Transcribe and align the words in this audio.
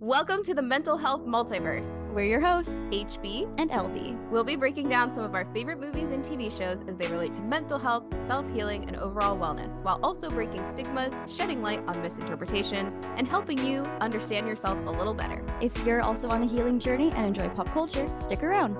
Welcome 0.00 0.42
to 0.42 0.52
the 0.52 0.60
Mental 0.60 0.98
Health 0.98 1.22
Multiverse. 1.24 2.06
We're 2.12 2.26
your 2.26 2.40
hosts, 2.40 2.74
HB 2.90 3.54
and 3.56 3.70
LB. 3.70 4.28
We'll 4.28 4.44
be 4.44 4.54
breaking 4.54 4.90
down 4.90 5.10
some 5.10 5.24
of 5.24 5.34
our 5.34 5.46
favorite 5.54 5.80
movies 5.80 6.10
and 6.10 6.22
TV 6.22 6.54
shows 6.54 6.84
as 6.86 6.98
they 6.98 7.08
relate 7.08 7.32
to 7.32 7.40
mental 7.40 7.78
health, 7.78 8.04
self 8.20 8.46
healing, 8.52 8.84
and 8.88 8.96
overall 8.96 9.38
wellness, 9.38 9.82
while 9.82 9.98
also 10.02 10.28
breaking 10.28 10.66
stigmas, 10.66 11.14
shedding 11.34 11.62
light 11.62 11.82
on 11.86 12.02
misinterpretations, 12.02 12.98
and 13.16 13.26
helping 13.26 13.56
you 13.66 13.84
understand 14.02 14.46
yourself 14.46 14.76
a 14.86 14.90
little 14.90 15.14
better. 15.14 15.42
If 15.62 15.74
you're 15.86 16.02
also 16.02 16.28
on 16.28 16.42
a 16.42 16.46
healing 16.46 16.78
journey 16.78 17.10
and 17.12 17.28
enjoy 17.28 17.48
pop 17.54 17.72
culture, 17.72 18.06
stick 18.06 18.42
around. 18.42 18.76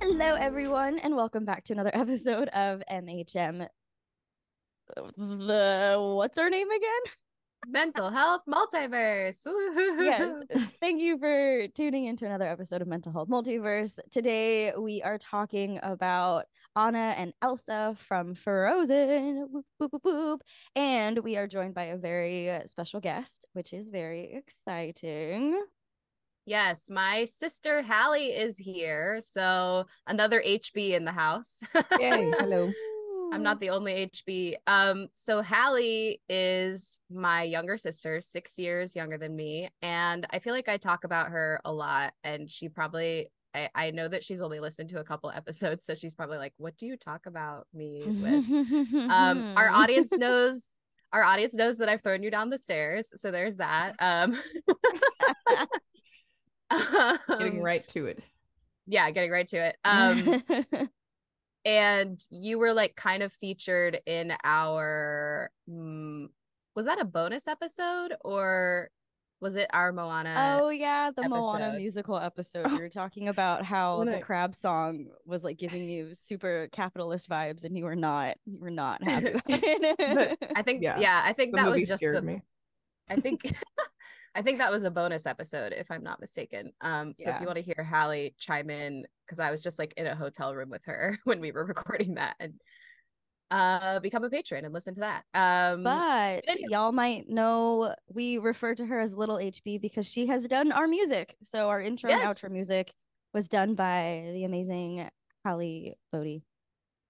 Hello, 0.00 0.34
everyone, 0.34 1.00
and 1.00 1.16
welcome 1.16 1.44
back 1.44 1.64
to 1.64 1.72
another 1.72 1.90
episode 1.94 2.48
of 2.50 2.80
MHM 2.88 3.66
the 4.96 5.96
what's 6.16 6.38
her 6.38 6.50
name 6.50 6.70
again? 6.70 7.12
Mental 7.66 8.10
Health 8.10 8.42
Multiverse. 8.48 9.40
yes. 10.00 10.40
Thank 10.80 11.00
you 11.00 11.18
for 11.18 11.66
tuning 11.68 12.04
into 12.04 12.24
another 12.24 12.46
episode 12.46 12.82
of 12.82 12.88
Mental 12.88 13.12
Health 13.12 13.28
Multiverse. 13.28 13.98
Today 14.10 14.72
we 14.78 15.02
are 15.02 15.18
talking 15.18 15.80
about 15.82 16.44
Anna 16.76 17.14
and 17.16 17.32
Elsa 17.42 17.96
from 17.98 18.34
Frozen. 18.34 19.48
Boop, 19.52 19.62
boop, 19.80 19.90
boop, 19.90 20.00
boop. 20.02 20.38
And 20.76 21.18
we 21.18 21.36
are 21.36 21.46
joined 21.48 21.74
by 21.74 21.84
a 21.84 21.96
very 21.96 22.60
special 22.66 23.00
guest, 23.00 23.46
which 23.52 23.72
is 23.72 23.90
very 23.90 24.32
exciting. 24.34 25.60
Yes, 26.46 26.88
my 26.88 27.26
sister 27.26 27.82
Hallie 27.82 28.28
is 28.28 28.56
here. 28.56 29.20
So 29.20 29.84
another 30.06 30.40
HB 30.40 30.92
in 30.92 31.04
the 31.04 31.12
house. 31.12 31.60
Yay, 32.00 32.30
hello. 32.38 32.72
I'm 33.32 33.42
not 33.42 33.60
the 33.60 33.70
only 33.70 34.10
HB. 34.12 34.54
Um, 34.66 35.08
so 35.14 35.42
Hallie 35.42 36.20
is 36.28 37.00
my 37.10 37.42
younger 37.42 37.76
sister, 37.76 38.20
six 38.20 38.58
years 38.58 38.96
younger 38.96 39.18
than 39.18 39.34
me, 39.36 39.70
and 39.82 40.26
I 40.30 40.38
feel 40.38 40.54
like 40.54 40.68
I 40.68 40.76
talk 40.76 41.04
about 41.04 41.28
her 41.28 41.60
a 41.64 41.72
lot. 41.72 42.12
And 42.24 42.50
she 42.50 42.68
probably, 42.68 43.28
I, 43.54 43.68
I 43.74 43.90
know 43.90 44.08
that 44.08 44.24
she's 44.24 44.40
only 44.40 44.60
listened 44.60 44.90
to 44.90 45.00
a 45.00 45.04
couple 45.04 45.30
episodes, 45.30 45.84
so 45.84 45.94
she's 45.94 46.14
probably 46.14 46.38
like, 46.38 46.54
"What 46.56 46.76
do 46.76 46.86
you 46.86 46.96
talk 46.96 47.26
about 47.26 47.66
me 47.74 48.02
with?" 48.06 49.10
um, 49.10 49.54
our 49.56 49.70
audience 49.72 50.12
knows. 50.12 50.74
Our 51.10 51.24
audience 51.24 51.54
knows 51.54 51.78
that 51.78 51.88
I've 51.88 52.02
thrown 52.02 52.22
you 52.22 52.30
down 52.30 52.50
the 52.50 52.58
stairs, 52.58 53.08
so 53.16 53.30
there's 53.30 53.56
that. 53.56 53.94
Um, 53.98 54.38
getting 57.28 57.62
right 57.62 57.86
to 57.88 58.06
it. 58.06 58.22
Yeah, 58.86 59.10
getting 59.10 59.30
right 59.30 59.48
to 59.48 59.56
it. 59.56 59.76
Um, 59.84 60.42
and 61.68 62.26
you 62.30 62.58
were 62.58 62.72
like 62.72 62.96
kind 62.96 63.22
of 63.22 63.30
featured 63.30 64.00
in 64.06 64.32
our 64.42 65.50
um, 65.70 66.30
was 66.74 66.86
that 66.86 66.98
a 66.98 67.04
bonus 67.04 67.46
episode 67.46 68.14
or 68.24 68.88
was 69.42 69.54
it 69.54 69.68
our 69.74 69.92
Moana? 69.92 70.60
Oh 70.62 70.70
yeah, 70.70 71.10
the 71.10 71.24
episode? 71.24 71.38
Moana 71.38 71.74
musical 71.76 72.16
episode. 72.16 72.64
Oh. 72.66 72.72
You 72.72 72.80
were 72.80 72.88
talking 72.88 73.28
about 73.28 73.66
how 73.66 74.02
the 74.02 74.18
crab 74.18 74.54
song 74.54 75.08
was 75.26 75.44
like 75.44 75.58
giving 75.58 75.88
you 75.90 76.14
super 76.14 76.68
capitalist 76.72 77.28
vibes, 77.28 77.64
and 77.64 77.76
you 77.76 77.84
were 77.84 77.94
not, 77.94 78.38
you 78.46 78.58
were 78.58 78.70
not 78.70 79.04
happy. 79.06 79.34
I 79.48 80.62
think, 80.64 80.82
yeah, 80.82 80.98
yeah 80.98 81.20
I 81.22 81.34
think 81.34 81.52
the 81.52 81.62
that 81.62 81.70
was 81.70 81.86
just 81.86 82.00
the. 82.00 82.22
Me. 82.22 82.40
I 83.10 83.16
think 83.16 83.42
I 84.34 84.42
think 84.42 84.58
that 84.58 84.70
was 84.70 84.84
a 84.84 84.90
bonus 84.90 85.26
episode, 85.26 85.72
if 85.72 85.90
I'm 85.90 86.02
not 86.02 86.20
mistaken. 86.20 86.72
Um, 86.80 87.14
so 87.16 87.28
yeah. 87.28 87.36
if 87.36 87.40
you 87.40 87.46
want 87.46 87.56
to 87.56 87.62
hear 87.62 87.82
Hallie 87.82 88.34
chime 88.38 88.70
in, 88.70 89.06
because 89.26 89.40
I 89.40 89.50
was 89.50 89.62
just 89.62 89.78
like 89.78 89.94
in 89.96 90.06
a 90.06 90.14
hotel 90.14 90.54
room 90.54 90.70
with 90.70 90.84
her 90.86 91.18
when 91.24 91.40
we 91.40 91.52
were 91.52 91.64
recording 91.64 92.14
that, 92.14 92.36
and 92.40 92.54
uh, 93.50 93.98
become 94.00 94.24
a 94.24 94.30
patron 94.30 94.64
and 94.64 94.74
listen 94.74 94.94
to 94.94 95.00
that. 95.00 95.24
Um, 95.34 95.82
but 95.82 96.44
y'all 96.58 96.92
might 96.92 97.28
know 97.28 97.94
we 98.12 98.38
refer 98.38 98.74
to 98.74 98.84
her 98.84 99.00
as 99.00 99.16
Little 99.16 99.36
HB 99.36 99.80
because 99.80 100.06
she 100.06 100.26
has 100.26 100.46
done 100.46 100.72
our 100.72 100.86
music. 100.86 101.34
So 101.42 101.68
our 101.68 101.80
intro 101.80 102.10
yes. 102.10 102.20
and 102.20 102.30
outro 102.30 102.52
music 102.52 102.92
was 103.32 103.48
done 103.48 103.74
by 103.74 104.30
the 104.32 104.44
amazing 104.44 105.08
Hallie 105.44 105.94
Boddy. 106.12 106.42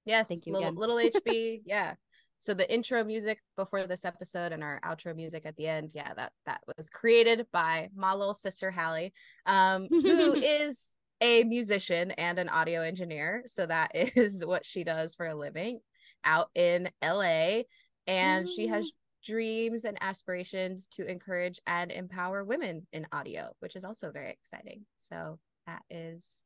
Yes, 0.04 0.28
thank 0.28 0.46
you, 0.46 0.54
little, 0.54 0.72
little 0.72 0.96
HB. 0.96 1.62
Yeah 1.66 1.94
so 2.38 2.54
the 2.54 2.72
intro 2.72 3.02
music 3.04 3.40
before 3.56 3.86
this 3.86 4.04
episode 4.04 4.52
and 4.52 4.62
our 4.62 4.80
outro 4.84 5.14
music 5.14 5.44
at 5.44 5.56
the 5.56 5.66
end 5.66 5.92
yeah 5.94 6.12
that 6.14 6.32
that 6.46 6.60
was 6.76 6.88
created 6.88 7.46
by 7.52 7.88
my 7.94 8.14
little 8.14 8.34
sister 8.34 8.70
hallie 8.70 9.12
um, 9.46 9.88
who 9.90 10.34
is 10.42 10.94
a 11.20 11.44
musician 11.44 12.12
and 12.12 12.38
an 12.38 12.48
audio 12.48 12.82
engineer. 12.82 13.42
So 13.46 13.66
that 13.66 13.90
is 13.94 14.44
what 14.44 14.64
she 14.64 14.84
does 14.84 15.14
for 15.14 15.26
a 15.26 15.34
living 15.34 15.80
out 16.24 16.48
in 16.54 16.88
la 17.02 17.62
and 18.06 18.48
she 18.48 18.66
has 18.66 18.90
dreams 19.24 19.84
and 19.84 19.98
aspirations 20.00 20.86
to 20.86 21.08
encourage 21.08 21.60
and 21.66 21.92
empower 21.92 22.44
women 22.44 22.86
in 22.92 23.06
audio 23.12 23.50
which 23.60 23.76
is 23.76 23.84
also 23.84 24.10
very 24.10 24.30
exciting. 24.30 24.84
So 24.96 25.38
that 25.66 25.82
is 25.90 26.44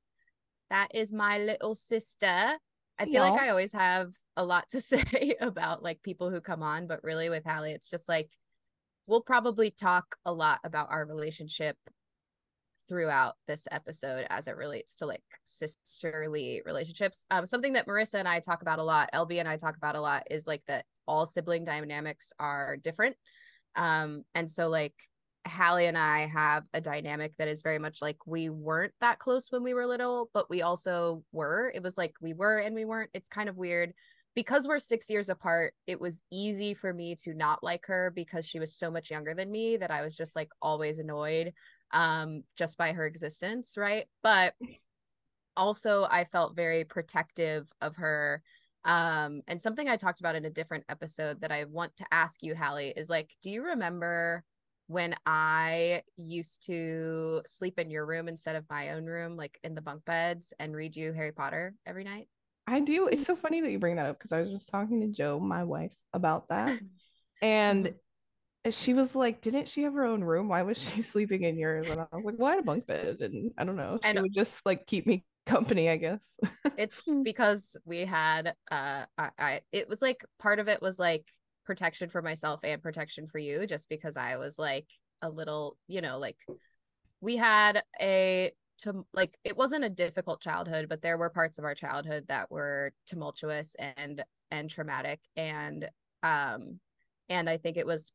that 0.70 0.88
is 0.94 1.12
my 1.12 1.38
little 1.38 1.74
sister 1.74 2.56
I 2.98 3.06
feel 3.06 3.22
like 3.22 3.41
I 3.41 3.48
always 3.48 3.72
have 3.72 4.12
a 4.36 4.44
lot 4.44 4.69
to 4.70 4.80
say 4.82 5.36
about 5.41 5.82
like 5.82 6.03
people 6.03 6.30
who 6.30 6.41
come 6.41 6.62
on, 6.62 6.86
but 6.86 7.03
really 7.03 7.28
with 7.28 7.44
Hallie, 7.44 7.72
it's 7.72 7.91
just 7.91 8.08
like 8.08 8.30
we'll 9.06 9.20
probably 9.20 9.70
talk 9.70 10.16
a 10.25 10.32
lot 10.32 10.60
about 10.64 10.91
our 10.91 11.04
relationship 11.04 11.76
throughout 12.88 13.34
this 13.47 13.66
episode 13.70 14.26
as 14.28 14.47
it 14.47 14.56
relates 14.56 14.97
to 14.97 15.06
like 15.06 15.22
sisterly 15.44 16.62
relationships. 16.64 17.25
Um, 17.30 17.47
something 17.47 17.72
that 17.72 17.86
Marisa 17.86 18.14
and 18.14 18.28
I 18.28 18.41
talk 18.41 18.62
about 18.62 18.78
a 18.78 18.82
lot, 18.82 19.10
LB 19.14 19.38
and 19.41 19.48
I 19.48 19.56
talk 19.56 19.76
about 19.76 19.97
a 19.97 20.00
lot, 20.00 20.24
is 20.30 20.47
like 20.47 20.62
that 20.69 20.84
all 21.06 21.26
sibling 21.26 21.64
dynamics 21.64 22.32
are 22.38 22.76
different. 22.76 23.16
Um, 23.76 24.24
and 24.34 24.50
so 24.50 24.69
like 24.69 24.94
Hallie 25.47 25.86
and 25.86 25.98
I 25.98 26.26
have 26.26 26.64
a 26.72 26.80
dynamic 26.80 27.34
that 27.38 27.48
is 27.48 27.62
very 27.62 27.78
much 27.78 28.00
like 28.00 28.26
we 28.26 28.48
weren't 28.48 28.92
that 29.00 29.19
close 29.19 29.50
when 29.50 29.62
we 29.62 29.75
were 29.75 29.86
little, 29.86 30.30
but 30.32 30.48
we 30.48 30.62
also 30.62 31.25
were. 31.32 31.72
It 31.75 31.82
was 31.82 31.98
like 31.98 32.14
we 32.20 32.32
were 32.32 32.58
and 32.58 32.75
we 32.75 32.84
weren't. 32.84 33.10
It's 33.14 33.28
kind 33.28 33.48
of 33.48 33.56
weird. 33.56 33.92
Because 34.34 34.66
we're 34.66 34.78
six 34.78 35.10
years 35.10 35.28
apart, 35.28 35.75
it 35.86 36.00
was 36.00 36.22
easy 36.30 36.72
for 36.72 36.94
me 36.94 37.14
to 37.16 37.34
not 37.34 37.62
like 37.62 37.84
her 37.86 38.10
because 38.14 38.47
she 38.47 38.58
was 38.58 38.75
so 38.75 38.91
much 38.91 39.10
younger 39.10 39.34
than 39.34 39.50
me 39.50 39.76
that 39.76 39.91
I 39.91 40.00
was 40.00 40.16
just 40.16 40.34
like 40.34 40.48
always 40.62 40.98
annoyed 40.98 41.53
um 41.92 42.42
just 42.56 42.78
by 42.78 42.92
her 42.92 43.06
existence, 43.06 43.74
right? 43.76 44.06
But 44.22 44.54
also 45.56 46.06
I 46.10 46.24
felt 46.24 46.56
very 46.56 46.84
protective 46.84 47.69
of 47.80 47.97
her 47.97 48.42
um 48.84 49.42
and 49.47 49.60
something 49.60 49.88
I 49.88 49.97
talked 49.97 50.20
about 50.20 50.34
in 50.34 50.44
a 50.44 50.50
different 50.50 50.84
episode 50.88 51.41
that 51.42 51.53
I 51.53 51.64
want 51.64 51.97
to 51.98 52.06
ask 52.10 52.42
you 52.42 52.56
Hallie 52.56 52.92
is 52.97 53.09
like 53.09 53.30
do 53.42 53.50
you 53.50 53.62
remember 53.62 54.44
when 54.87 55.15
I 55.26 56.03
used 56.16 56.66
to 56.66 57.43
sleep 57.47 57.78
in 57.78 57.91
your 57.91 58.06
room 58.06 58.28
instead 58.28 58.56
of 58.56 58.65
my 58.70 58.91
own 58.91 59.06
room, 59.06 59.37
like 59.37 59.59
in 59.62 59.75
the 59.75 59.81
bunk 59.81 60.04
beds, 60.04 60.53
and 60.59 60.75
read 60.75 60.97
you 60.97 61.12
Harry 61.12 61.32
Potter 61.32 61.75
every 61.87 62.04
night? 62.04 62.28
I 62.66 62.81
do. 62.81 63.09
It's 63.09 63.25
so 63.25 63.34
funny 63.37 63.60
that 63.60 63.71
you 63.71 63.78
bring 63.78 63.97
that 63.97 64.06
up 64.06 64.19
because 64.19 64.32
I 64.32 64.41
was 64.41 64.50
just 64.50 64.69
talking 64.71 65.00
to 65.00 65.09
Joe, 65.09 65.41
my 65.41 65.65
wife, 65.65 65.97
about 66.12 66.48
that. 66.48 66.78
And 67.42 67.87
mm-hmm. 67.87 68.71
she 68.71 68.94
was 68.94 69.16
like, 69.16 69.41
Didn't 69.41 69.69
she 69.69 69.82
have 69.82 69.94
her 69.94 70.04
own 70.04 70.22
room? 70.22 70.47
Why 70.48 70.62
was 70.62 70.78
she 70.78 71.03
sleeping 71.03 71.42
in 71.42 71.59
yours? 71.59 71.88
And 71.88 72.00
I 72.00 72.06
was 72.12 72.25
like, 72.25 72.37
Well, 72.38 72.47
I 72.47 72.50
had 72.53 72.60
a 72.60 72.62
bunk 72.62 72.87
bed. 72.87 73.16
And 73.21 73.50
I 73.59 73.65
don't 73.65 73.75
know. 73.75 73.98
She 74.00 74.09
and 74.09 74.21
would 74.21 74.32
just 74.32 74.65
like 74.65 74.87
keep 74.87 75.09
me 75.09 75.25
company, 75.47 75.91
I 75.91 75.97
guess. 75.97 76.38
it's 76.78 77.09
because 77.25 77.76
we 77.84 78.04
had 78.04 78.54
uh 78.71 79.06
I, 79.19 79.31
I 79.38 79.60
it 79.72 79.88
was 79.88 80.00
like 80.00 80.25
part 80.38 80.60
of 80.60 80.69
it 80.69 80.81
was 80.81 81.00
like 81.00 81.26
protection 81.64 82.08
for 82.08 82.22
myself 82.22 82.60
and 82.64 82.82
protection 82.82 83.26
for 83.26 83.38
you 83.38 83.66
just 83.66 83.88
because 83.88 84.16
I 84.16 84.36
was 84.36 84.58
like 84.58 84.86
a 85.20 85.30
little, 85.30 85.76
you 85.86 86.00
know, 86.00 86.18
like 86.18 86.38
we 87.20 87.36
had 87.36 87.82
a 88.00 88.52
to 88.78 89.06
like 89.12 89.36
it 89.44 89.56
wasn't 89.56 89.84
a 89.84 89.90
difficult 89.90 90.40
childhood, 90.40 90.88
but 90.88 91.02
there 91.02 91.18
were 91.18 91.30
parts 91.30 91.58
of 91.58 91.64
our 91.64 91.74
childhood 91.74 92.24
that 92.28 92.50
were 92.50 92.92
tumultuous 93.06 93.76
and 93.96 94.24
and 94.50 94.68
traumatic 94.68 95.20
and 95.36 95.88
um 96.22 96.80
and 97.28 97.48
I 97.48 97.56
think 97.56 97.76
it 97.76 97.86
was 97.86 98.12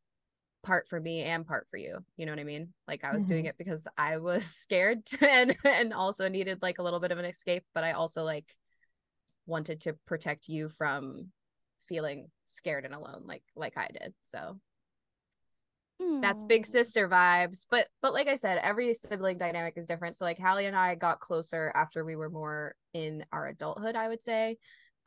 part 0.63 0.89
for 0.89 1.00
me 1.00 1.23
and 1.23 1.47
part 1.47 1.67
for 1.71 1.77
you. 1.77 2.00
You 2.17 2.25
know 2.25 2.33
what 2.33 2.39
I 2.39 2.43
mean? 2.43 2.73
Like 2.88 3.03
I 3.03 3.13
was 3.13 3.23
mm-hmm. 3.23 3.29
doing 3.29 3.45
it 3.45 3.57
because 3.57 3.88
I 3.97 4.17
was 4.17 4.45
scared 4.45 5.03
and 5.21 5.55
and 5.63 5.93
also 5.93 6.27
needed 6.27 6.61
like 6.61 6.79
a 6.79 6.83
little 6.83 7.00
bit 7.00 7.11
of 7.11 7.17
an 7.17 7.25
escape, 7.25 7.63
but 7.73 7.83
I 7.83 7.93
also 7.93 8.23
like 8.23 8.45
wanted 9.45 9.81
to 9.81 9.93
protect 10.05 10.50
you 10.50 10.67
from 10.67 11.31
feeling 11.88 12.30
scared 12.45 12.86
and 12.86 12.94
alone 12.94 13.24
like 13.25 13.44
like 13.56 13.78
I 13.78 13.89
did. 13.92 14.13
So 14.24 14.60
that's 16.22 16.44
big 16.44 16.66
sister 16.66 17.10
vibes. 17.10 17.66
But 17.69 17.88
but 18.01 18.13
like 18.13 18.28
I 18.28 18.36
said, 18.36 18.60
every 18.62 18.94
sibling 18.94 19.38
dynamic 19.38 19.74
is 19.78 19.86
different. 19.86 20.18
So 20.18 20.25
like 20.25 20.39
Hallie 20.39 20.66
and 20.66 20.75
I 20.75 20.95
got 20.95 21.19
closer 21.19 21.72
after 21.75 22.06
we 22.06 22.16
were 22.16 22.30
more 22.30 22.75
in 22.94 23.25
our 23.31 23.48
adulthood, 23.48 23.95
I 23.95 24.07
would 24.07 24.22
say. 24.22 24.57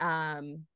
Um 0.00 0.66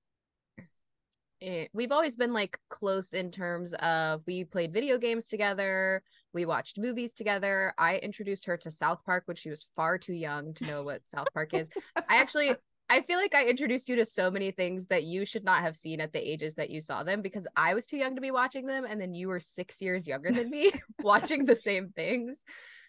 it, 1.40 1.46
eh, 1.46 1.66
we've 1.72 1.92
always 1.92 2.16
been 2.16 2.32
like 2.32 2.58
close 2.70 3.12
in 3.12 3.30
terms 3.30 3.74
of 3.74 4.22
we 4.26 4.44
played 4.44 4.72
video 4.72 4.98
games 4.98 5.28
together, 5.28 6.02
we 6.32 6.46
watched 6.46 6.78
movies 6.78 7.12
together. 7.12 7.74
I 7.76 7.96
introduced 7.96 8.46
her 8.46 8.56
to 8.58 8.70
South 8.70 9.04
Park 9.04 9.24
when 9.26 9.36
she 9.36 9.50
was 9.50 9.68
far 9.74 9.98
too 9.98 10.14
young 10.14 10.54
to 10.54 10.64
know 10.64 10.82
what 10.84 11.02
South 11.06 11.26
Park 11.34 11.54
is. 11.54 11.68
I 11.96 12.16
actually 12.16 12.54
I 12.94 13.00
feel 13.00 13.18
like 13.18 13.34
I 13.34 13.48
introduced 13.48 13.88
you 13.88 13.96
to 13.96 14.04
so 14.04 14.30
many 14.30 14.52
things 14.52 14.86
that 14.86 15.02
you 15.02 15.26
should 15.26 15.42
not 15.42 15.62
have 15.62 15.74
seen 15.74 16.00
at 16.00 16.12
the 16.12 16.30
ages 16.30 16.54
that 16.54 16.70
you 16.70 16.80
saw 16.80 17.02
them 17.02 17.22
because 17.22 17.44
I 17.56 17.74
was 17.74 17.88
too 17.88 17.96
young 17.96 18.14
to 18.14 18.20
be 18.20 18.30
watching 18.30 18.66
them 18.66 18.84
and 18.88 19.00
then 19.00 19.12
you 19.12 19.26
were 19.26 19.40
6 19.40 19.82
years 19.82 20.06
younger 20.06 20.30
than 20.30 20.48
me 20.48 20.70
watching 21.02 21.44
the 21.44 21.56
same 21.56 21.88
things. 21.88 22.44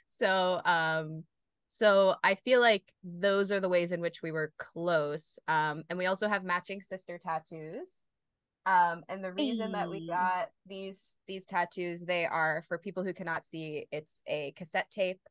So, 0.10 0.62
um 0.63 1.24
so 1.68 2.18
I 2.24 2.36
feel 2.36 2.62
like 2.62 2.84
those 3.04 3.52
are 3.52 3.60
the 3.60 3.68
ways 3.68 3.92
in 3.92 4.00
which 4.00 4.22
we 4.22 4.31
were 4.31 4.54
close. 4.60 5.40
Um 5.48 5.81
and 5.90 5.98
we 5.98 6.06
also 6.06 6.28
have 6.28 6.44
matching 6.44 6.81
sister 6.81 7.18
tattoos. 7.18 7.90
Um 8.68 9.04
and 9.10 9.24
the 9.24 9.34
reason 9.34 9.72
that 9.72 9.90
we 9.90 10.06
got 10.06 10.52
these 10.68 11.18
these 11.28 11.48
tattoos 11.48 12.06
they 12.06 12.28
are 12.28 12.63
for 12.68 12.78
people 12.78 13.04
who 13.04 13.13
cannot 13.16 13.48
see 13.48 13.88
it's 13.92 14.22
a 14.28 14.54
cassette 14.56 14.92
tape 14.92 15.22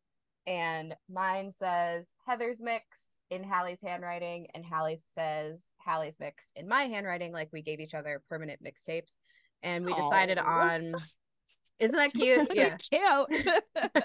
and 0.49 0.97
mine 1.09 1.53
says 1.53 2.13
Heather's 2.27 2.61
mix 2.61 3.14
in 3.31 3.43
Hallie's 3.45 3.81
handwriting, 3.81 4.49
and 4.55 4.65
Hallie 4.65 4.99
says 5.03 5.73
Hallie's 5.79 6.19
mix 6.21 6.53
in 6.57 6.69
my 6.69 6.85
handwriting. 6.85 7.33
Like 7.33 7.51
we 7.53 7.63
gave 7.63 7.81
each 7.81 7.95
other 7.95 8.23
permanent 8.29 8.61
mixtapes, 8.63 9.17
and 9.63 9.85
we 9.85 9.95
decided 9.95 10.39
Aww. 10.39 10.47
on. 10.47 10.95
Isn't 11.81 11.97
that 11.97 12.13
cute? 12.13 12.49
yeah, 12.55 12.77
cute. 12.77 13.57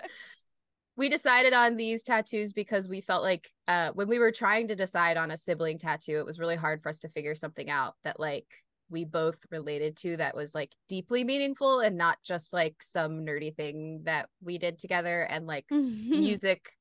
we 0.95 1.07
decided 1.07 1.53
on 1.53 1.77
these 1.77 2.03
tattoos 2.03 2.51
because 2.51 2.89
we 2.89 2.99
felt 2.99 3.21
like 3.23 3.47
uh, 3.67 3.91
when 3.93 4.07
we 4.07 4.19
were 4.19 4.31
trying 4.31 4.67
to 4.67 4.75
decide 4.75 5.17
on 5.17 5.31
a 5.31 5.37
sibling 5.37 5.77
tattoo, 5.77 6.17
it 6.17 6.25
was 6.25 6.39
really 6.39 6.55
hard 6.55 6.81
for 6.81 6.89
us 6.89 6.99
to 6.99 7.09
figure 7.09 7.35
something 7.35 7.69
out 7.69 7.93
that 8.03 8.19
like 8.19 8.47
we 8.89 9.05
both 9.05 9.39
related 9.51 9.95
to 9.97 10.17
that 10.17 10.35
was 10.35 10.55
like 10.55 10.73
deeply 10.87 11.23
meaningful 11.23 11.79
and 11.79 11.97
not 11.97 12.17
just 12.23 12.53
like 12.53 12.75
some 12.81 13.25
nerdy 13.25 13.55
thing 13.55 14.01
that 14.03 14.27
we 14.41 14.57
did 14.57 14.79
together 14.79 15.21
and 15.21 15.47
like 15.47 15.65
music 15.71 16.71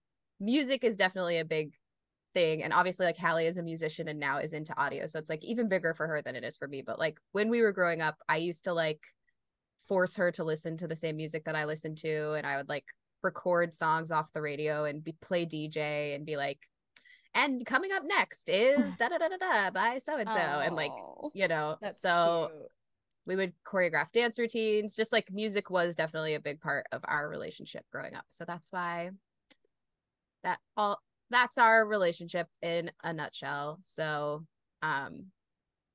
music 0.40 0.84
is 0.84 0.96
definitely 0.96 1.38
a 1.38 1.44
big 1.44 1.72
thing 2.38 2.62
and 2.62 2.72
obviously 2.72 3.04
like 3.04 3.16
Hallie 3.16 3.46
is 3.46 3.58
a 3.58 3.62
musician 3.62 4.08
and 4.08 4.20
now 4.20 4.38
is 4.38 4.52
into 4.52 4.78
audio 4.80 5.06
so 5.06 5.18
it's 5.18 5.30
like 5.30 5.44
even 5.44 5.68
bigger 5.68 5.92
for 5.92 6.06
her 6.06 6.22
than 6.22 6.36
it 6.36 6.44
is 6.44 6.56
for 6.56 6.68
me 6.68 6.82
but 6.82 6.98
like 6.98 7.20
when 7.32 7.50
we 7.50 7.62
were 7.62 7.72
growing 7.72 8.00
up 8.00 8.16
I 8.28 8.36
used 8.36 8.64
to 8.64 8.72
like 8.72 9.04
force 9.88 10.14
her 10.16 10.30
to 10.32 10.44
listen 10.44 10.76
to 10.76 10.86
the 10.86 10.94
same 10.94 11.16
music 11.16 11.44
that 11.46 11.56
I 11.56 11.64
listened 11.64 11.98
to 11.98 12.34
and 12.34 12.46
I 12.46 12.56
would 12.56 12.68
like 12.68 12.84
record 13.22 13.74
songs 13.74 14.12
off 14.12 14.32
the 14.32 14.40
radio 14.40 14.84
and 14.84 15.02
be 15.02 15.16
play 15.20 15.46
DJ 15.46 16.14
and 16.14 16.24
be 16.24 16.36
like 16.36 16.60
and 17.34 17.66
coming 17.66 17.90
up 17.92 18.02
next 18.04 18.48
is 18.48 18.94
da 18.96 19.08
da 19.08 19.18
da 19.18 19.28
da 19.28 19.36
da 19.36 19.70
by 19.70 19.98
so 19.98 20.16
and 20.16 20.30
so 20.30 20.38
and 20.38 20.76
like 20.76 20.92
you 21.34 21.48
know 21.48 21.76
so 21.90 22.50
cute. 22.52 22.70
we 23.26 23.36
would 23.36 23.52
choreograph 23.66 24.12
dance 24.12 24.38
routines 24.38 24.94
just 24.94 25.12
like 25.12 25.32
music 25.32 25.70
was 25.70 25.96
definitely 25.96 26.34
a 26.34 26.40
big 26.40 26.60
part 26.60 26.86
of 26.92 27.02
our 27.04 27.28
relationship 27.28 27.84
growing 27.90 28.14
up 28.14 28.24
so 28.28 28.44
that's 28.44 28.70
why 28.70 29.10
that 30.44 30.58
all 30.76 31.00
that's 31.30 31.58
our 31.58 31.86
relationship 31.86 32.48
in 32.62 32.90
a 33.02 33.12
nutshell. 33.12 33.78
So, 33.82 34.44
um, 34.82 35.26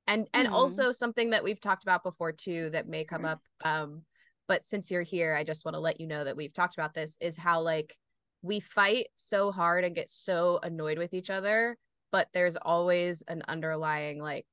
and 0.06 0.28
and 0.34 0.48
mm. 0.48 0.52
also 0.52 0.92
something 0.92 1.30
that 1.30 1.44
we've 1.44 1.60
talked 1.60 1.82
about 1.82 2.02
before 2.02 2.32
too 2.32 2.70
that 2.70 2.88
may 2.88 3.04
come 3.04 3.24
up. 3.24 3.40
Um, 3.64 4.02
but 4.46 4.66
since 4.66 4.90
you're 4.90 5.02
here, 5.02 5.34
I 5.34 5.44
just 5.44 5.64
want 5.64 5.74
to 5.74 5.80
let 5.80 6.00
you 6.00 6.06
know 6.06 6.24
that 6.24 6.36
we've 6.36 6.52
talked 6.52 6.74
about 6.74 6.94
this 6.94 7.16
is 7.20 7.36
how 7.36 7.62
like 7.62 7.96
we 8.42 8.60
fight 8.60 9.06
so 9.14 9.50
hard 9.50 9.84
and 9.84 9.94
get 9.94 10.10
so 10.10 10.60
annoyed 10.62 10.98
with 10.98 11.14
each 11.14 11.30
other, 11.30 11.78
but 12.12 12.28
there's 12.34 12.56
always 12.56 13.22
an 13.26 13.42
underlying 13.48 14.20
like 14.20 14.46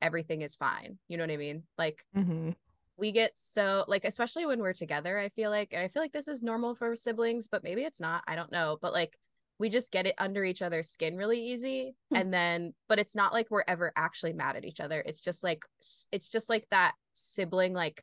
everything 0.00 0.42
is 0.42 0.54
fine. 0.54 0.98
You 1.08 1.16
know 1.16 1.24
what 1.24 1.32
I 1.32 1.36
mean? 1.36 1.64
Like 1.76 2.04
mm-hmm. 2.16 2.50
we 2.96 3.10
get 3.10 3.32
so 3.36 3.84
like 3.88 4.04
especially 4.04 4.46
when 4.46 4.60
we're 4.60 4.72
together, 4.72 5.18
I 5.18 5.30
feel 5.30 5.50
like 5.50 5.70
and 5.72 5.82
I 5.82 5.88
feel 5.88 6.02
like 6.02 6.12
this 6.12 6.28
is 6.28 6.42
normal 6.42 6.76
for 6.76 6.94
siblings, 6.94 7.48
but 7.48 7.64
maybe 7.64 7.82
it's 7.82 8.00
not. 8.00 8.22
I 8.28 8.36
don't 8.36 8.52
know. 8.52 8.78
But 8.80 8.92
like 8.92 9.18
we 9.58 9.68
just 9.68 9.90
get 9.90 10.06
it 10.06 10.14
under 10.18 10.44
each 10.44 10.62
other's 10.62 10.88
skin 10.88 11.16
really 11.16 11.40
easy 11.40 11.94
hmm. 12.10 12.16
and 12.16 12.32
then 12.32 12.74
but 12.88 12.98
it's 12.98 13.14
not 13.14 13.32
like 13.32 13.46
we're 13.50 13.64
ever 13.66 13.92
actually 13.96 14.32
mad 14.32 14.56
at 14.56 14.64
each 14.64 14.80
other 14.80 15.02
it's 15.06 15.20
just 15.20 15.42
like 15.42 15.64
it's 16.12 16.28
just 16.28 16.48
like 16.48 16.66
that 16.70 16.92
sibling 17.12 17.72
like 17.72 18.02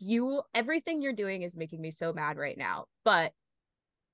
you 0.00 0.42
everything 0.54 1.02
you're 1.02 1.12
doing 1.12 1.42
is 1.42 1.56
making 1.56 1.80
me 1.80 1.90
so 1.90 2.12
mad 2.12 2.36
right 2.36 2.58
now 2.58 2.86
but 3.04 3.32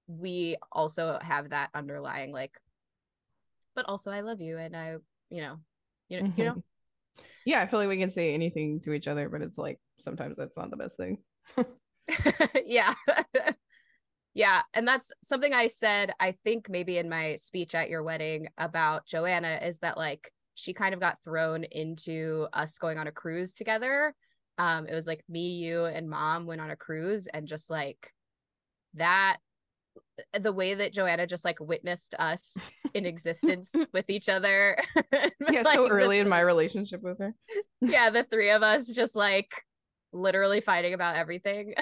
we 0.06 0.56
also 0.70 1.18
have 1.22 1.50
that 1.50 1.70
underlying 1.74 2.32
like 2.32 2.58
but 3.74 3.86
also 3.88 4.10
i 4.10 4.20
love 4.20 4.40
you 4.40 4.58
and 4.58 4.76
i 4.76 4.96
you 5.30 5.40
know 5.40 5.56
you 6.08 6.20
know 6.20 6.26
mm-hmm. 6.26 6.40
you 6.40 6.46
know 6.46 6.62
yeah 7.46 7.62
i 7.62 7.66
feel 7.66 7.80
like 7.80 7.88
we 7.88 7.96
can 7.96 8.10
say 8.10 8.34
anything 8.34 8.80
to 8.80 8.92
each 8.92 9.08
other 9.08 9.28
but 9.28 9.40
it's 9.40 9.56
like 9.56 9.78
sometimes 9.98 10.36
that's 10.36 10.56
not 10.56 10.70
the 10.70 10.76
best 10.76 10.96
thing 10.96 11.18
yeah 12.66 12.94
yeah. 14.34 14.62
And 14.74 14.86
that's 14.86 15.12
something 15.22 15.52
I 15.52 15.68
said, 15.68 16.12
I 16.18 16.32
think 16.44 16.68
maybe 16.68 16.98
in 16.98 17.08
my 17.08 17.36
speech 17.36 17.74
at 17.74 17.88
your 17.88 18.02
wedding 18.02 18.48
about 18.58 19.06
Joanna 19.06 19.60
is 19.62 19.78
that 19.78 19.96
like 19.96 20.30
she 20.54 20.72
kind 20.72 20.94
of 20.94 21.00
got 21.00 21.22
thrown 21.24 21.64
into 21.64 22.48
us 22.52 22.78
going 22.78 22.98
on 22.98 23.06
a 23.06 23.12
cruise 23.12 23.54
together. 23.54 24.14
Um, 24.58 24.86
it 24.86 24.94
was 24.94 25.06
like 25.06 25.24
me, 25.28 25.54
you, 25.54 25.84
and 25.84 26.08
mom 26.08 26.46
went 26.46 26.60
on 26.60 26.70
a 26.70 26.76
cruise 26.76 27.26
and 27.26 27.46
just 27.46 27.70
like 27.70 28.12
that 28.94 29.38
the 30.38 30.52
way 30.52 30.74
that 30.74 30.92
Joanna 30.92 31.26
just 31.26 31.44
like 31.44 31.58
witnessed 31.60 32.14
us 32.18 32.56
in 32.92 33.06
existence 33.06 33.72
with 33.92 34.10
each 34.10 34.28
other. 34.28 34.78
yeah, 35.12 35.62
like, 35.62 35.74
so 35.74 35.88
early 35.88 36.18
in 36.18 36.28
my 36.28 36.40
relationship 36.40 37.02
with 37.02 37.18
her. 37.18 37.34
yeah, 37.80 38.10
the 38.10 38.24
three 38.24 38.50
of 38.50 38.62
us 38.62 38.88
just 38.88 39.16
like 39.16 39.52
literally 40.12 40.60
fighting 40.60 40.94
about 40.94 41.16
everything. 41.16 41.74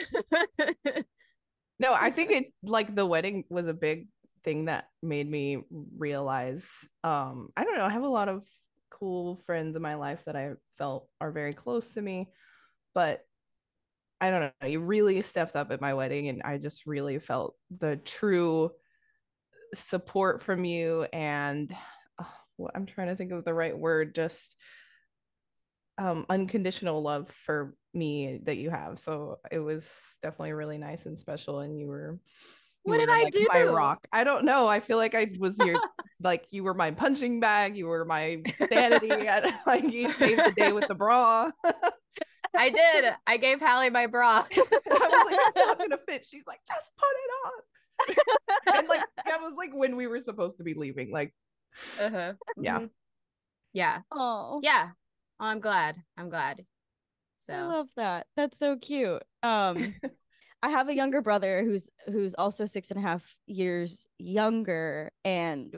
No, 1.82 1.92
I 1.92 2.10
think 2.12 2.30
it 2.30 2.52
like 2.62 2.94
the 2.94 3.04
wedding 3.04 3.44
was 3.50 3.66
a 3.66 3.74
big 3.74 4.06
thing 4.44 4.66
that 4.66 4.86
made 5.02 5.28
me 5.28 5.58
realize 5.98 6.88
um 7.02 7.48
I 7.56 7.64
don't 7.64 7.76
know, 7.76 7.84
I 7.84 7.90
have 7.90 8.04
a 8.04 8.08
lot 8.08 8.28
of 8.28 8.44
cool 8.90 9.40
friends 9.46 9.74
in 9.74 9.82
my 9.82 9.96
life 9.96 10.20
that 10.26 10.36
I 10.36 10.52
felt 10.78 11.08
are 11.20 11.32
very 11.32 11.52
close 11.52 11.94
to 11.94 12.00
me, 12.00 12.28
but 12.94 13.24
I 14.20 14.30
don't 14.30 14.52
know, 14.62 14.68
you 14.68 14.78
really 14.78 15.20
stepped 15.22 15.56
up 15.56 15.72
at 15.72 15.80
my 15.80 15.94
wedding 15.94 16.28
and 16.28 16.42
I 16.44 16.58
just 16.58 16.86
really 16.86 17.18
felt 17.18 17.56
the 17.80 17.96
true 17.96 18.70
support 19.74 20.40
from 20.40 20.64
you 20.64 21.06
and 21.12 21.74
oh, 22.20 22.70
I'm 22.72 22.86
trying 22.86 23.08
to 23.08 23.16
think 23.16 23.32
of 23.32 23.44
the 23.44 23.54
right 23.54 23.76
word 23.76 24.14
just 24.14 24.54
um 25.98 26.26
unconditional 26.30 27.02
love 27.02 27.28
for 27.44 27.74
me 27.94 28.40
that 28.44 28.56
you 28.56 28.70
have. 28.70 28.98
So 28.98 29.38
it 29.50 29.58
was 29.58 30.16
definitely 30.22 30.52
really 30.52 30.78
nice 30.78 31.06
and 31.06 31.18
special. 31.18 31.60
And 31.60 31.78
you 31.78 31.86
were 31.86 32.18
what 32.84 32.98
did 32.98 33.10
I 33.10 33.30
do? 33.30 33.46
My 33.48 33.62
rock. 33.62 34.06
I 34.12 34.24
don't 34.24 34.44
know. 34.44 34.66
I 34.66 34.80
feel 34.80 34.96
like 34.96 35.14
I 35.14 35.30
was 35.38 35.58
your 35.58 35.76
like 36.20 36.46
you 36.50 36.64
were 36.64 36.74
my 36.74 36.90
punching 36.90 37.40
bag. 37.40 37.76
You 37.76 37.86
were 37.86 38.04
my 38.04 38.42
sanity. 38.56 39.08
like 39.66 39.92
you 39.92 40.10
saved 40.10 40.44
the 40.44 40.52
day 40.56 40.72
with 40.72 40.88
the 40.88 40.94
bra. 40.94 41.50
I 42.56 42.70
did. 42.70 43.14
I 43.26 43.36
gave 43.36 43.60
Hallie 43.60 43.90
my 43.90 44.06
bra. 44.06 44.28
I 44.28 44.58
was 44.58 45.30
like, 45.30 45.40
it's 45.46 45.56
not 45.56 45.78
gonna 45.78 45.98
fit. 46.08 46.26
She's 46.26 46.42
like, 46.46 46.60
just 46.66 46.90
put 46.98 47.06
it 47.08 47.30
on. 47.46 48.78
and 48.78 48.88
like 48.88 49.02
that 49.26 49.40
was 49.40 49.54
like 49.56 49.70
when 49.72 49.96
we 49.96 50.06
were 50.06 50.20
supposed 50.20 50.58
to 50.58 50.64
be 50.64 50.74
leaving. 50.74 51.12
Like, 51.12 51.32
uh-huh. 52.00 52.34
yeah, 52.58 52.76
mm-hmm. 52.76 52.86
yeah, 53.72 54.00
oh, 54.10 54.60
yeah. 54.62 54.90
Oh, 55.40 55.46
I'm 55.46 55.60
glad. 55.60 55.96
I'm 56.18 56.28
glad. 56.28 56.64
So 57.42 57.54
I 57.54 57.62
love 57.62 57.88
that. 57.96 58.26
That's 58.36 58.58
so 58.58 58.76
cute. 58.76 59.22
Um 59.42 59.94
I 60.62 60.70
have 60.70 60.88
a 60.88 60.94
younger 60.94 61.20
brother 61.20 61.64
who's 61.64 61.90
who's 62.06 62.34
also 62.34 62.66
six 62.66 62.90
and 62.90 62.98
a 62.98 63.02
half 63.02 63.34
years 63.46 64.06
younger. 64.18 65.10
And 65.24 65.74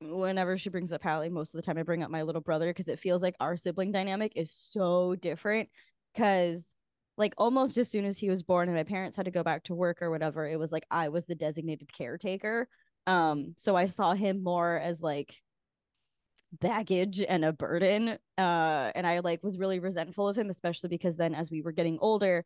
whenever 0.00 0.58
she 0.58 0.68
brings 0.68 0.92
up 0.92 1.02
Hallie, 1.02 1.30
most 1.30 1.54
of 1.54 1.58
the 1.58 1.62
time 1.64 1.78
I 1.78 1.82
bring 1.82 2.02
up 2.02 2.10
my 2.10 2.22
little 2.22 2.42
brother 2.42 2.68
because 2.68 2.88
it 2.88 2.98
feels 2.98 3.22
like 3.22 3.34
our 3.40 3.56
sibling 3.56 3.90
dynamic 3.90 4.32
is 4.36 4.52
so 4.52 5.16
different. 5.16 5.70
Cause 6.14 6.74
like 7.16 7.34
almost 7.38 7.78
as 7.78 7.90
soon 7.90 8.04
as 8.04 8.18
he 8.18 8.28
was 8.28 8.42
born 8.42 8.68
and 8.68 8.76
my 8.76 8.84
parents 8.84 9.16
had 9.16 9.24
to 9.24 9.30
go 9.30 9.42
back 9.42 9.64
to 9.64 9.74
work 9.74 10.02
or 10.02 10.10
whatever, 10.10 10.46
it 10.46 10.58
was 10.58 10.72
like 10.72 10.84
I 10.90 11.08
was 11.08 11.24
the 11.26 11.34
designated 11.34 11.90
caretaker. 11.92 12.68
Um, 13.06 13.54
so 13.56 13.76
I 13.76 13.86
saw 13.86 14.12
him 14.12 14.42
more 14.42 14.76
as 14.78 15.00
like 15.02 15.34
baggage 16.60 17.22
and 17.26 17.44
a 17.44 17.52
burden 17.52 18.18
uh 18.38 18.90
and 18.94 19.06
i 19.06 19.20
like 19.20 19.42
was 19.42 19.58
really 19.58 19.80
resentful 19.80 20.28
of 20.28 20.36
him 20.36 20.50
especially 20.50 20.88
because 20.88 21.16
then 21.16 21.34
as 21.34 21.50
we 21.50 21.62
were 21.62 21.72
getting 21.72 21.98
older 22.00 22.44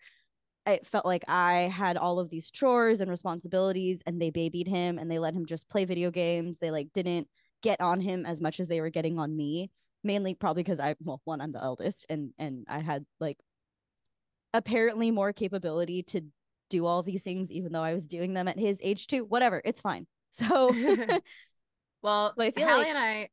it 0.64 0.86
felt 0.86 1.04
like 1.04 1.24
i 1.28 1.62
had 1.72 1.96
all 1.96 2.18
of 2.20 2.30
these 2.30 2.50
chores 2.50 3.00
and 3.00 3.10
responsibilities 3.10 4.02
and 4.06 4.20
they 4.20 4.30
babied 4.30 4.68
him 4.68 4.98
and 4.98 5.10
they 5.10 5.18
let 5.18 5.34
him 5.34 5.46
just 5.46 5.68
play 5.68 5.84
video 5.84 6.10
games. 6.10 6.58
They 6.58 6.70
like 6.70 6.92
didn't 6.92 7.28
get 7.62 7.80
on 7.80 8.00
him 8.00 8.26
as 8.26 8.40
much 8.40 8.60
as 8.60 8.68
they 8.68 8.80
were 8.80 8.90
getting 8.90 9.18
on 9.18 9.36
me 9.36 9.70
mainly 10.04 10.34
probably 10.34 10.62
because 10.62 10.78
i 10.78 10.94
well 11.02 11.20
one 11.24 11.40
i'm 11.40 11.52
the 11.52 11.62
eldest 11.62 12.06
and 12.08 12.30
and 12.38 12.64
i 12.68 12.78
had 12.78 13.04
like 13.18 13.38
apparently 14.54 15.10
more 15.10 15.32
capability 15.32 16.02
to 16.02 16.20
do 16.70 16.86
all 16.86 17.02
these 17.02 17.22
things 17.22 17.50
even 17.50 17.72
though 17.72 17.82
i 17.82 17.92
was 17.92 18.06
doing 18.06 18.34
them 18.34 18.46
at 18.46 18.58
his 18.58 18.78
age 18.82 19.06
too 19.06 19.24
whatever 19.24 19.60
it's 19.64 19.80
fine. 19.80 20.06
So 20.30 20.70
well 22.02 22.34
I 22.38 22.50
feel 22.50 22.66
Hallie 22.68 22.78
like- 22.78 22.88
and 22.88 22.98
i 22.98 23.28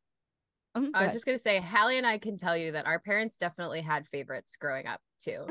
um, 0.76 0.92
I 0.94 1.04
was 1.04 1.14
just 1.14 1.26
gonna 1.26 1.38
say, 1.38 1.60
Hallie 1.60 1.98
and 1.98 2.08
I 2.08 2.18
can 2.18 2.38
tell 2.38 2.58
you 2.58 2.72
that 2.74 2.86
our 2.86 3.00
parents 3.00 3.38
definitely 3.38 3.82
had 3.82 4.08
favorites 4.08 4.56
growing 4.56 4.88
up 4.88 5.02
too, 5.20 5.46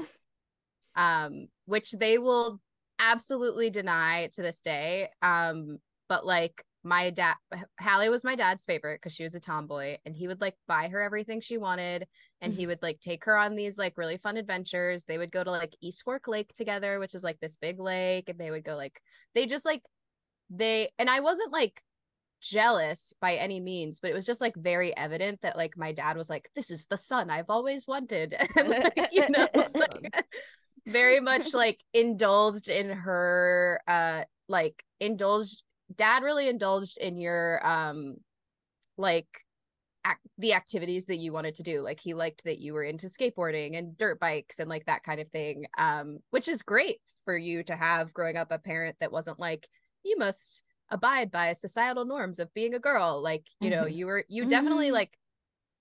um, 0.97 1.49
which 1.67 1.93
they 1.93 2.19
will 2.19 2.61
absolutely 2.99 3.71
deny 3.71 4.31
to 4.35 4.43
this 4.43 4.61
day. 4.61 5.09
Um, 5.21 5.79
but 6.09 6.27
like 6.27 6.65
my 6.85 7.11
dad 7.11 7.37
Hallie 7.81 8.09
was 8.09 8.25
my 8.25 8.35
dad's 8.35 8.65
favorite 8.65 9.01
because 9.01 9.15
she 9.15 9.23
was 9.23 9.37
a 9.37 9.41
tomboy 9.41 9.99
and 10.05 10.17
he 10.17 10.27
would 10.27 10.41
like 10.41 10.57
buy 10.67 10.89
her 10.89 11.01
everything 11.01 11.41
she 11.41 11.57
wanted 11.57 12.09
and 12.41 12.53
he 12.53 12.63
mm-hmm. 12.63 12.71
would 12.71 12.83
like 12.83 12.99
take 12.99 13.25
her 13.25 13.37
on 13.37 13.55
these 13.55 13.79
like 13.79 13.97
really 13.97 14.17
fun 14.17 14.37
adventures. 14.37 15.05
They 15.05 15.19
would 15.19 15.31
go 15.31 15.45
to 15.45 15.51
like 15.51 15.77
East 15.81 16.03
Fork 16.03 16.27
Lake 16.27 16.53
together, 16.55 16.99
which 16.99 17.15
is 17.15 17.23
like 17.23 17.39
this 17.41 17.57
big 17.57 17.79
lake, 17.79 18.29
and 18.29 18.39
they 18.39 18.51
would 18.51 18.65
go 18.65 18.75
like 18.77 19.01
they 19.35 19.47
just 19.47 19.65
like 19.65 19.83
they 20.51 20.91
and 20.99 21.09
I 21.09 21.21
wasn't 21.21 21.53
like 21.53 21.81
jealous 22.43 23.15
by 23.21 23.37
any 23.37 23.61
means, 23.61 24.01
but 24.01 24.11
it 24.11 24.15
was 24.15 24.27
just 24.27 24.41
like 24.41 24.55
very 24.57 24.95
evident 24.97 25.41
that 25.43 25.57
like 25.57 25.77
my 25.77 25.93
dad 25.93 26.17
was 26.17 26.29
like, 26.29 26.51
This 26.55 26.71
is 26.71 26.87
the 26.87 26.97
son 26.97 27.31
I've 27.31 27.49
always 27.49 27.87
wanted. 27.87 28.35
and 28.57 28.69
like, 28.69 29.09
you 29.13 29.29
know, 29.31 29.49
like, 29.55 30.25
very 30.87 31.21
much 31.21 31.55
like 31.55 31.81
indulged 31.93 32.69
in 32.69 32.91
her 32.91 33.81
uh 33.87 34.23
like 34.49 34.85
indulged 35.01 35.63
dad 35.95 36.23
really 36.23 36.49
indulged 36.49 36.99
in 36.99 37.19
your 37.19 37.65
um 37.67 38.17
like 38.97 39.29
ac- 40.07 40.17
the 40.39 40.55
activities 40.55 41.07
that 41.07 41.19
you 41.19 41.33
wanted 41.33 41.55
to 41.55 41.63
do 41.63 41.81
like 41.81 42.01
he 42.01 42.15
liked 42.15 42.45
that 42.45 42.59
you 42.59 42.73
were 42.73 42.83
into 42.83 43.07
skateboarding 43.07 43.79
and 43.79 43.97
dirt 43.97 44.19
bikes 44.19 44.59
and 44.59 44.69
like 44.69 44.85
that 44.87 45.03
kind 45.03 45.21
of 45.21 45.29
thing 45.29 45.67
um 45.79 46.19
which 46.31 46.49
is 46.49 46.63
great 46.63 46.99
for 47.25 47.37
you 47.37 47.63
to 47.63 47.77
have 47.77 48.13
growing 48.13 48.37
up 48.37 48.51
a 48.51 48.59
parent 48.59 48.97
that 49.01 49.13
wasn't 49.13 49.39
like 49.39 49.69
you 50.05 50.19
must 50.19 50.65
abide 50.93 51.31
by 51.31 51.53
societal 51.55 52.05
norms 52.05 52.39
of 52.39 52.53
being 52.55 52.75
a 52.75 52.79
girl 52.79 53.21
like 53.23 53.47
you 53.61 53.71
know 53.71 53.85
mm-hmm. 53.85 53.95
you 53.95 54.07
were 54.07 54.25
you 54.29 54.45
definitely 54.45 54.87
mm-hmm. 54.87 54.97
like 54.97 55.19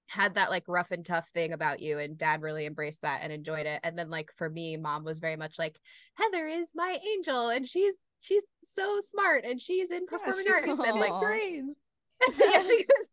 had 0.07 0.35
that 0.35 0.49
like 0.49 0.63
rough 0.67 0.91
and 0.91 1.05
tough 1.05 1.29
thing 1.29 1.53
about 1.53 1.79
you 1.79 1.99
and 1.99 2.17
dad 2.17 2.41
really 2.41 2.65
embraced 2.65 3.01
that 3.01 3.19
and 3.21 3.31
enjoyed 3.31 3.65
it 3.65 3.79
and 3.83 3.97
then 3.97 4.09
like 4.09 4.31
for 4.35 4.49
me 4.49 4.75
mom 4.77 5.03
was 5.03 5.19
very 5.19 5.35
much 5.35 5.59
like 5.59 5.79
heather 6.15 6.47
is 6.47 6.71
my 6.73 6.97
angel 7.15 7.49
and 7.49 7.67
she's 7.67 7.97
she's 8.21 8.43
so 8.63 8.99
smart 9.01 9.43
and 9.45 9.61
she's 9.61 9.91
in 9.91 10.05
performing 10.05 10.45
yeah, 10.47 10.53
arts 10.67 10.81
and 10.81 10.99
like 10.99 11.13
grades 11.19 11.85
yeah, 12.39 12.59
she 12.59 12.77
goes 12.77 13.09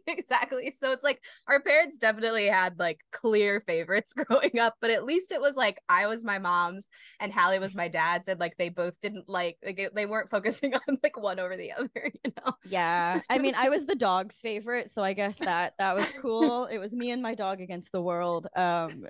exactly. 0.06 0.70
So 0.70 0.92
it's 0.92 1.04
like 1.04 1.20
our 1.48 1.60
parents 1.60 1.98
definitely 1.98 2.46
had 2.46 2.78
like 2.78 3.00
clear 3.12 3.60
favorites 3.66 4.12
growing 4.16 4.58
up, 4.58 4.74
but 4.80 4.90
at 4.90 5.04
least 5.04 5.32
it 5.32 5.40
was 5.40 5.56
like 5.56 5.78
I 5.88 6.06
was 6.06 6.24
my 6.24 6.38
mom's 6.38 6.88
and 7.20 7.32
Hallie 7.32 7.58
was 7.58 7.74
my 7.74 7.88
dad's, 7.88 8.28
and 8.28 8.40
like 8.40 8.56
they 8.56 8.68
both 8.68 9.00
didn't 9.00 9.28
like 9.28 9.58
like 9.64 9.90
they 9.94 10.06
weren't 10.06 10.30
focusing 10.30 10.74
on 10.74 10.98
like 11.02 11.20
one 11.20 11.40
over 11.40 11.56
the 11.56 11.72
other, 11.72 11.90
you 12.24 12.32
know. 12.36 12.52
Yeah, 12.64 13.20
I 13.28 13.38
mean, 13.38 13.54
I 13.56 13.68
was 13.68 13.86
the 13.86 13.96
dog's 13.96 14.40
favorite, 14.40 14.90
so 14.90 15.02
I 15.02 15.12
guess 15.12 15.38
that 15.38 15.74
that 15.78 15.94
was 15.94 16.10
cool. 16.20 16.66
It 16.66 16.78
was 16.78 16.94
me 16.94 17.10
and 17.10 17.22
my 17.22 17.34
dog 17.34 17.60
against 17.60 17.92
the 17.92 18.02
world. 18.02 18.46
Um, 18.56 19.06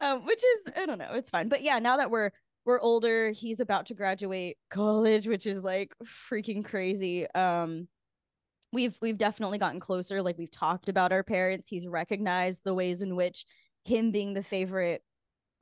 um 0.00 0.24
which 0.24 0.42
is 0.42 0.72
I 0.76 0.86
don't 0.86 0.98
know, 0.98 1.12
it's 1.12 1.30
fine. 1.30 1.48
But 1.48 1.62
yeah, 1.62 1.78
now 1.78 1.98
that 1.98 2.10
we're 2.10 2.30
we're 2.64 2.80
older 2.80 3.30
he's 3.30 3.60
about 3.60 3.86
to 3.86 3.94
graduate 3.94 4.56
college 4.70 5.26
which 5.26 5.46
is 5.46 5.62
like 5.62 5.94
freaking 6.30 6.64
crazy. 6.64 7.30
Um 7.32 7.88
we've 8.72 8.96
we've 9.00 9.18
definitely 9.18 9.58
gotten 9.58 9.80
closer 9.80 10.20
like 10.20 10.36
we've 10.36 10.50
talked 10.50 10.88
about 10.88 11.12
our 11.12 11.22
parents 11.22 11.68
he's 11.68 11.86
recognized 11.86 12.62
the 12.64 12.74
ways 12.74 13.00
in 13.00 13.16
which 13.16 13.46
him 13.84 14.10
being 14.10 14.34
the 14.34 14.42
favorite 14.42 15.02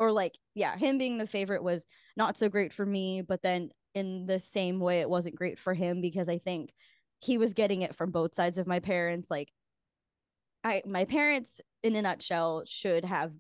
or 0.00 0.11
like 0.11 0.35
yeah 0.55 0.76
him 0.76 0.99
being 0.99 1.17
the 1.17 1.26
favorite 1.26 1.62
was 1.62 1.87
not 2.17 2.37
so 2.37 2.49
great 2.49 2.73
for 2.73 2.85
me 2.85 3.23
but 3.23 3.43
then 3.43 3.71
in 3.95 4.26
the 4.26 4.41
same 4.41 4.81
way 4.81 5.00
it 5.00 5.09
wasn't 5.09 5.37
great 5.37 5.59
for 5.59 5.73
him 5.73 6.00
because 6.00 6.29
i 6.29 6.38
think 6.38 6.73
he 7.21 7.38
was 7.38 7.55
getting 7.55 7.83
it 7.83 7.95
from 7.95 8.11
both 8.11 8.35
sides 8.35 8.59
of 8.59 8.67
my 8.67 8.81
parents. 8.81 9.31
Like 9.31 9.50
i 10.65 10.83
my 10.87 11.05
parents 11.05 11.61
in 11.83 11.95
a 11.97 12.03
nutshell 12.03 12.65
should 12.67 13.05
have 13.05 13.33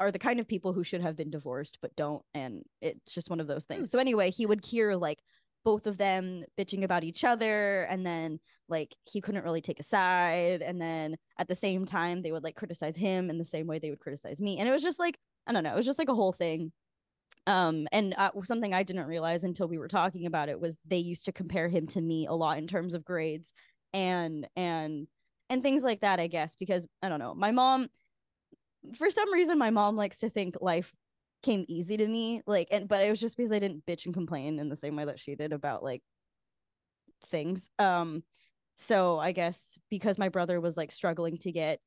are 0.00 0.12
the 0.12 0.18
kind 0.18 0.40
of 0.40 0.48
people 0.48 0.72
who 0.72 0.84
should 0.84 1.00
have 1.00 1.16
been 1.16 1.30
divorced 1.30 1.78
but 1.82 1.94
don't 1.96 2.22
and 2.34 2.62
it's 2.80 3.12
just 3.12 3.30
one 3.30 3.40
of 3.40 3.46
those 3.46 3.64
things. 3.64 3.88
Mm. 3.88 3.92
So 3.92 3.98
anyway, 3.98 4.30
he 4.30 4.46
would 4.46 4.64
hear 4.64 4.94
like 4.94 5.18
both 5.64 5.86
of 5.86 5.98
them 5.98 6.44
bitching 6.58 6.84
about 6.84 7.04
each 7.04 7.24
other 7.24 7.82
and 7.84 8.06
then 8.06 8.38
like 8.68 8.94
he 9.04 9.20
couldn't 9.20 9.44
really 9.44 9.60
take 9.60 9.80
a 9.80 9.84
side 9.84 10.62
and 10.62 10.80
then 10.80 11.16
at 11.38 11.48
the 11.48 11.54
same 11.54 11.84
time 11.84 12.22
they 12.22 12.32
would 12.32 12.44
like 12.44 12.54
criticize 12.54 12.96
him 12.96 13.30
in 13.30 13.38
the 13.38 13.44
same 13.44 13.66
way 13.66 13.78
they 13.78 13.90
would 13.90 14.00
criticize 14.00 14.40
me 14.40 14.58
and 14.58 14.68
it 14.68 14.72
was 14.72 14.82
just 14.82 14.98
like 14.98 15.18
I 15.46 15.52
don't 15.52 15.64
know, 15.64 15.72
it 15.72 15.76
was 15.76 15.86
just 15.86 15.98
like 15.98 16.10
a 16.10 16.14
whole 16.14 16.32
thing. 16.32 16.72
Um 17.46 17.88
and 17.92 18.14
uh, 18.16 18.30
something 18.44 18.74
I 18.74 18.82
didn't 18.82 19.06
realize 19.06 19.44
until 19.44 19.68
we 19.68 19.78
were 19.78 19.88
talking 19.88 20.26
about 20.26 20.48
it 20.48 20.60
was 20.60 20.78
they 20.86 20.98
used 20.98 21.24
to 21.24 21.32
compare 21.32 21.68
him 21.68 21.86
to 21.88 22.00
me 22.00 22.26
a 22.26 22.32
lot 22.32 22.58
in 22.58 22.66
terms 22.66 22.94
of 22.94 23.04
grades 23.04 23.52
and 23.92 24.46
and 24.54 25.06
and 25.50 25.62
things 25.62 25.82
like 25.82 26.00
that, 26.00 26.20
I 26.20 26.26
guess, 26.26 26.56
because 26.56 26.86
I 27.02 27.08
don't 27.08 27.20
know. 27.20 27.34
My 27.34 27.50
mom 27.52 27.88
for 28.96 29.10
some 29.10 29.32
reason 29.32 29.58
my 29.58 29.70
mom 29.70 29.96
likes 29.96 30.20
to 30.20 30.30
think 30.30 30.56
life 30.60 30.92
came 31.42 31.64
easy 31.68 31.96
to 31.96 32.06
me 32.06 32.42
like 32.46 32.68
and 32.70 32.88
but 32.88 33.02
it 33.02 33.10
was 33.10 33.20
just 33.20 33.36
because 33.36 33.52
i 33.52 33.58
didn't 33.58 33.86
bitch 33.86 34.06
and 34.06 34.14
complain 34.14 34.58
in 34.58 34.68
the 34.68 34.76
same 34.76 34.96
way 34.96 35.04
that 35.04 35.20
she 35.20 35.34
did 35.34 35.52
about 35.52 35.82
like 35.82 36.02
things. 37.26 37.68
Um 37.78 38.22
so 38.76 39.18
i 39.18 39.32
guess 39.32 39.76
because 39.90 40.18
my 40.18 40.28
brother 40.28 40.60
was 40.60 40.76
like 40.76 40.92
struggling 40.92 41.36
to 41.38 41.50
get 41.50 41.80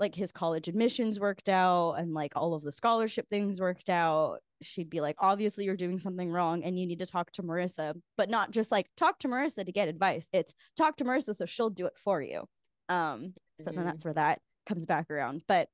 like 0.00 0.14
his 0.14 0.32
college 0.32 0.66
admissions 0.66 1.20
worked 1.20 1.48
out 1.48 1.92
and 1.92 2.12
like 2.12 2.32
all 2.34 2.54
of 2.54 2.62
the 2.62 2.72
scholarship 2.72 3.28
things 3.28 3.60
worked 3.60 3.88
out 3.88 4.38
she'd 4.60 4.90
be 4.90 5.00
like 5.00 5.14
obviously 5.20 5.64
you're 5.64 5.76
doing 5.76 6.00
something 6.00 6.30
wrong 6.30 6.64
and 6.64 6.76
you 6.78 6.86
need 6.86 6.98
to 6.98 7.06
talk 7.06 7.30
to 7.30 7.44
marisa 7.44 7.94
but 8.16 8.28
not 8.28 8.50
just 8.50 8.72
like 8.72 8.88
talk 8.96 9.18
to 9.20 9.28
marisa 9.28 9.64
to 9.64 9.72
get 9.72 9.88
advice. 9.88 10.28
It's 10.32 10.54
talk 10.76 10.96
to 10.96 11.04
marisa 11.04 11.34
so 11.34 11.46
she'll 11.46 11.70
do 11.70 11.86
it 11.86 11.96
for 12.02 12.20
you. 12.20 12.44
Um 12.88 13.34
so 13.60 13.66
mm-hmm. 13.66 13.76
then 13.76 13.86
that's 13.86 14.04
where 14.04 14.14
that 14.14 14.40
comes 14.66 14.86
back 14.86 15.10
around. 15.10 15.42
But 15.46 15.68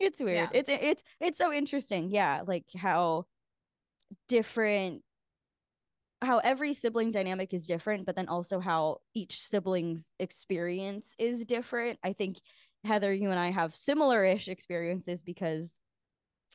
it's 0.00 0.20
weird. 0.20 0.36
Yeah. 0.36 0.48
It's 0.52 0.70
it's 0.70 1.02
it's 1.20 1.38
so 1.38 1.52
interesting. 1.52 2.10
Yeah, 2.10 2.42
like 2.46 2.64
how 2.76 3.26
different 4.28 5.02
how 6.22 6.38
every 6.38 6.74
sibling 6.74 7.12
dynamic 7.12 7.54
is 7.54 7.66
different, 7.66 8.04
but 8.04 8.16
then 8.16 8.28
also 8.28 8.60
how 8.60 8.98
each 9.14 9.40
sibling's 9.46 10.10
experience 10.18 11.14
is 11.18 11.44
different. 11.44 11.98
I 12.02 12.12
think 12.12 12.38
Heather, 12.84 13.12
you 13.12 13.30
and 13.30 13.38
I 13.38 13.50
have 13.50 13.74
similar-ish 13.76 14.48
experiences 14.48 15.22
because 15.22 15.78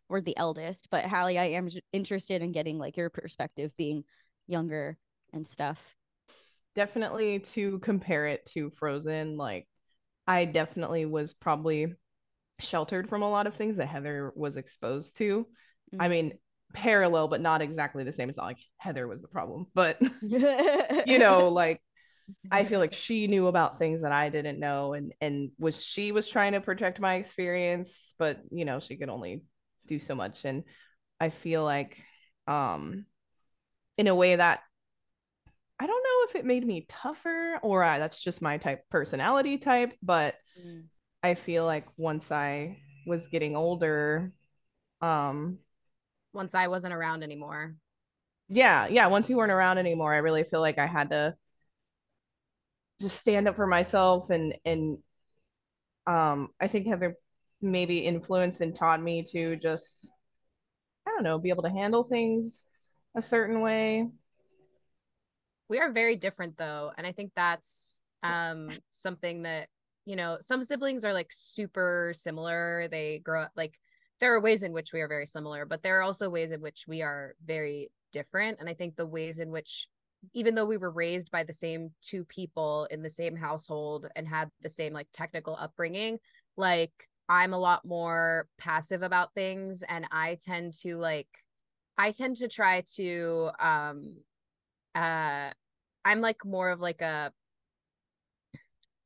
we're 0.08 0.22
the 0.22 0.38
eldest, 0.38 0.88
but 0.92 1.06
Hallie, 1.06 1.40
I 1.40 1.46
am 1.46 1.70
interested 1.92 2.44
in 2.44 2.52
getting 2.52 2.78
like 2.78 2.96
your 2.96 3.10
perspective 3.10 3.76
being 3.76 4.04
younger 4.48 4.98
and 5.34 5.48
stuff. 5.48 5.96
Definitely 6.76 7.40
to 7.40 7.80
compare 7.80 8.28
it 8.28 8.46
to 8.48 8.70
Frozen, 8.70 9.38
like 9.38 9.68
I 10.28 10.46
definitely 10.46 11.06
was 11.06 11.34
probably 11.34 11.96
sheltered 12.60 13.10
from 13.10 13.22
a 13.22 13.30
lot 13.30 13.48
of 13.48 13.56
things 13.56 13.78
that 13.78 13.88
Heather 13.88 14.32
was 14.36 14.58
exposed 14.58 15.18
to. 15.18 15.48
Mm-hmm. 15.94 16.02
I 16.02 16.08
mean, 16.08 16.34
parallel, 16.74 17.28
but 17.28 17.42
not 17.42 17.62
exactly 17.62 18.04
the 18.04 18.12
same. 18.12 18.30
It's 18.30 18.38
not 18.38 18.46
like 18.46 18.60
Heather 18.78 19.08
was 19.08 19.22
the 19.22 19.28
problem, 19.28 19.68
but 19.74 19.98
you 20.22 21.20
know, 21.20 21.50
like 21.50 21.82
I 22.52 22.64
feel 22.64 22.80
like 22.80 22.94
she 22.94 23.28
knew 23.28 23.48
about 23.48 23.78
things 23.78 24.02
that 24.02 24.12
I 24.12 24.30
didn't 24.30 24.60
know, 24.60 24.94
and 24.94 25.14
and 25.22 25.52
was 25.60 25.84
she 25.84 26.12
was 26.12 26.28
trying 26.28 26.54
to 26.54 26.62
protect 26.62 27.00
my 27.00 27.16
experience, 27.16 28.14
but 28.18 28.42
you 28.52 28.66
know, 28.66 28.80
she 28.80 28.98
could 28.98 29.10
only 29.10 29.44
do 29.88 30.00
so 30.00 30.16
much, 30.16 30.46
and 30.46 30.64
I 31.20 31.30
feel 31.30 31.64
like, 31.64 32.02
um, 32.48 33.06
in 33.98 34.08
a 34.08 34.16
way 34.16 34.36
that 34.36 34.62
I 35.80 35.88
don't 35.88 36.04
know 36.04 36.30
if 36.30 36.36
it 36.36 36.46
made 36.46 36.66
me 36.66 36.86
tougher 36.88 37.60
or 37.62 37.84
uh, 37.84 38.00
that's 38.00 38.20
just 38.20 38.42
my 38.42 38.58
type 38.58 38.84
personality 38.90 39.58
type, 39.58 39.94
but. 40.02 40.36
Mm 40.60 40.86
I 41.26 41.34
feel 41.34 41.66
like 41.66 41.88
once 41.98 42.32
I 42.32 42.78
was 43.08 43.26
getting 43.26 43.56
older, 43.56 44.32
um, 45.02 45.58
once 46.34 46.54
I 46.54 46.68
wasn't 46.68 46.94
around 46.94 47.24
anymore. 47.24 47.74
Yeah, 48.48 48.86
yeah. 48.86 49.08
Once 49.08 49.28
you 49.28 49.36
weren't 49.36 49.52
around 49.52 49.80
anymore, 49.80 50.14
I 50.14 50.18
really 50.18 50.44
feel 50.44 50.62
like 50.62 50.78
I 50.78 50.86
had 50.86 51.10
to 51.10 51.36
just 53.02 53.18
stand 53.18 53.48
up 53.48 53.56
for 53.56 53.66
myself 53.66 54.30
and 54.30 54.54
and 54.66 55.00
um 56.06 56.50
I 56.62 56.68
think 56.68 56.86
Heather 56.86 57.16
maybe 57.60 57.98
influenced 58.06 58.62
and 58.62 58.76
taught 58.76 59.02
me 59.02 59.24
to 59.32 59.56
just 59.56 60.12
I 61.08 61.10
don't 61.10 61.24
know, 61.24 61.40
be 61.40 61.50
able 61.50 61.64
to 61.64 61.72
handle 61.72 62.04
things 62.04 62.68
a 63.16 63.22
certain 63.22 63.62
way. 63.62 64.10
We 65.70 65.80
are 65.80 65.92
very 65.92 66.18
different 66.18 66.56
though, 66.56 66.92
and 66.96 67.08
I 67.08 67.14
think 67.14 67.32
that's 67.36 68.04
um 68.22 68.78
something 68.92 69.42
that 69.42 69.70
you 70.06 70.16
know, 70.16 70.38
some 70.40 70.64
siblings 70.64 71.04
are 71.04 71.14
like 71.14 71.32
super 71.32 72.14
similar. 72.16 72.88
They 72.90 73.20
grow 73.20 73.44
up 73.44 73.52
like 73.56 73.80
there 74.20 74.34
are 74.34 74.40
ways 74.40 74.64
in 74.64 74.72
which 74.72 74.94
we 74.94 75.02
are 75.02 75.08
very 75.08 75.26
similar, 75.26 75.66
but 75.66 75.84
there 75.84 76.00
are 76.00 76.04
also 76.04 76.30
ways 76.30 76.52
in 76.52 76.62
which 76.62 76.86
we 76.88 77.02
are 77.02 77.36
very 77.44 77.90
different. 78.14 78.60
And 78.60 78.70
I 78.70 78.74
think 78.74 78.96
the 78.96 79.06
ways 79.06 79.40
in 79.40 79.52
which, 79.52 79.88
even 80.34 80.56
though 80.56 80.66
we 80.66 80.78
were 80.78 80.92
raised 80.92 81.32
by 81.32 81.44
the 81.44 81.54
same 81.54 81.90
two 82.02 82.24
people 82.26 82.88
in 82.92 83.02
the 83.02 83.10
same 83.10 83.36
household 83.36 84.08
and 84.16 84.28
had 84.28 84.50
the 84.62 84.70
same 84.70 84.94
like 84.94 85.08
technical 85.12 85.58
upbringing, 85.60 86.20
like 86.56 86.94
I'm 87.28 87.54
a 87.54 87.60
lot 87.60 87.84
more 87.84 88.48
passive 88.58 89.02
about 89.04 89.34
things 89.34 89.84
and 89.90 90.06
I 90.12 90.38
tend 90.42 90.76
to 90.82 90.98
like, 90.98 91.28
I 91.98 92.12
tend 92.12 92.38
to 92.38 92.48
try 92.48 92.84
to, 92.96 93.50
um, 93.60 94.18
uh, 94.94 95.50
I'm 96.06 96.22
like 96.22 96.46
more 96.46 96.70
of 96.70 96.80
like 96.80 97.02
a, 97.02 97.34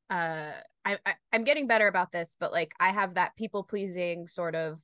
uh 0.09 0.51
I, 0.85 0.97
I 1.05 1.13
i'm 1.31 1.43
getting 1.43 1.67
better 1.67 1.87
about 1.87 2.11
this 2.11 2.35
but 2.39 2.51
like 2.51 2.73
i 2.79 2.89
have 2.89 3.15
that 3.15 3.35
people 3.35 3.63
pleasing 3.63 4.27
sort 4.27 4.55
of 4.55 4.79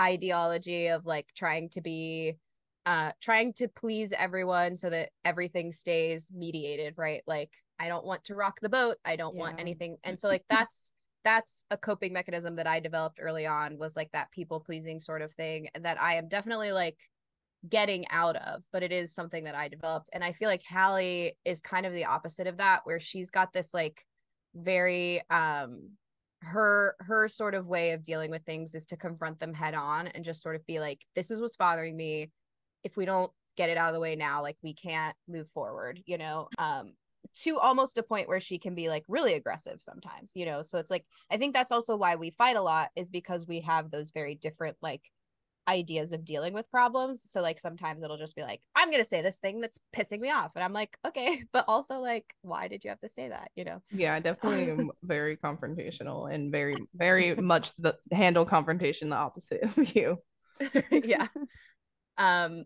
ideology 0.00 0.88
of 0.88 1.06
like 1.06 1.26
trying 1.34 1.70
to 1.70 1.80
be 1.80 2.36
uh 2.84 3.12
trying 3.20 3.52
to 3.54 3.68
please 3.68 4.12
everyone 4.16 4.76
so 4.76 4.90
that 4.90 5.10
everything 5.24 5.72
stays 5.72 6.30
mediated 6.34 6.94
right? 6.96 7.22
Like 7.26 7.50
i 7.78 7.88
don't 7.88 8.06
want 8.06 8.24
to 8.24 8.34
rock 8.34 8.60
the 8.60 8.68
boat. 8.68 8.96
I 9.04 9.16
don't 9.16 9.34
yeah. 9.34 9.40
want 9.40 9.60
anything. 9.60 9.96
And 10.04 10.18
so 10.18 10.28
like 10.34 10.44
that's 10.48 10.92
that's 11.24 11.64
a 11.72 11.76
coping 11.76 12.12
mechanism 12.12 12.54
that 12.54 12.68
i 12.68 12.78
developed 12.78 13.18
early 13.20 13.46
on 13.46 13.78
was 13.78 13.96
like 13.96 14.12
that 14.12 14.30
people 14.30 14.60
pleasing 14.60 15.00
sort 15.00 15.22
of 15.22 15.32
thing 15.32 15.66
that 15.80 16.00
i 16.00 16.14
am 16.14 16.28
definitely 16.28 16.70
like 16.70 16.98
getting 17.68 18.06
out 18.10 18.36
of 18.36 18.62
but 18.72 18.84
it 18.84 18.92
is 18.92 19.12
something 19.12 19.42
that 19.42 19.56
i 19.56 19.66
developed. 19.66 20.08
And 20.12 20.22
i 20.22 20.32
feel 20.32 20.48
like 20.48 20.62
hallie 20.62 21.36
is 21.44 21.60
kind 21.60 21.84
of 21.84 21.92
the 21.92 22.04
opposite 22.04 22.46
of 22.46 22.58
that 22.58 22.82
where 22.84 23.00
she's 23.00 23.30
got 23.30 23.52
this 23.52 23.74
like 23.74 24.04
very 24.56 25.22
um 25.30 25.90
her 26.42 26.96
her 27.00 27.28
sort 27.28 27.54
of 27.54 27.66
way 27.66 27.92
of 27.92 28.04
dealing 28.04 28.30
with 28.30 28.44
things 28.44 28.74
is 28.74 28.86
to 28.86 28.96
confront 28.96 29.40
them 29.40 29.54
head 29.54 29.74
on 29.74 30.06
and 30.08 30.24
just 30.24 30.42
sort 30.42 30.56
of 30.56 30.66
be 30.66 30.80
like 30.80 31.00
this 31.14 31.30
is 31.30 31.40
what's 31.40 31.56
bothering 31.56 31.96
me. 31.96 32.30
If 32.84 32.96
we 32.96 33.04
don't 33.04 33.32
get 33.56 33.70
it 33.70 33.78
out 33.78 33.88
of 33.88 33.94
the 33.94 34.00
way 34.00 34.14
now 34.14 34.42
like 34.42 34.56
we 34.62 34.74
can't 34.74 35.16
move 35.26 35.48
forward 35.48 36.00
you 36.06 36.18
know 36.18 36.48
um 36.58 36.92
to 37.34 37.58
almost 37.58 37.98
a 37.98 38.02
point 38.02 38.28
where 38.28 38.38
she 38.38 38.58
can 38.58 38.74
be 38.74 38.88
like 38.88 39.02
really 39.08 39.34
aggressive 39.34 39.80
sometimes 39.80 40.32
you 40.34 40.46
know? 40.46 40.62
So 40.62 40.78
it's 40.78 40.90
like 40.90 41.04
i 41.30 41.36
think 41.36 41.54
that's 41.54 41.72
also 41.72 41.96
why 41.96 42.16
we 42.16 42.30
fight 42.30 42.56
a 42.56 42.62
lot 42.62 42.90
is 42.96 43.10
because 43.10 43.46
we 43.46 43.60
have 43.60 43.90
those 43.90 44.10
very 44.10 44.34
different 44.34 44.76
like 44.82 45.10
ideas 45.68 46.12
of 46.12 46.24
dealing 46.24 46.52
with 46.52 46.70
problems. 46.70 47.22
So 47.30 47.40
like 47.40 47.58
sometimes 47.58 48.02
it'll 48.02 48.18
just 48.18 48.36
be 48.36 48.42
like, 48.42 48.60
I'm 48.74 48.90
gonna 48.90 49.04
say 49.04 49.22
this 49.22 49.38
thing 49.38 49.60
that's 49.60 49.80
pissing 49.94 50.20
me 50.20 50.30
off. 50.30 50.52
And 50.54 50.64
I'm 50.64 50.72
like, 50.72 50.96
okay, 51.06 51.42
but 51.52 51.64
also 51.68 51.98
like, 52.00 52.34
why 52.42 52.68
did 52.68 52.84
you 52.84 52.90
have 52.90 53.00
to 53.00 53.08
say 53.08 53.28
that? 53.28 53.50
You 53.54 53.64
know? 53.64 53.82
Yeah, 53.90 54.14
I 54.14 54.20
definitely 54.20 54.70
am 54.70 54.90
very 55.02 55.36
confrontational 55.36 56.32
and 56.32 56.52
very, 56.52 56.76
very 56.94 57.34
much 57.34 57.74
the 57.78 57.96
handle 58.12 58.44
confrontation 58.44 59.10
the 59.10 59.16
opposite 59.16 59.62
of 59.64 59.94
you. 59.94 60.18
yeah. 60.90 61.28
Um 62.18 62.64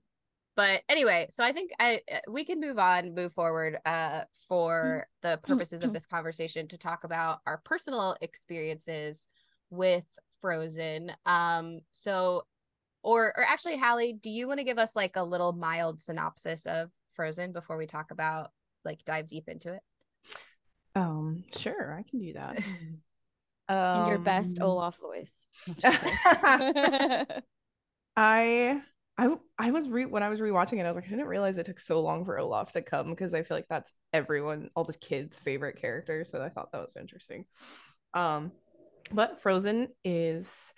but 0.57 0.83
anyway, 0.90 1.26
so 1.30 1.42
I 1.42 1.52
think 1.52 1.71
I 1.80 2.00
uh, 2.12 2.19
we 2.28 2.45
can 2.45 2.61
move 2.61 2.78
on, 2.78 3.14
move 3.14 3.33
forward 3.33 3.78
uh 3.87 4.25
for 4.49 5.07
the 5.23 5.40
purposes 5.42 5.83
of 5.83 5.92
this 5.92 6.07
conversation 6.07 6.69
to 6.69 6.76
talk 6.76 7.04
about 7.04 7.38
our 7.47 7.62
personal 7.64 8.16
experiences 8.21 9.26
with 9.71 10.04
Frozen. 10.40 11.12
Um 11.25 11.80
so 11.92 12.45
or 13.02 13.33
or 13.37 13.45
actually 13.45 13.76
hallie 13.76 14.12
do 14.12 14.30
you 14.30 14.47
want 14.47 14.59
to 14.59 14.64
give 14.64 14.78
us 14.78 14.95
like 14.97 15.16
a 15.16 15.25
little 15.25 15.52
mild 15.52 16.00
synopsis 16.00 16.66
of 16.66 16.90
frozen 17.14 17.52
before 17.52 17.76
we 17.76 17.87
talk 17.87 18.11
about 18.11 18.50
like 18.85 19.04
dive 19.04 19.26
deep 19.26 19.49
into 19.49 19.73
it 19.73 19.83
um 20.95 21.45
sure 21.57 21.97
i 21.99 22.02
can 22.09 22.19
do 22.19 22.33
that 22.33 22.59
um, 23.69 24.00
in 24.02 24.07
your 24.09 24.19
best 24.19 24.59
um, 24.61 24.66
olaf 24.66 24.97
voice 24.99 25.47
i 28.16 28.80
I 29.21 29.28
I 29.59 29.71
was 29.71 29.87
re 29.87 30.07
when 30.07 30.23
I 30.23 30.30
was 30.30 30.40
rewatching 30.40 30.78
it, 30.78 30.87
I 30.87 30.87
was 30.87 30.95
like, 30.97 31.04
I 31.04 31.11
didn't 31.11 31.26
realize 31.26 31.59
it 31.59 31.66
took 31.66 31.78
so 31.78 32.00
long 32.00 32.25
for 32.25 32.38
Olaf 32.38 32.73
to 32.73 32.80
come 32.80 33.11
because 33.11 33.35
I 33.35 33.42
feel 33.42 33.54
like 33.57 33.69
that's 33.69 33.92
everyone, 34.14 34.71
all 34.75 34.85
the 34.85 34.95
kids' 34.95 35.38
favorite 35.38 35.76
character. 35.76 36.25
So 36.25 36.42
I 36.42 36.49
thought 36.49 36.73
that 36.73 36.80
was 36.80 36.97
interesting. 36.97 37.45
Um, 38.14 38.50
but 39.12 39.42
Frozen 39.42 39.88
is 40.07 40.73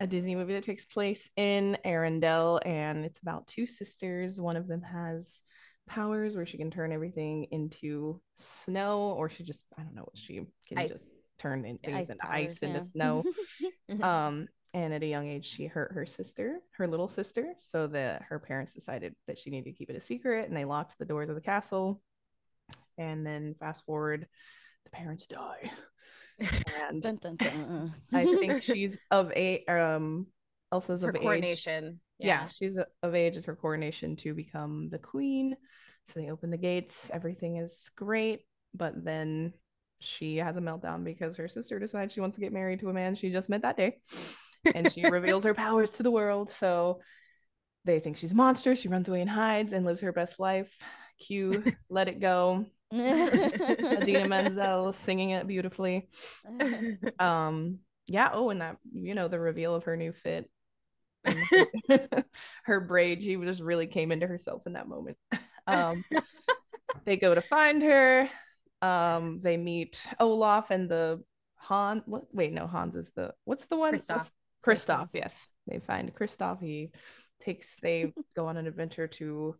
a 0.00 0.06
Disney 0.06 0.34
movie 0.34 0.54
that 0.54 0.64
takes 0.64 0.84
place 0.84 1.30
in 1.36 1.78
Arendelle, 1.84 2.60
and 2.66 3.04
it's 3.04 3.20
about 3.20 3.46
two 3.46 3.66
sisters. 3.66 4.40
One 4.40 4.56
of 4.56 4.66
them 4.66 4.82
has 4.82 5.40
powers 5.86 6.34
where 6.34 6.46
she 6.46 6.56
can 6.56 6.70
turn 6.70 6.92
everything 6.92 7.46
into 7.50 8.20
snow, 8.38 9.14
or 9.16 9.28
she 9.28 9.44
just 9.44 9.64
I 9.78 9.82
don't 9.82 9.94
know 9.94 10.02
what 10.02 10.18
she 10.18 10.40
can 10.68 10.78
ice. 10.78 10.92
just 10.92 11.14
turn 11.38 11.64
in, 11.64 11.78
things 11.78 11.96
ice 11.96 12.10
into 12.10 12.26
powers, 12.26 12.34
ice 12.34 12.62
yeah. 12.62 12.68
into 12.68 12.80
snow. 12.80 13.24
um, 14.02 14.48
and 14.72 14.92
at 14.92 15.04
a 15.04 15.06
young 15.06 15.28
age, 15.28 15.46
she 15.46 15.66
hurt 15.66 15.92
her 15.92 16.04
sister, 16.04 16.58
her 16.72 16.88
little 16.88 17.06
sister, 17.06 17.54
so 17.56 17.86
that 17.86 18.22
her 18.22 18.40
parents 18.40 18.74
decided 18.74 19.14
that 19.28 19.38
she 19.38 19.50
needed 19.50 19.70
to 19.70 19.76
keep 19.76 19.90
it 19.90 19.96
a 19.96 20.00
secret, 20.00 20.48
and 20.48 20.56
they 20.56 20.64
locked 20.64 20.98
the 20.98 21.04
doors 21.04 21.28
of 21.28 21.36
the 21.36 21.40
castle. 21.40 22.02
And 22.98 23.24
then 23.26 23.54
fast 23.58 23.84
forward, 23.84 24.26
the 24.84 24.90
parents 24.90 25.26
die 25.26 25.70
and 26.38 27.02
dun, 27.02 27.16
dun, 27.16 27.36
dun. 27.36 27.94
I 28.12 28.24
think 28.24 28.62
she's 28.62 28.98
of 29.10 29.32
a 29.32 29.64
um 29.66 30.26
Elsa's 30.72 31.02
her 31.02 31.10
of 31.10 31.16
coronation. 31.16 32.00
Yeah. 32.18 32.26
yeah, 32.26 32.48
she's 32.48 32.78
of 33.02 33.14
age. 33.14 33.36
It's 33.36 33.46
her 33.46 33.56
coronation 33.56 34.16
to 34.16 34.34
become 34.34 34.88
the 34.90 34.98
queen. 34.98 35.56
So 36.06 36.20
they 36.20 36.30
open 36.30 36.50
the 36.50 36.56
gates. 36.58 37.10
Everything 37.12 37.56
is 37.56 37.90
great, 37.96 38.40
but 38.74 39.04
then 39.04 39.52
she 40.00 40.36
has 40.36 40.56
a 40.56 40.60
meltdown 40.60 41.04
because 41.04 41.36
her 41.36 41.48
sister 41.48 41.78
decides 41.78 42.12
she 42.12 42.20
wants 42.20 42.36
to 42.36 42.40
get 42.40 42.52
married 42.52 42.80
to 42.80 42.90
a 42.90 42.92
man 42.92 43.14
she 43.14 43.30
just 43.30 43.48
met 43.48 43.62
that 43.62 43.76
day, 43.76 43.98
and 44.74 44.92
she 44.92 45.06
reveals 45.06 45.44
her 45.44 45.54
powers 45.54 45.92
to 45.92 46.02
the 46.02 46.10
world. 46.10 46.50
So 46.50 47.00
they 47.84 48.00
think 48.00 48.16
she's 48.16 48.32
a 48.32 48.36
monster. 48.36 48.74
She 48.74 48.88
runs 48.88 49.08
away 49.08 49.20
and 49.20 49.30
hides 49.30 49.72
and 49.72 49.84
lives 49.84 50.00
her 50.00 50.12
best 50.12 50.40
life. 50.40 50.72
Cue, 51.18 51.64
let 51.88 52.08
it 52.08 52.20
go. 52.20 52.66
Idina 54.02 54.28
Menzel 54.28 54.92
singing 54.92 55.30
it 55.30 55.46
beautifully. 55.46 56.08
Um, 57.18 57.78
yeah. 58.06 58.30
Oh, 58.32 58.50
and 58.50 58.60
that 58.60 58.76
you 58.92 59.14
know 59.14 59.28
the 59.28 59.40
reveal 59.40 59.74
of 59.74 59.84
her 59.84 59.96
new 59.96 60.12
fit, 60.12 60.50
her 62.64 62.80
braid. 62.80 63.22
She 63.22 63.36
just 63.36 63.60
really 63.60 63.86
came 63.86 64.12
into 64.12 64.26
herself 64.26 64.62
in 64.66 64.74
that 64.74 64.88
moment. 64.88 65.16
Um, 65.66 66.04
they 67.04 67.16
go 67.16 67.34
to 67.34 67.40
find 67.40 67.82
her. 67.82 68.28
Um, 68.82 69.40
they 69.42 69.56
meet 69.56 70.06
Olaf 70.20 70.70
and 70.70 70.88
the 70.88 71.22
Han. 71.56 72.02
What? 72.06 72.24
Wait, 72.32 72.52
no. 72.52 72.66
Hans 72.66 72.96
is 72.96 73.10
the 73.16 73.32
what's 73.44 73.66
the 73.66 73.76
one? 73.76 73.94
Kristoff. 73.94 74.30
Kristoff. 74.64 75.08
Yes, 75.12 75.52
they 75.66 75.78
find 75.78 76.14
Kristoff. 76.14 76.60
He 76.60 76.90
takes. 77.40 77.76
They 77.82 78.12
go 78.36 78.46
on 78.46 78.56
an 78.56 78.66
adventure 78.66 79.08
to 79.08 79.56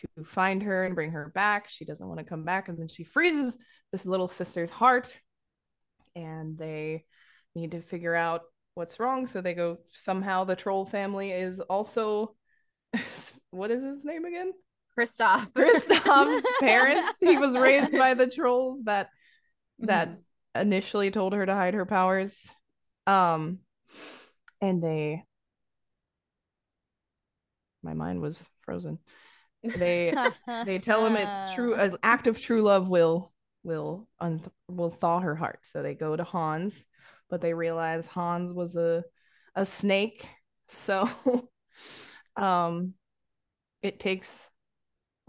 to 0.00 0.24
find 0.24 0.62
her 0.62 0.84
and 0.84 0.94
bring 0.94 1.10
her 1.10 1.30
back. 1.34 1.68
She 1.68 1.84
doesn't 1.84 2.06
want 2.06 2.18
to 2.18 2.24
come 2.24 2.44
back. 2.44 2.68
And 2.68 2.78
then 2.78 2.88
she 2.88 3.04
freezes 3.04 3.56
this 3.92 4.06
little 4.06 4.28
sister's 4.28 4.70
heart. 4.70 5.16
And 6.14 6.58
they 6.58 7.04
need 7.54 7.72
to 7.72 7.80
figure 7.80 8.14
out 8.14 8.42
what's 8.74 9.00
wrong. 9.00 9.26
So 9.26 9.40
they 9.40 9.54
go, 9.54 9.78
somehow 9.92 10.44
the 10.44 10.56
troll 10.56 10.84
family 10.84 11.32
is 11.32 11.60
also, 11.60 12.34
what 13.50 13.70
is 13.70 13.82
his 13.82 14.04
name 14.04 14.24
again? 14.24 14.52
Kristoff. 14.98 15.52
Kristoff's 15.52 16.46
parents. 16.60 17.20
He 17.20 17.36
was 17.36 17.56
raised 17.56 17.92
by 17.92 18.14
the 18.14 18.26
trolls 18.26 18.82
that 18.84 19.08
that 19.80 20.08
mm-hmm. 20.08 20.60
initially 20.60 21.12
told 21.12 21.32
her 21.34 21.46
to 21.46 21.54
hide 21.54 21.74
her 21.74 21.86
powers. 21.86 22.46
Um 23.06 23.60
and 24.60 24.82
they 24.82 25.22
my 27.82 27.94
mind 27.94 28.20
was 28.20 28.44
frozen 28.62 28.98
they 29.62 30.14
they 30.62 30.78
tell 30.78 31.04
him 31.04 31.16
it's 31.16 31.52
true 31.52 31.74
an 31.74 31.96
act 32.02 32.26
of 32.26 32.40
true 32.40 32.62
love 32.62 32.88
will 32.88 33.32
will 33.62 34.08
un- 34.20 34.42
will 34.68 34.90
thaw 34.90 35.20
her 35.20 35.34
heart. 35.34 35.60
So 35.66 35.82
they 35.82 35.94
go 35.94 36.16
to 36.16 36.24
hans 36.24 36.84
but 37.30 37.40
they 37.40 37.52
realize 37.54 38.06
hans 38.06 38.52
was 38.52 38.76
a 38.76 39.04
a 39.54 39.66
snake. 39.66 40.28
So 40.68 41.08
um 42.36 42.94
it 43.82 44.00
takes 44.00 44.50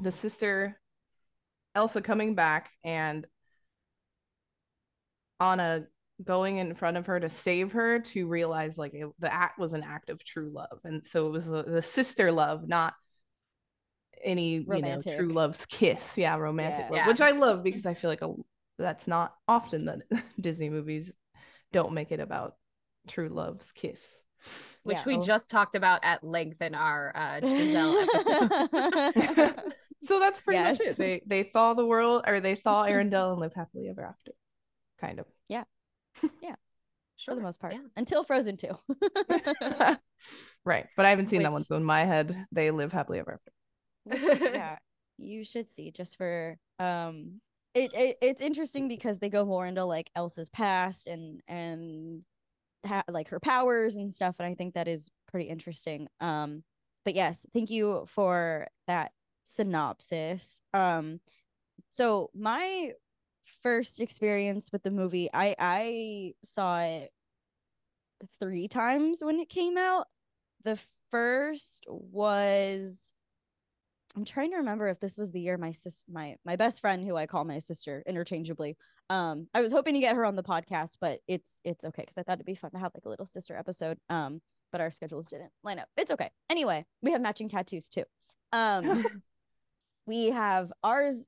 the 0.01 0.11
sister 0.11 0.79
elsa 1.75 2.01
coming 2.01 2.35
back 2.35 2.71
and 2.83 3.27
anna 5.39 5.83
going 6.23 6.57
in 6.57 6.75
front 6.75 6.97
of 6.97 7.05
her 7.05 7.19
to 7.19 7.29
save 7.29 7.71
her 7.71 7.99
to 7.99 8.27
realize 8.27 8.77
like 8.77 8.93
it, 8.93 9.07
the 9.19 9.33
act 9.33 9.57
was 9.57 9.73
an 9.73 9.83
act 9.83 10.09
of 10.09 10.23
true 10.23 10.51
love. 10.53 10.79
And 10.83 11.05
so 11.05 11.27
it 11.27 11.31
was 11.31 11.45
the, 11.45 11.63
the 11.63 11.81
sister 11.81 12.31
love 12.31 12.67
not 12.67 12.93
any 14.23 14.61
romantic. 14.61 15.05
you 15.05 15.11
know 15.11 15.17
true 15.17 15.33
love's 15.33 15.65
kiss 15.69 16.17
yeah 16.17 16.35
romantic 16.35 16.85
yeah. 16.85 16.89
love 16.89 16.97
yeah. 16.97 17.07
which 17.07 17.21
i 17.21 17.31
love 17.31 17.63
because 17.63 17.85
i 17.85 17.93
feel 17.93 18.09
like 18.09 18.21
a, 18.21 18.33
that's 18.77 19.07
not 19.07 19.35
often 19.47 19.85
that 19.85 19.99
disney 20.41 20.69
movies 20.69 21.13
don't 21.71 21.93
make 21.93 22.11
it 22.11 22.19
about 22.19 22.55
true 23.07 23.29
love's 23.29 23.71
kiss 23.71 24.23
which 24.83 24.97
yeah. 24.97 25.03
we 25.05 25.17
just 25.19 25.49
talked 25.49 25.75
about 25.75 25.99
at 26.03 26.23
length 26.23 26.61
in 26.61 26.75
our 26.75 27.11
uh, 27.15 27.39
Giselle 27.41 27.97
episode. 28.15 29.73
so 30.01 30.19
that's 30.19 30.41
pretty 30.41 30.59
yes. 30.59 30.79
much 30.79 30.87
it. 30.87 30.97
They 30.97 31.21
they 31.25 31.43
thaw 31.43 31.73
the 31.73 31.85
world, 31.85 32.23
or 32.25 32.39
they 32.39 32.55
thaw 32.55 32.85
Arendelle 32.85 33.31
and 33.31 33.41
live 33.41 33.53
happily 33.53 33.89
ever 33.89 34.03
after, 34.03 34.31
kind 34.99 35.19
of. 35.19 35.25
Yeah, 35.47 35.63
yeah, 36.41 36.55
sure. 37.17 37.33
for 37.33 37.35
the 37.35 37.41
most 37.41 37.59
part, 37.59 37.73
yeah. 37.73 37.81
until 37.97 38.23
Frozen 38.23 38.57
two. 38.57 38.77
right, 40.65 40.87
but 40.95 41.05
I 41.05 41.09
haven't 41.09 41.27
seen 41.29 41.39
which... 41.39 41.45
that 41.45 41.51
one, 41.51 41.63
so 41.63 41.75
in 41.75 41.83
my 41.83 42.05
head, 42.05 42.45
they 42.51 42.71
live 42.71 42.93
happily 42.93 43.19
ever 43.19 43.33
after. 43.33 43.51
Which, 44.03 44.21
yeah, 44.23 44.77
you 45.17 45.43
should 45.43 45.69
see 45.69 45.91
just 45.91 46.17
for 46.17 46.57
um 46.79 47.41
it, 47.73 47.93
it 47.93 48.17
it's 48.21 48.41
interesting 48.41 48.87
because 48.87 49.19
they 49.19 49.29
go 49.29 49.45
more 49.45 49.65
into 49.65 49.83
like 49.85 50.09
Elsa's 50.15 50.49
past 50.49 51.07
and 51.07 51.41
and 51.47 52.23
ha- 52.85 53.03
like 53.09 53.29
her 53.29 53.39
powers 53.39 53.95
and 53.97 54.13
stuff 54.13 54.35
and 54.39 54.47
I 54.47 54.55
think 54.55 54.73
that 54.73 54.87
is 54.87 55.09
pretty 55.27 55.47
interesting. 55.49 56.07
Um 56.19 56.63
but 57.05 57.15
yes, 57.15 57.45
thank 57.53 57.69
you 57.69 58.05
for 58.07 58.67
that 58.87 59.11
synopsis. 59.43 60.61
Um 60.73 61.19
so 61.89 62.29
my 62.35 62.91
first 63.63 63.99
experience 64.01 64.69
with 64.71 64.83
the 64.83 64.91
movie, 64.91 65.29
I 65.33 65.55
I 65.59 66.33
saw 66.43 66.79
it 66.79 67.11
three 68.39 68.67
times 68.67 69.23
when 69.23 69.39
it 69.39 69.49
came 69.49 69.77
out. 69.77 70.07
The 70.63 70.79
first 71.11 71.85
was 71.87 73.13
I'm 74.15 74.25
trying 74.25 74.51
to 74.51 74.57
remember 74.57 74.87
if 74.87 74.99
this 74.99 75.17
was 75.17 75.31
the 75.31 75.39
year 75.39 75.57
my 75.57 75.71
sis 75.71 76.05
my 76.11 76.35
my 76.43 76.55
best 76.55 76.81
friend 76.81 77.05
who 77.05 77.15
I 77.15 77.27
call 77.27 77.45
my 77.45 77.59
sister 77.59 78.03
interchangeably. 78.07 78.77
Um 79.09 79.47
I 79.53 79.61
was 79.61 79.71
hoping 79.71 79.93
to 79.93 79.99
get 79.99 80.15
her 80.15 80.25
on 80.25 80.35
the 80.35 80.43
podcast, 80.43 80.97
but 80.99 81.19
it's 81.27 81.59
it's 81.63 81.85
okay 81.85 82.03
because 82.03 82.17
I 82.17 82.23
thought 82.23 82.33
it'd 82.33 82.45
be 82.45 82.55
fun 82.55 82.71
to 82.71 82.79
have 82.79 82.91
like 82.95 83.05
a 83.05 83.09
little 83.09 83.25
sister 83.25 83.55
episode. 83.55 83.97
Um, 84.09 84.41
but 84.71 84.81
our 84.81 84.91
schedules 84.91 85.29
didn't 85.29 85.51
line 85.63 85.79
up. 85.79 85.87
It's 85.97 86.11
okay. 86.11 86.29
Anyway, 86.49 86.85
we 87.01 87.11
have 87.11 87.21
matching 87.21 87.49
tattoos 87.49 87.89
too. 87.89 88.03
Um 88.51 89.05
we 90.05 90.31
have 90.31 90.71
ours 90.83 91.25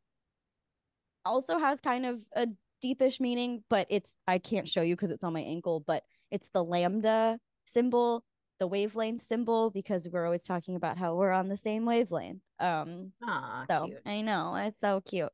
also 1.23 1.59
has 1.59 1.81
kind 1.81 2.05
of 2.05 2.19
a 2.35 2.47
deepish 2.81 3.19
meaning, 3.19 3.63
but 3.69 3.87
it's 3.89 4.15
I 4.27 4.39
can't 4.39 4.67
show 4.67 4.81
you 4.81 4.95
because 4.95 5.11
it's 5.11 5.23
on 5.23 5.33
my 5.33 5.41
ankle, 5.41 5.83
but 5.85 6.03
it's 6.31 6.49
the 6.49 6.63
lambda 6.63 7.39
symbol 7.65 8.23
the 8.61 8.67
wavelength 8.67 9.23
symbol 9.23 9.71
because 9.71 10.07
we're 10.07 10.23
always 10.23 10.43
talking 10.43 10.75
about 10.75 10.95
how 10.95 11.15
we're 11.15 11.31
on 11.31 11.49
the 11.49 11.57
same 11.57 11.83
wavelength. 11.83 12.43
Um 12.59 13.11
Aww, 13.27 13.65
so 13.67 13.85
cute. 13.87 14.01
I 14.05 14.21
know 14.21 14.53
it's 14.55 14.79
so 14.79 15.01
cute. 15.01 15.31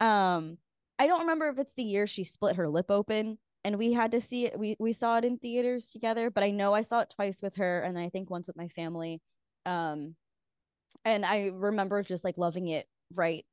Um 0.00 0.58
I 0.98 1.06
don't 1.06 1.20
remember 1.20 1.48
if 1.48 1.60
it's 1.60 1.74
the 1.76 1.84
year 1.84 2.08
she 2.08 2.24
split 2.24 2.56
her 2.56 2.68
lip 2.68 2.86
open 2.90 3.38
and 3.64 3.78
we 3.78 3.92
had 3.92 4.10
to 4.10 4.20
see 4.20 4.46
it 4.46 4.58
we 4.58 4.74
we 4.80 4.92
saw 4.92 5.16
it 5.16 5.24
in 5.24 5.38
theaters 5.38 5.90
together, 5.90 6.28
but 6.28 6.42
I 6.42 6.50
know 6.50 6.74
I 6.74 6.82
saw 6.82 7.00
it 7.00 7.14
twice 7.14 7.40
with 7.40 7.54
her 7.54 7.82
and 7.82 7.96
I 7.96 8.08
think 8.08 8.30
once 8.30 8.48
with 8.48 8.56
my 8.56 8.66
family. 8.66 9.22
Um 9.64 10.16
and 11.04 11.24
I 11.24 11.52
remember 11.54 12.02
just 12.02 12.24
like 12.24 12.36
loving 12.36 12.66
it 12.66 12.88
right 13.14 13.46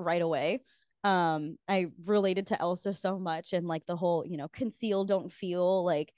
right 0.00 0.22
away 0.22 0.62
um 1.04 1.56
i 1.68 1.86
related 2.06 2.48
to 2.48 2.60
elsa 2.60 2.92
so 2.92 3.20
much 3.20 3.52
and 3.52 3.68
like 3.68 3.86
the 3.86 3.94
whole 3.94 4.26
you 4.26 4.36
know 4.36 4.48
conceal 4.48 5.04
don't 5.04 5.32
feel 5.32 5.84
like 5.84 6.12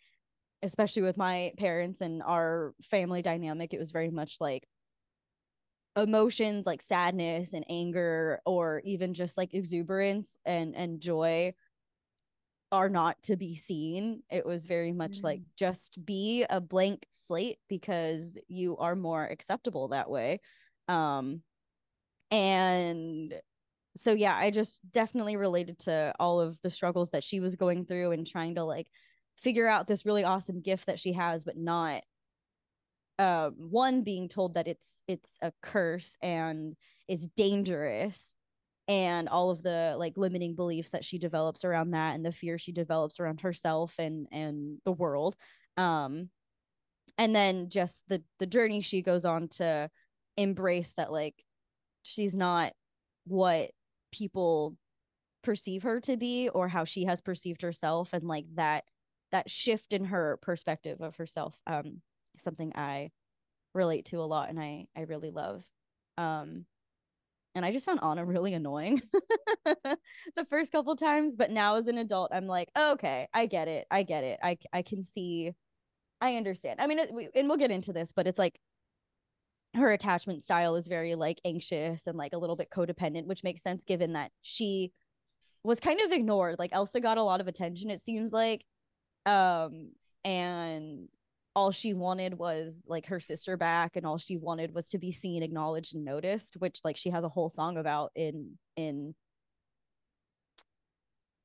especially 0.62 1.02
with 1.02 1.16
my 1.16 1.52
parents 1.58 2.00
and 2.00 2.22
our 2.22 2.74
family 2.82 3.22
dynamic, 3.22 3.72
it 3.72 3.78
was 3.78 3.90
very 3.90 4.10
much 4.10 4.36
like 4.40 4.66
emotions 5.96 6.66
like 6.66 6.82
sadness 6.82 7.52
and 7.52 7.64
anger 7.68 8.40
or 8.46 8.80
even 8.84 9.12
just 9.12 9.36
like 9.36 9.54
exuberance 9.54 10.38
and 10.44 10.76
and 10.76 11.00
joy 11.00 11.52
are 12.72 12.88
not 12.88 13.20
to 13.24 13.36
be 13.36 13.56
seen. 13.56 14.22
It 14.30 14.46
was 14.46 14.66
very 14.66 14.92
much 14.92 15.18
mm. 15.18 15.24
like 15.24 15.40
just 15.56 15.98
be 16.04 16.46
a 16.48 16.60
blank 16.60 17.04
slate 17.10 17.58
because 17.68 18.38
you 18.46 18.76
are 18.76 18.94
more 18.94 19.24
acceptable 19.24 19.88
that 19.88 20.08
way. 20.08 20.40
Um 20.86 21.42
and 22.30 23.34
so 23.96 24.12
yeah, 24.12 24.36
I 24.36 24.52
just 24.52 24.78
definitely 24.92 25.36
related 25.36 25.80
to 25.80 26.14
all 26.20 26.40
of 26.40 26.60
the 26.62 26.70
struggles 26.70 27.10
that 27.10 27.24
she 27.24 27.40
was 27.40 27.56
going 27.56 27.86
through 27.86 28.12
and 28.12 28.24
trying 28.24 28.54
to 28.54 28.62
like 28.62 28.86
figure 29.40 29.66
out 29.66 29.86
this 29.86 30.06
really 30.06 30.24
awesome 30.24 30.60
gift 30.60 30.86
that 30.86 30.98
she 30.98 31.12
has 31.12 31.44
but 31.44 31.56
not 31.56 32.02
um 33.18 33.54
one 33.58 34.02
being 34.02 34.28
told 34.28 34.54
that 34.54 34.68
it's 34.68 35.02
it's 35.08 35.38
a 35.42 35.52
curse 35.62 36.16
and 36.22 36.76
is 37.08 37.28
dangerous 37.36 38.34
and 38.88 39.28
all 39.28 39.50
of 39.50 39.62
the 39.62 39.94
like 39.98 40.16
limiting 40.16 40.54
beliefs 40.54 40.90
that 40.90 41.04
she 41.04 41.18
develops 41.18 41.64
around 41.64 41.92
that 41.92 42.14
and 42.14 42.24
the 42.24 42.32
fear 42.32 42.58
she 42.58 42.72
develops 42.72 43.20
around 43.20 43.40
herself 43.40 43.94
and 43.98 44.26
and 44.32 44.78
the 44.84 44.92
world 44.92 45.36
um 45.76 46.28
and 47.18 47.34
then 47.34 47.68
just 47.68 48.08
the 48.08 48.22
the 48.38 48.46
journey 48.46 48.80
she 48.80 49.02
goes 49.02 49.24
on 49.24 49.48
to 49.48 49.88
embrace 50.36 50.94
that 50.96 51.12
like 51.12 51.34
she's 52.02 52.34
not 52.34 52.72
what 53.26 53.70
people 54.10 54.76
perceive 55.42 55.82
her 55.82 56.00
to 56.00 56.16
be 56.16 56.48
or 56.48 56.68
how 56.68 56.84
she 56.84 57.04
has 57.04 57.20
perceived 57.20 57.62
herself 57.62 58.12
and 58.12 58.24
like 58.24 58.46
that 58.54 58.84
that 59.32 59.50
shift 59.50 59.92
in 59.92 60.06
her 60.06 60.38
perspective 60.42 61.00
of 61.00 61.16
herself 61.16 61.58
um 61.66 62.00
something 62.38 62.72
i 62.74 63.10
relate 63.74 64.06
to 64.06 64.20
a 64.20 64.22
lot 64.22 64.48
and 64.48 64.58
i 64.58 64.86
i 64.96 65.02
really 65.02 65.30
love. 65.30 65.62
Um 66.18 66.66
and 67.54 67.64
i 67.64 67.72
just 67.72 67.86
found 67.86 68.00
anna 68.02 68.24
really 68.26 68.54
annoying 68.54 69.02
the 69.64 70.44
first 70.48 70.72
couple 70.72 70.94
times 70.96 71.36
but 71.36 71.50
now 71.50 71.76
as 71.76 71.88
an 71.88 71.98
adult 71.98 72.30
i'm 72.32 72.46
like 72.46 72.70
oh, 72.76 72.92
okay 72.92 73.28
i 73.34 73.46
get 73.46 73.68
it 73.68 73.86
i 73.90 74.02
get 74.02 74.24
it 74.24 74.38
i 74.42 74.56
i 74.72 74.82
can 74.82 75.02
see 75.02 75.52
i 76.20 76.36
understand. 76.36 76.80
I 76.80 76.86
mean 76.86 76.98
it, 76.98 77.12
we, 77.12 77.28
and 77.34 77.48
we'll 77.48 77.58
get 77.58 77.70
into 77.70 77.92
this 77.92 78.12
but 78.12 78.26
it's 78.26 78.38
like 78.38 78.60
her 79.74 79.92
attachment 79.92 80.42
style 80.42 80.74
is 80.74 80.88
very 80.88 81.14
like 81.14 81.40
anxious 81.44 82.06
and 82.06 82.18
like 82.18 82.32
a 82.32 82.38
little 82.38 82.56
bit 82.56 82.70
codependent 82.70 83.26
which 83.26 83.44
makes 83.44 83.62
sense 83.62 83.84
given 83.84 84.14
that 84.14 84.30
she 84.42 84.92
was 85.62 85.80
kind 85.80 86.00
of 86.00 86.12
ignored 86.12 86.56
like 86.58 86.70
elsa 86.72 87.00
got 87.00 87.18
a 87.18 87.22
lot 87.22 87.40
of 87.40 87.46
attention 87.48 87.90
it 87.90 88.02
seems 88.02 88.32
like 88.32 88.64
um 89.26 89.90
and 90.24 91.08
all 91.54 91.72
she 91.72 91.94
wanted 91.94 92.38
was 92.38 92.84
like 92.88 93.06
her 93.06 93.20
sister 93.20 93.56
back 93.56 93.96
and 93.96 94.06
all 94.06 94.18
she 94.18 94.36
wanted 94.36 94.74
was 94.74 94.88
to 94.88 94.98
be 94.98 95.10
seen 95.10 95.42
acknowledged 95.42 95.94
and 95.94 96.04
noticed 96.04 96.54
which 96.58 96.80
like 96.84 96.96
she 96.96 97.10
has 97.10 97.24
a 97.24 97.28
whole 97.28 97.50
song 97.50 97.76
about 97.76 98.10
in 98.14 98.52
in 98.76 99.14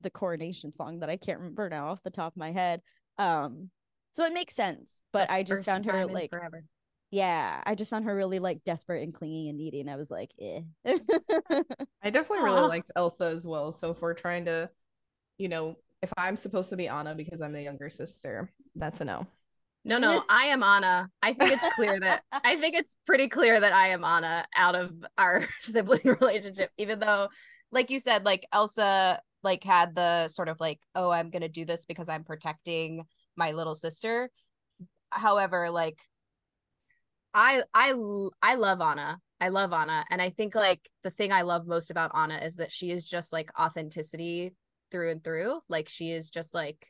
the 0.01 0.09
coronation 0.09 0.73
song 0.73 0.99
that 0.99 1.09
i 1.09 1.17
can't 1.17 1.39
remember 1.39 1.67
now 1.69 1.87
off 1.87 2.03
the 2.03 2.11
top 2.11 2.33
of 2.33 2.37
my 2.37 2.51
head 2.51 2.81
um 3.17 3.69
so 4.13 4.23
it 4.23 4.33
makes 4.33 4.55
sense 4.55 5.01
but 5.11 5.27
the 5.27 5.33
i 5.33 5.43
just 5.43 5.65
found 5.65 5.85
her 5.85 6.05
like 6.05 6.29
forever 6.29 6.63
yeah 7.09 7.61
i 7.65 7.73
just 7.73 7.89
found 7.89 8.05
her 8.05 8.15
really 8.15 8.39
like 8.39 8.63
desperate 8.63 9.03
and 9.03 9.13
clingy 9.13 9.49
and 9.49 9.57
needy 9.57 9.81
and 9.81 9.89
i 9.89 9.95
was 9.95 10.11
like 10.11 10.31
eh. 10.39 10.61
i 12.03 12.09
definitely 12.09 12.43
really 12.43 12.61
liked 12.67 12.91
elsa 12.95 13.25
as 13.25 13.45
well 13.45 13.71
so 13.71 13.91
if 13.91 14.01
we're 14.01 14.13
trying 14.13 14.45
to 14.45 14.69
you 15.37 15.49
know 15.49 15.75
if 16.01 16.11
I'm 16.17 16.35
supposed 16.35 16.69
to 16.69 16.75
be 16.75 16.87
Anna 16.87 17.15
because 17.15 17.41
I'm 17.41 17.53
the 17.53 17.61
younger 17.61 17.89
sister, 17.89 18.51
that's 18.75 19.01
a 19.01 19.05
no. 19.05 19.27
No, 19.83 19.99
no, 19.99 20.23
I 20.29 20.45
am 20.45 20.63
Anna. 20.63 21.09
I 21.21 21.33
think 21.33 21.53
it's 21.53 21.75
clear 21.75 21.99
that 21.99 22.23
I 22.31 22.55
think 22.57 22.75
it's 22.75 22.97
pretty 23.05 23.29
clear 23.29 23.59
that 23.59 23.73
I 23.73 23.89
am 23.89 24.03
Anna 24.03 24.45
out 24.55 24.75
of 24.75 24.91
our 25.17 25.47
sibling 25.59 26.01
relationship, 26.03 26.71
even 26.77 26.99
though, 26.99 27.29
like 27.71 27.89
you 27.89 27.99
said, 27.99 28.25
like 28.25 28.45
Elsa 28.51 29.21
like 29.43 29.63
had 29.63 29.95
the 29.95 30.27
sort 30.27 30.49
of 30.49 30.59
like, 30.59 30.79
oh, 30.95 31.11
I'm 31.11 31.29
gonna 31.29 31.49
do 31.49 31.65
this 31.65 31.85
because 31.85 32.09
I'm 32.09 32.23
protecting 32.23 33.05
my 33.35 33.51
little 33.51 33.75
sister. 33.75 34.29
However, 35.11 35.69
like 35.69 35.99
I 37.33 37.61
I 37.73 37.93
I 38.41 38.55
love 38.55 38.81
Anna. 38.81 39.19
I 39.39 39.49
love 39.49 39.73
Anna. 39.73 40.05
And 40.09 40.21
I 40.21 40.29
think 40.29 40.55
like 40.55 40.89
the 41.03 41.11
thing 41.11 41.31
I 41.31 41.43
love 41.43 41.67
most 41.67 41.91
about 41.91 42.11
Anna 42.15 42.37
is 42.37 42.55
that 42.55 42.71
she 42.71 42.89
is 42.89 43.07
just 43.07 43.33
like 43.33 43.51
authenticity 43.59 44.55
through 44.91 45.11
and 45.11 45.23
through. 45.23 45.59
Like 45.69 45.87
she 45.89 46.11
is 46.11 46.29
just 46.29 46.53
like 46.53 46.87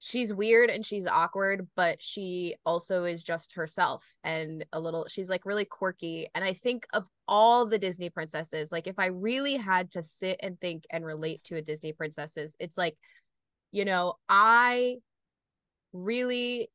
she's 0.00 0.32
weird 0.32 0.70
and 0.70 0.84
she's 0.84 1.06
awkward, 1.06 1.68
but 1.76 2.02
she 2.02 2.56
also 2.64 3.04
is 3.04 3.22
just 3.22 3.54
herself 3.54 4.04
and 4.24 4.64
a 4.72 4.80
little 4.80 5.06
she's 5.08 5.28
like 5.28 5.44
really 5.44 5.66
quirky. 5.66 6.28
And 6.34 6.42
I 6.42 6.54
think 6.54 6.86
of 6.92 7.04
all 7.28 7.66
the 7.66 7.78
Disney 7.78 8.10
princesses, 8.10 8.72
like 8.72 8.86
if 8.86 8.98
I 8.98 9.06
really 9.06 9.56
had 9.56 9.90
to 9.92 10.02
sit 10.02 10.38
and 10.42 10.58
think 10.60 10.84
and 10.90 11.04
relate 11.04 11.44
to 11.44 11.56
a 11.56 11.62
Disney 11.62 11.92
princesses, 11.92 12.56
it's 12.58 12.78
like, 12.78 12.96
you 13.72 13.84
know, 13.84 14.14
I 14.28 14.96
really 15.92 16.70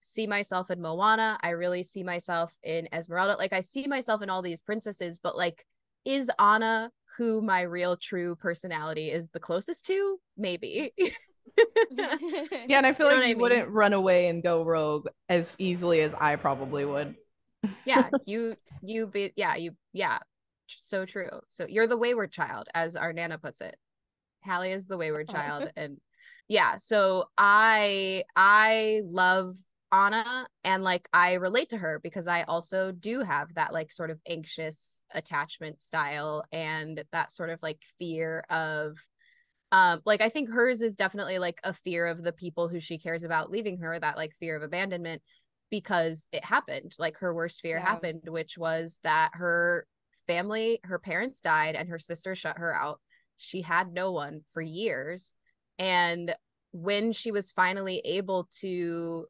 see 0.00 0.28
myself 0.28 0.70
in 0.70 0.80
Moana. 0.80 1.38
I 1.42 1.50
really 1.50 1.82
see 1.82 2.04
myself 2.04 2.56
in 2.62 2.88
Esmeralda. 2.92 3.36
Like 3.36 3.52
I 3.52 3.60
see 3.60 3.86
myself 3.88 4.22
in 4.22 4.30
all 4.30 4.42
these 4.42 4.60
princesses, 4.60 5.18
but 5.18 5.36
like 5.36 5.64
is 6.04 6.30
Anna 6.38 6.90
who 7.16 7.40
my 7.42 7.62
real 7.62 7.96
true 7.96 8.36
personality 8.36 9.10
is 9.10 9.30
the 9.30 9.40
closest 9.40 9.86
to? 9.86 10.18
Maybe. 10.36 10.92
yeah, 12.66 12.78
and 12.78 12.86
I 12.86 12.92
feel 12.92 13.08
you 13.08 13.16
like 13.16 13.24
you 13.26 13.34
I 13.34 13.34
mean? 13.34 13.38
wouldn't 13.38 13.68
run 13.70 13.92
away 13.92 14.28
and 14.28 14.42
go 14.42 14.62
rogue 14.64 15.08
as 15.28 15.56
easily 15.58 16.00
as 16.00 16.14
I 16.14 16.36
probably 16.36 16.84
would. 16.84 17.16
yeah, 17.84 18.10
you 18.26 18.56
you 18.82 19.06
be 19.06 19.32
yeah, 19.36 19.56
you 19.56 19.72
yeah. 19.92 20.18
So 20.68 21.06
true. 21.06 21.40
So 21.48 21.66
you're 21.68 21.86
the 21.86 21.96
wayward 21.96 22.32
child, 22.32 22.68
as 22.74 22.96
our 22.96 23.12
Nana 23.12 23.38
puts 23.38 23.60
it. 23.60 23.76
Hallie 24.44 24.72
is 24.72 24.86
the 24.86 24.96
wayward 24.98 25.28
child. 25.30 25.70
and 25.76 25.98
yeah, 26.48 26.76
so 26.76 27.24
I 27.36 28.24
I 28.36 29.02
love 29.04 29.56
Anna 29.90 30.46
and 30.64 30.84
like 30.84 31.08
I 31.12 31.34
relate 31.34 31.70
to 31.70 31.78
her 31.78 31.98
because 32.02 32.28
I 32.28 32.42
also 32.42 32.92
do 32.92 33.22
have 33.22 33.54
that 33.54 33.72
like 33.72 33.90
sort 33.90 34.10
of 34.10 34.20
anxious 34.28 35.02
attachment 35.12 35.82
style 35.82 36.44
and 36.52 37.02
that 37.12 37.32
sort 37.32 37.50
of 37.50 37.58
like 37.62 37.82
fear 37.98 38.44
of 38.50 38.98
um 39.72 40.00
like 40.04 40.20
I 40.20 40.28
think 40.28 40.50
hers 40.50 40.82
is 40.82 40.96
definitely 40.96 41.38
like 41.38 41.60
a 41.64 41.72
fear 41.72 42.06
of 42.06 42.22
the 42.22 42.32
people 42.32 42.68
who 42.68 42.80
she 42.80 42.98
cares 42.98 43.24
about 43.24 43.50
leaving 43.50 43.78
her 43.78 43.98
that 43.98 44.16
like 44.16 44.34
fear 44.38 44.56
of 44.56 44.62
abandonment 44.62 45.22
because 45.70 46.28
it 46.32 46.44
happened. 46.44 46.94
Like 46.98 47.18
her 47.18 47.34
worst 47.34 47.60
fear 47.60 47.78
yeah. 47.78 47.86
happened 47.86 48.22
which 48.26 48.58
was 48.58 49.00
that 49.04 49.30
her 49.34 49.86
family 50.26 50.80
her 50.84 50.98
parents 50.98 51.40
died 51.40 51.74
and 51.74 51.88
her 51.88 51.98
sister 51.98 52.34
shut 52.34 52.58
her 52.58 52.74
out. 52.74 53.00
She 53.38 53.62
had 53.62 53.92
no 53.92 54.12
one 54.12 54.42
for 54.52 54.60
years. 54.60 55.34
And 55.78 56.34
when 56.72 57.12
she 57.12 57.30
was 57.30 57.50
finally 57.50 58.00
able 58.04 58.48
to 58.60 59.26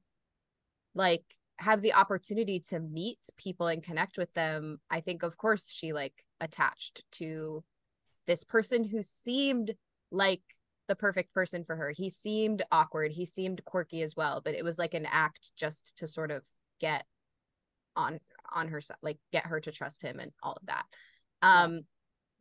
like 0.98 1.24
have 1.56 1.80
the 1.80 1.94
opportunity 1.94 2.60
to 2.60 2.78
meet 2.78 3.18
people 3.36 3.66
and 3.66 3.82
connect 3.82 4.18
with 4.18 4.32
them 4.34 4.78
i 4.90 5.00
think 5.00 5.22
of 5.22 5.36
course 5.36 5.70
she 5.70 5.92
like 5.92 6.24
attached 6.40 7.02
to 7.10 7.64
this 8.26 8.44
person 8.44 8.84
who 8.84 9.02
seemed 9.02 9.74
like 10.10 10.42
the 10.88 10.96
perfect 10.96 11.32
person 11.34 11.64
for 11.64 11.76
her. 11.76 11.90
He 11.90 12.10
seemed 12.10 12.62
awkward. 12.72 13.12
He 13.12 13.26
seemed 13.26 13.64
quirky 13.64 14.02
as 14.02 14.16
well 14.16 14.40
but 14.44 14.54
it 14.54 14.64
was 14.64 14.78
like 14.78 14.94
an 14.94 15.06
act 15.06 15.52
just 15.56 15.98
to 15.98 16.06
sort 16.06 16.30
of 16.30 16.42
get 16.80 17.04
on 17.96 18.20
on 18.54 18.68
her 18.68 18.80
like 19.02 19.18
get 19.32 19.46
her 19.46 19.60
to 19.60 19.72
trust 19.72 20.02
him 20.02 20.18
and 20.18 20.32
all 20.42 20.54
of 20.54 20.66
that. 20.66 20.84
Um 21.42 21.74
yeah. 21.74 21.80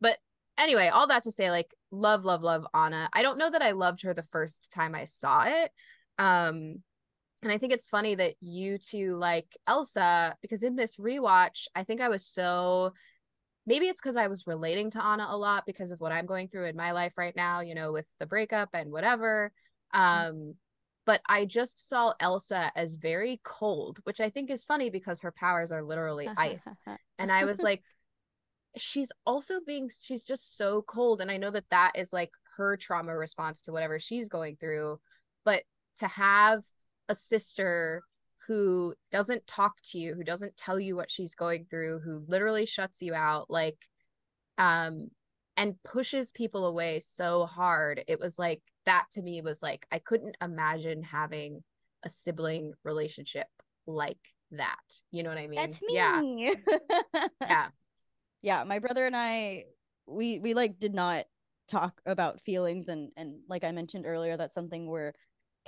but 0.00 0.18
anyway 0.56 0.88
all 0.88 1.06
that 1.08 1.24
to 1.24 1.30
say 1.30 1.50
like 1.50 1.74
love 1.90 2.24
love 2.24 2.42
love 2.42 2.66
anna. 2.74 3.08
I 3.12 3.22
don't 3.22 3.38
know 3.38 3.50
that 3.50 3.62
i 3.62 3.72
loved 3.72 4.02
her 4.02 4.14
the 4.14 4.22
first 4.22 4.72
time 4.72 4.94
i 4.94 5.04
saw 5.04 5.44
it. 5.46 5.70
Um 6.18 6.82
and 7.42 7.52
i 7.52 7.58
think 7.58 7.72
it's 7.72 7.88
funny 7.88 8.14
that 8.14 8.34
you 8.40 8.78
two 8.78 9.16
like 9.16 9.56
elsa 9.66 10.36
because 10.42 10.62
in 10.62 10.76
this 10.76 10.96
rewatch 10.96 11.66
i 11.74 11.84
think 11.84 12.00
i 12.00 12.08
was 12.08 12.24
so 12.24 12.92
maybe 13.66 13.86
it's 13.86 14.00
because 14.00 14.16
i 14.16 14.26
was 14.26 14.46
relating 14.46 14.90
to 14.90 15.04
anna 15.04 15.26
a 15.28 15.36
lot 15.36 15.64
because 15.66 15.90
of 15.90 16.00
what 16.00 16.12
i'm 16.12 16.26
going 16.26 16.48
through 16.48 16.66
in 16.66 16.76
my 16.76 16.92
life 16.92 17.16
right 17.16 17.36
now 17.36 17.60
you 17.60 17.74
know 17.74 17.92
with 17.92 18.08
the 18.18 18.26
breakup 18.26 18.70
and 18.72 18.90
whatever 18.90 19.52
mm-hmm. 19.94 20.28
um 20.28 20.54
but 21.08 21.22
I 21.26 21.46
just 21.46 21.88
saw 21.88 22.12
Elsa 22.20 22.70
as 22.76 22.96
very 22.96 23.40
cold, 23.42 23.98
which 24.02 24.20
I 24.20 24.28
think 24.28 24.50
is 24.50 24.62
funny 24.62 24.90
because 24.90 25.22
her 25.22 25.32
powers 25.32 25.72
are 25.72 25.82
literally 25.82 26.28
ice. 26.36 26.76
and 27.18 27.32
I 27.32 27.46
was 27.46 27.62
like, 27.62 27.82
she's 28.76 29.10
also 29.24 29.54
being, 29.66 29.88
she's 29.88 30.22
just 30.22 30.58
so 30.58 30.82
cold. 30.82 31.22
And 31.22 31.30
I 31.30 31.38
know 31.38 31.50
that 31.50 31.64
that 31.70 31.92
is 31.94 32.12
like 32.12 32.32
her 32.58 32.76
trauma 32.76 33.16
response 33.16 33.62
to 33.62 33.72
whatever 33.72 33.98
she's 33.98 34.28
going 34.28 34.56
through. 34.56 35.00
But 35.46 35.62
to 36.00 36.08
have 36.08 36.64
a 37.08 37.14
sister 37.14 38.02
who 38.46 38.94
doesn't 39.10 39.46
talk 39.46 39.74
to 39.82 39.98
you, 39.98 40.14
who 40.14 40.24
doesn't 40.24 40.56
tell 40.56 40.80
you 40.80 40.96
what 40.96 41.10
she's 41.10 41.34
going 41.34 41.66
through, 41.68 42.00
who 42.00 42.24
literally 42.26 42.64
shuts 42.64 43.02
you 43.02 43.14
out, 43.14 43.50
like, 43.50 43.78
um, 44.56 45.08
and 45.56 45.74
pushes 45.82 46.30
people 46.30 46.66
away 46.66 47.00
so 47.00 47.44
hard. 47.44 48.02
It 48.08 48.20
was 48.20 48.38
like 48.38 48.62
that 48.86 49.06
to 49.12 49.22
me 49.22 49.42
was 49.42 49.62
like 49.62 49.86
I 49.92 49.98
couldn't 49.98 50.36
imagine 50.40 51.02
having 51.02 51.62
a 52.04 52.08
sibling 52.08 52.72
relationship 52.84 53.48
like 53.86 54.18
that. 54.52 54.76
You 55.10 55.24
know 55.24 55.30
what 55.30 55.38
I 55.38 55.46
mean? 55.46 55.60
That's 55.60 55.82
me. 55.82 55.94
Yeah. 55.94 57.28
yeah. 57.40 57.68
Yeah, 58.40 58.64
my 58.64 58.78
brother 58.78 59.04
and 59.04 59.16
I 59.16 59.64
we 60.06 60.38
we 60.38 60.54
like 60.54 60.78
did 60.78 60.94
not 60.94 61.26
talk 61.68 62.00
about 62.06 62.40
feelings 62.40 62.88
and 62.88 63.10
and 63.16 63.40
like 63.48 63.62
I 63.62 63.72
mentioned 63.72 64.06
earlier 64.06 64.36
that's 64.36 64.54
something 64.54 64.86
we're 64.86 65.12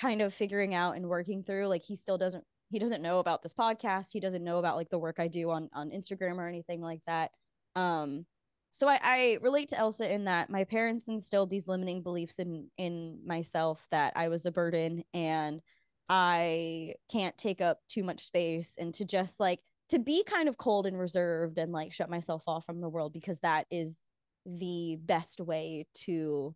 kind 0.01 0.23
of 0.23 0.33
figuring 0.33 0.75
out 0.75 0.97
and 0.97 1.07
working 1.07 1.43
through 1.43 1.67
like 1.67 1.83
he 1.83 1.95
still 1.95 2.17
doesn't 2.17 2.45
he 2.71 2.79
doesn't 2.79 3.03
know 3.03 3.19
about 3.19 3.43
this 3.43 3.53
podcast. 3.53 4.11
He 4.13 4.21
doesn't 4.21 4.45
know 4.45 4.59
about 4.59 4.77
like 4.77 4.89
the 4.91 4.99
work 4.99 5.17
I 5.19 5.29
do 5.29 5.51
on 5.51 5.69
on 5.75 5.91
Instagram 5.91 6.37
or 6.37 6.49
anything 6.49 6.81
like 6.81 7.01
that. 7.07 7.31
Um 7.77 8.25
so 8.73 8.87
I, 8.87 9.01
I 9.03 9.39
relate 9.43 9.71
to 9.71 9.79
Elsa 9.79 10.11
in 10.13 10.25
that 10.27 10.49
my 10.49 10.63
parents 10.63 11.09
instilled 11.09 11.51
these 11.51 11.69
limiting 11.69 12.03
beliefs 12.03 12.39
in 12.39 12.71
in 12.79 13.21
myself 13.27 13.87
that 13.91 14.13
I 14.17 14.29
was 14.29 14.47
a 14.47 14.53
burden 14.53 15.03
and 15.13 15.61
I 16.09 16.95
can't 17.11 17.37
take 17.37 17.61
up 17.61 17.81
too 17.89 18.03
much 18.03 18.27
space 18.27 18.75
and 18.79 18.95
to 18.95 19.05
just 19.05 19.39
like 19.39 19.61
to 19.91 19.99
be 19.99 20.25
kind 20.25 20.49
of 20.49 20.57
cold 20.57 20.87
and 20.87 20.99
reserved 20.99 21.59
and 21.59 21.73
like 21.73 21.93
shut 21.93 22.09
myself 22.09 22.43
off 22.47 22.65
from 22.65 22.81
the 22.81 22.89
world 22.89 23.13
because 23.13 23.39
that 23.41 23.67
is 23.71 24.01
the 24.47 24.97
best 25.05 25.41
way 25.41 25.87
to 25.95 26.55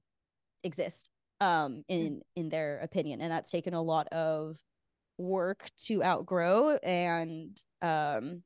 exist 0.62 1.10
um 1.44 1.82
in 1.88 2.20
in 2.36 2.48
their 2.48 2.78
opinion 2.80 3.20
and 3.20 3.30
that's 3.30 3.50
taken 3.50 3.74
a 3.74 3.82
lot 3.82 4.08
of 4.08 4.58
work 5.18 5.68
to 5.76 6.02
outgrow 6.02 6.76
and 6.82 7.62
um 7.82 8.42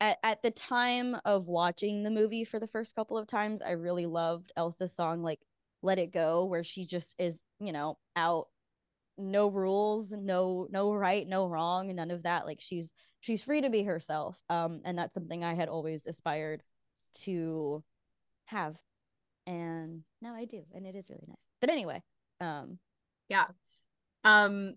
at, 0.00 0.18
at 0.22 0.42
the 0.42 0.50
time 0.50 1.16
of 1.24 1.46
watching 1.46 2.02
the 2.02 2.10
movie 2.10 2.44
for 2.44 2.60
the 2.60 2.66
first 2.66 2.94
couple 2.94 3.16
of 3.16 3.26
times, 3.26 3.62
I 3.62 3.70
really 3.70 4.04
loved 4.04 4.52
Elsa's 4.56 4.94
song, 4.94 5.22
like 5.22 5.40
Let 5.82 5.98
It 5.98 6.12
Go, 6.12 6.44
where 6.44 6.64
she 6.64 6.84
just 6.84 7.14
is, 7.18 7.42
you 7.58 7.72
know, 7.72 7.96
out 8.14 8.48
no 9.16 9.48
rules 9.48 10.12
no 10.12 10.66
no 10.70 10.92
right 10.92 11.28
no 11.28 11.46
wrong 11.46 11.94
none 11.94 12.10
of 12.10 12.24
that 12.24 12.46
like 12.46 12.60
she's 12.60 12.92
she's 13.20 13.44
free 13.44 13.60
to 13.60 13.70
be 13.70 13.84
herself 13.84 14.42
um 14.50 14.80
and 14.84 14.98
that's 14.98 15.14
something 15.14 15.44
i 15.44 15.54
had 15.54 15.68
always 15.68 16.08
aspired 16.08 16.64
to 17.12 17.80
have 18.46 18.76
and 19.46 20.02
now 20.20 20.34
i 20.34 20.44
do 20.44 20.62
and 20.74 20.84
it 20.84 20.96
is 20.96 21.08
really 21.10 21.26
nice 21.28 21.53
but 21.64 21.72
anyway 21.72 22.02
um 22.40 22.78
yeah 23.30 23.46
um 24.24 24.74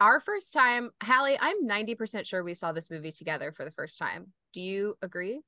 our 0.00 0.20
first 0.20 0.52
time, 0.52 0.90
Hallie, 1.02 1.38
I'm 1.40 1.66
90% 1.66 2.24
sure 2.26 2.44
we 2.44 2.54
saw 2.54 2.72
this 2.72 2.90
movie 2.90 3.10
together 3.10 3.50
for 3.50 3.64
the 3.64 3.70
first 3.70 3.98
time. 3.98 4.32
Do 4.52 4.60
you 4.60 4.94
agree? 5.02 5.40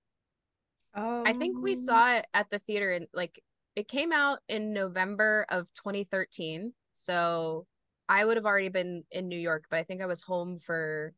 Um... 0.94 1.22
I 1.24 1.32
think 1.32 1.62
we 1.62 1.72
um, 1.72 1.78
saw 1.78 2.14
it 2.14 2.26
at 2.34 2.50
the 2.50 2.58
theater 2.58 2.92
and 2.92 3.06
like 3.14 3.40
it 3.76 3.86
came 3.86 4.12
out 4.12 4.40
in 4.48 4.72
November 4.72 5.46
of 5.48 5.72
2013. 5.74 6.72
So 6.94 7.66
I 8.08 8.24
would 8.24 8.36
have 8.36 8.46
already 8.46 8.70
been 8.70 9.04
in 9.12 9.28
New 9.28 9.38
York, 9.38 9.66
but 9.70 9.78
I 9.78 9.84
think 9.84 10.02
I 10.02 10.06
was 10.06 10.22
home 10.22 10.58
for 10.58 11.14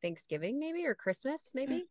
Thanksgiving 0.00 0.60
maybe 0.60 0.86
or 0.86 0.94
Christmas 0.94 1.52
maybe. 1.54 1.86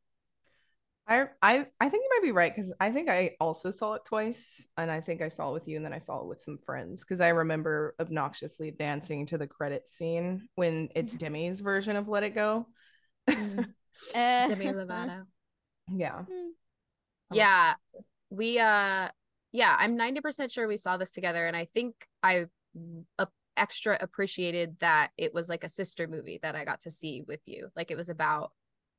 I 1.07 1.25
I 1.41 1.65
I 1.79 1.89
think 1.89 2.03
you 2.03 2.09
might 2.15 2.25
be 2.25 2.31
right 2.31 2.53
because 2.55 2.73
I 2.79 2.91
think 2.91 3.09
I 3.09 3.35
also 3.39 3.69
saw 3.69 3.93
it 3.93 4.05
twice, 4.05 4.65
and 4.77 4.89
I 4.89 5.01
think 5.01 5.21
I 5.21 5.29
saw 5.29 5.49
it 5.49 5.53
with 5.53 5.67
you, 5.67 5.75
and 5.75 5.85
then 5.85 5.93
I 5.93 5.99
saw 5.99 6.19
it 6.21 6.27
with 6.27 6.41
some 6.41 6.57
friends 6.65 7.01
because 7.01 7.21
I 7.21 7.29
remember 7.29 7.95
obnoxiously 7.99 8.71
dancing 8.71 9.25
to 9.27 9.37
the 9.37 9.47
credit 9.47 9.87
scene 9.87 10.47
when 10.55 10.89
it's 10.95 11.13
mm-hmm. 11.13 11.25
Demi's 11.25 11.61
version 11.61 11.95
of 11.95 12.07
"Let 12.07 12.23
It 12.23 12.33
Go." 12.33 12.67
mm. 13.29 13.59
uh, 13.59 13.67
Demi 14.47 14.65
Lovato. 14.65 15.25
Yeah. 15.91 16.21
Mm. 16.21 16.49
Yeah, 17.31 17.73
we 18.29 18.59
uh, 18.59 19.09
yeah, 19.51 19.75
I'm 19.79 19.97
ninety 19.97 20.21
percent 20.21 20.51
sure 20.51 20.67
we 20.67 20.77
saw 20.77 20.97
this 20.97 21.11
together, 21.11 21.45
and 21.45 21.55
I 21.55 21.65
think 21.65 21.95
I 22.23 22.45
uh, 23.19 23.25
extra 23.57 23.97
appreciated 24.01 24.77
that 24.79 25.11
it 25.17 25.33
was 25.33 25.49
like 25.49 25.63
a 25.63 25.69
sister 25.69 26.07
movie 26.07 26.39
that 26.41 26.55
I 26.55 26.65
got 26.65 26.81
to 26.81 26.91
see 26.91 27.23
with 27.27 27.41
you. 27.45 27.69
Like 27.75 27.91
it 27.91 27.97
was 27.97 28.09
about 28.09 28.51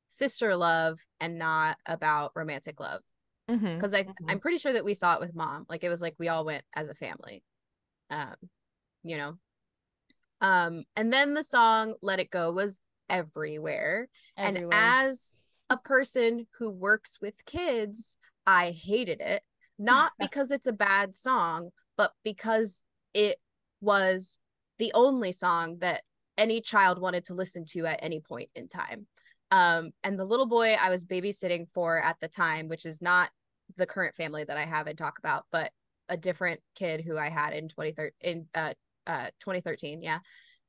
sister 0.07 0.55
love 0.55 0.99
and 1.19 1.37
not 1.37 1.77
about 1.85 2.31
romantic 2.35 2.79
love 2.79 3.01
because 3.47 3.61
mm-hmm. 3.61 3.95
i 3.95 4.03
mm-hmm. 4.03 4.29
i'm 4.29 4.39
pretty 4.39 4.57
sure 4.57 4.73
that 4.73 4.85
we 4.85 4.93
saw 4.93 5.13
it 5.13 5.19
with 5.19 5.35
mom 5.35 5.65
like 5.69 5.83
it 5.83 5.89
was 5.89 6.01
like 6.01 6.15
we 6.19 6.27
all 6.27 6.45
went 6.45 6.63
as 6.75 6.89
a 6.89 6.95
family 6.95 7.43
um 8.09 8.35
you 9.03 9.17
know 9.17 9.37
um 10.41 10.83
and 10.95 11.11
then 11.11 11.33
the 11.33 11.43
song 11.43 11.93
let 12.01 12.19
it 12.19 12.29
go 12.29 12.51
was 12.51 12.81
everywhere, 13.09 14.09
everywhere. 14.37 14.63
and 14.63 14.73
as 14.73 15.37
a 15.69 15.77
person 15.77 16.45
who 16.59 16.69
works 16.69 17.19
with 17.21 17.45
kids 17.45 18.17
i 18.45 18.71
hated 18.71 19.21
it 19.21 19.43
not 19.79 20.11
because 20.19 20.51
it's 20.51 20.67
a 20.67 20.73
bad 20.73 21.15
song 21.15 21.69
but 21.95 22.11
because 22.23 22.83
it 23.13 23.37
was 23.81 24.39
the 24.77 24.91
only 24.93 25.31
song 25.31 25.77
that 25.79 26.03
any 26.37 26.61
child 26.61 26.99
wanted 26.99 27.25
to 27.25 27.33
listen 27.33 27.65
to 27.65 27.85
at 27.85 27.99
any 28.01 28.19
point 28.19 28.49
in 28.55 28.67
time 28.67 29.07
um, 29.51 29.91
and 30.03 30.19
the 30.19 30.25
little 30.25 30.45
boy 30.45 30.73
I 30.73 30.89
was 30.89 31.05
babysitting 31.05 31.67
for 31.73 32.01
at 32.01 32.17
the 32.19 32.27
time, 32.27 32.67
which 32.67 32.85
is 32.85 33.01
not 33.01 33.29
the 33.75 33.85
current 33.85 34.15
family 34.15 34.43
that 34.43 34.57
I 34.57 34.65
have 34.65 34.87
and 34.87 34.97
talk 34.97 35.19
about, 35.19 35.45
but 35.51 35.71
a 36.09 36.17
different 36.17 36.61
kid 36.75 37.01
who 37.01 37.17
I 37.17 37.29
had 37.29 37.53
in 37.53 37.67
2013 37.67 38.11
in 38.21 38.47
uh, 38.55 38.73
uh 39.05 39.27
2013, 39.39 40.01
yeah. 40.01 40.19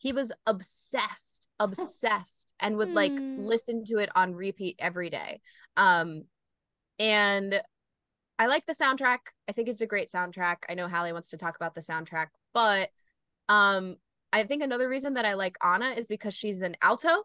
He 0.01 0.12
was 0.12 0.33
obsessed, 0.47 1.49
obsessed 1.59 2.55
and 2.61 2.77
would 2.77 2.93
like 2.93 3.12
mm. 3.12 3.37
listen 3.38 3.85
to 3.87 3.99
it 3.99 4.11
on 4.14 4.35
repeat 4.35 4.77
every 4.79 5.11
day. 5.11 5.41
Um 5.77 6.25
and 7.01 7.61
I 8.38 8.47
like 8.47 8.67
the 8.67 8.75
soundtrack. 8.75 9.19
I 9.49 9.53
think 9.53 9.69
it's 9.69 9.81
a 9.81 9.87
great 9.87 10.09
soundtrack. 10.09 10.59
I 10.69 10.75
know 10.75 10.88
Hallie 10.88 11.12
wants 11.12 11.31
to 11.31 11.37
talk 11.37 11.57
about 11.57 11.75
the 11.75 11.81
soundtrack, 11.81 12.29
but 12.55 12.91
um 13.49 13.97
I 14.33 14.45
think 14.45 14.62
another 14.62 14.88
reason 14.88 15.14
that 15.14 15.25
I 15.25 15.35
like 15.35 15.57
Anna 15.64 15.91
is 15.91 16.07
because 16.07 16.35
she's 16.35 16.62
an 16.62 16.77
alto 16.83 17.25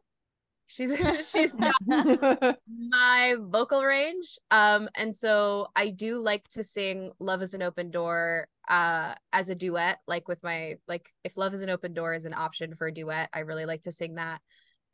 she's 0.68 0.96
she's 1.32 1.56
got 1.88 2.58
my 2.68 3.36
vocal 3.40 3.84
range. 3.84 4.38
Um 4.52 4.90
and 4.96 5.16
so 5.16 5.68
i 5.76 5.90
do 5.90 6.20
like 6.20 6.48
to 6.50 6.64
sing 6.64 7.12
love 7.20 7.42
is 7.42 7.54
an 7.54 7.62
open 7.62 7.92
door 7.92 8.48
uh 8.70 9.14
as 9.32 9.50
a 9.50 9.56
duet 9.56 10.00
like 10.08 10.28
with 10.28 10.44
my 10.44 10.76
like 10.88 11.10
if 11.24 11.38
love 11.38 11.54
is 11.54 11.62
an 11.62 11.70
open 11.70 11.94
door 11.94 12.14
is 12.14 12.26
an 12.26 12.34
option 12.34 12.76
for 12.76 12.88
a 12.88 12.94
duet 12.94 13.30
i 13.34 13.40
really 13.40 13.66
like 13.66 13.82
to 13.82 13.92
sing 13.92 14.16
that 14.16 14.42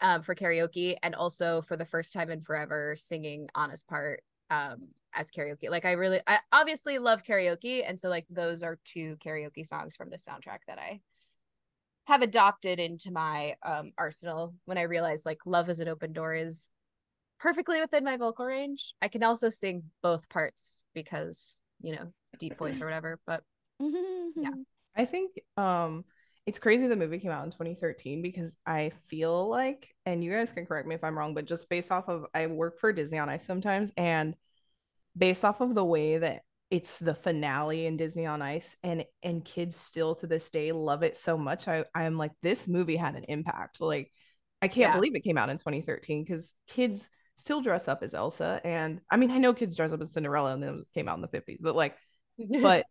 um 0.02 0.22
for 0.22 0.34
karaoke 0.34 0.96
and 1.04 1.14
also 1.14 1.62
for 1.62 1.78
the 1.78 1.86
first 1.86 2.12
time 2.14 2.30
in 2.30 2.42
forever 2.42 2.96
singing 2.98 3.48
anna's 3.56 3.84
part 3.84 4.22
um 4.50 4.88
as 5.14 5.30
karaoke. 5.30 5.70
Like 5.70 5.86
i 5.86 5.92
really 5.92 6.20
i 6.28 6.40
obviously 6.52 6.98
love 6.98 7.24
karaoke 7.24 7.84
and 7.88 8.00
so 8.00 8.10
like 8.10 8.26
those 8.30 8.64
are 8.64 8.80
two 8.84 9.18
karaoke 9.18 9.66
songs 9.66 9.96
from 9.96 10.10
the 10.10 10.18
soundtrack 10.18 10.60
that 10.68 10.80
i 10.80 11.00
have 12.10 12.24
adopted 12.24 12.80
into 12.80 13.12
my 13.12 13.56
um 13.64 13.92
arsenal 13.96 14.56
when 14.66 14.80
I 14.80 14.82
realized 14.82 15.28
like 15.28 15.38
love 15.46 15.70
as 15.70 15.80
an 15.80 15.88
open 15.88 16.12
door 16.12 16.34
is 16.34 16.70
perfectly 17.40 17.80
within 17.80 18.04
my 18.04 18.18
vocal 18.18 18.46
range. 18.46 18.96
I 19.00 19.08
can 19.10 19.22
also 19.24 19.50
sing 19.50 19.84
both 20.02 20.28
parts 20.28 20.84
because, 20.96 21.62
you 21.82 21.96
know, 21.96 22.12
deep 22.40 22.58
voice 22.58 22.82
or 22.82 22.86
whatever, 22.86 23.20
but 23.28 23.44
yeah. 23.80 24.50
I 24.96 25.06
think 25.06 25.40
um 25.56 26.04
it's 26.48 26.58
crazy 26.58 26.88
the 26.88 26.96
movie 26.96 27.20
came 27.20 27.30
out 27.30 27.46
in 27.46 27.52
2013 27.52 28.24
because 28.24 28.58
I 28.66 28.92
feel 29.08 29.48
like 29.48 29.94
and 30.08 30.24
you 30.24 30.32
guys 30.32 30.52
can 30.52 30.66
correct 30.66 30.88
me 30.88 30.96
if 30.96 31.04
I'm 31.04 31.16
wrong, 31.18 31.36
but 31.36 31.46
just 31.46 31.70
based 31.70 31.92
off 31.92 32.10
of 32.10 32.26
I 32.34 32.48
work 32.48 32.80
for 32.80 32.92
Disney 32.92 33.20
on 33.20 33.30
Ice 33.30 33.46
sometimes 33.46 33.94
and 33.96 34.36
based 35.16 35.46
off 35.46 35.62
of 35.62 35.76
the 35.76 35.86
way 35.86 36.18
that 36.18 36.42
it's 36.72 37.00
the 37.00 37.16
finale 37.16 37.86
in 37.86 37.98
Disney 37.98 38.26
on 38.26 38.42
Ice 38.42 38.76
and 38.84 39.04
and 39.24 39.44
kids 39.44 39.76
still 39.76 40.16
to 40.16 40.28
this 40.28 40.50
day 40.50 40.72
love 40.72 41.04
it 41.04 41.18
so 41.18 41.38
much. 41.38 41.68
I 41.68 41.86
I'm 41.96 42.18
like 42.18 42.32
this 42.42 42.68
movie 42.68 42.96
had 42.96 43.16
an 43.16 43.24
impact. 43.24 43.82
Like 43.82 44.12
I 44.62 44.68
can't 44.68 44.92
yeah. 44.92 44.96
believe 44.96 45.16
it 45.16 45.24
came 45.24 45.38
out 45.38 45.50
in 45.50 45.58
2013 45.58 46.24
because 46.24 46.54
kids 46.68 47.10
still 47.36 47.62
dress 47.62 47.88
up 47.88 48.04
as 48.04 48.14
Elsa. 48.14 48.62
And 48.64 49.02
I 49.10 49.18
mean, 49.18 49.32
I 49.32 49.38
know 49.38 49.54
kids 49.54 49.76
dress 49.76 49.94
up 49.94 50.02
as 50.02 50.12
Cinderella 50.12 50.54
and 50.54 50.62
then 50.62 50.80
it 50.80 50.94
came 50.94 51.08
out 51.08 51.16
in 51.16 51.22
the 51.22 51.28
50s, 51.28 51.58
but 51.62 51.76
like, 51.76 51.96
but 52.62 52.86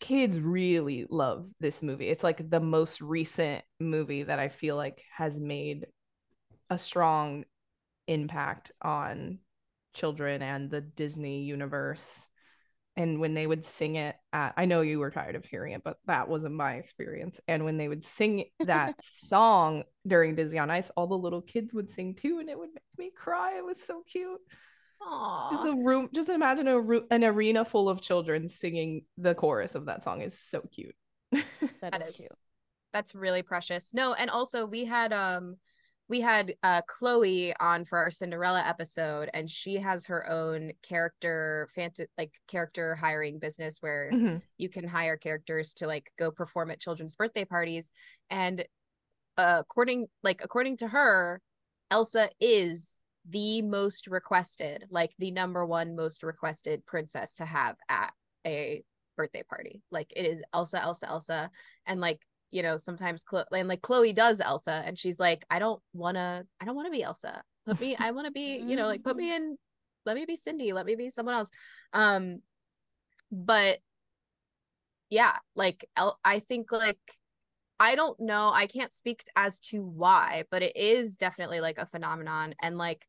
kids 0.00 0.40
really 0.40 1.06
love 1.10 1.48
this 1.60 1.82
movie. 1.82 2.08
It's 2.08 2.24
like 2.24 2.48
the 2.48 2.60
most 2.60 3.00
recent 3.00 3.62
movie 3.78 4.22
that 4.22 4.38
I 4.38 4.48
feel 4.48 4.76
like 4.76 5.02
has 5.14 5.38
made 5.38 5.86
a 6.70 6.78
strong 6.78 7.44
impact 8.06 8.72
on 8.80 9.38
children 9.94 10.42
and 10.42 10.70
the 10.70 10.80
Disney 10.80 11.42
universe 11.42 12.26
and 12.96 13.20
when 13.20 13.34
they 13.34 13.46
would 13.46 13.64
sing 13.64 13.96
it 13.96 14.16
at, 14.32 14.52
i 14.56 14.64
know 14.64 14.80
you 14.80 14.98
were 14.98 15.10
tired 15.10 15.34
of 15.34 15.44
hearing 15.44 15.72
it 15.72 15.82
but 15.84 15.98
that 16.06 16.28
wasn't 16.28 16.54
my 16.54 16.74
experience. 16.74 17.40
And 17.48 17.64
when 17.64 17.76
they 17.76 17.88
would 17.88 18.04
sing 18.04 18.44
that 18.60 19.02
song 19.02 19.84
during 20.06 20.34
disney 20.34 20.58
on 20.58 20.70
ice 20.70 20.90
all 20.96 21.06
the 21.06 21.18
little 21.18 21.42
kids 21.42 21.74
would 21.74 21.90
sing 21.90 22.14
too 22.14 22.38
and 22.40 22.48
it 22.48 22.58
would 22.58 22.70
make 22.74 22.98
me 22.98 23.10
cry. 23.14 23.56
It 23.56 23.64
was 23.64 23.82
so 23.82 24.02
cute. 24.06 24.40
Aww. 25.02 25.50
just 25.50 25.66
a 25.66 25.74
room 25.74 26.08
just 26.14 26.28
imagine 26.28 26.68
a 26.68 26.80
room 26.80 27.02
an 27.10 27.24
arena 27.24 27.64
full 27.64 27.88
of 27.88 28.00
children 28.00 28.48
singing 28.48 29.04
the 29.18 29.34
chorus 29.34 29.74
of 29.74 29.86
that 29.86 30.04
song 30.04 30.22
is 30.22 30.38
so 30.38 30.62
cute. 30.72 30.94
That, 31.80 31.92
that 31.92 32.02
is, 32.02 32.08
is 32.10 32.16
cute. 32.16 32.32
That's 32.92 33.14
really 33.14 33.42
precious. 33.42 33.92
No 33.92 34.14
and 34.14 34.30
also 34.30 34.66
we 34.66 34.84
had 34.84 35.12
um 35.12 35.56
we 36.12 36.20
had 36.20 36.54
uh, 36.62 36.82
Chloe 36.86 37.54
on 37.58 37.86
for 37.86 37.96
our 37.96 38.10
Cinderella 38.10 38.62
episode, 38.66 39.30
and 39.32 39.50
she 39.50 39.76
has 39.76 40.04
her 40.04 40.28
own 40.28 40.72
character, 40.82 41.70
fant- 41.74 42.04
like 42.18 42.34
character 42.46 42.94
hiring 42.94 43.38
business 43.38 43.78
where 43.80 44.10
mm-hmm. 44.12 44.36
you 44.58 44.68
can 44.68 44.86
hire 44.86 45.16
characters 45.16 45.72
to 45.72 45.86
like 45.86 46.12
go 46.18 46.30
perform 46.30 46.70
at 46.70 46.80
children's 46.80 47.14
birthday 47.14 47.46
parties. 47.46 47.90
And 48.28 48.62
uh, 49.38 49.56
according, 49.60 50.08
like 50.22 50.42
according 50.44 50.76
to 50.78 50.88
her, 50.88 51.40
Elsa 51.90 52.28
is 52.42 53.00
the 53.26 53.62
most 53.62 54.06
requested, 54.06 54.84
like 54.90 55.12
the 55.18 55.30
number 55.30 55.64
one 55.64 55.96
most 55.96 56.22
requested 56.22 56.84
princess 56.84 57.36
to 57.36 57.46
have 57.46 57.76
at 57.88 58.12
a 58.46 58.84
birthday 59.16 59.44
party. 59.48 59.80
Like 59.90 60.12
it 60.14 60.26
is 60.26 60.42
Elsa, 60.52 60.82
Elsa, 60.82 61.08
Elsa, 61.08 61.50
and 61.86 62.02
like 62.02 62.20
you 62.52 62.62
know 62.62 62.76
sometimes 62.76 63.24
Chloe, 63.24 63.44
and 63.52 63.68
like 63.68 63.82
Chloe 63.82 64.12
does 64.12 64.40
Elsa 64.40 64.82
and 64.86 64.96
she's 64.96 65.18
like 65.18 65.44
I 65.50 65.58
don't 65.58 65.82
want 65.92 66.16
to 66.16 66.46
I 66.60 66.64
don't 66.64 66.76
want 66.76 66.86
to 66.86 66.92
be 66.92 67.02
Elsa. 67.02 67.42
Put 67.66 67.80
me 67.80 67.96
I 67.98 68.12
want 68.12 68.26
to 68.26 68.30
be 68.30 68.58
you 68.58 68.76
know 68.76 68.86
like 68.86 69.02
put 69.02 69.16
me 69.16 69.34
in 69.34 69.56
let 70.06 70.14
me 70.14 70.24
be 70.24 70.36
Cindy 70.36 70.72
let 70.72 70.86
me 70.86 70.94
be 70.94 71.10
someone 71.10 71.34
else. 71.34 71.50
Um 71.92 72.40
but 73.32 73.78
yeah 75.10 75.36
like 75.56 75.88
El- 75.96 76.18
I 76.24 76.40
think 76.40 76.70
like 76.70 77.00
I 77.80 77.94
don't 77.94 78.20
know 78.20 78.50
I 78.54 78.66
can't 78.66 78.94
speak 78.94 79.24
as 79.34 79.58
to 79.60 79.82
why 79.82 80.44
but 80.50 80.62
it 80.62 80.76
is 80.76 81.16
definitely 81.16 81.60
like 81.60 81.78
a 81.78 81.86
phenomenon 81.86 82.54
and 82.62 82.76
like 82.76 83.06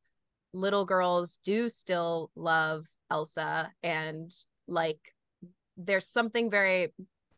little 0.53 0.85
girls 0.85 1.39
do 1.43 1.67
still 1.67 2.31
love 2.35 2.85
Elsa 3.11 3.71
and 3.81 4.31
like 4.67 4.99
there's 5.75 6.07
something 6.07 6.49
very 6.49 6.93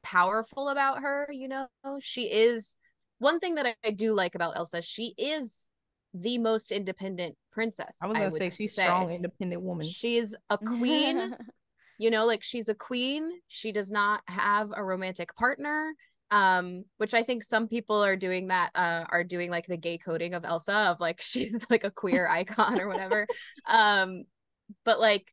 powerful 0.06 0.70
about 0.70 1.02
her 1.02 1.28
you 1.32 1.48
know? 1.48 1.68
She 2.00 2.24
is 2.24 2.78
one 3.20 3.40
thing 3.40 3.56
that 3.56 3.76
I, 3.84 3.92
do 3.92 4.14
like 4.14 4.36
about 4.36 4.56
elsa 4.56 4.82
she 4.82 5.14
is 5.18 5.70
the 6.14 6.38
most 6.38 6.72
independent 6.72 7.36
princess 7.52 7.98
i 8.02 8.08
was 8.08 8.18
gonna 8.18 8.28
I 8.28 8.38
say 8.38 8.50
she's 8.50 8.76
say. 8.76 8.84
strong 8.84 9.12
independent 9.12 9.62
woman. 9.62 9.88
She's 9.88 10.36
a 10.50 10.58
queen 10.58 11.36
you 11.98 12.10
know 12.12 12.26
like 12.26 12.44
she's 12.44 12.70
a 12.70 12.76
queen. 12.76 13.32
She 13.48 13.72
does 13.72 13.92
not 13.92 14.22
have 14.28 14.72
a 14.76 14.84
romantic 14.84 15.36
partner 15.36 15.94
um 16.32 16.84
which 16.98 17.14
i 17.14 17.22
think 17.22 17.44
some 17.44 17.68
people 17.68 18.04
are 18.04 18.16
doing 18.16 18.48
that 18.48 18.72
uh 18.74 19.06
are 19.10 19.24
doing 19.24 19.52
like 19.52 19.68
the 19.68 19.78
gay 19.78 19.98
coding 19.98 20.34
of 20.34 20.44
elsa 20.44 20.74
of 20.74 21.00
like 21.00 21.22
she's 21.22 21.56
like 21.70 21.84
a 21.84 21.92
queer 21.92 22.28
icon 22.28 22.80
or 22.80 22.88
whatever. 22.88 23.28
Um 23.68 24.24
but 24.84 25.00
like 25.00 25.32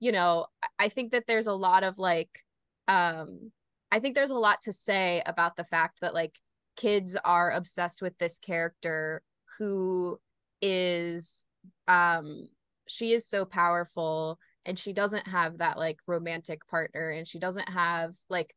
you 0.00 0.12
know 0.12 0.46
i 0.78 0.88
think 0.90 1.12
that 1.12 1.26
there's 1.26 1.46
a 1.46 1.54
lot 1.54 1.82
of 1.82 1.98
like 1.98 2.44
um 2.88 3.50
I 3.94 4.00
think 4.00 4.16
there's 4.16 4.32
a 4.32 4.36
lot 4.36 4.62
to 4.62 4.72
say 4.72 5.22
about 5.24 5.54
the 5.54 5.62
fact 5.62 6.00
that 6.00 6.14
like 6.14 6.40
kids 6.74 7.16
are 7.24 7.52
obsessed 7.52 8.02
with 8.02 8.18
this 8.18 8.40
character 8.40 9.22
who 9.56 10.18
is 10.60 11.46
um 11.86 12.48
she 12.88 13.12
is 13.12 13.28
so 13.28 13.44
powerful 13.44 14.40
and 14.66 14.76
she 14.76 14.92
doesn't 14.92 15.28
have 15.28 15.58
that 15.58 15.78
like 15.78 16.00
romantic 16.08 16.66
partner 16.66 17.10
and 17.10 17.28
she 17.28 17.38
doesn't 17.38 17.68
have 17.68 18.16
like 18.28 18.52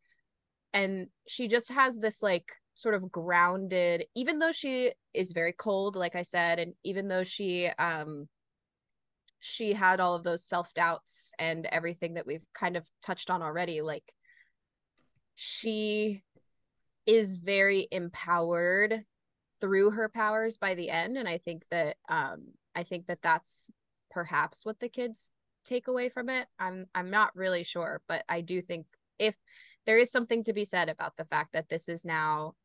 and 0.73 1.05
she 1.27 1.47
just 1.47 1.71
has 1.71 1.99
this 1.99 2.23
like 2.23 2.51
sort 2.73 2.95
of 2.95 3.11
grounded 3.11 4.05
even 4.15 4.39
though 4.39 4.51
she 4.51 4.91
is 5.13 5.33
very 5.33 5.53
cold 5.53 5.95
like 5.95 6.15
i 6.15 6.23
said 6.23 6.57
and 6.57 6.73
even 6.83 7.07
though 7.07 7.23
she 7.23 7.67
um 7.77 8.27
she 9.39 9.73
had 9.73 9.99
all 9.99 10.15
of 10.15 10.23
those 10.23 10.43
self-doubts 10.43 11.31
and 11.37 11.67
everything 11.67 12.15
that 12.15 12.25
we've 12.25 12.45
kind 12.55 12.75
of 12.75 12.89
touched 13.03 13.29
on 13.29 13.43
already 13.43 13.81
like 13.81 14.15
she 15.39 16.23
is 17.05 17.37
very 17.37 17.87
empowered 17.91 19.05
through 19.61 19.91
her 19.91 20.09
powers 20.09 20.57
by 20.57 20.73
the 20.73 20.89
end 20.89 21.15
and 21.15 21.29
i 21.29 21.37
think 21.37 21.63
that 21.69 21.95
um 22.09 22.47
i 22.73 22.81
think 22.81 23.05
that 23.05 23.21
that's 23.21 23.69
perhaps 24.09 24.65
what 24.65 24.79
the 24.79 24.89
kids 24.89 25.29
take 25.63 25.87
away 25.87 26.09
from 26.09 26.27
it. 26.29 26.47
I'm 26.57 26.87
i'm 26.95 27.11
not 27.11 27.35
really 27.35 27.63
sure 27.63 28.01
but 28.07 28.23
i 28.27 28.41
do 28.41 28.61
think 28.61 28.87
if 29.19 29.35
there 29.85 29.99
is 29.99 30.11
something 30.11 30.43
to 30.45 30.53
be 30.53 30.65
said 30.65 30.89
about 30.89 31.17
the 31.17 31.25
fact 31.25 31.53
that 31.53 31.69
this 31.69 31.87
is 31.87 32.03
now 32.03 32.55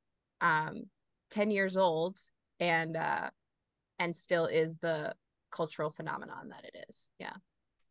um 0.41 0.85
10 1.31 1.51
years 1.51 1.77
old 1.77 2.19
and 2.59 2.97
uh 2.97 3.29
and 3.99 4.17
still 4.17 4.47
is 4.47 4.79
the 4.79 5.15
cultural 5.51 5.91
phenomenon 5.91 6.49
that 6.49 6.65
it 6.65 6.87
is. 6.89 7.11
Yeah. 7.19 7.35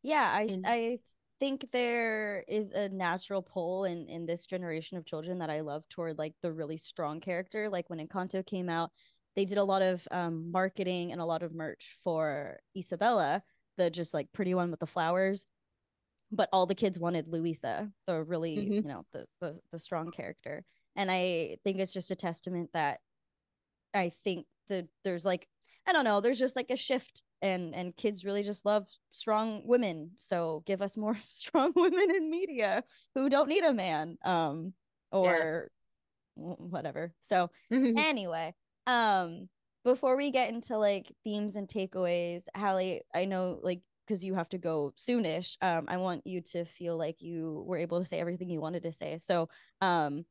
Yeah 0.01 0.27
i 0.33 0.41
and- 0.49 0.65
i 0.65 0.97
think 1.41 1.65
there 1.73 2.45
is 2.47 2.71
a 2.71 2.87
natural 2.89 3.41
pull 3.41 3.85
in 3.85 4.07
in 4.07 4.27
this 4.27 4.45
generation 4.45 4.97
of 4.97 5.05
children 5.05 5.39
that 5.39 5.49
I 5.49 5.61
love 5.61 5.83
toward 5.89 6.19
like 6.19 6.35
the 6.43 6.53
really 6.53 6.77
strong 6.77 7.19
character. 7.19 7.67
Like 7.67 7.89
when 7.89 7.99
Encanto 7.99 8.45
came 8.45 8.69
out, 8.69 8.91
they 9.35 9.45
did 9.45 9.57
a 9.57 9.63
lot 9.63 9.81
of 9.81 10.07
um, 10.11 10.51
marketing 10.51 11.11
and 11.11 11.19
a 11.19 11.25
lot 11.25 11.41
of 11.41 11.53
merch 11.53 11.97
for 12.03 12.59
Isabela, 12.77 13.41
the 13.77 13.89
just 13.89 14.13
like 14.13 14.31
pretty 14.33 14.53
one 14.53 14.69
with 14.69 14.79
the 14.79 14.85
flowers. 14.85 15.47
But 16.31 16.47
all 16.53 16.67
the 16.67 16.75
kids 16.75 16.99
wanted 16.99 17.27
Luisa, 17.27 17.89
the 18.05 18.23
really 18.23 18.57
mm-hmm. 18.57 18.73
you 18.73 18.83
know 18.83 19.05
the, 19.11 19.25
the 19.41 19.59
the 19.71 19.79
strong 19.79 20.11
character. 20.11 20.63
And 20.95 21.09
I 21.09 21.57
think 21.63 21.79
it's 21.79 21.93
just 21.93 22.11
a 22.11 22.15
testament 22.15 22.69
that 22.75 22.99
I 23.95 24.11
think 24.23 24.45
that 24.69 24.87
there's 25.03 25.25
like 25.25 25.47
I 25.91 25.93
don't 25.93 26.05
know, 26.05 26.21
there's 26.21 26.39
just 26.39 26.55
like 26.55 26.69
a 26.69 26.77
shift 26.77 27.21
and 27.41 27.75
and 27.75 27.93
kids 27.97 28.23
really 28.23 28.43
just 28.43 28.65
love 28.65 28.87
strong 29.11 29.61
women. 29.65 30.11
So 30.19 30.63
give 30.65 30.81
us 30.81 30.95
more 30.95 31.17
strong 31.27 31.73
women 31.75 32.09
in 32.15 32.31
media 32.31 32.85
who 33.13 33.29
don't 33.29 33.49
need 33.49 33.65
a 33.65 33.73
man. 33.73 34.17
Um 34.23 34.71
or 35.11 35.25
yes. 35.25 35.65
whatever. 36.35 37.13
So 37.19 37.49
anyway, 37.73 38.53
um 38.87 39.49
before 39.83 40.15
we 40.15 40.31
get 40.31 40.47
into 40.47 40.77
like 40.77 41.11
themes 41.25 41.57
and 41.57 41.67
takeaways, 41.67 42.45
Hallie, 42.55 43.01
I 43.13 43.25
know 43.25 43.59
like 43.61 43.81
because 44.07 44.23
you 44.23 44.33
have 44.35 44.47
to 44.49 44.57
go 44.57 44.93
soonish. 44.97 45.57
Um, 45.61 45.87
I 45.89 45.97
want 45.97 46.25
you 46.25 46.39
to 46.53 46.63
feel 46.63 46.97
like 46.97 47.21
you 47.21 47.65
were 47.67 47.77
able 47.77 47.99
to 47.99 48.05
say 48.05 48.17
everything 48.17 48.49
you 48.49 48.61
wanted 48.61 48.83
to 48.83 48.93
say. 48.93 49.17
So 49.17 49.49
um 49.81 50.23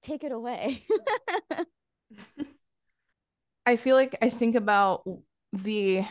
take 0.00 0.24
it 0.24 0.32
away. 0.32 0.82
I 3.66 3.76
feel 3.76 3.96
like 3.96 4.16
I 4.20 4.30
think 4.30 4.54
about 4.54 5.04
the 5.52 6.04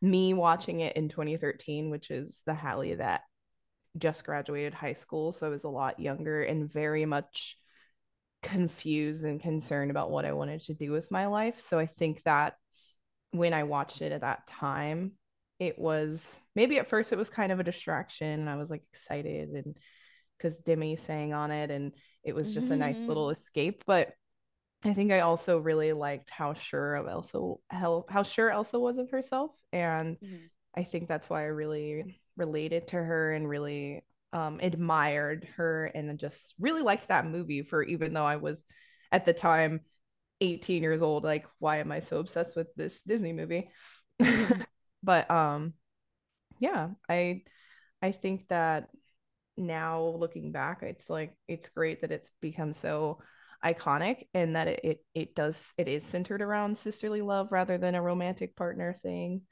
me 0.00 0.34
watching 0.34 0.80
it 0.80 0.96
in 0.96 1.08
2013, 1.08 1.90
which 1.90 2.10
is 2.10 2.40
the 2.46 2.54
Hallie 2.54 2.94
that 2.94 3.22
just 3.96 4.24
graduated 4.24 4.74
high 4.74 4.92
school. 4.92 5.32
So 5.32 5.46
I 5.46 5.50
was 5.50 5.64
a 5.64 5.68
lot 5.68 6.00
younger 6.00 6.42
and 6.42 6.70
very 6.70 7.04
much 7.04 7.56
confused 8.42 9.24
and 9.24 9.40
concerned 9.40 9.90
about 9.90 10.10
what 10.10 10.24
I 10.24 10.32
wanted 10.32 10.62
to 10.64 10.74
do 10.74 10.92
with 10.92 11.10
my 11.10 11.26
life. 11.26 11.60
So 11.60 11.78
I 11.78 11.86
think 11.86 12.22
that 12.24 12.54
when 13.32 13.52
I 13.52 13.64
watched 13.64 14.00
it 14.02 14.12
at 14.12 14.20
that 14.20 14.46
time, 14.46 15.12
it 15.58 15.78
was 15.78 16.36
maybe 16.54 16.78
at 16.78 16.88
first 16.88 17.12
it 17.12 17.18
was 17.18 17.30
kind 17.30 17.50
of 17.50 17.58
a 17.58 17.64
distraction 17.64 18.28
and 18.28 18.48
I 18.48 18.56
was 18.56 18.70
like 18.70 18.82
excited 18.92 19.48
and 19.50 19.76
because 20.36 20.56
Demi 20.58 20.94
sang 20.94 21.32
on 21.32 21.50
it 21.50 21.70
and 21.72 21.92
it 22.22 22.34
was 22.34 22.52
just 22.52 22.66
mm-hmm. 22.66 22.74
a 22.74 22.76
nice 22.76 22.98
mm-hmm. 22.98 23.08
little 23.08 23.30
escape. 23.30 23.82
But 23.86 24.12
I 24.84 24.94
think 24.94 25.10
I 25.10 25.20
also 25.20 25.58
really 25.58 25.92
liked 25.92 26.30
how 26.30 26.54
sure 26.54 26.94
of 26.94 27.08
Elsa 27.08 27.54
how, 27.68 28.04
how 28.08 28.22
sure 28.22 28.50
Elsa 28.50 28.78
was 28.78 28.98
of 28.98 29.10
herself. 29.10 29.50
And 29.72 30.16
mm-hmm. 30.20 30.46
I 30.76 30.84
think 30.84 31.08
that's 31.08 31.28
why 31.28 31.42
I 31.42 31.46
really 31.46 32.20
related 32.36 32.88
to 32.88 32.96
her 32.96 33.32
and 33.32 33.48
really 33.48 34.04
um, 34.32 34.60
admired 34.62 35.48
her 35.56 35.86
and 35.86 36.18
just 36.18 36.54
really 36.60 36.82
liked 36.82 37.08
that 37.08 37.26
movie 37.26 37.62
for 37.62 37.82
even 37.82 38.12
though 38.12 38.24
I 38.24 38.36
was 38.36 38.64
at 39.10 39.24
the 39.24 39.32
time 39.32 39.80
18 40.40 40.82
years 40.82 41.02
old, 41.02 41.24
like, 41.24 41.46
why 41.58 41.78
am 41.78 41.90
I 41.90 41.98
so 41.98 42.18
obsessed 42.18 42.54
with 42.54 42.68
this 42.76 43.02
Disney 43.02 43.32
movie? 43.32 43.70
Mm-hmm. 44.20 44.62
but 45.02 45.30
um 45.30 45.74
yeah, 46.60 46.90
I 47.08 47.42
I 48.00 48.12
think 48.12 48.48
that 48.48 48.88
now 49.56 50.02
looking 50.02 50.52
back, 50.52 50.82
it's 50.82 51.10
like 51.10 51.34
it's 51.48 51.68
great 51.68 52.02
that 52.02 52.12
it's 52.12 52.30
become 52.40 52.72
so 52.72 53.18
iconic 53.64 54.26
and 54.34 54.56
that 54.56 54.68
it, 54.68 54.80
it 54.84 55.04
it 55.14 55.34
does 55.34 55.74
it 55.76 55.88
is 55.88 56.04
centered 56.04 56.42
around 56.42 56.76
sisterly 56.76 57.22
love 57.22 57.50
rather 57.50 57.78
than 57.78 57.94
a 57.94 58.02
romantic 58.02 58.56
partner 58.56 58.96
thing. 59.02 59.42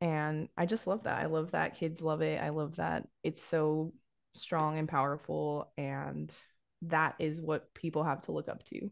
And 0.00 0.48
i 0.56 0.66
just 0.66 0.86
love 0.86 1.04
that. 1.04 1.18
I 1.18 1.26
love 1.26 1.52
that 1.52 1.74
kids 1.74 2.00
love 2.00 2.22
it. 2.22 2.40
I 2.40 2.50
love 2.50 2.76
that 2.76 3.06
it's 3.22 3.42
so 3.42 3.92
strong 4.34 4.78
and 4.78 4.88
powerful 4.88 5.72
and 5.76 6.32
that 6.82 7.14
is 7.18 7.40
what 7.40 7.72
people 7.74 8.04
have 8.04 8.22
to 8.22 8.32
look 8.32 8.48
up 8.48 8.64
to. 8.66 8.90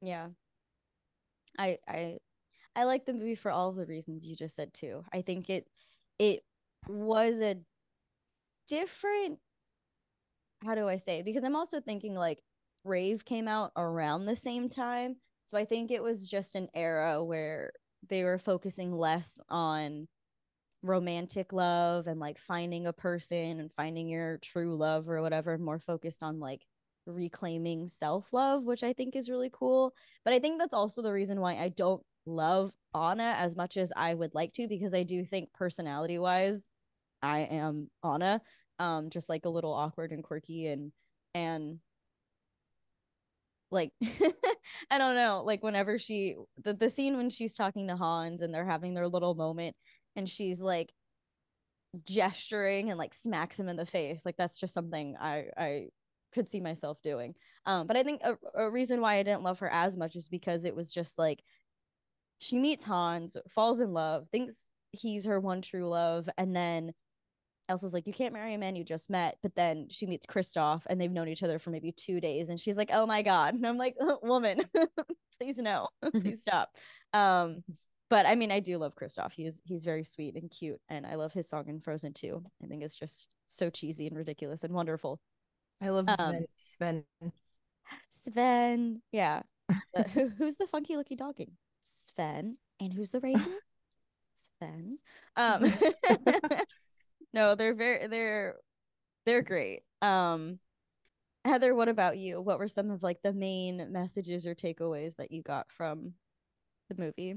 Yeah. 0.00 0.28
I 1.58 1.78
i 1.88 2.18
i 2.76 2.84
like 2.84 3.04
the 3.04 3.12
movie 3.12 3.34
for 3.34 3.50
all 3.50 3.72
the 3.72 3.86
reasons 3.86 4.26
you 4.26 4.36
just 4.36 4.56
said 4.56 4.72
too. 4.72 5.02
I 5.12 5.22
think 5.22 5.50
it 5.50 5.66
it 6.18 6.42
was 6.88 7.40
a 7.40 7.56
different 8.68 9.38
how 10.64 10.74
do 10.74 10.88
i 10.88 10.96
say 10.96 11.22
because 11.22 11.42
i'm 11.42 11.56
also 11.56 11.80
thinking 11.80 12.14
like 12.14 12.42
brave 12.84 13.24
came 13.24 13.48
out 13.48 13.72
around 13.76 14.26
the 14.26 14.36
same 14.36 14.68
time. 14.68 15.16
So 15.46 15.56
i 15.56 15.64
think 15.64 15.90
it 15.90 16.02
was 16.02 16.28
just 16.28 16.56
an 16.56 16.68
era 16.74 17.24
where 17.24 17.72
they 18.08 18.24
were 18.24 18.38
focusing 18.38 18.92
less 18.92 19.38
on 19.48 20.08
romantic 20.82 21.52
love 21.52 22.06
and 22.06 22.20
like 22.20 22.38
finding 22.38 22.86
a 22.86 22.92
person 22.92 23.58
and 23.58 23.72
finding 23.72 24.08
your 24.08 24.38
true 24.38 24.76
love 24.76 25.08
or 25.08 25.20
whatever 25.20 25.58
more 25.58 25.80
focused 25.80 26.22
on 26.22 26.38
like 26.38 26.62
reclaiming 27.06 27.88
self-love 27.88 28.62
which 28.62 28.82
i 28.82 28.92
think 28.92 29.16
is 29.16 29.30
really 29.30 29.50
cool. 29.52 29.92
But 30.24 30.34
i 30.34 30.38
think 30.38 30.58
that's 30.58 30.74
also 30.74 31.02
the 31.02 31.12
reason 31.12 31.40
why 31.40 31.56
i 31.56 31.68
don't 31.68 32.02
love 32.26 32.70
anna 32.94 33.34
as 33.38 33.56
much 33.56 33.76
as 33.76 33.92
i 33.96 34.12
would 34.14 34.34
like 34.34 34.52
to 34.52 34.68
because 34.68 34.94
i 34.94 35.02
do 35.02 35.24
think 35.24 35.52
personality 35.52 36.18
wise 36.18 36.68
i 37.22 37.40
am 37.40 37.90
anna 38.04 38.40
um 38.78 39.10
just 39.10 39.28
like 39.28 39.46
a 39.46 39.50
little 39.50 39.72
awkward 39.72 40.12
and 40.12 40.22
quirky 40.22 40.66
and 40.66 40.92
and 41.34 41.78
like 43.70 43.92
I 44.90 44.98
don't 44.98 45.14
know, 45.14 45.42
like 45.44 45.62
whenever 45.62 45.98
she 45.98 46.36
the, 46.62 46.74
the 46.74 46.90
scene 46.90 47.16
when 47.16 47.30
she's 47.30 47.54
talking 47.54 47.88
to 47.88 47.96
Hans 47.96 48.42
and 48.42 48.52
they're 48.52 48.66
having 48.66 48.94
their 48.94 49.08
little 49.08 49.34
moment 49.34 49.76
and 50.16 50.28
she's 50.28 50.60
like 50.60 50.90
gesturing 52.04 52.90
and 52.90 52.98
like 52.98 53.14
smacks 53.14 53.58
him 53.58 53.68
in 53.68 53.76
the 53.76 53.86
face. 53.86 54.22
Like 54.24 54.36
that's 54.36 54.58
just 54.58 54.74
something 54.74 55.16
I 55.20 55.46
I 55.56 55.86
could 56.34 56.48
see 56.48 56.60
myself 56.60 56.98
doing. 57.02 57.34
Um 57.66 57.86
but 57.86 57.96
I 57.96 58.02
think 58.02 58.22
a, 58.22 58.36
a 58.54 58.70
reason 58.70 59.00
why 59.00 59.16
I 59.16 59.22
didn't 59.22 59.42
love 59.42 59.60
her 59.60 59.70
as 59.70 59.96
much 59.96 60.16
is 60.16 60.28
because 60.28 60.64
it 60.64 60.74
was 60.74 60.92
just 60.92 61.18
like 61.18 61.42
she 62.40 62.58
meets 62.58 62.84
Hans, 62.84 63.36
falls 63.50 63.80
in 63.80 63.92
love, 63.92 64.26
thinks 64.30 64.70
he's 64.92 65.26
her 65.26 65.40
one 65.40 65.60
true 65.60 65.88
love 65.88 66.28
and 66.38 66.54
then 66.54 66.92
Elsa's 67.68 67.92
like, 67.92 68.06
you 68.06 68.12
can't 68.12 68.32
marry 68.32 68.54
a 68.54 68.58
man 68.58 68.76
you 68.76 68.84
just 68.84 69.10
met. 69.10 69.36
But 69.42 69.54
then 69.54 69.86
she 69.90 70.06
meets 70.06 70.26
Kristoff 70.26 70.82
and 70.86 71.00
they've 71.00 71.10
known 71.10 71.28
each 71.28 71.42
other 71.42 71.58
for 71.58 71.70
maybe 71.70 71.92
two 71.92 72.20
days. 72.20 72.48
And 72.48 72.58
she's 72.58 72.76
like, 72.76 72.90
oh 72.92 73.06
my 73.06 73.22
God. 73.22 73.54
And 73.54 73.66
I'm 73.66 73.78
like, 73.78 73.94
woman, 74.22 74.62
please 75.40 75.58
no, 75.58 75.88
please 76.12 76.40
stop. 76.40 76.70
Um, 77.12 77.62
but 78.10 78.26
I 78.26 78.34
mean, 78.34 78.50
I 78.50 78.60
do 78.60 78.78
love 78.78 78.94
Kristoff. 78.94 79.32
He's 79.32 79.60
he's 79.64 79.84
very 79.84 80.02
sweet 80.04 80.34
and 80.34 80.50
cute. 80.50 80.80
And 80.88 81.06
I 81.06 81.16
love 81.16 81.32
his 81.32 81.48
song 81.48 81.68
in 81.68 81.80
Frozen 81.80 82.14
too. 82.14 82.42
I 82.62 82.66
think 82.66 82.82
it's 82.82 82.96
just 82.96 83.28
so 83.46 83.68
cheesy 83.68 84.06
and 84.06 84.16
ridiculous 84.16 84.64
and 84.64 84.72
wonderful. 84.72 85.20
I 85.82 85.90
love 85.90 86.08
Sven. 86.10 86.34
Um, 86.34 86.44
Sven. 86.56 87.04
Sven. 88.26 89.02
Yeah. 89.12 89.42
uh, 89.94 90.04
who, 90.04 90.30
who's 90.30 90.56
the 90.56 90.66
funky 90.66 90.96
looking 90.96 91.18
dogging? 91.18 91.52
Sven. 91.82 92.56
And 92.80 92.92
who's 92.92 93.10
the 93.10 93.20
reindeer? 93.20 93.58
Sven. 94.58 94.98
Um 95.36 95.72
no, 97.32 97.54
they're 97.54 97.74
very 97.74 98.06
they're 98.06 98.56
they're 99.26 99.42
great. 99.42 99.82
Um 100.02 100.58
Heather, 101.44 101.74
what 101.74 101.88
about 101.88 102.18
you? 102.18 102.40
What 102.40 102.58
were 102.58 102.68
some 102.68 102.90
of 102.90 103.02
like 103.02 103.22
the 103.22 103.32
main 103.32 103.90
messages 103.90 104.46
or 104.46 104.54
takeaways 104.54 105.16
that 105.16 105.32
you 105.32 105.42
got 105.42 105.70
from 105.70 106.12
the 106.90 107.02
movie? 107.02 107.36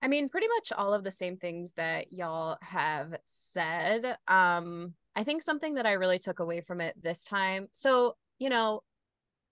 I 0.00 0.08
mean, 0.08 0.28
pretty 0.28 0.46
much 0.48 0.72
all 0.72 0.94
of 0.94 1.04
the 1.04 1.10
same 1.10 1.36
things 1.36 1.72
that 1.74 2.12
y'all 2.12 2.56
have 2.62 3.16
said. 3.24 4.16
Um, 4.28 4.94
I 5.16 5.24
think 5.24 5.42
something 5.42 5.74
that 5.74 5.86
I 5.86 5.92
really 5.92 6.20
took 6.20 6.38
away 6.38 6.60
from 6.60 6.80
it 6.80 6.94
this 7.02 7.24
time. 7.24 7.66
So, 7.72 8.16
you 8.38 8.48
know, 8.48 8.82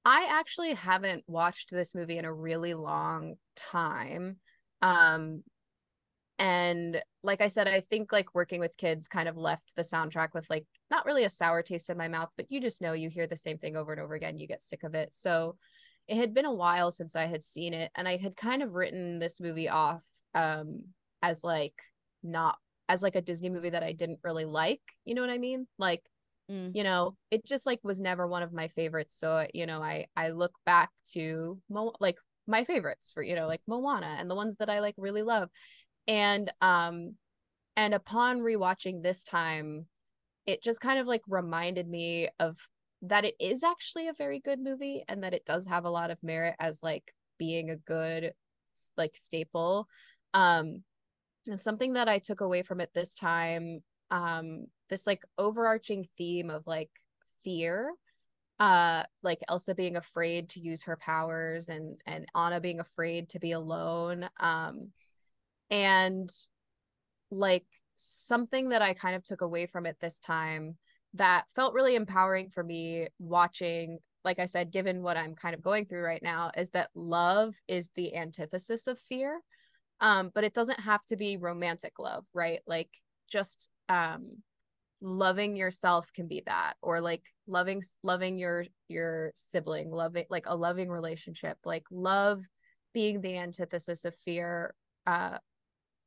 I 0.05 0.29
actually 0.31 0.75
haven't 0.75 1.25
watched 1.27 1.73
this 1.73 1.95
movie 1.95 2.19
in 2.19 2.25
a 2.25 2.33
really 2.33 2.75
long 2.75 3.35
time. 3.57 4.37
Um, 4.81 5.43
and 6.39 7.01
like 7.23 7.41
i 7.41 7.47
said 7.47 7.67
i 7.67 7.81
think 7.81 8.13
like 8.13 8.35
working 8.35 8.61
with 8.61 8.77
kids 8.77 9.09
kind 9.09 9.29
of 9.29 9.37
left 9.37 9.75
the 9.75 9.83
soundtrack 9.83 10.29
with 10.35 10.49
like 10.51 10.67
not 10.91 11.07
really 11.07 11.25
a 11.25 11.31
sour 11.31 11.63
taste 11.63 11.89
in 11.89 11.97
my 11.97 12.09
mouth 12.09 12.29
but 12.37 12.47
you 12.51 12.61
just 12.61 12.83
know 12.83 12.93
you 12.93 13.09
hear 13.09 13.27
the 13.27 13.37
same 13.37 13.57
thing 13.57 13.77
over 13.77 13.93
and 13.93 14.01
over 14.01 14.15
again 14.15 14.37
you 14.37 14.47
get 14.47 14.63
sick 14.63 14.83
of 14.83 14.95
it. 14.95 15.15
So 15.15 15.57
it 16.09 16.17
had 16.17 16.35
been 16.35 16.45
a 16.45 16.55
while 16.55 16.91
since 16.91 17.17
i 17.17 17.27
had 17.27 17.43
seen 17.43 17.75
it 17.75 17.91
and 17.95 18.07
i 18.07 18.17
had 18.17 18.37
kind 18.37 18.63
of 18.63 18.75
written 18.75 19.19
this 19.19 19.41
movie 19.41 19.69
off 19.69 20.05
um 20.35 20.83
as 21.23 21.43
like 21.43 21.81
not 22.23 22.59
as 22.89 23.03
like 23.03 23.17
a 23.17 23.23
disney 23.23 23.49
movie 23.49 23.71
that 23.71 23.83
i 23.83 23.93
didn't 23.93 24.21
really 24.23 24.45
like 24.45 24.83
you 25.05 25.15
know 25.15 25.23
what 25.23 25.31
i 25.31 25.39
mean? 25.39 25.67
Like 25.79 26.03
mm. 26.51 26.71
you 26.75 26.85
know 26.85 27.17
it 27.31 27.45
just 27.45 27.67
like 27.67 27.81
was 27.83 28.01
never 28.01 28.27
one 28.27 28.43
of 28.43 28.53
my 28.53 28.69
favorites. 28.69 29.19
So 29.19 29.47
you 29.55 29.67
know 29.67 29.83
i 29.83 30.07
i 30.17 30.29
look 30.29 30.53
back 30.67 30.91
to 31.15 31.59
Mo- 31.71 31.95
like 31.99 32.19
my 32.47 32.65
favorites 32.65 33.11
for 33.13 33.23
you 33.23 33.35
know 33.35 33.47
like 33.47 33.61
moana 33.67 34.17
and 34.19 34.31
the 34.31 34.35
ones 34.35 34.57
that 34.59 34.71
i 34.71 34.79
like 34.79 34.95
really 34.97 35.23
love 35.23 35.49
and 36.09 36.53
um 36.61 37.15
and 37.77 37.95
upon 37.95 38.41
rewatching 38.41 39.03
this 39.03 39.25
time 39.25 39.87
it 40.47 40.63
just 40.63 40.81
kind 40.81 40.99
of 40.99 41.07
like 41.07 41.23
reminded 41.29 41.89
me 41.89 42.29
of 42.39 42.57
that 43.03 43.25
it 43.25 43.35
is 43.41 43.63
actually 43.63 44.09
a 44.09 44.13
very 44.13 44.41
good 44.41 44.61
movie 44.61 45.05
and 45.09 45.23
that 45.23 45.35
it 45.35 45.45
does 45.45 45.67
have 45.67 45.85
a 45.85 45.91
lot 45.91 46.11
of 46.11 46.23
merit 46.23 46.55
as 46.59 46.83
like 46.83 47.13
being 47.39 47.71
a 47.71 47.77
good 47.77 48.33
like 48.97 49.17
staple. 49.17 49.89
Um 50.33 50.83
and 51.47 51.61
something 51.61 51.95
that 51.95 52.09
i 52.09 52.19
took 52.19 52.41
away 52.41 52.63
from 52.63 52.81
it 52.81 52.91
this 52.95 53.15
time 53.15 53.83
um 54.11 54.67
this 54.89 55.07
like 55.07 55.23
overarching 55.39 56.07
theme 56.17 56.51
of 56.51 56.67
like 56.67 56.91
fear 57.43 57.93
uh 58.59 59.03
like 59.23 59.41
elsa 59.49 59.75
being 59.75 59.97
afraid 59.97 60.49
to 60.49 60.61
use 60.61 60.83
her 60.85 60.97
powers 60.97 61.69
and 61.69 62.01
and 62.07 62.27
anna 62.35 62.61
being 62.61 62.81
afraid 62.81 63.29
to 63.29 63.39
be 63.39 63.53
alone 63.53 64.29
um 64.41 64.91
and 65.71 66.31
like 67.31 67.67
something 67.97 68.71
that 68.71 68.83
I 68.83 68.95
kind 68.95 69.17
of 69.17 69.25
took 69.25 69.41
away 69.41 69.67
from 69.67 69.87
it 69.87 69.97
this 70.01 70.19
time 70.19 70.77
that 71.15 71.51
felt 71.55 71.75
really 71.75 71.95
empowering 71.95 72.51
for 72.51 72.63
me 72.63 73.09
watching 73.19 73.99
like 74.25 74.39
I 74.39 74.47
said 74.47 74.73
given 74.73 75.03
what 75.03 75.17
I'm 75.17 75.35
kind 75.35 75.55
of 75.55 75.63
going 75.63 75.87
through 75.87 76.03
right 76.03 76.23
now 76.23 76.51
is 76.57 76.71
that 76.71 76.91
love 76.95 77.55
is 77.69 77.91
the 77.95 78.17
antithesis 78.17 78.87
of 78.87 78.99
fear. 78.99 79.41
Um 80.01 80.31
but 80.35 80.45
it 80.45 80.53
doesn't 80.53 80.81
have 80.81 81.05
to 81.07 81.17
be 81.17 81.37
romantic 81.37 81.95
love 81.99 82.25
right? 82.35 82.61
Like 82.67 82.91
just 83.31 83.71
um 83.89 84.43
loving 85.01 85.57
yourself 85.57 86.13
can 86.13 86.27
be 86.27 86.43
that 86.47 86.75
or 86.83 87.01
like 87.01 87.23
loving 87.47 87.83
loving 88.03 88.39
your 88.39 88.65
your 88.89 89.33
sibling 89.35 89.91
loving 89.91 90.25
like 90.31 90.47
a 90.47 90.57
loving 90.57 90.89
relationship 90.89 91.59
like 91.65 91.85
love 91.91 92.43
being 92.95 93.21
the 93.21 93.37
antithesis 93.37 94.07
of 94.07 94.15
fear 94.15 94.75
uh 95.07 95.37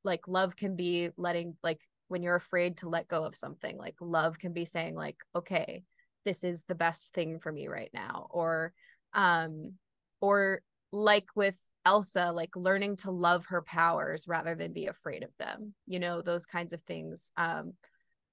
like 0.03 0.27
love 0.27 0.55
can 0.55 0.75
be 0.75 1.09
letting 1.17 1.55
like 1.63 1.81
when 2.07 2.23
you're 2.23 2.35
afraid 2.35 2.77
to 2.77 2.89
let 2.89 3.07
go 3.07 3.23
of 3.23 3.35
something 3.35 3.77
like 3.77 3.95
love 4.01 4.37
can 4.39 4.53
be 4.53 4.65
saying 4.65 4.95
like 4.95 5.17
okay 5.35 5.83
this 6.25 6.43
is 6.43 6.63
the 6.65 6.75
best 6.75 7.13
thing 7.13 7.39
for 7.39 7.51
me 7.51 7.67
right 7.67 7.91
now 7.93 8.27
or 8.29 8.73
um 9.13 9.73
or 10.21 10.61
like 10.91 11.27
with 11.35 11.59
Elsa 11.85 12.31
like 12.31 12.55
learning 12.55 12.97
to 12.97 13.11
love 13.11 13.45
her 13.47 13.61
powers 13.61 14.25
rather 14.27 14.55
than 14.55 14.73
be 14.73 14.87
afraid 14.87 15.23
of 15.23 15.29
them 15.39 15.73
you 15.87 15.99
know 15.99 16.21
those 16.21 16.45
kinds 16.45 16.73
of 16.73 16.81
things 16.81 17.31
um 17.37 17.73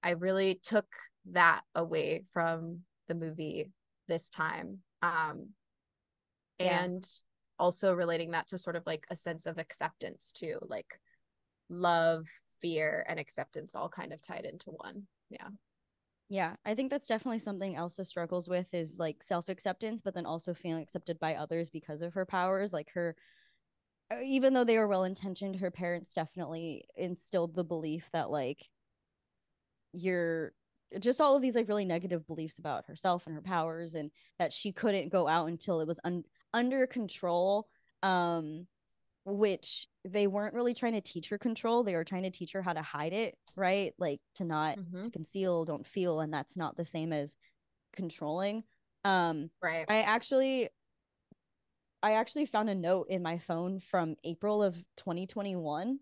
I 0.02 0.10
really 0.10 0.60
took 0.62 0.86
that 1.32 1.62
away 1.74 2.24
from 2.32 2.80
the 3.08 3.14
movie 3.14 3.70
this 4.08 4.28
time 4.28 4.78
um 5.02 5.50
yeah. 6.58 6.84
and 6.84 7.08
also 7.58 7.92
relating 7.92 8.32
that 8.32 8.48
to 8.48 8.58
sort 8.58 8.76
of 8.76 8.82
like 8.86 9.06
a 9.10 9.16
sense 9.16 9.46
of 9.46 9.58
acceptance 9.58 10.32
too 10.32 10.58
like 10.62 10.98
love, 11.68 12.26
fear, 12.60 13.04
and 13.08 13.18
acceptance 13.18 13.74
all 13.74 13.88
kind 13.88 14.12
of 14.12 14.22
tied 14.22 14.44
into 14.44 14.70
one. 14.70 15.06
Yeah. 15.30 15.48
Yeah, 16.28 16.56
I 16.64 16.74
think 16.74 16.90
that's 16.90 17.06
definitely 17.06 17.38
something 17.38 17.76
Elsa 17.76 18.04
struggles 18.04 18.48
with 18.48 18.66
is 18.72 18.98
like 18.98 19.22
self 19.22 19.48
acceptance, 19.48 20.00
but 20.00 20.14
then 20.14 20.26
also 20.26 20.54
feeling 20.54 20.82
accepted 20.82 21.20
by 21.20 21.36
others 21.36 21.70
because 21.70 22.02
of 22.02 22.14
her 22.14 22.26
powers. 22.26 22.72
Like 22.72 22.90
her, 22.94 23.14
uh, 24.10 24.20
even 24.22 24.52
though 24.52 24.64
they 24.64 24.76
were 24.76 24.88
well 24.88 25.04
intentioned, 25.04 25.56
her 25.56 25.70
parents 25.70 26.12
definitely 26.12 26.84
instilled 26.96 27.54
the 27.54 27.62
belief 27.62 28.08
that 28.12 28.28
like 28.28 28.58
you're 29.92 30.52
just 31.00 31.20
all 31.20 31.36
of 31.36 31.42
these 31.42 31.56
like 31.56 31.68
really 31.68 31.84
negative 31.84 32.26
beliefs 32.26 32.58
about 32.58 32.86
herself 32.86 33.26
and 33.26 33.34
her 33.34 33.42
powers 33.42 33.94
and 33.94 34.10
that 34.38 34.52
she 34.52 34.72
couldn't 34.72 35.12
go 35.12 35.26
out 35.26 35.48
until 35.48 35.80
it 35.80 35.86
was 35.86 36.00
un- 36.04 36.24
under 36.54 36.86
control 36.86 37.66
um 38.02 38.66
which 39.26 39.88
they 40.04 40.26
weren't 40.26 40.54
really 40.54 40.72
trying 40.72 40.92
to 40.92 41.00
teach 41.00 41.28
her 41.28 41.38
control 41.38 41.82
they 41.82 41.94
were 41.94 42.04
trying 42.04 42.22
to 42.22 42.30
teach 42.30 42.52
her 42.52 42.62
how 42.62 42.72
to 42.72 42.82
hide 42.82 43.12
it 43.12 43.36
right 43.56 43.92
like 43.98 44.20
to 44.34 44.44
not 44.44 44.78
mm-hmm. 44.78 45.08
conceal 45.08 45.64
don't 45.64 45.86
feel 45.86 46.20
and 46.20 46.32
that's 46.32 46.56
not 46.56 46.76
the 46.76 46.84
same 46.84 47.12
as 47.12 47.36
controlling 47.92 48.62
Um, 49.04 49.50
right. 49.62 49.84
I 49.88 50.02
actually 50.02 50.68
I 52.02 52.12
actually 52.12 52.46
found 52.46 52.70
a 52.70 52.74
note 52.74 53.06
in 53.08 53.22
my 53.22 53.38
phone 53.38 53.80
from 53.80 54.16
April 54.24 54.62
of 54.62 54.74
2021 54.96 55.98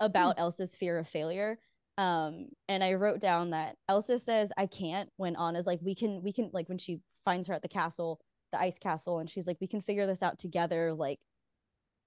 about 0.00 0.36
hmm. 0.36 0.40
Elsa's 0.40 0.74
fear 0.74 0.98
of 0.98 1.08
failure. 1.08 1.58
Um, 1.98 2.48
and 2.68 2.82
I 2.82 2.94
wrote 2.94 3.20
down 3.20 3.50
that 3.50 3.76
Elsa 3.88 4.18
says 4.18 4.50
I 4.56 4.66
can't 4.66 5.10
when 5.16 5.36
Anna's 5.36 5.66
like, 5.66 5.80
we 5.82 5.94
can, 5.94 6.22
we 6.22 6.32
can, 6.32 6.50
like 6.52 6.68
when 6.68 6.78
she 6.78 7.00
finds 7.24 7.46
her 7.48 7.54
at 7.54 7.62
the 7.62 7.68
castle, 7.68 8.20
the 8.52 8.60
ice 8.60 8.78
castle, 8.78 9.18
and 9.18 9.28
she's 9.28 9.46
like, 9.46 9.58
we 9.60 9.68
can 9.68 9.82
figure 9.82 10.06
this 10.06 10.22
out 10.22 10.38
together. 10.38 10.94
Like, 10.94 11.20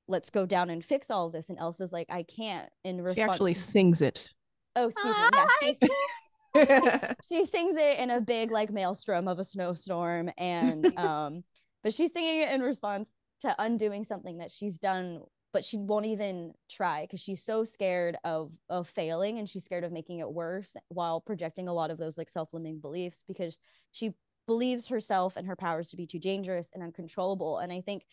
let's 0.07 0.29
go 0.29 0.45
down 0.45 0.69
and 0.69 0.83
fix 0.83 1.09
all 1.09 1.29
this. 1.29 1.49
And 1.49 1.59
Elsa's 1.59 1.91
like, 1.91 2.07
I 2.09 2.23
can't. 2.23 2.69
In 2.83 3.01
response, 3.01 3.17
she 3.17 3.23
actually 3.23 3.53
to- 3.53 3.59
sings 3.59 4.01
it. 4.01 4.29
Oh, 4.75 4.87
excuse 4.87 5.15
me. 5.15 5.23
Yeah, 5.33 5.45
she, 5.59 5.73
she, 7.29 7.37
she 7.37 7.45
sings 7.45 7.77
it 7.77 7.99
in 7.99 8.09
a 8.09 8.21
big 8.21 8.51
like 8.51 8.71
maelstrom 8.71 9.27
of 9.27 9.39
a 9.39 9.43
snowstorm, 9.43 10.31
and 10.37 10.85
um, 10.97 11.43
but 11.83 11.93
she's 11.93 12.11
singing 12.11 12.41
it 12.41 12.51
in 12.51 12.61
response 12.61 13.11
to 13.41 13.55
undoing 13.59 14.05
something 14.05 14.37
that 14.37 14.51
she's 14.51 14.77
done 14.77 15.21
but 15.53 15.63
she 15.63 15.77
won't 15.77 16.07
even 16.07 16.51
try 16.69 17.01
because 17.03 17.19
she's 17.19 17.45
so 17.45 17.63
scared 17.63 18.17
of 18.23 18.51
of 18.69 18.89
failing 18.89 19.37
and 19.37 19.47
she's 19.47 19.63
scared 19.63 19.83
of 19.83 19.91
making 19.91 20.19
it 20.19 20.29
worse 20.29 20.75
while 20.89 21.21
projecting 21.21 21.67
a 21.67 21.73
lot 21.73 21.91
of 21.91 21.97
those 21.97 22.17
like 22.17 22.29
self-limiting 22.29 22.79
beliefs 22.79 23.23
because 23.27 23.55
she 23.91 24.11
believes 24.47 24.87
herself 24.87 25.37
and 25.37 25.47
her 25.47 25.55
powers 25.55 25.89
to 25.89 25.95
be 25.95 26.07
too 26.07 26.19
dangerous 26.19 26.69
and 26.73 26.83
uncontrollable 26.83 27.59
and 27.59 27.71
i 27.71 27.79
think 27.79 28.03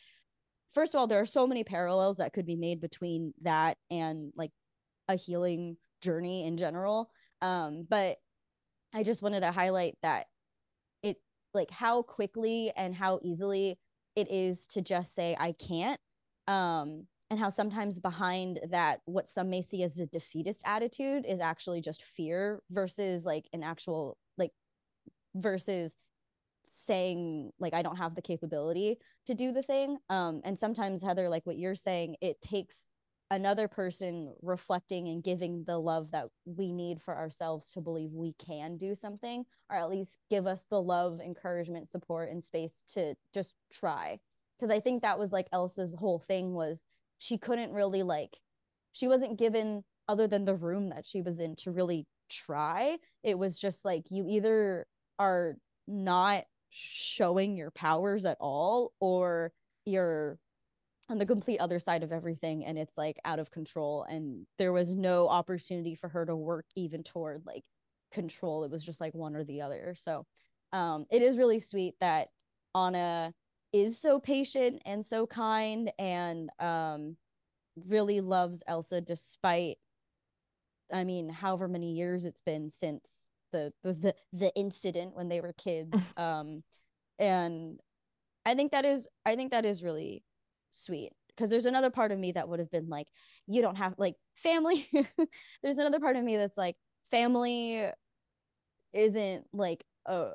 first 0.75 0.95
of 0.95 0.99
all 0.99 1.07
there 1.07 1.21
are 1.21 1.27
so 1.27 1.47
many 1.47 1.65
parallels 1.65 2.19
that 2.19 2.33
could 2.33 2.47
be 2.47 2.57
made 2.57 2.81
between 2.81 3.33
that 3.43 3.77
and 3.91 4.33
like 4.37 4.53
a 5.09 5.17
healing 5.17 5.77
journey 6.01 6.47
in 6.47 6.57
general. 6.57 7.11
Um 7.43 7.87
but 7.89 8.19
i 8.93 9.03
just 9.03 9.23
wanted 9.23 9.41
to 9.41 9.53
highlight 9.53 9.97
that 10.03 10.27
it 11.03 11.17
like 11.55 11.71
how 11.71 12.03
quickly 12.03 12.73
and 12.77 12.95
how 12.95 13.21
easily 13.23 13.79
it 14.17 14.31
is 14.31 14.67
to 14.67 14.81
just 14.83 15.15
say 15.15 15.37
i 15.39 15.53
can't 15.53 16.01
um 16.49 17.07
and 17.31 17.39
how 17.39 17.49
sometimes 17.49 18.01
behind 18.01 18.59
that 18.71 19.01
what 19.05 19.29
some 19.29 19.49
may 19.49 19.63
see 19.63 19.85
as 19.85 20.01
a 20.01 20.07
defeatist 20.07 20.63
attitude 20.65 21.25
is 21.27 21.39
actually 21.41 21.81
just 21.81 22.03
fear 22.03 22.61
versus 22.71 23.25
like 23.25 23.49
an 23.53 23.63
actual 23.63 24.19
like 24.37 24.51
versus 25.37 25.95
saying 26.71 27.51
like 27.59 27.75
i 27.75 27.83
don't 27.83 27.97
have 27.97 28.15
the 28.15 28.23
capability 28.23 28.99
to 29.27 29.35
do 29.35 29.53
the 29.53 29.63
thing. 29.63 29.99
Um 30.09 30.41
and 30.45 30.59
sometimes 30.59 31.03
heather 31.03 31.29
like 31.29 31.47
what 31.47 31.59
you're 31.59 31.75
saying 31.75 32.17
it 32.21 32.41
takes 32.41 32.89
another 33.31 33.69
person 33.69 34.35
reflecting 34.43 35.09
and 35.09 35.23
giving 35.23 35.63
the 35.65 35.79
love 35.79 36.11
that 36.11 36.27
we 36.45 36.73
need 36.73 37.01
for 37.01 37.17
ourselves 37.17 37.71
to 37.71 37.81
believe 37.81 38.11
we 38.13 38.35
can 38.45 38.77
do 38.77 38.95
something 38.95 39.45
or 39.71 39.77
at 39.77 39.91
least 39.91 40.19
give 40.31 40.47
us 40.47 40.67
the 40.69 40.81
love 40.81 41.21
encouragement 41.21 41.87
support 41.89 42.29
and 42.31 42.43
space 42.43 42.83
to 42.93 43.15
just 43.33 43.55
try. 43.73 44.19
Because 44.59 44.75
i 44.75 44.81
think 44.81 45.03
that 45.03 45.19
was 45.19 45.33
like 45.33 45.49
elsa's 45.53 45.95
whole 45.95 46.19
thing 46.19 46.55
was 46.55 46.85
she 47.19 47.39
couldn't 47.39 47.73
really 47.73 48.03
like 48.03 48.37
she 48.93 49.07
wasn't 49.07 49.39
given 49.39 49.85
other 50.09 50.27
than 50.27 50.45
the 50.45 50.55
room 50.55 50.89
that 50.89 51.07
she 51.07 51.23
was 51.23 51.39
in 51.39 51.55
to 51.55 51.71
really 51.71 52.07
try. 52.29 52.97
It 53.23 53.39
was 53.39 53.59
just 53.59 53.85
like 53.85 54.05
you 54.11 54.27
either 54.29 54.87
are 55.19 55.57
not 55.87 56.45
showing 56.71 57.57
your 57.57 57.71
powers 57.71 58.25
at 58.25 58.37
all 58.41 58.93
or 59.01 59.53
you're 59.85 60.39
on 61.09 61.19
the 61.19 61.27
complete 61.27 61.59
other 61.59 61.81
side 61.81 62.05
of 62.05 62.13
everything 62.13 62.65
and 62.65 62.79
it's 62.79 62.97
like 62.97 63.19
out 63.25 63.41
of 63.41 63.51
control 63.51 64.05
and 64.09 64.47
there 64.59 64.73
was 64.73 64.93
no 64.93 65.29
opportunity 65.29 65.97
for 65.97 66.09
her 66.09 66.25
to 66.25 66.37
work 66.37 66.65
even 66.77 67.03
toward 67.03 67.43
like 67.45 67.65
control. 68.13 68.63
It 68.63 68.71
was 68.71 68.85
just 68.85 69.01
like 69.01 69.15
one 69.15 69.35
or 69.35 69.45
the 69.45 69.63
other. 69.63 69.95
So 69.97 70.25
um 70.73 71.07
it 71.11 71.21
is 71.21 71.37
really 71.37 71.59
sweet 71.59 71.95
that 72.01 72.29
anna 72.77 73.35
is 73.73 73.99
so 73.99 74.21
patient 74.21 74.81
and 74.87 75.05
so 75.05 75.27
kind 75.27 75.93
and 75.99 76.51
um 76.61 77.17
really 77.89 78.21
loves 78.21 78.63
Elsa 78.69 79.01
despite 79.01 79.79
I 80.93 81.03
mean 81.03 81.29
however 81.29 81.67
many 81.67 81.93
years 81.93 82.25
it's 82.25 82.41
been 82.41 82.71
since 82.71 83.30
the 83.53 83.73
the 83.83 84.15
the 84.33 84.55
incident 84.55 85.15
when 85.15 85.29
they 85.29 85.41
were 85.41 85.53
kids 85.53 85.97
um 86.17 86.63
and 87.19 87.81
I 88.47 88.55
think 88.55 88.73
that 88.73 88.85
is 88.85 89.09
I 89.27 89.37
think 89.37 89.51
that 89.53 89.65
is 89.65 89.83
really 89.83 90.25
sweet 90.71 91.13
because 91.29 91.51
there's 91.51 91.67
another 91.67 91.91
part 91.91 92.13
of 92.13 92.19
me 92.19 92.33
that 92.33 92.49
would 92.49 92.61
have 92.61 92.71
been 92.71 92.89
like 92.89 93.09
you 93.47 93.63
don't 93.63 93.77
have 93.77 93.95
like 93.99 94.17
family 94.35 94.89
there's 95.63 95.79
another 95.79 96.01
part 96.01 96.17
of 96.17 96.25
me 96.25 96.37
that's 96.37 96.57
like 96.57 96.77
family 97.11 97.87
isn't 98.93 99.47
like 99.53 99.85
a 100.07 100.31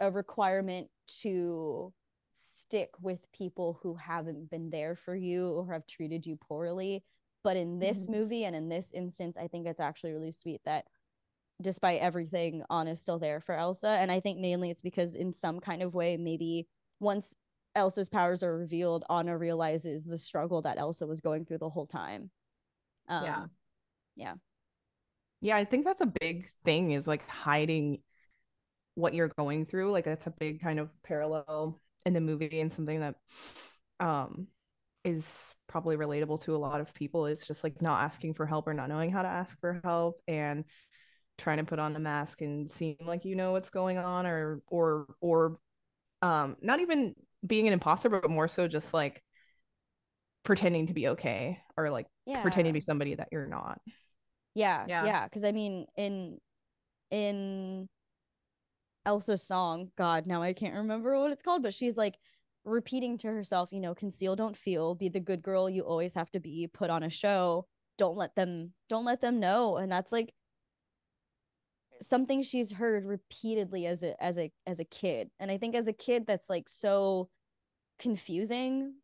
a 0.00 0.10
requirement 0.10 0.88
to 1.22 1.92
stick 2.32 2.90
with 3.00 3.20
people 3.32 3.78
who 3.82 3.94
haven't 3.94 4.50
been 4.50 4.70
there 4.70 4.94
for 4.94 5.16
you 5.16 5.50
or 5.50 5.72
have 5.72 5.86
treated 5.86 6.26
you 6.26 6.36
poorly. 6.36 7.02
But 7.42 7.56
in 7.56 7.78
this 7.78 8.02
mm-hmm. 8.02 8.12
movie 8.12 8.44
and 8.44 8.54
in 8.54 8.68
this 8.68 8.90
instance, 8.92 9.36
I 9.36 9.48
think 9.48 9.66
it's 9.66 9.80
actually 9.80 10.12
really 10.12 10.32
sweet 10.32 10.60
that 10.64 10.84
despite 11.60 12.00
everything, 12.00 12.62
Anna's 12.70 13.00
still 13.00 13.18
there 13.18 13.40
for 13.40 13.54
Elsa. 13.54 13.88
And 13.88 14.10
I 14.10 14.20
think 14.20 14.38
mainly 14.38 14.70
it's 14.70 14.80
because 14.80 15.16
in 15.16 15.32
some 15.32 15.60
kind 15.60 15.82
of 15.82 15.94
way, 15.94 16.16
maybe 16.16 16.66
once 17.00 17.34
Elsa's 17.74 18.08
powers 18.08 18.42
are 18.42 18.56
revealed, 18.56 19.04
Anna 19.10 19.36
realizes 19.36 20.04
the 20.04 20.18
struggle 20.18 20.62
that 20.62 20.78
Elsa 20.78 21.06
was 21.06 21.20
going 21.20 21.44
through 21.44 21.58
the 21.58 21.68
whole 21.68 21.86
time. 21.86 22.30
Um, 23.08 23.24
yeah. 23.24 23.44
Yeah. 24.16 24.34
Yeah, 25.40 25.56
I 25.56 25.64
think 25.64 25.84
that's 25.84 26.00
a 26.00 26.12
big 26.20 26.50
thing 26.64 26.90
is 26.90 27.06
like 27.06 27.28
hiding 27.28 28.02
what 28.94 29.14
you're 29.14 29.28
going 29.28 29.66
through. 29.66 29.92
Like 29.92 30.04
that's 30.04 30.26
a 30.26 30.34
big 30.38 30.60
kind 30.60 30.80
of 30.80 30.90
parallel 31.04 31.80
in 32.04 32.12
the 32.12 32.20
movie 32.20 32.60
and 32.60 32.72
something 32.72 33.00
that 33.00 33.16
um 34.00 34.46
is 35.04 35.54
probably 35.68 35.96
relatable 35.96 36.40
to 36.42 36.54
a 36.54 36.58
lot 36.58 36.80
of 36.80 36.92
people 36.94 37.26
is 37.26 37.44
just 37.44 37.62
like 37.64 37.80
not 37.80 38.02
asking 38.02 38.34
for 38.34 38.46
help 38.46 38.66
or 38.66 38.74
not 38.74 38.88
knowing 38.88 39.10
how 39.10 39.22
to 39.22 39.28
ask 39.28 39.58
for 39.60 39.80
help 39.84 40.20
and 40.26 40.64
trying 41.38 41.58
to 41.58 41.64
put 41.64 41.78
on 41.78 41.96
a 41.96 41.98
mask 41.98 42.40
and 42.42 42.70
seem 42.70 42.96
like 43.06 43.24
you 43.24 43.36
know 43.36 43.52
what's 43.52 43.70
going 43.70 43.96
on 43.96 44.26
or 44.26 44.60
or 44.68 45.06
or 45.20 45.58
um 46.22 46.56
not 46.60 46.80
even 46.80 47.14
being 47.46 47.66
an 47.66 47.72
imposter 47.72 48.08
but 48.08 48.28
more 48.28 48.48
so 48.48 48.66
just 48.68 48.92
like 48.92 49.22
pretending 50.44 50.86
to 50.86 50.94
be 50.94 51.08
okay 51.08 51.58
or 51.76 51.90
like 51.90 52.06
yeah. 52.26 52.42
pretending 52.42 52.72
to 52.72 52.76
be 52.76 52.80
somebody 52.80 53.14
that 53.14 53.28
you're 53.30 53.46
not 53.46 53.80
yeah 54.54 54.84
yeah 54.86 55.24
because 55.24 55.44
i 55.44 55.52
mean 55.52 55.86
in 55.96 56.38
in 57.10 57.88
Elsa's 59.08 59.42
song. 59.42 59.90
God, 59.96 60.26
now 60.26 60.42
I 60.42 60.52
can't 60.52 60.74
remember 60.74 61.18
what 61.18 61.32
it's 61.32 61.42
called, 61.42 61.62
but 61.62 61.72
she's 61.72 61.96
like 61.96 62.16
repeating 62.64 63.16
to 63.18 63.28
herself, 63.28 63.72
you 63.72 63.80
know, 63.80 63.94
conceal, 63.94 64.36
don't 64.36 64.56
feel, 64.56 64.94
be 64.94 65.08
the 65.08 65.18
good 65.18 65.42
girl 65.42 65.70
you 65.70 65.82
always 65.82 66.14
have 66.14 66.30
to 66.32 66.40
be, 66.40 66.68
put 66.72 66.90
on 66.90 67.02
a 67.02 67.10
show. 67.10 67.66
Don't 67.96 68.18
let 68.18 68.34
them, 68.34 68.74
don't 68.90 69.06
let 69.06 69.22
them 69.22 69.40
know. 69.40 69.78
And 69.78 69.90
that's 69.90 70.12
like 70.12 70.34
something 72.02 72.42
she's 72.42 72.72
heard 72.72 73.04
repeatedly 73.04 73.86
as 73.86 74.02
a 74.02 74.20
as 74.22 74.38
a 74.38 74.50
as 74.66 74.80
a 74.80 74.84
kid. 74.84 75.30
And 75.40 75.50
I 75.50 75.58
think 75.58 75.74
as 75.74 75.88
a 75.88 75.92
kid 75.92 76.24
that's 76.26 76.50
like 76.50 76.68
so 76.68 77.28
confusing 77.98 78.94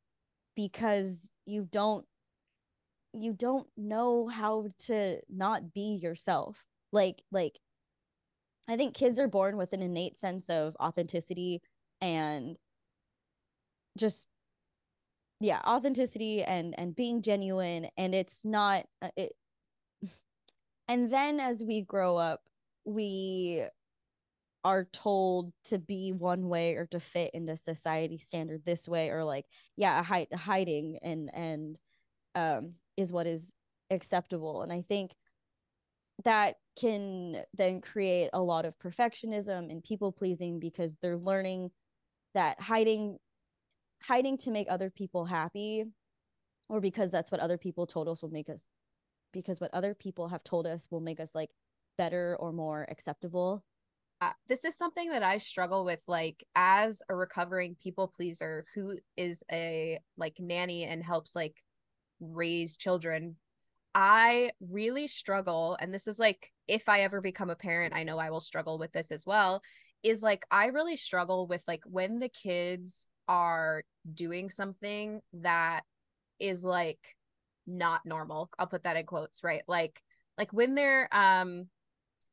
because 0.55 1.31
you 1.47 1.69
don't 1.71 2.07
you 3.13 3.33
don't 3.33 3.67
know 3.77 4.29
how 4.29 4.67
to 4.87 5.19
not 5.29 5.73
be 5.73 5.99
yourself. 6.03 6.65
Like 6.93 7.23
like 7.31 7.59
I 8.69 8.77
think 8.77 8.95
kids 8.95 9.19
are 9.19 9.29
born 9.29 9.57
with 9.57 9.73
an 9.73 9.83
innate 9.83 10.17
sense 10.17 10.49
of 10.49 10.77
authenticity 10.81 11.61
and 12.01 12.57
just 13.99 14.29
yeah, 15.41 15.61
authenticity 15.67 16.43
and 16.43 16.75
and 16.79 16.97
being 16.97 17.23
genuine 17.23 17.89
and 17.97 18.15
it's 18.15 18.45
not 18.45 18.87
uh, 19.03 19.11
it 19.17 19.33
and 20.89 21.11
then 21.11 21.41
as 21.41 21.63
we 21.63 21.83
grow 21.83 22.17
up, 22.17 22.43
we 22.85 23.65
are 24.65 24.87
told 24.93 25.53
to 25.65 25.79
be 25.79 26.13
one 26.13 26.49
way 26.49 26.75
or 26.75 26.87
to 26.87 26.99
fit 26.99 27.31
into 27.35 27.57
society 27.57 28.19
standard 28.19 28.63
this 28.65 28.89
way 28.89 29.11
or 29.11 29.23
like 29.23 29.45
yeah 29.77 30.03
hide, 30.03 30.33
hiding 30.33 30.99
and 31.03 31.31
and 31.35 31.79
um 32.35 32.75
is 32.97 33.13
what 33.13 33.27
is 33.27 33.53
acceptable. 33.91 34.63
And 34.63 34.73
i 34.73 34.83
think 34.89 35.13
that 36.25 36.57
can 36.79 37.43
then 37.55 37.81
create 37.81 38.31
a 38.33 38.41
lot 38.41 38.65
of 38.65 38.79
perfectionism 38.79 39.71
and 39.71 39.83
people 39.83 40.13
pleasing 40.13 40.61
because 40.61 40.97
they're 41.03 41.17
learning 41.17 41.71
that 42.35 42.61
hiding 42.61 43.19
hiding 44.03 44.37
to 44.39 44.51
make 44.51 44.67
other 44.71 44.91
people 44.91 45.25
happy 45.25 45.85
or 46.69 46.81
because 46.81 47.11
that's 47.11 47.31
what 47.31 47.41
other 47.41 47.59
people 47.59 47.87
told 47.87 48.09
us 48.09 48.23
will 48.23 48.31
make 48.31 48.49
us 48.49 48.69
because 49.33 49.61
what 49.61 49.73
other 49.75 49.95
people 49.95 50.29
have 50.29 50.45
told 50.45 50.67
us 50.67 50.87
will 50.91 51.01
make 51.01 51.21
us 51.21 51.35
like 51.35 51.51
better 51.97 52.37
or 52.39 52.53
more 52.53 52.87
acceptable 52.91 53.65
uh, 54.21 54.31
this 54.49 54.65
is 54.65 54.75
something 54.75 55.11
that 55.11 55.25
I 55.25 55.37
struggle 55.37 55.85
with, 55.85 56.01
like 56.07 56.47
as 56.55 57.03
a 57.11 57.15
recovering 57.15 57.77
people 57.83 58.09
pleaser 58.09 58.65
who 58.75 58.95
is 59.19 59.43
a 59.53 59.99
like 60.17 60.37
nanny 60.39 60.85
and 60.85 61.03
helps 61.03 61.37
like 61.37 61.63
raise 62.21 62.79
children 62.79 63.37
I 63.95 64.51
really 64.61 65.07
struggle, 65.07 65.77
and 65.81 65.95
this 65.95 66.09
is 66.09 66.19
like 66.19 66.51
if 66.67 66.89
I 66.89 67.03
ever 67.03 67.21
become 67.21 67.51
a 67.51 67.57
parent, 67.57 67.95
I 67.95 68.03
know 68.03 68.19
I 68.19 68.31
will 68.31 68.41
struggle 68.41 68.79
with 68.79 68.93
this 68.93 69.13
as 69.13 69.25
well. 69.25 69.63
is 70.03 70.23
like 70.23 70.45
I 70.51 70.67
really 70.67 70.97
struggle 70.97 71.47
with 71.47 71.63
like 71.69 71.83
when 71.87 72.19
the 72.19 72.29
kids 72.29 73.07
are 73.29 73.85
doing 74.13 74.51
something 74.51 75.21
that 75.35 75.83
is 76.41 76.65
like 76.65 77.17
not 77.67 78.03
normal. 78.05 78.51
I'll 78.59 78.67
put 78.67 78.85
that 78.85 78.97
in 78.97 79.07
quotes, 79.07 79.45
right? 79.45 79.63
Like 79.69 80.03
like 80.37 80.53
when 80.53 80.75
they're 80.75 81.09
um 81.15 81.69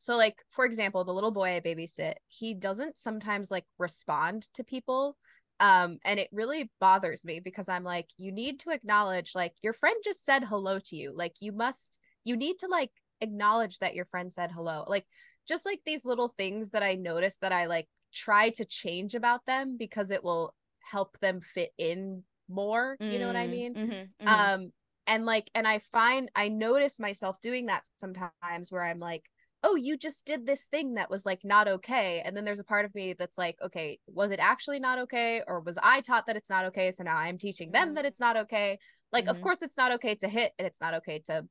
so 0.02 0.16
like 0.18 0.42
for 0.50 0.66
example, 0.66 1.04
the 1.04 1.14
little 1.14 1.30
boy 1.30 1.58
I 1.58 1.60
babysit, 1.60 2.16
he 2.28 2.56
doesn't 2.56 2.98
sometimes 2.98 3.52
like 3.52 3.66
respond 3.78 4.48
to 4.56 4.64
people. 4.64 5.16
Um 5.60 6.00
and 6.04 6.20
it 6.20 6.28
really 6.32 6.72
bothers 6.80 7.24
me 7.24 7.40
because 7.40 7.70
I'm 7.70 7.84
like 7.84 8.08
you 8.18 8.32
need 8.32 8.60
to 8.62 8.72
acknowledge 8.72 9.34
like 9.36 9.54
your 9.62 9.74
friend 9.74 9.96
just 10.04 10.26
said 10.26 10.46
hello 10.46 10.80
to 10.86 10.96
you. 10.96 11.14
Like 11.16 11.36
you 11.40 11.52
must 11.52 12.00
you 12.24 12.36
need 12.36 12.58
to 12.62 12.68
like 12.68 12.90
acknowledge 13.22 13.78
that 13.78 13.94
your 13.94 14.06
friend 14.06 14.34
said 14.34 14.52
hello. 14.52 14.86
Like 14.88 15.06
just 15.48 15.68
like 15.68 15.82
these 15.86 16.04
little 16.04 16.34
things 16.36 16.72
that 16.72 16.82
I 16.82 16.96
notice 16.96 17.38
that 17.38 17.52
I 17.52 17.68
like 17.68 17.88
try 18.12 18.50
to 18.50 18.66
change 18.66 19.14
about 19.14 19.46
them 19.46 19.78
because 19.78 20.10
it 20.10 20.24
will 20.24 20.56
help 20.80 21.20
them 21.20 21.42
fit 21.42 21.74
in 21.78 22.24
more. 22.50 22.98
You 23.00 23.20
know 23.20 23.28
what 23.28 23.36
I 23.36 23.46
mm, 23.46 23.52
mean? 23.52 23.76
Mm-hmm, 23.76 24.28
mm-hmm. 24.28 24.28
Um, 24.28 24.72
and 25.06 25.26
like, 25.26 25.52
and 25.54 25.68
I 25.68 25.80
find 25.92 26.32
I 26.36 26.50
notice 26.50 27.00
myself 27.00 27.40
doing 27.40 27.68
that 27.68 27.86
sometimes 27.98 28.72
where 28.72 28.84
I'm 28.84 29.00
like, 29.00 29.30
oh, 29.64 29.76
you 29.76 29.96
just 29.96 30.26
did 30.26 30.48
this 30.48 30.66
thing 30.66 30.96
that 30.96 31.10
was 31.10 31.26
like 31.26 31.42
not 31.44 31.68
okay. 31.68 32.22
And 32.26 32.36
then 32.36 32.46
there's 32.46 32.60
a 32.60 32.64
part 32.64 32.84
of 32.84 32.96
me 32.96 33.14
that's 33.18 33.38
like, 33.38 33.58
okay, 33.64 34.00
was 34.08 34.32
it 34.32 34.40
actually 34.40 34.80
not 34.80 34.98
okay? 35.00 35.44
Or 35.48 35.60
was 35.60 35.78
I 35.82 36.02
taught 36.02 36.26
that 36.26 36.36
it's 36.36 36.50
not 36.50 36.66
okay? 36.66 36.92
So 36.92 37.04
now 37.04 37.16
I'm 37.16 37.38
teaching 37.38 37.72
them 37.72 37.94
that 37.94 38.06
mm. 38.06 38.08
it's 38.08 38.20
not 38.20 38.38
okay. 38.38 38.80
Like, 39.12 39.26
mm-hmm. 39.26 39.32
of 39.32 39.42
course, 39.42 39.62
it's 39.62 39.78
not 39.78 39.92
okay 39.94 40.16
to 40.16 40.28
hit 40.28 40.54
and 40.58 40.66
it's 40.66 40.82
not 40.82 40.96
okay 40.96 41.22
to 41.28 41.46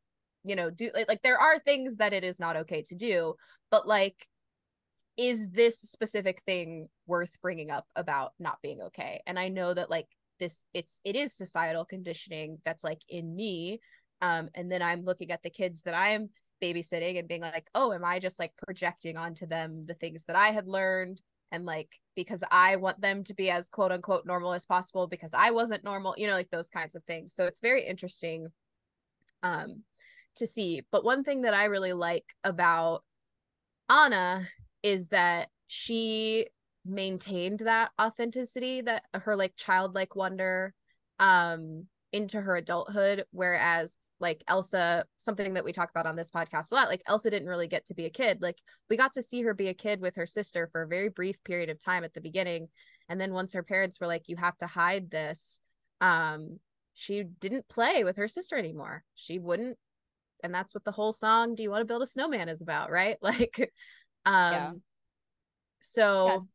you 0.44 0.56
know 0.56 0.70
do 0.70 0.90
like, 0.94 1.08
like 1.08 1.22
there 1.22 1.38
are 1.38 1.58
things 1.58 1.96
that 1.96 2.12
it 2.12 2.24
is 2.24 2.40
not 2.40 2.56
okay 2.56 2.82
to 2.82 2.94
do 2.94 3.34
but 3.70 3.86
like 3.86 4.26
is 5.16 5.50
this 5.50 5.78
specific 5.78 6.42
thing 6.46 6.88
worth 7.06 7.36
bringing 7.42 7.70
up 7.70 7.86
about 7.96 8.32
not 8.38 8.58
being 8.62 8.80
okay 8.80 9.22
and 9.26 9.38
i 9.38 9.48
know 9.48 9.74
that 9.74 9.90
like 9.90 10.06
this 10.38 10.64
it's 10.72 11.00
it 11.04 11.16
is 11.16 11.34
societal 11.34 11.84
conditioning 11.84 12.58
that's 12.64 12.84
like 12.84 13.00
in 13.08 13.34
me 13.34 13.80
um 14.22 14.48
and 14.54 14.72
then 14.72 14.80
i'm 14.80 15.04
looking 15.04 15.30
at 15.30 15.42
the 15.42 15.50
kids 15.50 15.82
that 15.82 15.94
i'm 15.94 16.30
babysitting 16.62 17.18
and 17.18 17.28
being 17.28 17.40
like 17.40 17.68
oh 17.74 17.92
am 17.92 18.04
i 18.04 18.18
just 18.18 18.38
like 18.38 18.52
projecting 18.66 19.16
onto 19.16 19.46
them 19.46 19.84
the 19.86 19.94
things 19.94 20.24
that 20.24 20.36
i 20.36 20.48
had 20.48 20.66
learned 20.66 21.20
and 21.52 21.64
like 21.64 22.00
because 22.14 22.44
i 22.50 22.76
want 22.76 23.00
them 23.00 23.24
to 23.24 23.34
be 23.34 23.50
as 23.50 23.68
quote 23.68 23.92
unquote 23.92 24.26
normal 24.26 24.52
as 24.52 24.66
possible 24.66 25.06
because 25.06 25.34
i 25.34 25.50
wasn't 25.50 25.82
normal 25.84 26.14
you 26.16 26.26
know 26.26 26.34
like 26.34 26.50
those 26.50 26.68
kinds 26.68 26.94
of 26.94 27.02
things 27.04 27.34
so 27.34 27.46
it's 27.46 27.60
very 27.60 27.86
interesting 27.86 28.48
um 29.42 29.82
to 30.36 30.46
see. 30.46 30.82
But 30.90 31.04
one 31.04 31.24
thing 31.24 31.42
that 31.42 31.54
I 31.54 31.64
really 31.64 31.92
like 31.92 32.34
about 32.44 33.04
Anna 33.88 34.46
is 34.82 35.08
that 35.08 35.48
she 35.66 36.46
maintained 36.84 37.60
that 37.60 37.90
authenticity, 38.00 38.80
that 38.82 39.04
her 39.14 39.36
like 39.36 39.54
childlike 39.56 40.16
wonder 40.16 40.74
um 41.18 41.86
into 42.12 42.40
her 42.40 42.56
adulthood 42.56 43.24
whereas 43.30 43.96
like 44.18 44.42
Elsa 44.48 45.04
something 45.18 45.54
that 45.54 45.64
we 45.64 45.72
talk 45.72 45.90
about 45.90 46.06
on 46.06 46.16
this 46.16 46.30
podcast 46.30 46.72
a 46.72 46.74
lot 46.74 46.88
like 46.88 47.02
Elsa 47.06 47.30
didn't 47.30 47.48
really 47.48 47.68
get 47.68 47.86
to 47.86 47.94
be 47.94 48.04
a 48.04 48.10
kid 48.10 48.42
like 48.42 48.58
we 48.88 48.96
got 48.96 49.12
to 49.12 49.22
see 49.22 49.42
her 49.42 49.54
be 49.54 49.68
a 49.68 49.74
kid 49.74 50.00
with 50.00 50.16
her 50.16 50.26
sister 50.26 50.68
for 50.72 50.82
a 50.82 50.88
very 50.88 51.08
brief 51.08 51.42
period 51.44 51.70
of 51.70 51.82
time 51.82 52.02
at 52.02 52.12
the 52.12 52.20
beginning 52.20 52.68
and 53.08 53.20
then 53.20 53.32
once 53.32 53.52
her 53.52 53.62
parents 53.62 54.00
were 54.00 54.08
like 54.08 54.28
you 54.28 54.36
have 54.36 54.56
to 54.58 54.66
hide 54.66 55.10
this 55.10 55.60
um 56.00 56.58
she 56.94 57.22
didn't 57.22 57.68
play 57.68 58.02
with 58.02 58.16
her 58.16 58.28
sister 58.28 58.56
anymore 58.56 59.04
she 59.14 59.38
wouldn't 59.38 59.78
and 60.42 60.52
that's 60.52 60.74
what 60.74 60.84
the 60.84 60.92
whole 60.92 61.12
song 61.12 61.54
do 61.54 61.62
you 61.62 61.70
want 61.70 61.80
to 61.80 61.84
build 61.84 62.02
a 62.02 62.06
snowman 62.06 62.48
is 62.48 62.60
about 62.60 62.90
right 62.90 63.18
like 63.20 63.70
um 64.26 64.52
yeah. 64.52 64.72
so 65.80 66.46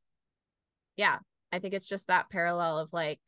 yeah. 0.97 1.12
yeah 1.14 1.18
i 1.53 1.60
think 1.60 1.74
it's 1.74 1.88
just 1.88 2.08
that 2.08 2.30
parallel 2.30 2.78
of 2.78 2.91
like 2.91 3.22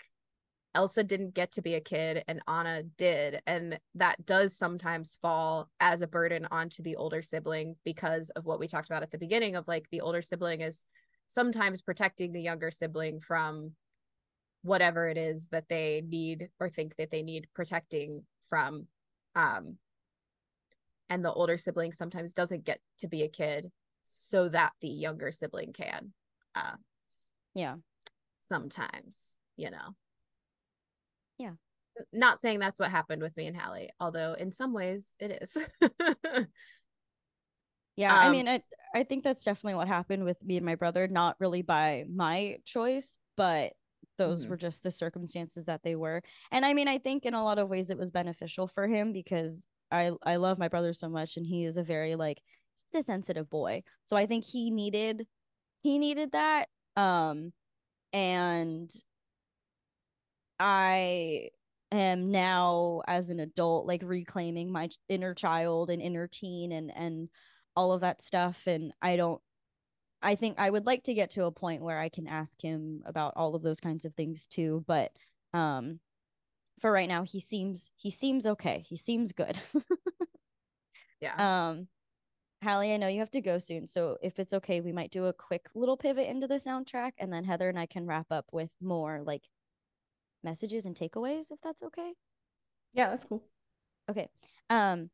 elsa 0.77 1.03
didn't 1.03 1.33
get 1.33 1.51
to 1.51 1.61
be 1.61 1.73
a 1.73 1.81
kid 1.81 2.23
and 2.27 2.39
anna 2.47 2.83
did 2.83 3.41
and 3.47 3.79
that 3.95 4.23
does 4.27 4.55
sometimes 4.55 5.17
fall 5.19 5.71
as 5.79 6.01
a 6.01 6.07
burden 6.07 6.47
onto 6.51 6.83
the 6.83 6.95
older 6.95 7.23
sibling 7.23 7.75
because 7.83 8.29
of 8.31 8.45
what 8.45 8.59
we 8.59 8.67
talked 8.67 8.87
about 8.87 9.01
at 9.01 9.09
the 9.09 9.17
beginning 9.17 9.55
of 9.55 9.67
like 9.67 9.89
the 9.89 10.01
older 10.01 10.21
sibling 10.21 10.61
is 10.61 10.85
sometimes 11.25 11.81
protecting 11.81 12.31
the 12.31 12.41
younger 12.41 12.69
sibling 12.69 13.19
from 13.19 13.71
whatever 14.61 15.09
it 15.09 15.17
is 15.17 15.47
that 15.47 15.67
they 15.67 16.03
need 16.07 16.49
or 16.59 16.69
think 16.69 16.95
that 16.97 17.09
they 17.09 17.23
need 17.23 17.47
protecting 17.55 18.23
from 18.47 18.85
um 19.35 19.77
and 21.09 21.25
the 21.25 21.33
older 21.33 21.57
sibling 21.57 21.91
sometimes 21.91 22.33
doesn't 22.33 22.65
get 22.65 22.79
to 22.99 23.07
be 23.07 23.23
a 23.23 23.27
kid 23.27 23.71
so 24.03 24.47
that 24.47 24.73
the 24.81 24.89
younger 24.89 25.31
sibling 25.31 25.73
can 25.73 26.13
uh 26.53 26.75
yeah. 27.55 27.77
sometimes 28.47 29.35
you 29.55 29.71
know 29.71 29.95
not 32.13 32.39
saying 32.39 32.59
that's 32.59 32.79
what 32.79 32.91
happened 32.91 33.21
with 33.21 33.35
me 33.37 33.47
and 33.47 33.57
Hallie, 33.57 33.89
although 33.99 34.33
in 34.33 34.51
some 34.51 34.73
ways 34.73 35.15
it 35.19 35.39
is. 35.41 35.57
yeah, 37.95 38.13
um, 38.13 38.19
I 38.19 38.29
mean, 38.29 38.47
I 38.47 38.61
I 38.95 39.03
think 39.03 39.23
that's 39.23 39.43
definitely 39.43 39.75
what 39.75 39.87
happened 39.87 40.23
with 40.23 40.41
me 40.43 40.57
and 40.57 40.65
my 40.65 40.75
brother. 40.75 41.07
Not 41.07 41.35
really 41.39 41.61
by 41.61 42.05
my 42.09 42.57
choice, 42.65 43.17
but 43.35 43.73
those 44.17 44.41
mm-hmm. 44.41 44.49
were 44.49 44.57
just 44.57 44.83
the 44.83 44.91
circumstances 44.91 45.65
that 45.65 45.83
they 45.83 45.95
were. 45.95 46.21
And 46.51 46.65
I 46.65 46.73
mean, 46.73 46.87
I 46.87 46.97
think 46.97 47.25
in 47.25 47.33
a 47.33 47.43
lot 47.43 47.59
of 47.59 47.69
ways 47.69 47.89
it 47.89 47.97
was 47.97 48.11
beneficial 48.11 48.67
for 48.67 48.87
him 48.87 49.13
because 49.13 49.67
I 49.91 50.11
I 50.23 50.37
love 50.37 50.57
my 50.57 50.67
brother 50.67 50.93
so 50.93 51.09
much 51.09 51.37
and 51.37 51.45
he 51.45 51.65
is 51.65 51.77
a 51.77 51.83
very 51.83 52.15
like 52.15 52.41
he's 52.91 53.01
a 53.01 53.03
sensitive 53.03 53.49
boy. 53.49 53.83
So 54.05 54.17
I 54.17 54.25
think 54.25 54.45
he 54.45 54.71
needed 54.71 55.25
he 55.81 55.97
needed 55.99 56.31
that 56.31 56.67
um 56.95 57.53
and 58.13 58.89
I 60.59 61.49
am 61.91 62.31
now 62.31 63.01
as 63.07 63.29
an 63.29 63.39
adult 63.39 63.85
like 63.85 64.01
reclaiming 64.03 64.71
my 64.71 64.89
inner 65.07 65.33
child 65.33 65.89
and 65.89 66.01
inner 66.01 66.27
teen 66.27 66.71
and 66.71 66.91
and 66.95 67.29
all 67.75 67.93
of 67.93 68.01
that 68.01 68.21
stuff 68.21 68.63
and 68.67 68.91
I 69.01 69.15
don't 69.15 69.41
I 70.21 70.35
think 70.35 70.59
I 70.59 70.69
would 70.69 70.85
like 70.85 71.03
to 71.03 71.13
get 71.13 71.31
to 71.31 71.45
a 71.45 71.51
point 71.51 71.83
where 71.83 71.99
I 71.99 72.09
can 72.09 72.27
ask 72.27 72.61
him 72.61 73.03
about 73.05 73.33
all 73.35 73.55
of 73.55 73.61
those 73.61 73.79
kinds 73.79 74.03
of 74.03 74.13
things 74.15 74.45
too 74.45 74.83
but 74.87 75.11
um 75.53 75.99
for 76.81 76.91
right 76.91 77.07
now 77.07 77.23
he 77.23 77.39
seems 77.39 77.91
he 77.95 78.11
seems 78.11 78.45
okay. 78.45 78.85
He 78.87 78.97
seems 78.97 79.31
good. 79.31 79.59
Yeah. 81.19 81.69
Um 81.69 81.87
Hallie, 82.63 82.93
I 82.93 82.97
know 82.97 83.07
you 83.07 83.19
have 83.19 83.31
to 83.31 83.41
go 83.41 83.59
soon, 83.59 83.85
so 83.85 84.17
if 84.21 84.39
it's 84.39 84.53
okay, 84.53 84.81
we 84.81 84.91
might 84.91 85.11
do 85.11 85.25
a 85.25 85.33
quick 85.33 85.67
little 85.75 85.95
pivot 85.97 86.27
into 86.27 86.47
the 86.47 86.55
soundtrack, 86.55 87.11
and 87.19 87.31
then 87.31 87.43
Heather 87.43 87.69
and 87.69 87.77
I 87.77 87.85
can 87.85 88.07
wrap 88.07 88.27
up 88.31 88.45
with 88.51 88.71
more 88.81 89.21
like 89.23 89.43
messages 90.47 90.85
and 90.85 90.95
takeaways, 90.95 91.51
if 91.51 91.59
that's 91.61 91.83
okay. 91.83 92.13
Yeah, 92.93 93.09
that's 93.09 93.25
cool. 93.25 93.43
Okay. 94.09 94.29
Um, 94.69 95.09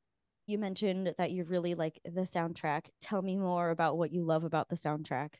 you 0.45 0.59
mentioned 0.59 1.15
that 1.17 1.31
you 1.31 1.43
really 1.43 1.73
like 1.73 1.99
the 2.05 2.21
soundtrack. 2.21 2.86
Tell 3.01 3.21
me 3.21 3.38
more 3.38 3.71
about 3.71 3.97
what 3.97 4.13
you 4.13 4.23
love 4.23 4.43
about 4.43 4.69
the 4.69 4.75
soundtrack. 4.75 5.36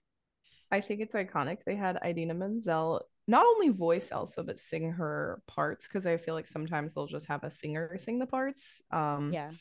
I 0.72 0.82
think 0.82 1.02
it's 1.02 1.14
iconic. 1.14 1.64
They 1.64 1.76
had 1.76 2.00
Idina 2.04 2.34
Menzel 2.34 3.04
not 3.26 3.46
only 3.46 3.70
voice 3.70 4.10
Elsa 4.12 4.44
but 4.44 4.60
sing 4.60 4.92
her 4.92 5.42
parts 5.48 5.88
because 5.88 6.06
I 6.06 6.18
feel 6.18 6.34
like 6.34 6.48
sometimes 6.48 6.94
they'll 6.94 7.08
just 7.08 7.28
have 7.28 7.44
a 7.44 7.52
singer 7.52 7.96
sing 7.98 8.20
the 8.20 8.26
parts. 8.26 8.82
Um, 8.92 9.32
yeah. 9.32 9.52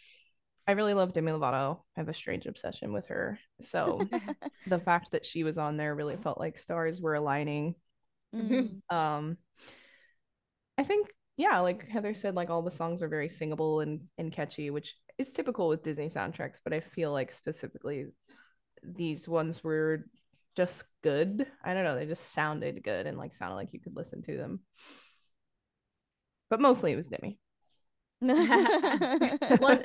I 0.66 0.72
really 0.72 0.94
love 0.94 1.12
Demi 1.12 1.32
Lovato. 1.32 1.80
I 1.96 2.00
have 2.00 2.08
a 2.08 2.14
strange 2.14 2.46
obsession 2.46 2.92
with 2.92 3.06
her. 3.08 3.38
So 3.60 4.08
the 4.66 4.78
fact 4.78 5.12
that 5.12 5.26
she 5.26 5.44
was 5.44 5.58
on 5.58 5.76
there 5.76 5.94
really 5.94 6.16
felt 6.16 6.38
like 6.38 6.56
stars 6.56 7.00
were 7.00 7.14
aligning. 7.14 7.74
Mm-hmm. 8.34 8.96
Um, 8.96 9.36
I 10.82 10.84
think 10.84 11.06
yeah, 11.36 11.60
like 11.60 11.88
Heather 11.88 12.12
said, 12.12 12.34
like 12.34 12.50
all 12.50 12.60
the 12.60 12.70
songs 12.72 13.04
are 13.04 13.08
very 13.08 13.28
singable 13.28 13.78
and 13.78 14.00
and 14.18 14.32
catchy, 14.32 14.70
which 14.70 14.96
is 15.16 15.32
typical 15.32 15.68
with 15.68 15.84
Disney 15.84 16.08
soundtracks. 16.08 16.58
But 16.62 16.72
I 16.72 16.80
feel 16.80 17.12
like 17.12 17.30
specifically 17.30 18.06
these 18.82 19.28
ones 19.28 19.62
were 19.62 20.06
just 20.56 20.82
good. 21.04 21.46
I 21.64 21.72
don't 21.72 21.84
know, 21.84 21.94
they 21.94 22.06
just 22.06 22.32
sounded 22.32 22.82
good 22.82 23.06
and 23.06 23.16
like 23.16 23.36
sounded 23.36 23.54
like 23.54 23.72
you 23.72 23.78
could 23.78 23.94
listen 23.94 24.22
to 24.22 24.36
them. 24.36 24.58
But 26.50 26.60
mostly 26.60 26.90
it 26.90 26.96
was 26.96 27.06
Demi. 27.06 27.38
One 28.20 29.84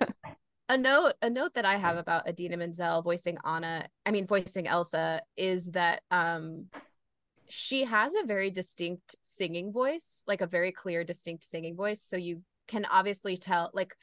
a 0.68 0.78
note 0.80 1.14
a 1.22 1.30
note 1.30 1.54
that 1.54 1.66
I 1.66 1.78
have 1.78 1.98
about 1.98 2.28
Idina 2.28 2.58
Menzel 2.58 3.04
voicing 3.04 3.38
Anna, 3.46 3.88
I 4.04 4.10
mean 4.10 4.26
voicing 4.26 4.66
Elsa 4.66 5.22
is 5.38 5.72
that 5.74 6.02
um 6.10 6.66
she 7.50 7.86
has 7.86 8.14
a 8.16 8.26
very 8.26 8.52
distinct 8.52 9.16
singing 9.22 9.72
voice, 9.72 10.24
like 10.28 10.42
a 10.42 10.48
very 10.48 10.72
clear 10.72 11.04
distinct 11.04 11.44
singing 11.44 11.76
voice, 11.76 12.02
so 12.02 12.18
you 12.18 12.42
can 12.68 12.86
obviously 12.86 13.38
tell 13.38 13.72
like 13.74 13.96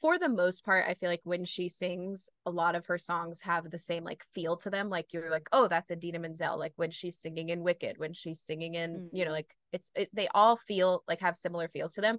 for 0.00 0.18
the 0.18 0.28
most 0.28 0.64
part, 0.64 0.84
I 0.86 0.94
feel 0.94 1.08
like 1.08 1.22
when 1.24 1.44
she 1.44 1.68
sings, 1.68 2.28
a 2.44 2.50
lot 2.50 2.74
of 2.74 2.86
her 2.86 2.98
songs 2.98 3.40
have 3.42 3.70
the 3.70 3.78
same 3.78 4.04
like 4.04 4.24
feel 4.34 4.56
to 4.58 4.70
them. 4.70 4.90
Like 4.90 5.12
you're 5.12 5.30
like, 5.30 5.48
oh, 5.52 5.68
that's 5.68 5.90
Idina 5.90 6.18
Menzel. 6.18 6.58
Like 6.58 6.72
when 6.76 6.90
she's 6.90 7.18
singing 7.18 7.48
in 7.48 7.62
Wicked, 7.62 7.98
when 7.98 8.12
she's 8.12 8.40
singing 8.40 8.74
in, 8.74 8.90
mm-hmm. 8.90 9.16
you 9.16 9.24
know, 9.24 9.30
like 9.30 9.54
it's 9.72 9.90
it, 9.94 10.10
they 10.12 10.28
all 10.34 10.56
feel 10.56 11.02
like 11.08 11.20
have 11.20 11.36
similar 11.36 11.68
feels 11.68 11.94
to 11.94 12.00
them. 12.00 12.18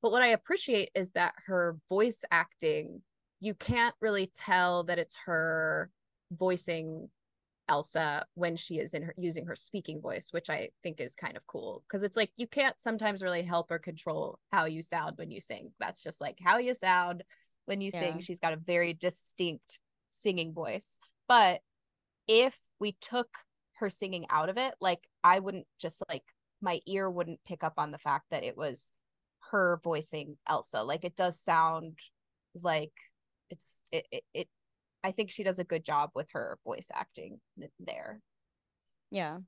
But 0.00 0.12
what 0.12 0.22
I 0.22 0.28
appreciate 0.28 0.90
is 0.94 1.10
that 1.12 1.34
her 1.46 1.76
voice 1.88 2.24
acting, 2.30 3.02
you 3.40 3.54
can't 3.54 3.94
really 4.00 4.30
tell 4.34 4.84
that 4.84 4.98
it's 4.98 5.18
her 5.26 5.90
voicing 6.30 7.08
Elsa 7.68 8.24
when 8.34 8.56
she 8.56 8.78
is 8.78 8.94
in 8.94 9.02
her 9.02 9.14
using 9.16 9.46
her 9.46 9.56
speaking 9.56 10.00
voice, 10.00 10.28
which 10.30 10.50
I 10.50 10.70
think 10.82 11.00
is 11.00 11.14
kind 11.14 11.36
of 11.36 11.46
cool 11.46 11.84
because 11.86 12.02
it's 12.02 12.16
like 12.16 12.30
you 12.36 12.46
can't 12.46 12.80
sometimes 12.80 13.22
really 13.22 13.42
help 13.42 13.70
or 13.70 13.78
control 13.78 14.38
how 14.50 14.64
you 14.64 14.82
sound 14.82 15.18
when 15.18 15.30
you 15.30 15.40
sing. 15.40 15.72
That's 15.78 16.02
just 16.02 16.20
like 16.20 16.38
how 16.42 16.58
you 16.58 16.74
sound 16.74 17.24
when 17.66 17.80
you 17.80 17.90
yeah. 17.92 18.00
sing. 18.00 18.20
She's 18.20 18.40
got 18.40 18.52
a 18.52 18.56
very 18.56 18.94
distinct 18.94 19.78
singing 20.10 20.52
voice. 20.52 20.98
But 21.28 21.60
if 22.26 22.58
we 22.80 22.96
took 23.00 23.28
her 23.76 23.90
singing 23.90 24.26
out 24.30 24.48
of 24.48 24.56
it, 24.56 24.74
like 24.80 25.06
I 25.22 25.38
wouldn't 25.38 25.66
just 25.78 26.02
like 26.08 26.24
my 26.60 26.80
ear 26.86 27.10
wouldn't 27.10 27.40
pick 27.46 27.62
up 27.62 27.74
on 27.76 27.90
the 27.90 27.98
fact 27.98 28.26
that 28.30 28.44
it 28.44 28.56
was 28.56 28.92
her 29.50 29.80
voicing 29.82 30.36
Elsa. 30.48 30.82
Like 30.82 31.04
it 31.04 31.16
does 31.16 31.40
sound 31.40 31.98
like 32.60 32.92
it's 33.50 33.80
it, 33.92 34.06
it, 34.10 34.24
it 34.34 34.48
I 35.04 35.12
think 35.12 35.30
she 35.30 35.42
does 35.42 35.58
a 35.58 35.64
good 35.64 35.84
job 35.84 36.10
with 36.14 36.28
her 36.32 36.58
voice 36.64 36.90
acting 36.92 37.40
there. 37.78 38.20
Yeah. 39.10 39.38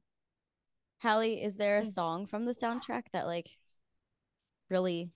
Hallie, 1.03 1.43
is 1.43 1.57
there 1.57 1.79
a 1.79 1.83
mm. 1.83 1.87
song 1.87 2.27
from 2.27 2.45
the 2.45 2.53
soundtrack 2.53 3.05
that 3.13 3.27
like 3.27 3.49
really 4.69 5.11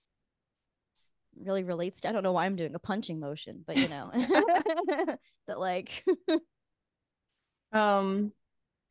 really 1.37 1.64
relates 1.64 2.01
to 2.01 2.09
I 2.09 2.12
don't 2.12 2.22
know 2.22 2.32
why 2.32 2.47
I'm 2.47 2.57
doing 2.57 2.74
a 2.74 2.78
punching 2.78 3.20
motion, 3.20 3.64
but 3.66 3.76
you 3.76 3.89
know 3.89 4.11
that 5.47 5.59
like 5.59 6.05
um 7.72 8.32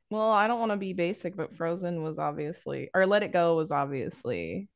well, 0.10 0.30
I 0.30 0.48
don't 0.48 0.60
want 0.60 0.72
to 0.72 0.78
be 0.78 0.94
basic, 0.94 1.36
but 1.36 1.56
Frozen 1.56 2.04
was 2.04 2.20
obviously 2.20 2.90
or 2.94 3.06
Let 3.06 3.24
It 3.24 3.34
Go 3.34 3.56
was 3.56 3.72
obviously 3.72 4.70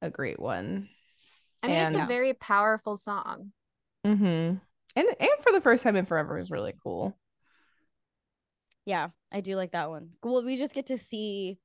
a 0.00 0.10
great 0.10 0.38
one. 0.38 0.88
I 1.62 1.66
mean, 1.66 1.76
and, 1.76 1.94
it's 1.94 2.02
a 2.02 2.06
very 2.06 2.34
powerful 2.34 2.96
song. 2.96 3.52
Mm-hmm 4.06 4.56
and 4.96 5.06
and 5.18 5.30
for 5.42 5.52
the 5.52 5.60
first 5.60 5.82
time 5.82 5.96
in 5.96 6.04
forever 6.04 6.38
is 6.38 6.50
really 6.50 6.74
cool. 6.82 7.16
Yeah 8.84 9.08
i 9.30 9.40
do 9.40 9.56
like 9.56 9.72
that 9.72 9.90
one. 9.90 10.10
Well 10.22 10.44
we 10.44 10.56
just 10.56 10.74
get 10.74 10.86
to 10.86 10.98
see 10.98 11.58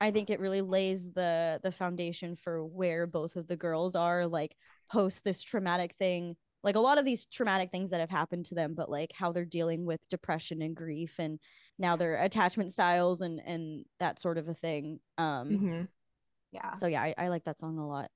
i 0.00 0.10
think 0.10 0.30
it 0.30 0.40
really 0.40 0.60
lays 0.60 1.12
the 1.12 1.60
the 1.62 1.72
foundation 1.72 2.36
for 2.36 2.64
where 2.64 3.06
both 3.06 3.36
of 3.36 3.46
the 3.46 3.56
girls 3.56 3.94
are 3.94 4.26
like 4.26 4.56
post 4.90 5.24
this 5.24 5.42
traumatic 5.42 5.94
thing. 5.98 6.36
Like 6.64 6.76
a 6.76 6.80
lot 6.80 6.98
of 6.98 7.04
these 7.04 7.26
traumatic 7.26 7.70
things 7.72 7.90
that 7.90 8.00
have 8.00 8.10
happened 8.10 8.46
to 8.46 8.54
them 8.54 8.74
but 8.74 8.90
like 8.90 9.12
how 9.14 9.32
they're 9.32 9.44
dealing 9.44 9.84
with 9.84 10.00
depression 10.08 10.62
and 10.62 10.76
grief 10.76 11.16
and 11.18 11.40
now 11.78 11.96
their 11.96 12.16
attachment 12.16 12.72
styles 12.72 13.20
and 13.20 13.40
and 13.44 13.84
that 13.98 14.20
sort 14.20 14.38
of 14.38 14.48
a 14.48 14.54
thing. 14.54 15.00
Um 15.18 15.48
mm-hmm. 15.48 15.82
yeah. 16.52 16.74
so 16.74 16.86
yeah 16.86 17.02
I, 17.02 17.14
I 17.18 17.28
like 17.28 17.44
that 17.44 17.58
song 17.58 17.78
a 17.78 17.86
lot 17.86 18.10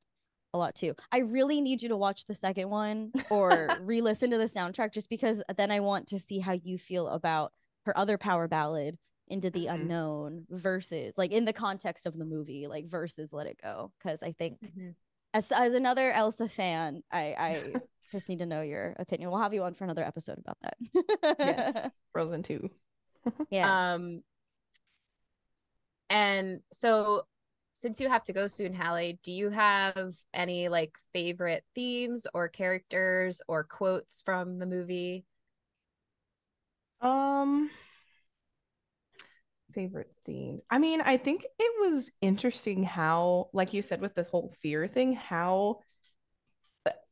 a 0.57 0.59
lot 0.59 0.75
too. 0.75 0.95
I 1.13 1.19
really 1.19 1.61
need 1.61 1.83
you 1.83 1.89
to 1.91 1.97
watch 1.97 2.27
the 2.27 2.35
second 2.35 2.69
one 2.69 3.13
or 3.31 3.77
re-listen 3.81 4.31
to 4.31 4.39
the 4.39 4.45
soundtrack 4.45 4.93
just 4.93 5.09
because 5.09 5.43
then 5.57 5.71
I 5.71 5.81
want 5.81 6.09
to 6.09 6.19
see 6.19 6.39
how 6.39 6.53
you 6.53 6.79
feel 6.79 7.09
about 7.09 7.53
her 7.85 7.97
other 7.97 8.19
power 8.19 8.49
ballad 8.49 8.99
into 9.29 9.51
the 9.51 9.67
mm-hmm. 9.67 9.75
unknown 9.75 10.47
versus 10.51 11.15
like 11.17 11.33
in 11.33 11.45
the 11.45 11.53
context 11.53 12.07
of 12.07 12.17
the 12.17 12.25
movie 12.25 12.67
like 12.67 12.89
versus 12.89 13.33
let 13.33 13.47
it 13.47 13.59
go 13.61 13.93
because 13.99 14.23
I 14.23 14.33
think 14.33 14.61
mm-hmm. 14.61 14.91
as 15.35 15.51
as 15.51 15.75
another 15.75 16.13
Elsa 16.13 16.49
fan 16.49 17.03
I 17.11 17.21
I 17.39 17.75
just 18.13 18.29
need 18.29 18.39
to 18.39 18.47
know 18.47 18.63
your 18.63 18.95
opinion. 18.99 19.31
We'll 19.31 19.41
have 19.41 19.53
you 19.53 19.65
on 19.65 19.75
for 19.75 19.85
another 19.85 20.05
episode 20.05 20.39
about 20.39 20.59
that. 20.63 21.37
yes. 21.41 21.93
Frozen 22.13 22.45
2. 22.45 22.71
yeah. 23.51 23.95
Um 23.95 24.23
and 26.09 26.61
so 26.73 27.23
since 27.77 28.01
you 28.01 28.09
have 28.09 28.25
to 28.25 28.33
go 28.33 28.47
soon, 28.47 28.73
Hallie, 28.73 29.19
do 29.23 29.31
you 29.31 29.51
have 29.51 30.15
any 30.33 30.71
like 30.71 30.97
favorite 31.13 31.63
themes 31.75 32.27
or 32.33 32.49
characters 32.49 33.43
or 33.49 33.65
quotes 33.65 34.23
from 34.25 34.59
the 34.59 34.65
movie? 34.65 35.27
Um 37.03 37.71
favorite 39.75 40.11
themes. 40.25 40.65
I 40.71 40.79
mean, 40.79 41.03
I 41.03 41.19
think 41.19 41.45
it 41.59 41.73
was 41.79 42.11
interesting 42.23 42.83
how 42.83 43.51
like 43.53 43.75
you 43.75 43.83
said 43.83 44.01
with 44.01 44.15
the 44.15 44.23
whole 44.25 44.55
fear 44.63 44.89
thing, 44.89 45.13
how 45.13 45.81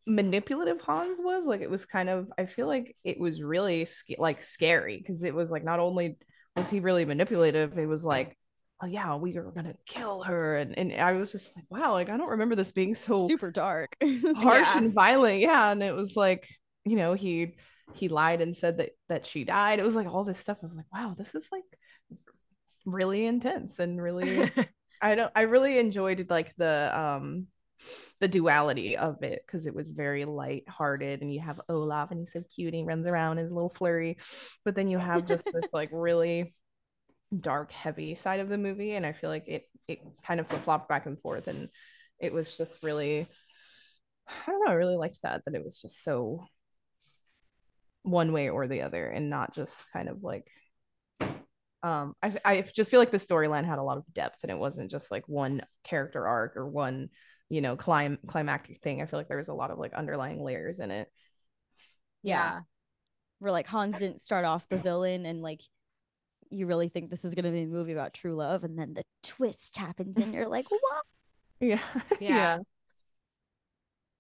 manipulative 0.07 0.81
Hans 0.81 1.21
was. 1.23 1.45
Like 1.45 1.61
it 1.61 1.71
was 1.71 1.85
kind 1.85 2.09
of 2.09 2.33
I 2.39 2.47
feel 2.47 2.67
like 2.67 2.97
it 3.05 3.21
was 3.21 3.43
really 3.43 3.85
sc- 3.85 4.19
like 4.19 4.41
scary 4.41 4.97
because 4.97 5.23
it 5.23 5.35
was 5.35 5.51
like 5.51 5.65
not 5.65 5.79
only 5.79 6.17
was 6.57 6.71
he 6.71 6.81
really 6.81 7.05
manipulative, 7.05 7.77
it 7.79 7.87
was 7.87 8.03
like 8.03 8.39
oh 8.85 8.87
yeah 8.87 9.15
we 9.17 9.33
were 9.33 9.51
gonna 9.51 9.75
kill 9.87 10.23
her 10.23 10.57
and, 10.57 10.77
and 10.79 10.93
i 10.95 11.13
was 11.13 11.33
just 11.33 11.55
like 11.57 11.65
wow 11.71 11.93
like 11.93 12.11
i 12.11 12.17
don't 12.17 12.31
remember 12.31 12.55
this 12.55 12.73
being 12.73 12.95
so 12.95 13.27
super 13.27 13.51
dark. 13.51 13.97
harsh 14.03 14.67
yeah. 14.67 14.79
and 14.79 14.93
violent 14.93 15.41
yeah 15.41 15.71
and 15.71 15.83
it 15.83 15.95
was 15.95 16.17
like 16.17 16.47
you 16.85 16.97
know 16.97 17.15
he 17.15 17.55
he 17.93 18.09
lied 18.09 18.41
and 18.41 18.57
said 18.57 18.79
that 18.79 18.91
that 19.09 19.27
she 19.27 19.45
died. 19.45 19.79
It 19.79 19.85
was 19.85 19.95
like 19.95 20.07
all 20.07 20.25
this 20.25 20.39
stuff. 20.39 20.59
I 20.63 20.67
was 20.67 20.77
like 20.77 20.93
wow 20.93 21.15
this 21.17 21.35
is 21.35 21.47
like 21.53 21.65
really 22.87 23.25
intense 23.25 23.79
and 23.79 24.01
really 24.01 24.51
i 25.03 25.15
don't 25.15 25.33
i 25.35 25.43
really 25.43 25.79
enjoyed 25.79 26.27
like 26.29 26.55
the 26.57 26.91
um 26.95 27.47
the 28.21 28.29
duality 28.29 28.97
of 28.97 29.23
it 29.23 29.43
because 29.47 29.67
it 29.67 29.75
was 29.75 29.93
very 29.93 30.27
light-hearted 30.27 31.23
and 31.23 31.33
you 31.33 31.41
have 31.41 31.61
olaf 31.71 32.11
and 32.11 32.21
he's 32.21 32.33
so 32.33 32.43
cute 32.55 32.75
and 32.75 32.81
he 32.81 32.85
runs 32.85 33.07
around 33.07 33.39
his 33.39 33.51
little 33.51 33.71
flurry 33.71 34.19
but 34.67 34.75
then 34.75 34.89
you 34.89 34.99
have 34.99 35.27
just 35.27 35.49
this 35.51 35.71
like 35.73 35.89
really 35.93 36.55
dark 37.41 37.73
heavy 37.73 38.15
side 38.15 38.41
of 38.41 38.49
the 38.49 38.59
movie 38.59 38.93
and 38.93 39.05
i 39.05 39.13
feel 39.13 39.31
like 39.31 39.49
it 39.49 39.69
it 39.89 40.01
kind 40.25 40.41
of 40.41 40.47
flip-flopped 40.47 40.89
back 40.89 41.07
and 41.07 41.21
forth 41.21 41.49
and 41.49 41.69
it 42.19 42.33
was 42.33 42.57
just 42.57 42.83
really 42.83 43.27
i 44.29 44.51
don't 44.51 44.65
know 44.65 44.71
i 44.71 44.75
really 44.75 44.97
liked 44.97 45.19
that 45.23 45.43
that 45.45 45.55
it 45.55 45.65
was 45.65 45.81
just 45.81 46.03
so 46.03 46.45
one 48.03 48.33
way 48.33 48.51
or 48.51 48.67
the 48.67 48.83
other 48.83 49.07
and 49.07 49.31
not 49.31 49.55
just 49.55 49.75
kind 49.93 50.09
of 50.09 50.23
like 50.23 50.49
um 51.83 52.15
i, 52.23 52.35
I 52.45 52.61
just 52.61 52.91
feel 52.91 53.01
like 53.01 53.11
the 53.11 53.19
storyline 53.19 53.65
had 53.65 53.79
a 53.79 53.83
lot 53.83 53.99
of 53.99 54.05
depth 54.13 54.43
and 54.43 54.51
it 54.51 54.59
wasn't 54.59 54.91
just 54.91 55.11
like 55.11 55.27
one 55.27 55.63
character 55.83 56.27
arc 56.27 56.57
or 56.57 56.69
one 56.69 57.09
you 57.49 57.61
know 57.61 57.77
clim 57.77 58.19
climactic 58.27 58.81
thing 58.83 59.01
i 59.01 59.07
feel 59.07 59.19
like 59.19 59.29
there 59.29 59.39
was 59.39 59.49
a 59.49 59.55
lot 59.55 59.71
of 59.71 59.79
like 59.79 59.95
underlying 59.95 60.43
layers 60.43 60.81
in 60.81 60.91
it 60.91 61.09
yeah. 62.23 62.55
yeah. 62.55 62.61
where 63.39 63.53
like 63.53 63.67
hans 63.67 63.99
didn't 63.99 64.21
start 64.21 64.45
off 64.45 64.69
the 64.69 64.79
villain 64.79 65.27
and 65.27 65.43
like 65.43 65.61
you 66.55 66.67
really 66.67 66.89
think 66.89 67.11
this 67.11 67.25
is 67.25 67.35
going 67.35 67.45
to 67.45 67.51
be 67.51 67.63
a 67.63 67.67
movie 67.67 67.93
about 67.93 68.15
true 68.15 68.35
love 68.35 68.65
and 68.65 68.79
then 68.79 68.95
the 68.95 69.05
twist 69.23 69.77
happens 69.77 70.19
and 70.19 70.33
you're 70.33 70.49
like 70.49 70.67
what 70.71 71.05
yeah 71.61 71.79
yeah, 72.21 72.59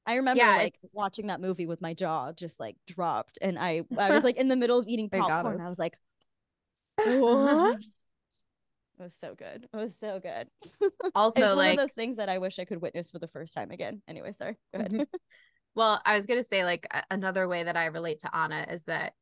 I 0.07 0.16
remember 0.16 0.43
yeah, 0.43 0.57
like 0.57 0.74
it's... 0.82 0.95
watching 0.95 1.28
that 1.28 1.41
movie 1.41 1.66
with 1.66 1.80
my 1.80 1.95
jaw 1.95 2.32
just 2.32 2.61
like 2.61 2.76
dropped 2.87 3.39
and 3.41 3.59
I 3.59 3.82
I 3.99 4.11
was 4.11 4.24
like 4.24 4.37
in 4.37 4.49
the 4.49 4.57
middle 4.57 4.78
of 4.78 4.87
eating 4.87 5.09
popcorn 5.11 5.61
I 5.61 5.68
was 5.68 5.78
like 5.78 5.97
what 6.97 7.78
It 8.99 9.03
was 9.03 9.16
so 9.16 9.35
good. 9.35 9.68
It 9.72 9.76
was 9.76 9.97
so 9.97 10.20
good. 10.20 10.49
Also, 11.16 11.41
it's 11.41 11.49
one 11.49 11.57
like 11.57 11.72
of 11.72 11.78
those 11.78 11.93
things 11.93 12.18
that 12.18 12.28
I 12.28 12.39
wish 12.39 12.61
I 12.61 12.64
could 12.64 12.80
witness 12.80 13.11
for 13.11 13.18
the 13.18 13.26
first 13.26 13.53
time 13.53 13.72
again. 13.72 14.03
Anyway, 14.07 14.30
sorry. 14.30 14.57
Go 14.72 14.78
ahead. 14.78 14.93
Mm-hmm. 14.93 15.03
well, 15.74 16.01
I 16.05 16.16
was 16.16 16.26
gonna 16.26 16.45
say 16.45 16.64
like 16.64 16.87
another 17.11 17.49
way 17.49 17.64
that 17.64 17.76
I 17.76 17.87
relate 17.87 18.20
to 18.20 18.35
Anna 18.35 18.66
is 18.70 18.85
that 18.85 19.14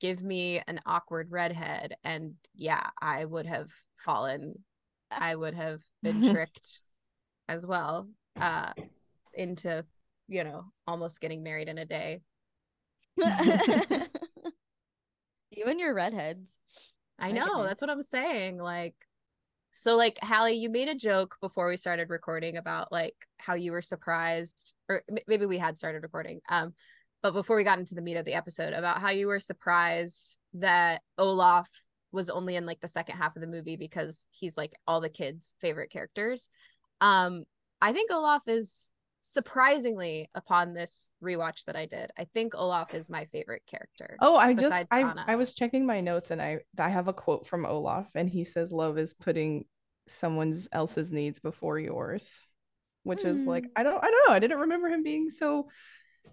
give 0.00 0.22
me 0.22 0.60
an 0.66 0.80
awkward 0.86 1.30
redhead 1.30 1.96
and 2.04 2.34
yeah 2.54 2.90
i 3.00 3.24
would 3.24 3.46
have 3.46 3.68
fallen 3.96 4.54
i 5.10 5.34
would 5.34 5.54
have 5.54 5.80
been 6.02 6.22
tricked 6.32 6.80
as 7.48 7.66
well 7.66 8.08
uh 8.40 8.72
into 9.32 9.84
you 10.28 10.44
know 10.44 10.64
almost 10.86 11.20
getting 11.20 11.42
married 11.42 11.68
in 11.68 11.78
a 11.78 11.84
day. 11.84 12.20
You 15.56 15.66
and 15.66 15.78
your 15.78 15.94
redheads. 15.94 16.58
I 17.16 17.30
know 17.30 17.62
that's 17.62 17.80
what 17.80 17.90
i'm 17.90 18.02
saying 18.02 18.58
like 18.58 18.96
so 19.70 19.94
like 19.96 20.18
hallie 20.20 20.54
you 20.54 20.68
made 20.68 20.88
a 20.88 20.96
joke 20.96 21.36
before 21.40 21.68
we 21.68 21.76
started 21.76 22.10
recording 22.10 22.56
about 22.56 22.90
like 22.90 23.14
how 23.38 23.54
you 23.54 23.70
were 23.70 23.80
surprised 23.80 24.74
or 24.88 25.04
maybe 25.28 25.46
we 25.46 25.56
had 25.56 25.78
started 25.78 26.02
recording 26.02 26.40
um 26.48 26.74
but 27.24 27.32
before 27.32 27.56
we 27.56 27.64
got 27.64 27.78
into 27.78 27.94
the 27.94 28.02
meat 28.02 28.18
of 28.18 28.26
the 28.26 28.34
episode 28.34 28.74
about 28.74 29.00
how 29.00 29.08
you 29.08 29.26
were 29.26 29.40
surprised 29.40 30.36
that 30.52 31.00
Olaf 31.16 31.70
was 32.12 32.28
only 32.28 32.54
in 32.54 32.66
like 32.66 32.80
the 32.80 32.86
second 32.86 33.16
half 33.16 33.34
of 33.34 33.40
the 33.40 33.48
movie 33.48 33.76
because 33.76 34.26
he's 34.30 34.58
like 34.58 34.74
all 34.86 35.00
the 35.00 35.08
kids' 35.08 35.54
favorite 35.58 35.90
characters. 35.90 36.50
Um, 37.00 37.44
I 37.80 37.94
think 37.94 38.12
Olaf 38.12 38.42
is 38.46 38.92
surprisingly 39.22 40.28
upon 40.34 40.74
this 40.74 41.12
rewatch 41.22 41.64
that 41.64 41.76
I 41.76 41.86
did. 41.86 42.10
I 42.18 42.26
think 42.34 42.54
Olaf 42.54 42.92
is 42.92 43.08
my 43.08 43.24
favorite 43.32 43.62
character. 43.66 44.18
Oh, 44.20 44.36
I 44.36 44.52
just 44.52 44.92
I, 44.92 45.14
I 45.26 45.36
was 45.36 45.54
checking 45.54 45.86
my 45.86 46.02
notes 46.02 46.30
and 46.30 46.42
I 46.42 46.58
I 46.78 46.90
have 46.90 47.08
a 47.08 47.14
quote 47.14 47.46
from 47.46 47.64
Olaf 47.64 48.06
and 48.14 48.28
he 48.28 48.44
says 48.44 48.70
love 48.70 48.98
is 48.98 49.14
putting 49.14 49.64
someone's 50.08 50.68
else's 50.72 51.10
needs 51.10 51.40
before 51.40 51.78
yours, 51.78 52.46
which 53.02 53.20
mm. 53.20 53.28
is 53.28 53.46
like 53.46 53.64
hmm. 53.64 53.70
I 53.76 53.82
don't 53.82 54.04
I 54.04 54.10
don't 54.10 54.28
know. 54.28 54.34
I 54.34 54.40
didn't 54.40 54.58
remember 54.58 54.88
him 54.88 55.02
being 55.02 55.30
so 55.30 55.68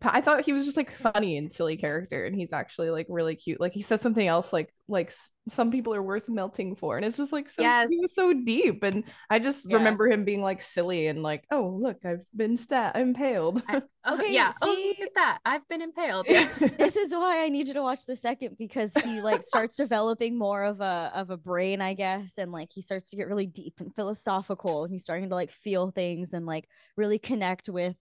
I 0.03 0.21
thought 0.21 0.45
he 0.45 0.53
was 0.53 0.65
just 0.65 0.77
like 0.77 0.91
funny 0.91 1.37
and 1.37 1.51
silly 1.51 1.77
character, 1.77 2.25
and 2.25 2.35
he's 2.35 2.53
actually 2.53 2.89
like 2.89 3.05
really 3.09 3.35
cute. 3.35 3.59
Like 3.59 3.73
he 3.73 3.81
says 3.81 4.01
something 4.01 4.27
else 4.27 4.51
like 4.51 4.73
like 4.87 5.13
some 5.49 5.71
people 5.71 5.93
are 5.93 6.01
worth 6.01 6.27
melting 6.27 6.75
for, 6.75 6.97
and 6.97 7.05
it's 7.05 7.17
just 7.17 7.31
like 7.31 7.47
so 7.47 7.61
yes. 7.61 7.89
he 7.89 7.99
was 7.99 8.15
so 8.15 8.33
deep. 8.33 8.83
And 8.83 9.03
I 9.29 9.37
just 9.37 9.69
yeah. 9.69 9.77
remember 9.77 10.07
him 10.07 10.25
being 10.25 10.41
like 10.41 10.61
silly 10.61 11.07
and 11.07 11.21
like, 11.21 11.45
oh 11.51 11.77
look, 11.79 11.97
I've 12.03 12.25
been 12.35 12.57
stat 12.57 12.95
impaled. 12.95 13.61
I, 13.67 13.77
uh, 14.03 14.15
okay, 14.15 14.33
yeah. 14.33 14.51
Oh, 14.61 14.73
see, 14.73 14.83
oh, 14.83 14.87
look 14.89 15.07
at 15.07 15.15
that, 15.15 15.39
I've 15.45 15.67
been 15.67 15.83
impaled. 15.83 16.25
this 16.25 16.95
is 16.95 17.11
why 17.11 17.43
I 17.43 17.49
need 17.49 17.67
you 17.67 17.75
to 17.75 17.83
watch 17.83 18.05
the 18.07 18.15
second 18.15 18.57
because 18.57 18.93
he 18.95 19.21
like 19.21 19.43
starts 19.43 19.75
developing 19.75 20.37
more 20.37 20.63
of 20.63 20.81
a 20.81 21.11
of 21.13 21.29
a 21.29 21.37
brain, 21.37 21.81
I 21.81 21.93
guess, 21.93 22.39
and 22.39 22.51
like 22.51 22.69
he 22.73 22.81
starts 22.81 23.09
to 23.11 23.17
get 23.17 23.27
really 23.27 23.47
deep 23.47 23.75
and 23.79 23.93
philosophical, 23.93 24.83
and 24.83 24.91
he's 24.91 25.03
starting 25.03 25.29
to 25.29 25.35
like 25.35 25.51
feel 25.51 25.91
things 25.91 26.33
and 26.33 26.47
like 26.47 26.67
really 26.97 27.19
connect 27.19 27.69
with 27.69 27.95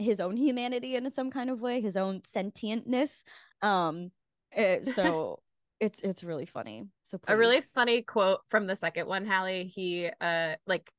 his 0.00 0.20
own 0.20 0.36
humanity 0.36 0.96
in 0.96 1.10
some 1.10 1.30
kind 1.30 1.50
of 1.50 1.60
way, 1.60 1.80
his 1.80 1.96
own 1.96 2.20
sentientness. 2.22 3.22
Um, 3.62 4.10
it, 4.52 4.88
eh, 4.88 4.90
so 4.92 5.40
it's 5.78 6.00
it's 6.02 6.24
really 6.24 6.46
funny. 6.46 6.84
So 7.04 7.18
please. 7.18 7.32
a 7.32 7.36
really 7.36 7.60
funny 7.60 8.02
quote 8.02 8.40
from 8.48 8.66
the 8.66 8.76
second 8.76 9.06
one, 9.06 9.26
Hallie. 9.26 9.64
He 9.64 10.08
uh 10.20 10.56
like 10.66 10.90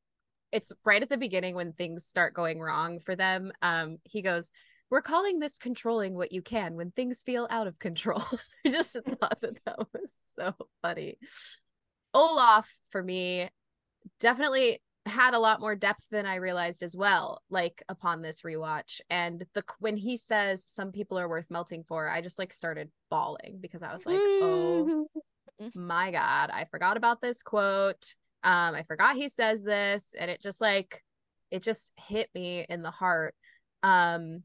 it's 0.52 0.74
right 0.84 1.02
at 1.02 1.10
the 1.10 1.18
beginning 1.18 1.56
when 1.56 1.74
things 1.74 2.06
start 2.06 2.34
going 2.34 2.60
wrong 2.60 3.00
for 3.00 3.16
them. 3.16 3.52
Um, 3.62 3.98
he 4.04 4.22
goes, 4.22 4.52
"We're 4.90 5.02
calling 5.02 5.40
this 5.40 5.58
controlling 5.58 6.16
what 6.16 6.32
you 6.32 6.42
can 6.42 6.76
when 6.76 6.92
things 6.92 7.24
feel 7.24 7.48
out 7.50 7.68
of 7.68 7.80
control." 7.80 8.24
I 8.66 8.70
just 8.70 8.94
thought 9.20 9.40
that 9.42 9.64
that 9.66 9.80
was 9.94 10.14
so 10.36 10.54
funny. 10.82 11.18
Olaf 12.14 12.70
for 12.90 13.02
me 13.02 13.50
definitely 14.20 14.82
had 15.12 15.34
a 15.34 15.40
lot 15.40 15.60
more 15.60 15.76
depth 15.76 16.04
than 16.10 16.26
I 16.26 16.36
realized 16.36 16.82
as 16.82 16.96
well, 16.96 17.42
like 17.50 17.84
upon 17.90 18.22
this 18.22 18.42
rewatch. 18.42 19.02
And 19.10 19.46
the 19.54 19.64
when 19.80 19.98
he 19.98 20.18
says 20.18 20.64
some 20.66 20.92
people 20.92 21.20
are 21.20 21.30
worth 21.30 21.52
melting 21.52 21.84
for, 21.84 22.10
I 22.10 22.22
just 22.22 22.40
like 22.40 22.54
started 22.54 22.90
bawling 23.10 23.60
because 23.62 23.84
I 23.84 23.94
was 23.94 24.06
like, 24.06 24.18
oh 24.20 25.08
my 25.76 26.12
God, 26.12 26.50
I 26.52 26.66
forgot 26.72 26.98
about 26.98 27.22
this 27.22 27.44
quote. 27.44 28.16
Um, 28.44 28.74
I 28.74 28.84
forgot 28.84 29.16
he 29.16 29.30
says 29.30 29.64
this, 29.64 30.16
and 30.18 30.32
it 30.32 30.42
just 30.42 30.62
like 30.62 31.04
it 31.52 31.62
just 31.62 31.92
hit 31.98 32.30
me 32.34 32.66
in 32.68 32.82
the 32.82 32.92
heart. 32.92 33.36
Um, 33.84 34.44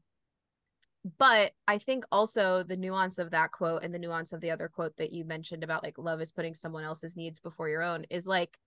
but 1.17 1.53
I 1.67 1.77
think 1.77 2.05
also 2.11 2.63
the 2.63 2.75
nuance 2.75 3.17
of 3.17 3.31
that 3.31 3.51
quote 3.51 3.83
and 3.83 3.93
the 3.93 3.99
nuance 3.99 4.33
of 4.33 4.41
the 4.41 4.51
other 4.51 4.67
quote 4.67 4.97
that 4.97 5.13
you 5.13 5.23
mentioned 5.23 5.63
about 5.63 5.83
like 5.83 5.97
love 5.97 6.21
is 6.21 6.31
putting 6.31 6.53
someone 6.53 6.83
else's 6.83 7.15
needs 7.15 7.39
before 7.39 7.69
your 7.69 7.81
own 7.81 8.03
is 8.09 8.27
like 8.27 8.57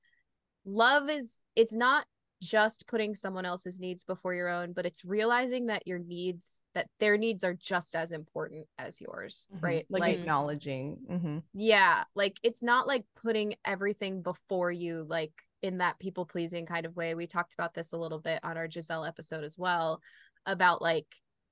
love 0.65 1.09
is 1.09 1.41
it's 1.57 1.75
not 1.75 2.05
just 2.41 2.87
putting 2.87 3.15
someone 3.15 3.45
else's 3.45 3.79
needs 3.79 4.03
before 4.03 4.33
your 4.33 4.49
own 4.49 4.73
but 4.73 4.87
it's 4.87 5.05
realizing 5.05 5.67
that 5.67 5.87
your 5.87 5.99
needs 5.99 6.63
that 6.75 6.87
their 6.99 7.19
needs 7.19 7.45
are 7.45 7.55
just 7.55 7.95
as 7.95 8.13
important 8.13 8.67
as 8.79 9.01
yours 9.01 9.47
mm-hmm. 9.55 9.65
right 9.65 9.87
like, 9.91 10.01
like 10.01 10.19
acknowledging 10.19 10.97
mm-hmm. 11.11 11.39
yeah 11.53 12.05
like 12.15 12.39
it's 12.43 12.63
not 12.63 12.87
like 12.87 13.05
putting 13.23 13.55
everything 13.67 14.23
before 14.23 14.73
you 14.73 15.05
like 15.07 15.33
in 15.63 15.79
that 15.79 15.99
people 15.99 16.25
pleasing 16.25 16.65
kind 16.65 16.87
of 16.87 16.97
way 16.97 17.15
we 17.15 17.27
talked 17.27 17.53
about 17.53 17.75
this 17.75 17.93
a 17.93 17.99
little 17.99 18.21
bit 18.21 18.41
on 18.43 18.57
our 18.57 18.71
giselle 18.71 19.05
episode 19.05 19.45
as 19.45 19.59
well 19.59 20.01
about 20.47 20.81
like 20.81 21.07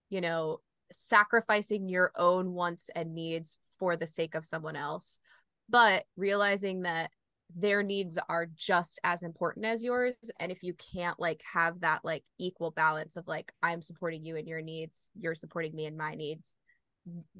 you 0.09 0.23
know 0.23 0.59
sacrificing 0.91 1.91
your 1.91 2.11
own 2.17 2.55
wants 2.55 2.89
and 2.95 3.15
needs 3.15 3.59
for 3.79 3.95
the 3.95 4.07
sake 4.07 4.35
of 4.35 4.47
someone 4.47 4.75
else 4.75 5.21
but 5.69 6.05
realizing 6.17 6.83
that 6.83 7.11
their 7.55 7.83
needs 7.83 8.19
are 8.29 8.47
just 8.55 9.01
as 9.05 9.23
important 9.23 9.65
as 9.65 9.83
yours. 9.83 10.15
And 10.39 10.53
if 10.53 10.63
you 10.63 10.75
can't 10.75 11.19
like 11.19 11.43
have 11.53 11.81
that 11.81 12.05
like 12.05 12.25
equal 12.39 12.71
balance 12.71 13.17
of 13.17 13.27
like 13.27 13.53
i'm 13.63 13.83
supporting 13.83 14.25
you 14.25 14.37
in 14.37 14.47
your 14.47 14.61
needs 14.61 15.11
you're 15.15 15.35
supporting 15.35 15.75
me 15.75 15.87
in 15.87 15.97
my 15.97 16.15
needs 16.15 16.55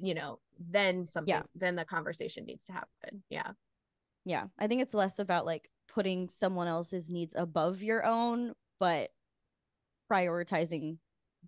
you 0.01 0.13
know 0.13 0.39
then 0.59 1.05
something 1.05 1.33
yeah. 1.33 1.41
then 1.55 1.75
the 1.75 1.85
conversation 1.85 2.45
needs 2.45 2.65
to 2.65 2.73
happen. 2.73 3.23
Yeah. 3.29 3.51
Yeah. 4.25 4.45
I 4.57 4.67
think 4.67 4.81
it's 4.81 4.93
less 4.93 5.19
about 5.19 5.45
like 5.45 5.69
putting 5.93 6.27
someone 6.27 6.67
else's 6.67 7.09
needs 7.09 7.33
above 7.37 7.81
your 7.81 8.05
own 8.05 8.53
but 8.79 9.09
prioritizing 10.11 10.97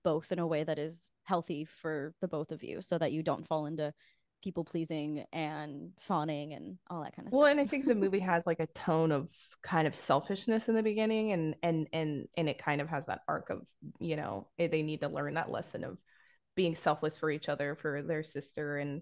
both 0.03 0.31
in 0.31 0.39
a 0.39 0.47
way 0.47 0.63
that 0.63 0.79
is 0.79 1.11
healthy 1.23 1.65
for 1.65 2.13
the 2.21 2.27
both 2.27 2.51
of 2.51 2.63
you 2.63 2.81
so 2.81 2.97
that 2.97 3.11
you 3.11 3.21
don't 3.23 3.47
fall 3.47 3.65
into 3.65 3.93
people 4.41 4.63
pleasing 4.63 5.25
and 5.31 5.91
fawning 5.99 6.53
and 6.53 6.77
all 6.89 7.03
that 7.03 7.15
kind 7.15 7.27
of 7.27 7.31
well, 7.31 7.41
stuff. 7.41 7.43
Well, 7.43 7.51
and 7.51 7.59
I 7.59 7.67
think 7.67 7.85
the 7.85 7.95
movie 7.95 8.19
has 8.19 8.47
like 8.47 8.59
a 8.59 8.67
tone 8.67 9.11
of 9.11 9.29
kind 9.61 9.87
of 9.87 9.95
selfishness 9.95 10.69
in 10.69 10.75
the 10.75 10.83
beginning 10.83 11.31
and 11.31 11.55
and 11.63 11.87
and 11.93 12.27
and 12.37 12.49
it 12.49 12.57
kind 12.57 12.81
of 12.81 12.89
has 12.89 13.05
that 13.05 13.21
arc 13.27 13.49
of, 13.49 13.61
you 13.99 14.15
know, 14.15 14.47
they 14.57 14.81
need 14.81 15.01
to 15.01 15.09
learn 15.09 15.35
that 15.35 15.51
lesson 15.51 15.83
of 15.83 15.97
being 16.55 16.75
selfless 16.75 17.17
for 17.17 17.29
each 17.31 17.49
other 17.49 17.75
for 17.75 18.01
their 18.01 18.23
sister 18.23 18.77
and 18.77 19.01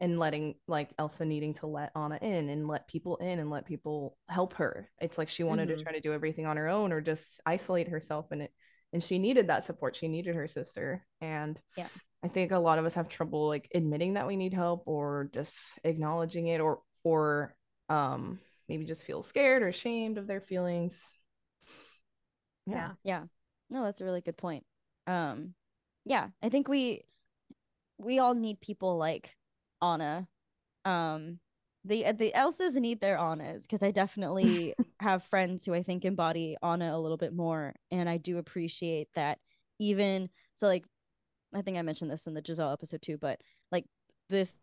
and 0.00 0.18
letting 0.18 0.54
like 0.66 0.90
Elsa 0.98 1.24
needing 1.24 1.54
to 1.54 1.66
let 1.66 1.92
Anna 1.94 2.18
in 2.22 2.48
and 2.48 2.66
let 2.66 2.88
people 2.88 3.16
in 3.16 3.38
and 3.38 3.50
let 3.50 3.66
people 3.66 4.16
help 4.28 4.54
her. 4.54 4.90
It's 5.00 5.18
like 5.18 5.28
she 5.28 5.42
wanted 5.42 5.68
mm-hmm. 5.68 5.78
to 5.78 5.84
try 5.84 5.92
to 5.92 6.00
do 6.00 6.14
everything 6.14 6.46
on 6.46 6.56
her 6.56 6.68
own 6.68 6.92
or 6.92 7.00
just 7.00 7.40
isolate 7.44 7.88
herself 7.88 8.26
and 8.30 8.42
it 8.42 8.52
and 8.92 9.02
she 9.02 9.18
needed 9.18 9.48
that 9.48 9.64
support. 9.64 9.96
She 9.96 10.08
needed 10.08 10.34
her 10.34 10.48
sister. 10.48 11.04
And 11.20 11.58
yeah. 11.76 11.88
I 12.24 12.28
think 12.28 12.52
a 12.52 12.58
lot 12.58 12.78
of 12.78 12.84
us 12.84 12.94
have 12.94 13.08
trouble 13.08 13.48
like 13.48 13.70
admitting 13.74 14.14
that 14.14 14.26
we 14.26 14.36
need 14.36 14.52
help 14.52 14.82
or 14.86 15.30
just 15.32 15.56
acknowledging 15.84 16.48
it 16.48 16.60
or 16.60 16.80
or 17.02 17.54
um 17.88 18.38
maybe 18.68 18.84
just 18.84 19.04
feel 19.04 19.22
scared 19.22 19.62
or 19.62 19.68
ashamed 19.68 20.18
of 20.18 20.26
their 20.26 20.40
feelings. 20.40 21.12
Yeah. 22.66 22.74
Yeah. 22.76 22.92
yeah. 23.04 23.22
No, 23.70 23.84
that's 23.84 24.00
a 24.00 24.04
really 24.04 24.20
good 24.20 24.36
point. 24.36 24.64
Um 25.06 25.54
yeah, 26.04 26.28
I 26.42 26.48
think 26.48 26.68
we 26.68 27.04
we 27.98 28.18
all 28.18 28.34
need 28.34 28.60
people 28.60 28.96
like 28.96 29.34
Anna. 29.80 30.28
Um 30.84 31.38
the 31.84 32.06
uh, 32.06 32.12
the 32.12 32.32
Elsas 32.34 32.74
need 32.74 33.00
their 33.00 33.18
Annas 33.18 33.66
because 33.66 33.82
I 33.82 33.90
definitely 33.90 34.74
have 35.00 35.24
friends 35.24 35.64
who 35.64 35.74
I 35.74 35.82
think 35.82 36.04
embody 36.04 36.56
Anna 36.62 36.94
a 36.94 36.98
little 36.98 37.16
bit 37.16 37.34
more 37.34 37.74
and 37.90 38.08
I 38.08 38.18
do 38.18 38.38
appreciate 38.38 39.08
that 39.14 39.38
even 39.78 40.28
so 40.56 40.66
like 40.66 40.84
I 41.54 41.62
think 41.62 41.78
I 41.78 41.82
mentioned 41.82 42.10
this 42.10 42.26
in 42.26 42.34
the 42.34 42.42
Giselle 42.46 42.72
episode 42.72 43.02
too, 43.02 43.18
but 43.18 43.40
like 43.72 43.86
this 44.28 44.58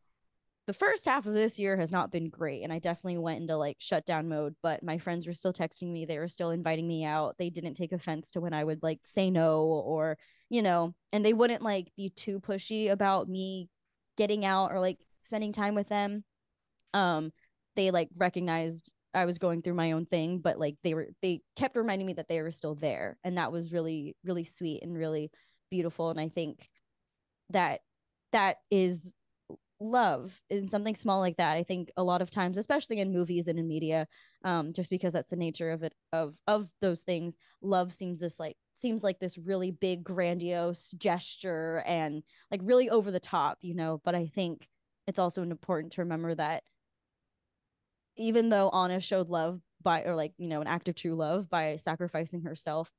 the 0.68 0.74
first 0.74 1.06
half 1.06 1.26
of 1.26 1.34
this 1.34 1.58
year 1.58 1.78
has 1.78 1.94
not 1.94 2.12
been 2.12 2.30
great 2.30 2.62
and 2.62 2.74
I 2.74 2.80
definitely 2.80 3.18
went 3.18 3.42
into 3.42 3.56
like 3.56 3.78
shutdown 3.80 4.28
mode, 4.28 4.54
but 4.62 4.84
my 4.84 4.98
friends 4.98 5.26
were 5.26 5.34
still 5.34 5.54
texting 5.54 5.92
me, 5.92 6.06
they 6.06 6.20
were 6.20 6.28
still 6.28 6.52
inviting 6.52 6.88
me 6.88 7.06
out. 7.06 7.36
They 7.38 7.50
didn't 7.50 7.76
take 7.76 7.94
offense 7.94 8.32
to 8.32 8.42
when 8.42 8.54
I 8.54 8.66
would 8.66 8.84
like 8.84 9.00
say 9.04 9.32
no 9.32 9.64
or, 9.64 10.18
you 10.50 10.62
know, 10.62 10.94
and 11.14 11.26
they 11.26 11.34
wouldn't 11.34 11.62
like 11.62 11.92
be 11.96 12.10
too 12.10 12.42
pushy 12.42 12.92
about 12.92 13.30
me 13.30 13.70
getting 14.18 14.44
out 14.44 14.72
or 14.72 14.80
like 14.82 15.00
spending 15.24 15.54
time 15.54 15.74
with 15.74 15.88
them. 15.88 16.26
Um 16.94 17.32
they 17.76 17.92
like 17.92 18.10
recognized 18.18 18.92
I 19.14 19.26
was 19.26 19.38
going 19.40 19.62
through 19.62 19.74
my 19.76 19.94
own 19.94 20.06
thing, 20.06 20.40
but 20.40 20.60
like 20.60 20.76
they 20.84 20.94
were 20.94 21.08
they 21.22 21.42
kept 21.56 21.76
reminding 21.76 22.08
me 22.08 22.14
that 22.14 22.28
they 22.28 22.42
were 22.42 22.52
still 22.52 22.76
there 22.76 23.18
and 23.24 23.38
that 23.38 23.52
was 23.52 23.72
really 23.72 24.16
really 24.24 24.44
sweet 24.44 24.84
and 24.84 24.98
really 24.98 25.32
beautiful 25.72 26.10
and 26.10 26.20
I 26.20 26.30
think 26.30 26.70
that 27.50 27.82
that 28.34 28.58
is 28.72 29.14
love 29.80 30.42
in 30.50 30.68
something 30.70 30.96
small 30.96 31.20
like 31.20 31.38
that. 31.38 31.56
I 31.56 31.64
think 31.64 31.92
a 31.98 32.04
lot 32.04 32.22
of 32.22 32.32
times 32.32 32.58
especially 32.58 33.00
in 33.00 33.14
movies 33.14 33.48
and 33.48 33.60
in 33.60 33.68
media 33.68 34.08
um 34.44 34.74
just 34.74 34.90
because 34.90 35.14
that's 35.14 35.30
the 35.30 35.36
nature 35.36 35.72
of 35.72 35.84
it 35.84 35.94
of 36.14 36.36
of 36.48 36.70
those 36.82 37.04
things 37.04 37.38
love 37.62 37.94
seems 37.94 38.20
this 38.20 38.40
like 38.40 38.58
seems 38.76 39.04
like 39.04 39.20
this 39.20 39.38
really 39.38 39.72
big 39.72 40.04
grandiose 40.04 40.92
gesture 40.98 41.84
and 41.86 42.24
like 42.52 42.62
really 42.64 42.90
over 42.90 43.12
the 43.12 43.20
top 43.20 43.58
you 43.62 43.74
know 43.76 44.02
but 44.06 44.16
i 44.16 44.28
think 44.28 44.68
it's 45.08 45.20
also 45.20 45.42
important 45.42 45.94
to 45.94 46.02
remember 46.02 46.36
that 46.36 46.64
even 48.18 48.50
though 48.50 48.70
anna 48.70 49.00
showed 49.00 49.30
love 49.30 49.62
by 49.82 50.04
or 50.04 50.16
like 50.16 50.34
you 50.38 50.48
know 50.48 50.62
an 50.62 50.68
act 50.68 50.88
of 50.88 50.96
true 50.96 51.16
love 51.16 51.50
by 51.50 51.76
sacrificing 51.76 52.42
herself 52.42 52.92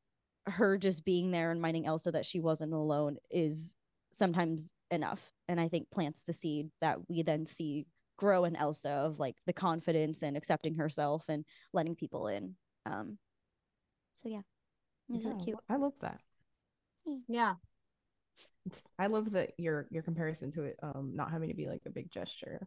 her 0.46 0.78
just 0.78 1.04
being 1.04 1.30
there 1.30 1.50
and 1.50 1.58
reminding 1.58 1.86
elsa 1.86 2.10
that 2.10 2.26
she 2.26 2.40
wasn't 2.40 2.72
alone 2.72 3.16
is 3.30 3.76
sometimes 4.14 4.72
enough. 4.90 5.20
And 5.48 5.60
i 5.60 5.68
think 5.68 5.90
plants 5.90 6.24
the 6.24 6.32
seed 6.32 6.70
that 6.80 6.98
we 7.08 7.22
then 7.22 7.46
see 7.46 7.86
grow 8.16 8.44
in 8.44 8.56
elsa 8.56 8.90
of 8.90 9.20
like 9.20 9.36
the 9.46 9.52
confidence 9.52 10.22
and 10.22 10.36
accepting 10.36 10.74
herself 10.74 11.24
and 11.28 11.44
letting 11.72 11.94
people 11.94 12.26
in. 12.28 12.56
Um 12.84 13.18
so 14.16 14.28
yeah. 14.28 14.40
It's 15.08 15.24
yeah, 15.24 15.30
really 15.30 15.44
cute. 15.44 15.58
I 15.68 15.76
love 15.76 15.94
that. 16.00 16.20
Yeah. 17.28 17.54
I 18.98 19.06
love 19.06 19.30
that 19.32 19.52
your 19.56 19.86
your 19.90 20.02
comparison 20.02 20.50
to 20.52 20.64
it 20.64 20.78
um 20.82 21.12
not 21.14 21.30
having 21.30 21.48
to 21.48 21.54
be 21.54 21.68
like 21.68 21.82
a 21.86 21.90
big 21.90 22.10
gesture. 22.10 22.66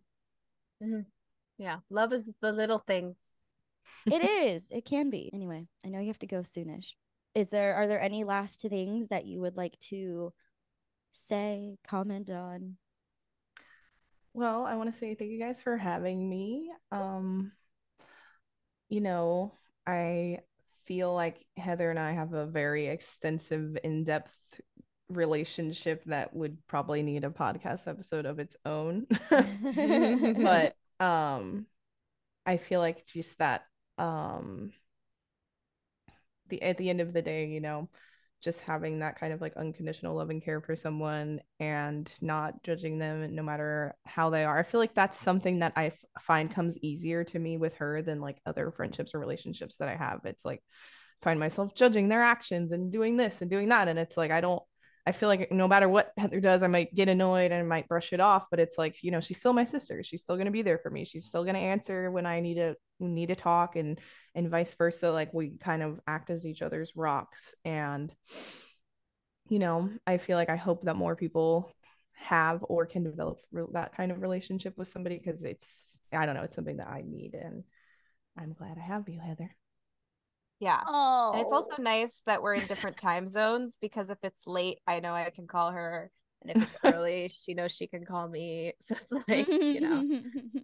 Mm-hmm. 0.81 1.01
Yeah 1.61 1.77
love 1.89 2.11
is 2.11 2.29
the 2.41 2.51
little 2.51 2.79
things 2.79 3.15
it 4.05 4.23
is 4.45 4.67
it 4.71 4.83
can 4.83 5.09
be 5.09 5.29
anyway 5.33 5.65
i 5.85 5.89
know 5.89 5.99
you 5.99 6.07
have 6.07 6.19
to 6.19 6.27
go 6.27 6.39
soonish 6.39 6.89
is 7.33 7.49
there 7.49 7.75
are 7.75 7.87
there 7.87 8.01
any 8.01 8.23
last 8.23 8.61
things 8.61 9.07
that 9.07 9.25
you 9.25 9.39
would 9.39 9.55
like 9.55 9.79
to 9.79 10.33
say, 11.13 11.77
comment 11.87 12.29
on? 12.29 12.77
Well, 14.33 14.65
I 14.65 14.75
want 14.75 14.91
to 14.91 14.97
say 14.97 15.15
thank 15.15 15.31
you 15.31 15.39
guys 15.39 15.61
for 15.61 15.77
having 15.77 16.29
me. 16.29 16.71
Um, 16.91 17.51
you 18.89 19.01
know, 19.01 19.53
I 19.85 20.39
feel 20.85 21.13
like 21.13 21.45
Heather 21.57 21.89
and 21.89 21.99
I 21.99 22.13
have 22.13 22.33
a 22.33 22.45
very 22.45 22.87
extensive, 22.87 23.77
in 23.83 24.03
depth 24.03 24.61
relationship 25.09 26.03
that 26.05 26.33
would 26.33 26.57
probably 26.67 27.03
need 27.03 27.25
a 27.25 27.29
podcast 27.29 27.89
episode 27.89 28.25
of 28.25 28.39
its 28.39 28.55
own. 28.65 29.05
but 29.29 30.75
um 31.01 31.67
I 32.45 32.57
feel 32.57 32.81
like 32.81 33.05
just 33.07 33.39
that 33.39 33.65
um 33.97 34.73
the 36.49 36.61
at 36.61 36.77
the 36.77 36.89
end 36.89 37.01
of 37.01 37.13
the 37.13 37.21
day, 37.21 37.45
you 37.47 37.61
know, 37.61 37.89
just 38.41 38.61
having 38.61 38.99
that 38.99 39.19
kind 39.19 39.33
of 39.33 39.41
like 39.41 39.55
unconditional 39.55 40.15
love 40.15 40.29
and 40.31 40.43
care 40.43 40.61
for 40.61 40.75
someone 40.75 41.39
and 41.59 42.11
not 42.21 42.63
judging 42.63 42.97
them 42.97 43.35
no 43.35 43.43
matter 43.43 43.95
how 44.05 44.29
they 44.29 44.43
are. 44.43 44.57
I 44.57 44.63
feel 44.63 44.79
like 44.79 44.95
that's 44.95 45.19
something 45.19 45.59
that 45.59 45.73
I 45.75 45.87
f- 45.87 46.05
find 46.19 46.51
comes 46.51 46.77
easier 46.81 47.23
to 47.25 47.39
me 47.39 47.57
with 47.57 47.75
her 47.75 48.01
than 48.01 48.19
like 48.19 48.39
other 48.45 48.71
friendships 48.71 49.13
or 49.13 49.19
relationships 49.19 49.75
that 49.77 49.89
I 49.89 49.95
have. 49.95 50.21
It's 50.25 50.43
like 50.43 50.63
find 51.21 51.39
myself 51.39 51.75
judging 51.75 52.09
their 52.09 52.23
actions 52.23 52.71
and 52.71 52.91
doing 52.91 53.15
this 53.15 53.41
and 53.41 53.49
doing 53.51 53.69
that 53.69 53.87
and 53.87 53.99
it's 53.99 54.17
like 54.17 54.31
I 54.31 54.41
don't 54.41 54.63
I 55.05 55.11
feel 55.11 55.29
like 55.29 55.51
no 55.51 55.67
matter 55.67 55.89
what 55.89 56.13
Heather 56.17 56.39
does, 56.39 56.61
I 56.61 56.67
might 56.67 56.93
get 56.93 57.09
annoyed 57.09 57.51
and 57.51 57.61
I 57.61 57.63
might 57.63 57.87
brush 57.87 58.13
it 58.13 58.19
off. 58.19 58.45
But 58.51 58.59
it's 58.59 58.77
like, 58.77 59.03
you 59.03 59.11
know, 59.11 59.19
she's 59.19 59.39
still 59.39 59.53
my 59.53 59.63
sister. 59.63 60.03
She's 60.03 60.23
still 60.23 60.37
gonna 60.37 60.51
be 60.51 60.61
there 60.61 60.77
for 60.77 60.91
me. 60.91 61.05
She's 61.05 61.25
still 61.25 61.43
gonna 61.43 61.59
answer 61.59 62.11
when 62.11 62.25
I 62.25 62.39
need 62.39 62.55
to 62.55 62.75
need 62.99 63.27
to 63.27 63.35
talk 63.35 63.75
and 63.75 63.99
and 64.35 64.49
vice 64.49 64.73
versa. 64.75 65.11
Like 65.11 65.33
we 65.33 65.57
kind 65.57 65.81
of 65.81 65.99
act 66.07 66.29
as 66.29 66.45
each 66.45 66.61
other's 66.61 66.95
rocks. 66.95 67.55
And 67.65 68.13
you 69.49 69.59
know, 69.59 69.89
I 70.05 70.17
feel 70.17 70.37
like 70.37 70.49
I 70.49 70.55
hope 70.55 70.83
that 70.83 70.95
more 70.95 71.15
people 71.15 71.71
have 72.13 72.63
or 72.63 72.85
can 72.85 73.03
develop 73.03 73.39
that 73.73 73.95
kind 73.95 74.11
of 74.11 74.21
relationship 74.21 74.77
with 74.77 74.91
somebody 74.91 75.17
because 75.17 75.43
it's 75.43 75.99
I 76.13 76.25
don't 76.25 76.35
know, 76.35 76.43
it's 76.43 76.55
something 76.55 76.77
that 76.77 76.87
I 76.89 77.03
need 77.05 77.33
and 77.33 77.63
I'm 78.37 78.53
glad 78.53 78.77
I 78.77 78.81
have 78.81 79.09
you, 79.09 79.19
Heather. 79.19 79.55
Yeah. 80.61 80.79
Oh. 80.87 81.31
And 81.33 81.41
it's 81.41 81.51
also 81.51 81.73
nice 81.79 82.21
that 82.27 82.43
we're 82.43 82.53
in 82.53 82.67
different 82.67 82.95
time 82.95 83.27
zones 83.27 83.79
because 83.81 84.11
if 84.11 84.19
it's 84.21 84.43
late, 84.45 84.77
I 84.87 84.99
know 84.99 85.13
I 85.13 85.31
can 85.31 85.47
call 85.47 85.71
her. 85.71 86.11
And 86.43 86.55
if 86.55 86.63
it's 86.63 86.77
early, 86.85 87.29
she 87.33 87.55
knows 87.55 87.71
she 87.71 87.87
can 87.87 88.05
call 88.05 88.29
me. 88.29 88.73
So 88.81 88.95
it's 88.95 89.27
like, 89.27 89.47
you 89.47 89.81
know. 89.81 90.21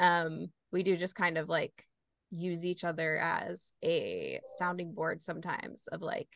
Um, 0.00 0.52
we 0.70 0.84
do 0.84 0.96
just 0.96 1.16
kind 1.16 1.36
of 1.36 1.48
like 1.48 1.84
use 2.30 2.64
each 2.64 2.84
other 2.84 3.18
as 3.18 3.72
a 3.84 4.38
sounding 4.58 4.92
board 4.92 5.24
sometimes 5.24 5.88
of 5.88 6.02
like, 6.02 6.28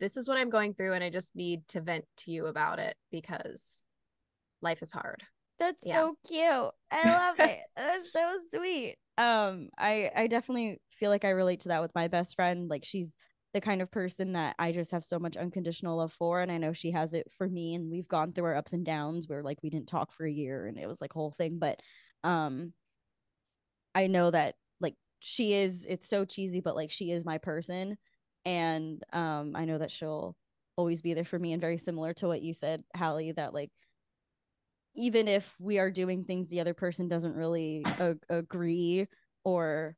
this 0.00 0.18
is 0.18 0.28
what 0.28 0.36
I'm 0.36 0.50
going 0.50 0.74
through, 0.74 0.92
and 0.92 1.02
I 1.02 1.08
just 1.08 1.34
need 1.34 1.66
to 1.68 1.80
vent 1.80 2.04
to 2.18 2.30
you 2.30 2.44
about 2.44 2.78
it 2.78 2.94
because 3.10 3.86
life 4.60 4.82
is 4.82 4.92
hard. 4.92 5.22
That's 5.58 5.82
yeah. 5.82 5.94
so 5.94 6.18
cute. 6.28 6.74
I 6.90 7.04
love 7.04 7.36
it. 7.38 7.60
That's 7.74 8.12
so 8.12 8.36
sweet. 8.54 8.96
Um, 9.18 9.70
I 9.78 10.10
I 10.14 10.26
definitely 10.26 10.80
feel 10.90 11.10
like 11.10 11.24
I 11.24 11.30
relate 11.30 11.60
to 11.60 11.68
that 11.68 11.82
with 11.82 11.94
my 11.94 12.08
best 12.08 12.34
friend. 12.36 12.68
Like 12.68 12.84
she's 12.84 13.16
the 13.54 13.60
kind 13.60 13.80
of 13.80 13.90
person 13.90 14.34
that 14.34 14.54
I 14.58 14.72
just 14.72 14.90
have 14.92 15.04
so 15.04 15.18
much 15.18 15.36
unconditional 15.36 15.96
love 15.96 16.12
for, 16.12 16.40
and 16.40 16.52
I 16.52 16.58
know 16.58 16.72
she 16.72 16.90
has 16.90 17.14
it 17.14 17.26
for 17.38 17.48
me. 17.48 17.74
And 17.74 17.90
we've 17.90 18.08
gone 18.08 18.32
through 18.32 18.44
our 18.44 18.56
ups 18.56 18.72
and 18.74 18.84
downs 18.84 19.26
where 19.28 19.42
like 19.42 19.58
we 19.62 19.70
didn't 19.70 19.88
talk 19.88 20.12
for 20.12 20.26
a 20.26 20.32
year, 20.32 20.66
and 20.66 20.78
it 20.78 20.86
was 20.86 21.00
like 21.00 21.12
whole 21.12 21.32
thing. 21.38 21.58
But 21.58 21.80
um, 22.24 22.72
I 23.94 24.06
know 24.06 24.30
that 24.30 24.56
like 24.80 24.94
she 25.20 25.54
is. 25.54 25.86
It's 25.88 26.08
so 26.08 26.24
cheesy, 26.24 26.60
but 26.60 26.76
like 26.76 26.90
she 26.90 27.10
is 27.10 27.24
my 27.24 27.38
person, 27.38 27.96
and 28.44 29.02
um, 29.12 29.52
I 29.56 29.64
know 29.64 29.78
that 29.78 29.90
she'll 29.90 30.36
always 30.76 31.00
be 31.00 31.14
there 31.14 31.24
for 31.24 31.38
me. 31.38 31.52
And 31.52 31.60
very 31.60 31.78
similar 31.78 32.12
to 32.14 32.26
what 32.28 32.42
you 32.42 32.52
said, 32.52 32.84
Hallie, 32.94 33.32
that 33.32 33.54
like 33.54 33.70
even 34.96 35.28
if 35.28 35.54
we 35.60 35.78
are 35.78 35.90
doing 35.90 36.24
things 36.24 36.48
the 36.48 36.60
other 36.60 36.74
person 36.74 37.08
doesn't 37.08 37.34
really 37.34 37.82
a- 37.98 38.16
agree 38.28 39.06
or 39.44 39.96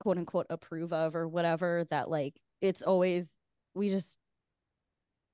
quote 0.00 0.18
unquote 0.18 0.46
approve 0.50 0.92
of 0.92 1.16
or 1.16 1.28
whatever 1.28 1.84
that 1.90 2.10
like 2.10 2.34
it's 2.60 2.82
always 2.82 3.34
we 3.74 3.88
just 3.88 4.18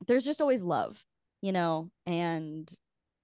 there's 0.07 0.25
just 0.25 0.41
always 0.41 0.63
love 0.63 1.05
you 1.43 1.53
know? 1.53 1.91
And 2.05 2.71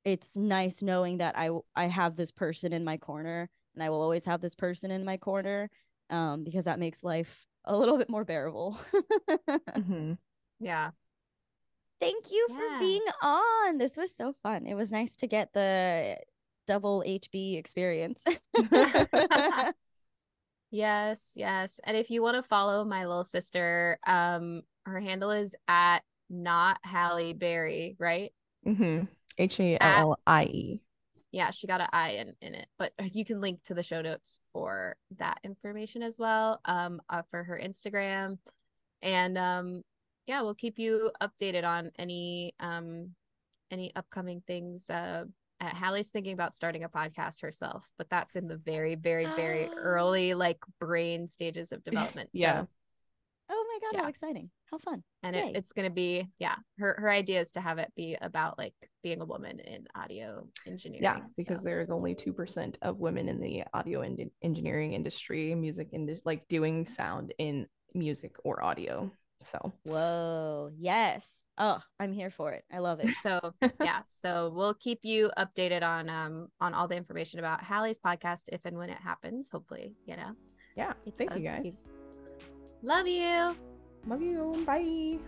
it's 0.06 0.36
nice 0.36 0.82
knowing 0.82 1.18
that 1.18 1.36
i 1.36 1.50
i 1.74 1.86
have 1.86 2.14
this 2.14 2.30
person 2.30 2.72
in 2.72 2.84
my 2.84 2.96
corner 2.96 3.50
and 3.74 3.82
i 3.82 3.90
will 3.90 4.00
always 4.00 4.24
have 4.24 4.40
this 4.40 4.54
person 4.54 4.92
in 4.92 5.04
my 5.04 5.16
corner 5.16 5.68
um 6.10 6.44
because 6.44 6.64
that 6.66 6.78
makes 6.78 7.02
life 7.02 7.44
a 7.64 7.76
little 7.76 7.98
bit 7.98 8.08
more 8.08 8.24
bearable. 8.24 8.78
Mm-hmm. 9.76 10.12
yeah 10.60 10.90
Thank 12.00 12.30
you 12.30 12.46
yeah. 12.50 12.56
for 12.56 12.78
being 12.78 13.04
on. 13.22 13.78
This 13.78 13.96
was 13.96 14.14
so 14.14 14.34
fun. 14.42 14.66
It 14.66 14.74
was 14.74 14.92
nice 14.92 15.16
to 15.16 15.26
get 15.26 15.52
the 15.52 16.18
double 16.66 17.02
HB 17.06 17.56
experience. 17.56 18.24
yes, 20.70 21.32
yes. 21.34 21.80
And 21.84 21.96
if 21.96 22.10
you 22.10 22.22
want 22.22 22.36
to 22.36 22.42
follow 22.42 22.84
my 22.84 23.06
little 23.06 23.24
sister, 23.24 23.98
um, 24.06 24.62
her 24.84 25.00
handle 25.00 25.30
is 25.30 25.54
at 25.68 26.00
not 26.28 26.78
Hallie 26.84 27.32
Berry, 27.32 27.96
right? 27.98 28.32
Mm-hmm. 28.66 29.04
H 29.38 29.60
A 29.60 29.78
L 29.80 29.98
L 29.98 30.18
I 30.26 30.44
E. 30.44 30.82
Yeah, 31.32 31.50
she 31.50 31.66
got 31.66 31.80
an 31.80 31.88
I 31.92 32.10
in, 32.12 32.34
in 32.40 32.54
it, 32.54 32.68
but 32.78 32.92
you 33.12 33.24
can 33.24 33.40
link 33.40 33.62
to 33.64 33.74
the 33.74 33.82
show 33.82 34.02
notes 34.02 34.40
for 34.52 34.96
that 35.18 35.38
information 35.44 36.02
as 36.02 36.18
well. 36.18 36.60
Um, 36.64 37.00
uh, 37.08 37.22
for 37.30 37.44
her 37.44 37.60
Instagram, 37.62 38.38
and 39.02 39.38
um, 39.38 39.82
yeah, 40.26 40.42
we'll 40.42 40.54
keep 40.54 40.78
you 40.78 41.10
updated 41.22 41.64
on 41.64 41.90
any 41.98 42.54
um 42.60 43.14
any 43.70 43.94
upcoming 43.96 44.42
things. 44.46 44.90
Uh, 44.90 45.24
Hallie's 45.60 46.10
thinking 46.10 46.34
about 46.34 46.54
starting 46.54 46.84
a 46.84 46.88
podcast 46.88 47.40
herself, 47.40 47.88
but 47.96 48.10
that's 48.10 48.36
in 48.36 48.46
the 48.46 48.58
very, 48.58 48.94
very, 48.94 49.24
very 49.36 49.68
early 49.74 50.34
like 50.34 50.58
brain 50.78 51.26
stages 51.26 51.72
of 51.72 51.82
development. 51.84 52.30
yeah. 52.32 52.62
So, 52.62 52.68
oh 53.50 53.64
my 53.68 53.86
god, 53.86 53.96
yeah. 53.96 54.02
how 54.02 54.08
exciting! 54.08 54.50
How 54.70 54.78
fun! 54.78 55.02
And 55.22 55.34
it, 55.34 55.56
it's 55.56 55.72
gonna 55.72 55.90
be 55.90 56.28
yeah. 56.38 56.56
Her 56.78 56.96
her 56.98 57.10
idea 57.10 57.40
is 57.40 57.52
to 57.52 57.60
have 57.60 57.78
it 57.78 57.92
be 57.96 58.16
about 58.20 58.58
like 58.58 58.74
being 59.02 59.20
a 59.22 59.24
woman 59.24 59.60
in 59.60 59.86
audio 59.94 60.46
engineering. 60.66 61.02
Yeah, 61.02 61.20
because 61.36 61.60
so. 61.60 61.64
there 61.64 61.80
is 61.80 61.90
only 61.90 62.14
two 62.14 62.32
percent 62.32 62.76
of 62.82 62.98
women 62.98 63.28
in 63.28 63.40
the 63.40 63.64
audio 63.72 64.02
and 64.02 64.30
engineering 64.42 64.92
industry, 64.92 65.54
music 65.54 65.88
industry, 65.92 66.22
like 66.24 66.48
doing 66.48 66.84
sound 66.84 67.32
in 67.38 67.66
music 67.94 68.34
or 68.44 68.62
audio. 68.62 69.10
So, 69.50 69.72
whoa, 69.84 70.70
yes. 70.76 71.44
Oh, 71.58 71.80
I'm 72.00 72.12
here 72.12 72.30
for 72.30 72.52
it. 72.52 72.64
I 72.72 72.78
love 72.78 73.00
it. 73.00 73.14
So, 73.22 73.52
yeah. 73.80 74.00
So, 74.08 74.52
we'll 74.54 74.74
keep 74.74 75.00
you 75.02 75.30
updated 75.38 75.82
on 75.82 76.08
um 76.08 76.48
on 76.60 76.74
all 76.74 76.88
the 76.88 76.96
information 76.96 77.38
about 77.38 77.62
Hallie's 77.62 77.98
podcast 77.98 78.44
if 78.48 78.64
and 78.64 78.76
when 78.76 78.90
it 78.90 78.98
happens. 78.98 79.50
Hopefully, 79.50 79.94
you 80.06 80.16
know. 80.16 80.32
Yeah. 80.76 80.92
Thank 81.16 81.34
you 81.34 81.42
guys. 81.42 81.76
Love 82.82 83.06
you. 83.06 83.56
Love 84.06 84.22
you. 84.22 84.64
Bye. 84.66 85.18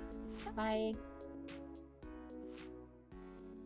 Bye. 0.54 0.92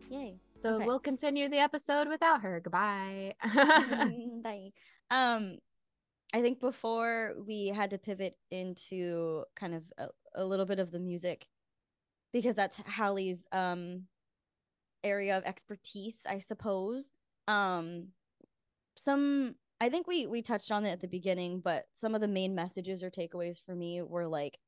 Yay. 0.09 0.39
So 0.51 0.75
okay. 0.75 0.85
we'll 0.85 0.99
continue 0.99 1.49
the 1.49 1.57
episode 1.57 2.07
without 2.07 2.41
her. 2.41 2.59
Goodbye. 2.59 3.33
Bye. 4.43 4.71
Um 5.09 5.57
I 6.33 6.41
think 6.41 6.59
before 6.59 7.33
we 7.45 7.67
had 7.67 7.91
to 7.91 7.99
pivot 7.99 8.35
into 8.49 9.43
kind 9.55 9.75
of 9.75 9.83
a, 9.99 10.07
a 10.35 10.45
little 10.45 10.65
bit 10.65 10.79
of 10.79 10.91
the 10.91 10.99
music 10.99 11.47
because 12.33 12.55
that's 12.55 12.79
Hallie's 12.79 13.47
um 13.51 14.07
area 15.03 15.37
of 15.37 15.43
expertise, 15.43 16.19
I 16.27 16.39
suppose. 16.39 17.11
Um 17.47 18.09
some 18.95 19.55
I 19.81 19.89
think 19.89 20.07
we 20.07 20.27
we 20.27 20.41
touched 20.41 20.71
on 20.71 20.85
it 20.85 20.91
at 20.91 21.01
the 21.01 21.07
beginning, 21.07 21.59
but 21.61 21.85
some 21.93 22.15
of 22.15 22.21
the 22.21 22.27
main 22.27 22.55
messages 22.55 23.03
or 23.03 23.11
takeaways 23.11 23.57
for 23.65 23.75
me 23.75 24.01
were 24.01 24.27
like 24.27 24.59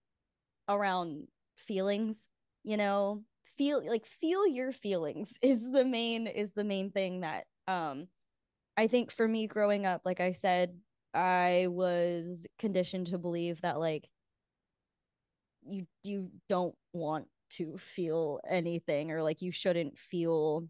around 0.70 1.28
feelings, 1.58 2.28
you 2.64 2.78
know, 2.78 3.24
feel 3.58 3.86
like 3.88 4.06
feel 4.06 4.48
your 4.48 4.72
feelings 4.72 5.38
is 5.42 5.72
the 5.72 5.86
main 5.86 6.28
is 6.28 6.54
the 6.54 6.64
main 6.64 6.92
thing 6.92 7.22
that 7.22 7.46
um 7.68 8.08
I 8.78 8.88
think 8.88 9.12
for 9.12 9.28
me 9.28 9.48
growing 9.48 9.86
up, 9.86 10.02
like 10.06 10.20
I 10.20 10.34
said, 10.34 10.80
I 11.14 11.68
was 11.70 12.48
conditioned 12.60 13.08
to 13.08 13.18
believe 13.18 13.62
that 13.62 13.80
like 13.80 14.10
you 15.68 15.86
you 16.04 16.32
don't 16.50 16.76
want 16.94 17.28
to 17.52 17.78
feel 17.78 18.40
anything 18.50 19.12
or 19.12 19.22
like 19.24 19.42
you 19.42 19.52
shouldn't 19.52 19.98
feel 19.98 20.68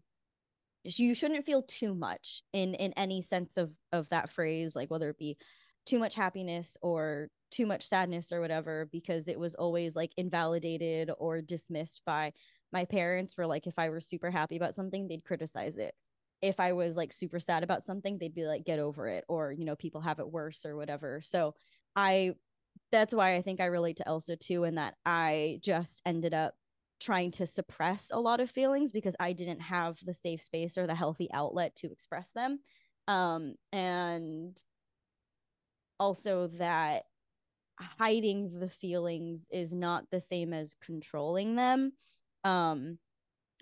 you 0.84 1.14
shouldn't 1.14 1.44
feel 1.44 1.62
too 1.62 1.94
much 1.94 2.42
in 2.52 2.74
in 2.74 2.92
any 2.96 3.20
sense 3.22 3.56
of 3.56 3.72
of 3.92 4.08
that 4.10 4.30
phrase 4.30 4.76
like 4.76 4.90
whether 4.90 5.10
it 5.10 5.18
be 5.18 5.36
too 5.84 5.98
much 5.98 6.14
happiness 6.14 6.76
or 6.82 7.28
too 7.50 7.66
much 7.66 7.86
sadness 7.86 8.32
or 8.32 8.40
whatever 8.40 8.88
because 8.92 9.28
it 9.28 9.38
was 9.38 9.54
always 9.54 9.96
like 9.96 10.12
invalidated 10.16 11.10
or 11.18 11.40
dismissed 11.40 12.02
by 12.06 12.32
my 12.72 12.84
parents 12.84 13.36
were 13.36 13.46
like 13.46 13.66
if 13.66 13.78
i 13.78 13.88
were 13.88 14.00
super 14.00 14.30
happy 14.30 14.56
about 14.56 14.74
something 14.74 15.06
they'd 15.08 15.24
criticize 15.24 15.76
it. 15.76 15.94
If 16.42 16.60
i 16.60 16.72
was 16.72 16.96
like 16.96 17.12
super 17.12 17.40
sad 17.40 17.62
about 17.62 17.84
something 17.84 18.18
they'd 18.18 18.34
be 18.34 18.46
like 18.46 18.64
get 18.64 18.78
over 18.78 19.08
it 19.08 19.24
or 19.28 19.52
you 19.52 19.64
know 19.64 19.76
people 19.76 20.00
have 20.02 20.18
it 20.18 20.30
worse 20.30 20.64
or 20.64 20.76
whatever. 20.76 21.20
So 21.22 21.54
i 21.96 22.32
that's 22.92 23.14
why 23.14 23.36
I 23.36 23.42
think 23.42 23.60
I 23.60 23.66
relate 23.66 23.96
to 23.98 24.08
Elsa 24.08 24.36
too, 24.36 24.64
and 24.64 24.78
that 24.78 24.94
I 25.04 25.58
just 25.62 26.02
ended 26.04 26.34
up 26.34 26.54
trying 27.00 27.30
to 27.30 27.46
suppress 27.46 28.10
a 28.12 28.18
lot 28.18 28.40
of 28.40 28.50
feelings 28.50 28.92
because 28.92 29.16
I 29.20 29.32
didn't 29.32 29.60
have 29.60 29.98
the 30.04 30.14
safe 30.14 30.40
space 30.42 30.78
or 30.78 30.86
the 30.86 30.94
healthy 30.94 31.28
outlet 31.32 31.76
to 31.76 31.90
express 31.90 32.32
them. 32.32 32.60
Um, 33.08 33.54
and 33.72 34.60
also 36.00 36.48
that 36.58 37.04
hiding 37.78 38.58
the 38.58 38.70
feelings 38.70 39.46
is 39.50 39.72
not 39.72 40.04
the 40.10 40.20
same 40.20 40.52
as 40.52 40.74
controlling 40.82 41.56
them. 41.56 41.92
Um, 42.44 42.98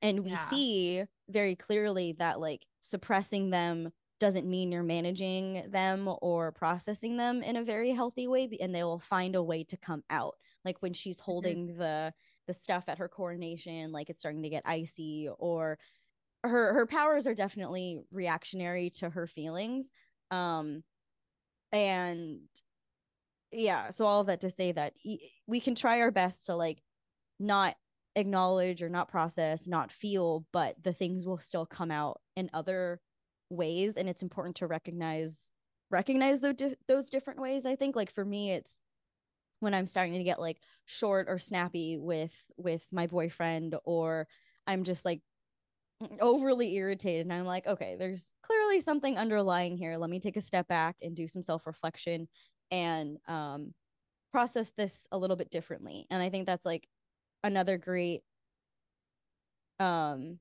and 0.02 0.20
we 0.20 0.30
yeah. 0.30 0.36
see 0.36 1.04
very 1.28 1.56
clearly 1.56 2.12
that 2.18 2.40
like 2.40 2.64
suppressing 2.80 3.50
them 3.50 3.90
doesn't 4.20 4.48
mean 4.48 4.70
you're 4.70 4.82
managing 4.82 5.64
them 5.70 6.08
or 6.22 6.52
processing 6.52 7.16
them 7.16 7.42
in 7.42 7.56
a 7.56 7.64
very 7.64 7.90
healthy 7.90 8.28
way 8.28 8.48
and 8.60 8.74
they 8.74 8.84
will 8.84 9.00
find 9.00 9.34
a 9.34 9.42
way 9.42 9.64
to 9.64 9.76
come 9.76 10.02
out 10.10 10.34
like 10.64 10.76
when 10.80 10.92
she's 10.92 11.18
mm-hmm. 11.18 11.30
holding 11.30 11.68
mm-hmm. 11.68 11.78
the 11.78 12.12
the 12.46 12.54
stuff 12.54 12.84
at 12.88 12.98
her 12.98 13.08
coronation 13.08 13.90
like 13.90 14.10
it's 14.10 14.20
starting 14.20 14.42
to 14.42 14.50
get 14.50 14.62
icy 14.66 15.28
or 15.38 15.78
her 16.42 16.74
her 16.74 16.86
powers 16.86 17.26
are 17.26 17.34
definitely 17.34 18.00
reactionary 18.12 18.90
to 18.90 19.08
her 19.08 19.26
feelings 19.26 19.90
um 20.30 20.82
and 21.72 22.40
yeah 23.50 23.90
so 23.90 24.04
all 24.04 24.20
of 24.20 24.26
that 24.26 24.42
to 24.42 24.50
say 24.50 24.72
that 24.72 24.92
we 25.46 25.60
can 25.60 25.74
try 25.74 26.00
our 26.00 26.10
best 26.10 26.46
to 26.46 26.54
like 26.54 26.82
not 27.40 27.74
acknowledge 28.14 28.82
or 28.82 28.88
not 28.88 29.08
process 29.08 29.66
not 29.66 29.90
feel 29.90 30.44
but 30.52 30.76
the 30.84 30.92
things 30.92 31.26
will 31.26 31.38
still 31.38 31.66
come 31.66 31.90
out 31.90 32.20
in 32.36 32.48
other 32.52 33.00
ways 33.50 33.96
and 33.96 34.08
it's 34.08 34.22
important 34.22 34.56
to 34.56 34.66
recognize 34.66 35.50
recognize 35.90 36.40
those, 36.40 36.54
those 36.88 37.10
different 37.10 37.40
ways 37.40 37.66
i 37.66 37.76
think. 37.76 37.94
Like 37.96 38.12
for 38.12 38.24
me 38.24 38.52
it's 38.52 38.78
when 39.60 39.74
i'm 39.74 39.86
starting 39.86 40.14
to 40.14 40.24
get 40.24 40.40
like 40.40 40.58
short 40.84 41.26
or 41.28 41.38
snappy 41.38 41.96
with 41.98 42.32
with 42.56 42.84
my 42.90 43.06
boyfriend 43.06 43.76
or 43.84 44.26
i'm 44.66 44.84
just 44.84 45.04
like 45.04 45.20
overly 46.20 46.74
irritated 46.74 47.24
and 47.24 47.32
i'm 47.32 47.46
like 47.46 47.66
okay 47.66 47.96
there's 47.98 48.32
clearly 48.42 48.80
something 48.80 49.16
underlying 49.18 49.76
here. 49.76 49.96
Let 49.96 50.10
me 50.10 50.20
take 50.20 50.36
a 50.36 50.40
step 50.40 50.66
back 50.68 50.96
and 51.00 51.14
do 51.14 51.28
some 51.28 51.42
self-reflection 51.42 52.28
and 52.70 53.18
um 53.28 53.72
process 54.32 54.72
this 54.76 55.06
a 55.12 55.18
little 55.18 55.36
bit 55.36 55.50
differently. 55.50 56.06
And 56.10 56.22
i 56.22 56.28
think 56.28 56.46
that's 56.46 56.66
like 56.66 56.88
another 57.44 57.78
great 57.78 58.22
um 59.78 60.38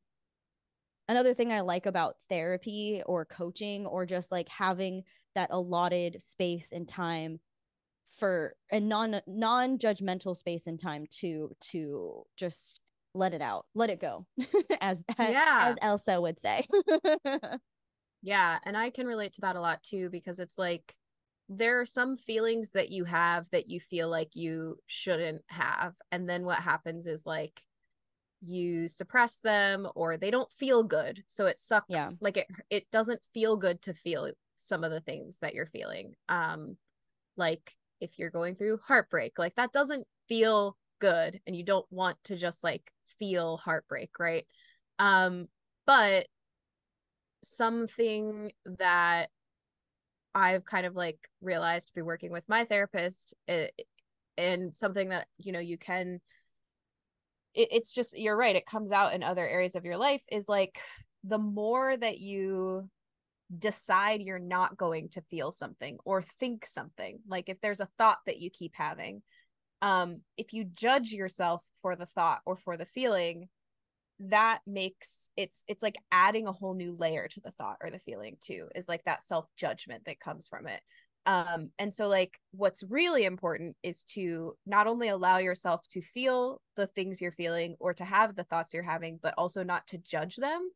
another 1.07 1.33
thing 1.33 1.51
I 1.51 1.61
like 1.61 1.85
about 1.85 2.15
therapy 2.29 3.01
or 3.05 3.25
coaching 3.25 3.85
or 3.85 4.05
just 4.05 4.31
like 4.31 4.49
having 4.49 5.03
that 5.35 5.49
allotted 5.51 6.21
space 6.21 6.71
and 6.71 6.87
time 6.87 7.39
for 8.17 8.55
a 8.71 8.79
non 8.79 9.21
non 9.27 9.77
judgmental 9.77 10.35
space 10.35 10.67
and 10.67 10.79
time 10.79 11.05
to 11.19 11.51
to 11.71 12.23
just 12.37 12.79
let 13.15 13.33
it 13.33 13.41
out, 13.41 13.65
let 13.75 13.89
it 13.89 13.99
go, 13.99 14.25
as 14.81 15.03
yeah. 15.19 15.69
as 15.69 15.75
Elsa 15.81 16.19
would 16.19 16.39
say. 16.39 16.67
yeah, 18.21 18.59
and 18.63 18.77
I 18.77 18.89
can 18.89 19.07
relate 19.07 19.33
to 19.33 19.41
that 19.41 19.55
a 19.55 19.61
lot 19.61 19.83
too 19.83 20.09
because 20.09 20.39
it's 20.39 20.57
like 20.57 20.95
there 21.49 21.81
are 21.81 21.85
some 21.85 22.17
feelings 22.17 22.71
that 22.71 22.89
you 22.89 23.03
have 23.03 23.49
that 23.51 23.67
you 23.67 23.79
feel 23.79 24.09
like 24.09 24.35
you 24.35 24.77
shouldn't 24.87 25.41
have 25.47 25.93
and 26.11 26.27
then 26.27 26.45
what 26.45 26.59
happens 26.59 27.05
is 27.05 27.25
like 27.25 27.59
you 28.43 28.87
suppress 28.89 29.39
them 29.39 29.87
or 29.95 30.17
they 30.17 30.29
don't 30.29 30.51
feel 30.51 30.83
good 30.83 31.23
so 31.27 31.45
it 31.45 31.57
sucks 31.57 31.85
yeah. 31.87 32.09
like 32.19 32.35
it 32.35 32.47
it 32.69 32.85
doesn't 32.91 33.21
feel 33.33 33.55
good 33.55 33.81
to 33.81 33.93
feel 33.93 34.29
some 34.57 34.83
of 34.83 34.91
the 34.91 34.99
things 34.99 35.39
that 35.39 35.53
you're 35.53 35.65
feeling 35.65 36.13
um 36.27 36.75
like 37.37 37.71
if 38.01 38.19
you're 38.19 38.29
going 38.29 38.53
through 38.53 38.77
heartbreak 38.85 39.39
like 39.39 39.55
that 39.55 39.71
doesn't 39.71 40.05
feel 40.27 40.75
good 40.99 41.39
and 41.47 41.55
you 41.55 41.63
don't 41.63 41.85
want 41.89 42.17
to 42.25 42.35
just 42.35 42.63
like 42.63 42.91
feel 43.17 43.57
heartbreak 43.57 44.11
right 44.19 44.45
um 44.99 45.45
but 45.85 46.27
something 47.43 48.51
that 48.65 49.29
i've 50.35 50.65
kind 50.65 50.85
of 50.85 50.95
like 50.95 51.29
realized 51.41 51.91
through 51.93 52.05
working 52.05 52.31
with 52.31 52.47
my 52.49 52.65
therapist 52.65 53.35
it, 53.47 53.73
eh, 53.79 53.83
and 54.35 54.75
something 54.75 55.09
that 55.09 55.27
you 55.37 55.51
know 55.51 55.59
you 55.59 55.77
can 55.77 56.19
it, 57.53 57.69
it's 57.71 57.93
just 57.93 58.17
you're 58.17 58.37
right 58.37 58.55
it 58.55 58.65
comes 58.65 58.91
out 58.91 59.13
in 59.13 59.23
other 59.23 59.47
areas 59.47 59.75
of 59.75 59.85
your 59.85 59.97
life 59.97 60.21
is 60.31 60.49
like 60.49 60.79
the 61.23 61.37
more 61.37 61.95
that 61.95 62.19
you 62.19 62.89
decide 63.57 64.21
you're 64.21 64.39
not 64.39 64.77
going 64.77 65.09
to 65.09 65.21
feel 65.21 65.51
something 65.51 65.97
or 66.05 66.21
think 66.21 66.65
something 66.65 67.19
like 67.27 67.49
if 67.49 67.59
there's 67.61 67.81
a 67.81 67.89
thought 67.97 68.17
that 68.25 68.39
you 68.39 68.49
keep 68.49 68.73
having 68.75 69.21
um 69.81 70.21
if 70.37 70.53
you 70.53 70.65
judge 70.65 71.09
yourself 71.09 71.63
for 71.81 71.95
the 71.95 72.05
thought 72.05 72.39
or 72.45 72.55
for 72.55 72.77
the 72.77 72.85
feeling 72.85 73.47
that 74.19 74.59
makes 74.65 75.29
it's 75.35 75.63
it's 75.67 75.83
like 75.83 75.95
adding 76.11 76.47
a 76.47 76.51
whole 76.51 76.73
new 76.73 76.95
layer 76.97 77.27
to 77.27 77.41
the 77.41 77.51
thought 77.51 77.77
or 77.81 77.89
the 77.89 77.99
feeling 77.99 78.37
too 78.39 78.67
is 78.75 78.87
like 78.87 79.03
that 79.03 79.21
self 79.21 79.45
judgment 79.57 80.05
that 80.05 80.19
comes 80.19 80.47
from 80.47 80.67
it 80.67 80.81
um 81.25 81.71
and 81.79 81.93
so 81.93 82.07
like 82.07 82.39
what's 82.51 82.83
really 82.83 83.23
important 83.23 83.75
is 83.81 84.03
to 84.03 84.53
not 84.65 84.87
only 84.87 85.07
allow 85.07 85.37
yourself 85.37 85.87
to 85.87 86.01
feel 86.01 86.61
the 86.75 86.87
things 86.87 87.21
you're 87.21 87.31
feeling 87.31 87.75
or 87.79 87.93
to 87.93 88.03
have 88.03 88.35
the 88.35 88.43
thoughts 88.43 88.73
you're 88.73 88.83
having 88.83 89.19
but 89.21 89.33
also 89.37 89.63
not 89.63 89.87
to 89.87 89.97
judge 89.97 90.35
them 90.35 90.69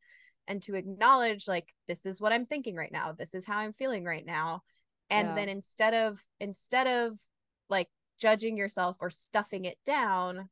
and 0.47 0.61
to 0.61 0.75
acknowledge 0.75 1.47
like 1.47 1.73
this 1.87 2.05
is 2.05 2.21
what 2.21 2.31
i'm 2.31 2.45
thinking 2.45 2.75
right 2.75 2.91
now 2.91 3.11
this 3.11 3.33
is 3.33 3.45
how 3.45 3.57
i'm 3.57 3.73
feeling 3.73 4.05
right 4.05 4.25
now 4.25 4.61
and 5.09 5.29
yeah. 5.29 5.35
then 5.35 5.49
instead 5.49 5.93
of 5.93 6.23
instead 6.39 6.87
of 6.87 7.17
like 7.69 7.89
judging 8.19 8.57
yourself 8.57 8.95
or 9.01 9.09
stuffing 9.09 9.65
it 9.65 9.77
down 9.85 10.49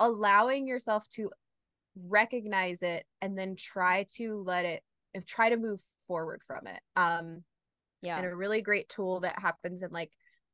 allowing 0.00 0.66
yourself 0.66 1.08
to 1.08 1.30
recognize 2.08 2.82
it 2.82 3.04
and 3.20 3.38
then 3.38 3.56
try 3.56 4.06
to 4.14 4.42
let 4.42 4.64
it 4.64 4.82
try 5.26 5.48
to 5.48 5.56
move 5.56 5.80
forward 6.06 6.42
from 6.46 6.66
it 6.66 6.80
um 6.96 7.42
yeah 8.02 8.16
and 8.16 8.26
a 8.26 8.34
really 8.34 8.62
great 8.62 8.88
tool 8.88 9.20
that 9.20 9.38
happens 9.38 9.82
in 9.82 9.90
like 9.90 10.10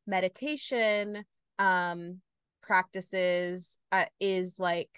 meditation 0.06 1.24
um 1.58 2.20
practices 2.62 3.78
uh, 3.90 4.04
is 4.20 4.58
like 4.58 4.90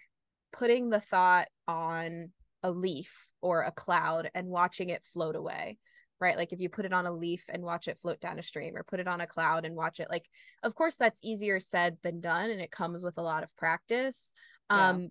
putting 0.52 0.90
the 0.90 1.00
thought 1.00 1.48
on 1.66 2.30
a 2.62 2.70
leaf 2.70 3.12
or 3.40 3.62
a 3.62 3.72
cloud 3.72 4.30
and 4.34 4.48
watching 4.48 4.90
it 4.90 5.04
float 5.04 5.36
away 5.36 5.78
right 6.20 6.36
like 6.36 6.52
if 6.52 6.60
you 6.60 6.68
put 6.68 6.84
it 6.84 6.92
on 6.92 7.06
a 7.06 7.12
leaf 7.12 7.44
and 7.48 7.62
watch 7.62 7.88
it 7.88 7.98
float 7.98 8.20
down 8.20 8.38
a 8.38 8.42
stream 8.42 8.76
or 8.76 8.84
put 8.84 9.00
it 9.00 9.08
on 9.08 9.20
a 9.20 9.26
cloud 9.26 9.64
and 9.64 9.74
watch 9.74 10.00
it 10.00 10.08
like 10.10 10.24
of 10.62 10.74
course 10.74 10.96
that's 10.96 11.20
easier 11.22 11.58
said 11.58 11.96
than 12.02 12.20
done 12.20 12.50
and 12.50 12.60
it 12.60 12.70
comes 12.70 13.02
with 13.02 13.18
a 13.18 13.22
lot 13.22 13.42
of 13.42 13.54
practice 13.56 14.32
yeah. 14.70 14.90
um 14.90 15.08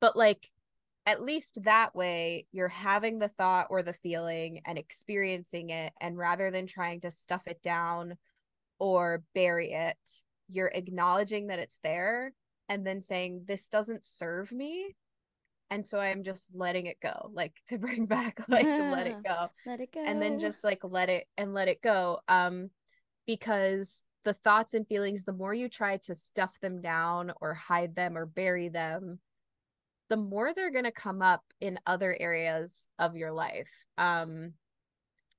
but 0.00 0.16
like 0.16 0.48
at 1.08 1.22
least 1.22 1.64
that 1.64 1.94
way 1.94 2.46
you're 2.52 2.68
having 2.68 3.18
the 3.18 3.28
thought 3.28 3.68
or 3.70 3.82
the 3.82 3.94
feeling 3.94 4.60
and 4.66 4.76
experiencing 4.76 5.70
it 5.70 5.90
and 6.02 6.18
rather 6.18 6.50
than 6.50 6.66
trying 6.66 7.00
to 7.00 7.10
stuff 7.10 7.40
it 7.46 7.62
down 7.62 8.18
or 8.78 9.22
bury 9.34 9.72
it 9.72 9.96
you're 10.48 10.70
acknowledging 10.74 11.46
that 11.46 11.58
it's 11.58 11.80
there 11.82 12.34
and 12.68 12.86
then 12.86 13.00
saying 13.00 13.42
this 13.48 13.70
doesn't 13.70 14.04
serve 14.04 14.52
me 14.52 14.94
and 15.70 15.86
so 15.86 15.98
i'm 15.98 16.22
just 16.22 16.48
letting 16.52 16.84
it 16.84 17.00
go 17.00 17.30
like 17.32 17.54
to 17.66 17.78
bring 17.78 18.04
back 18.04 18.40
like 18.46 18.66
let 18.66 19.06
it 19.06 19.16
go 19.24 19.48
let 19.64 19.80
it 19.80 19.90
go 19.90 20.04
and 20.04 20.20
then 20.20 20.38
just 20.38 20.62
like 20.62 20.80
let 20.82 21.08
it 21.08 21.24
and 21.38 21.54
let 21.54 21.68
it 21.68 21.80
go 21.80 22.18
um 22.28 22.68
because 23.26 24.04
the 24.26 24.34
thoughts 24.34 24.74
and 24.74 24.86
feelings 24.86 25.24
the 25.24 25.32
more 25.32 25.54
you 25.54 25.70
try 25.70 25.96
to 25.96 26.14
stuff 26.14 26.60
them 26.60 26.82
down 26.82 27.32
or 27.40 27.54
hide 27.54 27.96
them 27.96 28.14
or 28.14 28.26
bury 28.26 28.68
them 28.68 29.18
the 30.08 30.16
more 30.16 30.54
they're 30.54 30.72
going 30.72 30.84
to 30.84 30.92
come 30.92 31.22
up 31.22 31.42
in 31.60 31.78
other 31.86 32.16
areas 32.18 32.86
of 32.98 33.16
your 33.16 33.32
life 33.32 33.70
um 33.98 34.52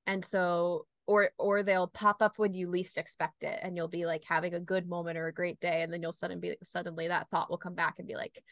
and 0.06 0.24
so 0.24 0.86
or 1.08 1.32
or 1.40 1.64
they'll 1.64 1.88
pop 1.88 2.22
up 2.22 2.34
when 2.38 2.54
you 2.54 2.70
least 2.70 2.98
expect 2.98 3.44
it 3.44 3.60
and 3.64 3.76
you'll 3.76 3.88
be 3.88 4.06
like 4.06 4.24
having 4.24 4.54
a 4.54 4.60
good 4.60 4.88
moment 4.88 5.18
or 5.18 5.28
a 5.28 5.34
great 5.34 5.60
day 5.60 5.82
and 5.82 5.92
then 5.92 6.02
you'll 6.02 6.12
suddenly 6.12 6.50
be 6.50 6.58
suddenly 6.64 7.08
that 7.08 7.28
thought 7.30 7.50
will 7.50 7.58
come 7.58 7.74
back 7.74 7.96
and 7.98 8.08
be 8.08 8.16
like 8.16 8.44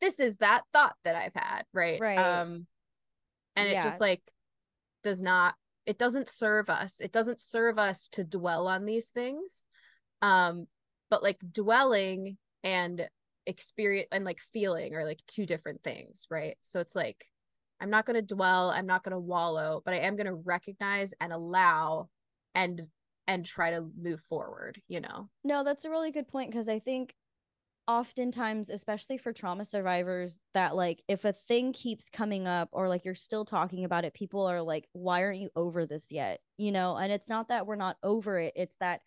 this 0.00 0.20
is 0.20 0.36
that 0.38 0.62
thought 0.72 0.94
that 1.04 1.16
i've 1.16 1.34
had 1.34 1.62
right 1.72 2.00
right 2.00 2.18
um 2.18 2.66
and 3.56 3.68
yeah. 3.68 3.80
it 3.80 3.82
just 3.82 4.00
like 4.00 4.22
does 5.02 5.22
not 5.22 5.54
it 5.86 5.98
doesn't 5.98 6.28
serve 6.28 6.68
us 6.68 7.00
it 7.00 7.12
doesn't 7.12 7.40
serve 7.40 7.78
us 7.78 8.08
to 8.08 8.24
dwell 8.24 8.68
on 8.68 8.84
these 8.84 9.08
things 9.08 9.64
um 10.20 10.66
but 11.08 11.22
like 11.22 11.38
dwelling 11.50 12.36
and 12.62 13.08
experience 13.46 14.08
and 14.12 14.24
like 14.24 14.40
feeling 14.52 14.94
are 14.94 15.04
like 15.04 15.20
two 15.26 15.46
different 15.46 15.82
things, 15.82 16.26
right? 16.30 16.56
So 16.62 16.80
it's 16.80 16.96
like 16.96 17.26
I'm 17.80 17.90
not 17.90 18.06
going 18.06 18.16
to 18.16 18.34
dwell, 18.34 18.70
I'm 18.70 18.86
not 18.86 19.02
going 19.02 19.12
to 19.12 19.18
wallow, 19.18 19.82
but 19.84 19.94
I 19.94 19.98
am 19.98 20.16
going 20.16 20.26
to 20.26 20.34
recognize 20.34 21.14
and 21.20 21.32
allow 21.32 22.08
and 22.54 22.88
and 23.26 23.46
try 23.46 23.70
to 23.70 23.86
move 24.00 24.20
forward, 24.20 24.80
you 24.88 25.00
know. 25.00 25.28
No, 25.44 25.62
that's 25.62 25.84
a 25.84 25.90
really 25.90 26.10
good 26.10 26.28
point 26.28 26.50
because 26.50 26.68
I 26.68 26.80
think 26.80 27.14
oftentimes 27.90 28.70
especially 28.70 29.18
for 29.18 29.32
trauma 29.32 29.64
survivors 29.64 30.38
that 30.54 30.76
like 30.76 31.02
if 31.08 31.24
a 31.24 31.32
thing 31.32 31.72
keeps 31.72 32.08
coming 32.08 32.46
up 32.46 32.68
or 32.70 32.88
like 32.88 33.04
you're 33.04 33.16
still 33.16 33.44
talking 33.44 33.84
about 33.84 34.04
it 34.04 34.14
people 34.14 34.46
are 34.46 34.62
like 34.62 34.86
why 34.92 35.24
aren't 35.24 35.40
you 35.40 35.50
over 35.56 35.86
this 35.86 36.12
yet 36.12 36.40
you 36.56 36.70
know 36.70 36.96
and 36.96 37.10
it's 37.10 37.28
not 37.28 37.48
that 37.48 37.66
we're 37.66 37.74
not 37.74 37.96
over 38.04 38.38
it 38.38 38.52
it's 38.54 38.76
that 38.76 39.00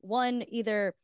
one 0.00 0.42
either 0.48 0.94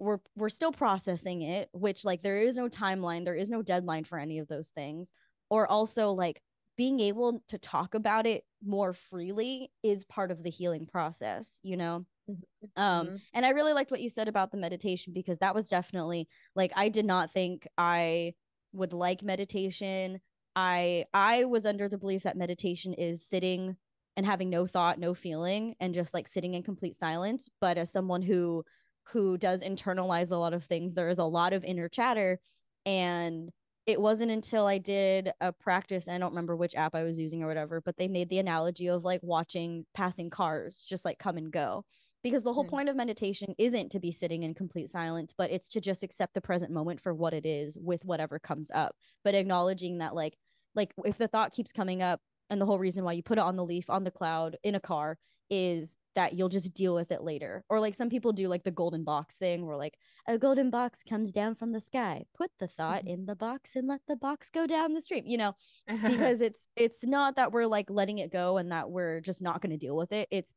we're 0.00 0.18
we're 0.36 0.48
still 0.48 0.72
processing 0.72 1.42
it 1.42 1.68
which 1.72 2.04
like 2.04 2.22
there 2.22 2.38
is 2.38 2.56
no 2.56 2.68
timeline 2.68 3.24
there 3.24 3.34
is 3.34 3.50
no 3.50 3.62
deadline 3.62 4.04
for 4.04 4.18
any 4.18 4.38
of 4.38 4.48
those 4.48 4.70
things 4.70 5.12
or 5.50 5.66
also 5.66 6.10
like 6.12 6.40
being 6.76 7.00
able 7.00 7.42
to 7.48 7.58
talk 7.58 7.94
about 7.94 8.26
it 8.26 8.44
more 8.64 8.92
freely 8.92 9.70
is 9.82 10.04
part 10.04 10.30
of 10.30 10.42
the 10.42 10.50
healing 10.50 10.86
process 10.86 11.60
you 11.62 11.76
know 11.76 12.04
mm-hmm. 12.30 12.82
um 12.82 13.06
mm-hmm. 13.06 13.16
and 13.34 13.44
i 13.44 13.50
really 13.50 13.72
liked 13.72 13.90
what 13.90 14.00
you 14.00 14.08
said 14.08 14.28
about 14.28 14.50
the 14.50 14.56
meditation 14.56 15.12
because 15.12 15.38
that 15.38 15.54
was 15.54 15.68
definitely 15.68 16.26
like 16.56 16.72
i 16.74 16.88
did 16.88 17.04
not 17.04 17.30
think 17.30 17.66
i 17.76 18.32
would 18.72 18.92
like 18.92 19.22
meditation 19.22 20.20
I 20.56 21.04
I 21.14 21.44
was 21.44 21.66
under 21.66 21.88
the 21.88 21.98
belief 21.98 22.24
that 22.24 22.36
meditation 22.36 22.92
is 22.94 23.24
sitting 23.24 23.76
and 24.16 24.26
having 24.26 24.50
no 24.50 24.66
thought, 24.66 24.98
no 24.98 25.14
feeling, 25.14 25.74
and 25.80 25.94
just 25.94 26.12
like 26.12 26.28
sitting 26.28 26.54
in 26.54 26.62
complete 26.62 26.96
silence. 26.96 27.48
But 27.60 27.78
as 27.78 27.92
someone 27.92 28.22
who 28.22 28.64
who 29.04 29.36
does 29.36 29.62
internalize 29.62 30.30
a 30.30 30.36
lot 30.36 30.54
of 30.54 30.64
things, 30.64 30.94
there 30.94 31.08
is 31.08 31.18
a 31.18 31.24
lot 31.24 31.52
of 31.52 31.64
inner 31.64 31.88
chatter. 31.88 32.38
And 32.86 33.50
it 33.86 34.00
wasn't 34.00 34.30
until 34.30 34.66
I 34.66 34.78
did 34.78 35.32
a 35.40 35.52
practice, 35.52 36.08
I 36.08 36.18
don't 36.18 36.30
remember 36.30 36.56
which 36.56 36.74
app 36.74 36.94
I 36.94 37.02
was 37.02 37.18
using 37.18 37.42
or 37.42 37.46
whatever, 37.46 37.80
but 37.80 37.96
they 37.96 38.08
made 38.08 38.28
the 38.28 38.38
analogy 38.38 38.88
of 38.88 39.04
like 39.04 39.20
watching 39.22 39.84
passing 39.94 40.30
cars 40.30 40.82
just 40.86 41.04
like 41.04 41.18
come 41.18 41.36
and 41.36 41.50
go. 41.50 41.84
Because 42.22 42.42
the 42.42 42.52
whole 42.52 42.66
mm. 42.66 42.70
point 42.70 42.90
of 42.90 42.96
meditation 42.96 43.54
isn't 43.56 43.90
to 43.92 43.98
be 43.98 44.12
sitting 44.12 44.42
in 44.42 44.52
complete 44.52 44.90
silence, 44.90 45.32
but 45.36 45.50
it's 45.50 45.70
to 45.70 45.80
just 45.80 46.02
accept 46.02 46.34
the 46.34 46.40
present 46.42 46.70
moment 46.70 47.00
for 47.00 47.14
what 47.14 47.32
it 47.32 47.46
is 47.46 47.78
with 47.80 48.04
whatever 48.04 48.38
comes 48.38 48.70
up. 48.74 48.94
But 49.24 49.34
acknowledging 49.34 49.98
that 49.98 50.14
like 50.14 50.36
like 50.74 50.92
if 51.04 51.16
the 51.16 51.28
thought 51.28 51.52
keeps 51.52 51.72
coming 51.72 52.02
up 52.02 52.20
and 52.50 52.60
the 52.60 52.66
whole 52.66 52.78
reason 52.78 53.04
why 53.04 53.12
you 53.12 53.22
put 53.22 53.38
it 53.38 53.44
on 53.44 53.56
the 53.56 53.64
leaf 53.64 53.88
on 53.88 54.04
the 54.04 54.10
cloud 54.10 54.56
in 54.62 54.74
a 54.74 54.80
car 54.80 55.16
is 55.50 55.96
that 56.14 56.34
you'll 56.34 56.48
just 56.48 56.72
deal 56.74 56.94
with 56.94 57.10
it 57.10 57.22
later. 57.22 57.64
Or 57.68 57.80
like 57.80 57.94
some 57.94 58.08
people 58.08 58.32
do 58.32 58.48
like 58.48 58.64
the 58.64 58.70
golden 58.70 59.04
box 59.04 59.36
thing 59.36 59.66
where 59.66 59.76
like 59.76 59.96
a 60.26 60.38
golden 60.38 60.70
box 60.70 61.02
comes 61.02 61.32
down 61.32 61.54
from 61.54 61.72
the 61.72 61.80
sky. 61.80 62.24
Put 62.36 62.50
the 62.58 62.68
thought 62.68 63.00
mm-hmm. 63.04 63.14
in 63.14 63.26
the 63.26 63.34
box 63.34 63.76
and 63.76 63.88
let 63.88 64.00
the 64.08 64.16
box 64.16 64.50
go 64.50 64.66
down 64.66 64.94
the 64.94 65.00
stream, 65.00 65.24
you 65.26 65.38
know, 65.38 65.54
because 65.86 66.40
it's 66.40 66.66
it's 66.76 67.04
not 67.04 67.36
that 67.36 67.52
we're 67.52 67.66
like 67.66 67.90
letting 67.90 68.18
it 68.18 68.32
go 68.32 68.58
and 68.58 68.72
that 68.72 68.90
we're 68.90 69.20
just 69.20 69.42
not 69.42 69.60
going 69.60 69.70
to 69.70 69.76
deal 69.76 69.96
with 69.96 70.12
it. 70.12 70.28
It's 70.30 70.54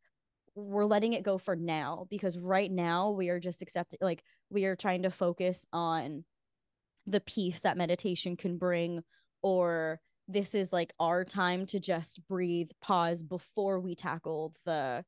we're 0.56 0.86
letting 0.86 1.14
it 1.14 1.24
go 1.24 1.38
for 1.38 1.56
now 1.56 2.06
because 2.10 2.38
right 2.38 2.72
now 2.72 3.10
we 3.12 3.30
are 3.30 3.40
just 3.40 3.62
accepting 3.62 3.98
like 4.02 4.24
we 4.50 4.66
are 4.66 4.76
trying 4.76 5.04
to 5.04 5.10
focus 5.10 5.66
on 5.74 6.24
the 7.08 7.20
peace 7.20 7.62
that 7.62 7.78
meditation 7.78 8.38
can 8.38 8.58
bring 8.58 9.02
or 9.42 10.00
this 10.28 10.56
is 10.56 10.72
like 10.72 10.94
our 11.00 11.26
time 11.26 11.66
to 11.68 11.80
just 11.80 12.26
breathe, 12.28 12.70
pause 12.82 13.24
before 13.24 13.80
we 13.80 13.96
tackle 13.96 14.54
the 14.66 15.04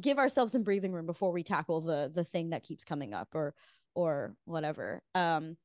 give 0.00 0.18
ourselves 0.18 0.52
some 0.52 0.62
breathing 0.62 0.92
room 0.92 1.06
before 1.06 1.32
we 1.32 1.42
tackle 1.42 1.80
the 1.80 2.10
the 2.14 2.24
thing 2.24 2.50
that 2.50 2.62
keeps 2.62 2.84
coming 2.84 3.14
up 3.14 3.28
or 3.34 3.54
or 3.94 4.34
whatever. 4.44 5.02
Um 5.14 5.56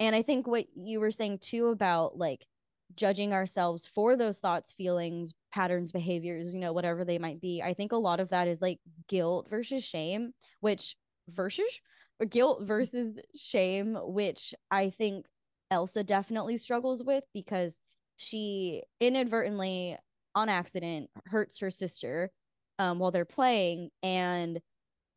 and 0.00 0.14
I 0.14 0.22
think 0.22 0.46
what 0.46 0.66
you 0.74 1.00
were 1.00 1.10
saying 1.10 1.38
too 1.38 1.68
about 1.68 2.16
like 2.16 2.46
judging 2.94 3.32
ourselves 3.32 3.86
for 3.86 4.16
those 4.16 4.38
thoughts, 4.38 4.72
feelings, 4.72 5.34
patterns, 5.52 5.92
behaviors, 5.92 6.52
you 6.54 6.60
know, 6.60 6.72
whatever 6.72 7.04
they 7.04 7.18
might 7.18 7.40
be. 7.40 7.62
I 7.62 7.74
think 7.74 7.92
a 7.92 7.96
lot 7.96 8.20
of 8.20 8.30
that 8.30 8.48
is 8.48 8.62
like 8.62 8.78
guilt 9.08 9.48
versus 9.50 9.84
shame, 9.84 10.32
which 10.60 10.94
versus 11.28 11.80
or 12.20 12.26
guilt 12.26 12.62
versus 12.62 13.18
shame, 13.36 13.98
which 14.00 14.54
I 14.70 14.90
think 14.90 15.26
Elsa 15.70 16.02
definitely 16.02 16.58
struggles 16.58 17.02
with 17.02 17.24
because 17.34 17.78
she 18.18 18.82
inadvertently 19.00 19.96
on 20.34 20.48
accident 20.48 21.08
hurts 21.26 21.60
her 21.60 21.70
sister 21.70 22.30
um, 22.78 22.98
while 22.98 23.10
they're 23.10 23.24
playing 23.24 23.90
and 24.02 24.60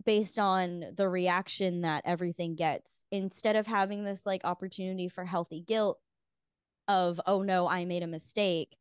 based 0.05 0.39
on 0.39 0.85
the 0.95 1.07
reaction 1.07 1.81
that 1.81 2.03
everything 2.05 2.55
gets 2.55 3.03
instead 3.11 3.55
of 3.55 3.67
having 3.67 4.03
this 4.03 4.25
like 4.25 4.41
opportunity 4.45 5.07
for 5.09 5.25
healthy 5.25 5.61
guilt 5.61 5.99
of 6.87 7.19
oh 7.27 7.43
no 7.43 7.67
i 7.67 7.85
made 7.85 8.01
a 8.01 8.07
mistake 8.07 8.77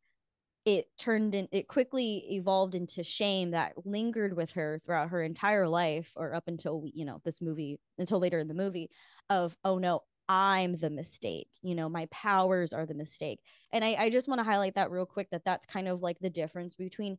it 0.64 0.86
turned 0.98 1.34
in 1.34 1.48
it 1.52 1.68
quickly 1.68 2.24
evolved 2.30 2.74
into 2.74 3.02
shame 3.02 3.51
that 3.51 3.72
lingered 3.84 4.36
with 4.36 4.52
her 4.52 4.80
throughout 4.84 5.09
her 5.10 5.22
entire 5.22 5.68
life 5.68 6.12
or 6.16 6.34
up 6.34 6.44
until 6.47 6.84
you 6.92 7.05
know 7.05 7.20
this 7.24 7.40
movie 7.40 7.78
until 7.98 8.18
later 8.18 8.38
in 8.38 8.48
the 8.48 8.55
movie 8.55 8.90
of 9.28 9.56
oh 9.64 9.78
no 9.78 10.02
I'm 10.32 10.77
the 10.77 10.90
mistake. 10.90 11.48
You 11.61 11.74
know, 11.74 11.89
my 11.89 12.07
powers 12.12 12.73
are 12.73 12.86
the 12.86 12.94
mistake. 12.94 13.40
And 13.73 13.85
I, 13.85 13.94
I 13.98 14.11
just 14.11 14.28
want 14.28 14.39
to 14.39 14.44
highlight 14.44 14.77
that 14.77 14.93
real 14.93 15.05
quick 15.05 15.28
that 15.32 15.44
that's 15.44 15.66
kind 15.66 15.89
of 15.89 16.02
like 16.02 16.20
the 16.20 16.31
difference 16.31 16.77
between 16.77 17.19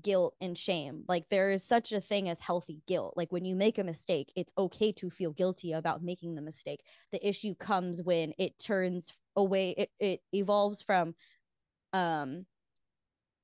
guilt 0.00 0.36
and 0.40 0.56
shame. 0.56 1.02
Like 1.08 1.28
there 1.28 1.50
is 1.50 1.64
such 1.64 1.90
a 1.90 2.00
thing 2.00 2.28
as 2.28 2.38
healthy 2.38 2.80
guilt. 2.86 3.14
Like 3.16 3.32
when 3.32 3.44
you 3.44 3.56
make 3.56 3.78
a 3.78 3.84
mistake, 3.84 4.32
it's 4.36 4.52
okay 4.56 4.92
to 4.92 5.10
feel 5.10 5.32
guilty 5.32 5.72
about 5.72 6.04
making 6.04 6.36
the 6.36 6.42
mistake. 6.42 6.84
The 7.10 7.26
issue 7.28 7.56
comes 7.56 8.00
when 8.00 8.32
it 8.38 8.58
turns 8.60 9.12
away, 9.36 9.70
it, 9.76 9.90
it 9.98 10.20
evolves 10.32 10.82
from 10.82 11.14
um 11.92 12.46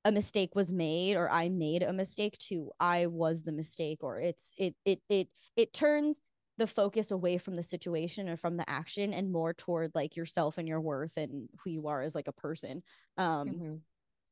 a 0.05 0.11
mistake 0.11 0.55
was 0.55 0.71
made 0.71 1.15
or 1.15 1.29
I 1.29 1.49
made 1.49 1.83
a 1.83 1.91
mistake 1.93 2.37
to 2.49 2.71
I 2.79 3.07
was 3.07 3.43
the 3.43 3.51
mistake 3.51 3.99
or 4.01 4.19
it's 4.19 4.53
it 4.57 4.75
it 4.85 5.01
it 5.09 5.27
it 5.57 5.73
turns 5.73 6.21
the 6.59 6.67
focus 6.67 7.09
away 7.09 7.37
from 7.37 7.55
the 7.55 7.63
situation 7.63 8.27
or 8.27 8.35
from 8.35 8.57
the 8.57 8.69
action 8.69 9.13
and 9.13 9.31
more 9.31 9.53
toward 9.53 9.95
like 9.95 10.17
yourself 10.17 10.57
and 10.57 10.67
your 10.67 10.81
worth 10.81 11.15
and 11.15 11.47
who 11.63 11.69
you 11.69 11.87
are 11.87 12.01
as 12.01 12.13
like 12.13 12.27
a 12.27 12.33
person 12.33 12.83
um 13.17 13.47
mm-hmm. 13.47 13.75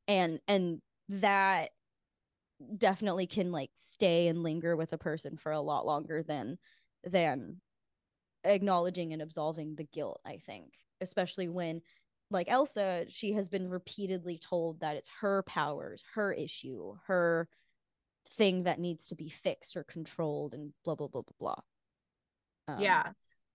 and 0.06 0.38
and 0.46 0.82
that 1.08 1.70
definitely 2.76 3.26
can 3.26 3.50
like 3.50 3.70
stay 3.74 4.28
and 4.28 4.42
linger 4.42 4.76
with 4.76 4.92
a 4.92 4.98
person 4.98 5.38
for 5.38 5.52
a 5.52 5.60
lot 5.60 5.86
longer 5.86 6.22
than 6.22 6.58
than 7.02 7.56
acknowledging 8.44 9.14
and 9.14 9.22
absolving 9.22 9.74
the 9.74 9.88
guilt 9.92 10.20
i 10.26 10.36
think 10.36 10.72
especially 11.00 11.48
when 11.48 11.80
like 12.30 12.50
elsa 12.50 13.06
she 13.08 13.32
has 13.32 13.48
been 13.48 13.70
repeatedly 13.70 14.38
told 14.38 14.80
that 14.80 14.96
it's 14.96 15.08
her 15.22 15.42
powers 15.44 16.04
her 16.14 16.30
issue 16.30 16.94
her 17.06 17.48
thing 18.32 18.64
that 18.64 18.78
needs 18.78 19.08
to 19.08 19.14
be 19.14 19.30
fixed 19.30 19.78
or 19.78 19.84
controlled 19.84 20.52
and 20.52 20.72
blah 20.84 20.94
blah 20.94 21.08
blah 21.08 21.22
blah 21.22 21.54
blah 21.54 21.62
um, 22.68 22.80
yeah. 22.80 23.04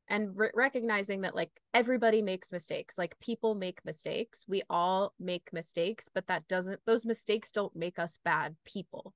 And 0.09 0.37
re- 0.37 0.51
recognizing 0.53 1.21
that 1.21 1.35
like 1.35 1.51
everybody 1.73 2.21
makes 2.21 2.51
mistakes 2.51 2.97
like 2.97 3.17
people 3.19 3.55
make 3.55 3.79
mistakes. 3.85 4.45
We 4.47 4.63
all 4.69 5.13
make 5.19 5.53
mistakes 5.53 6.09
but 6.13 6.27
that 6.27 6.47
doesn't 6.47 6.81
those 6.85 7.05
mistakes 7.05 7.51
don't 7.51 7.75
make 7.75 7.99
us 7.99 8.19
bad 8.23 8.55
people. 8.65 9.13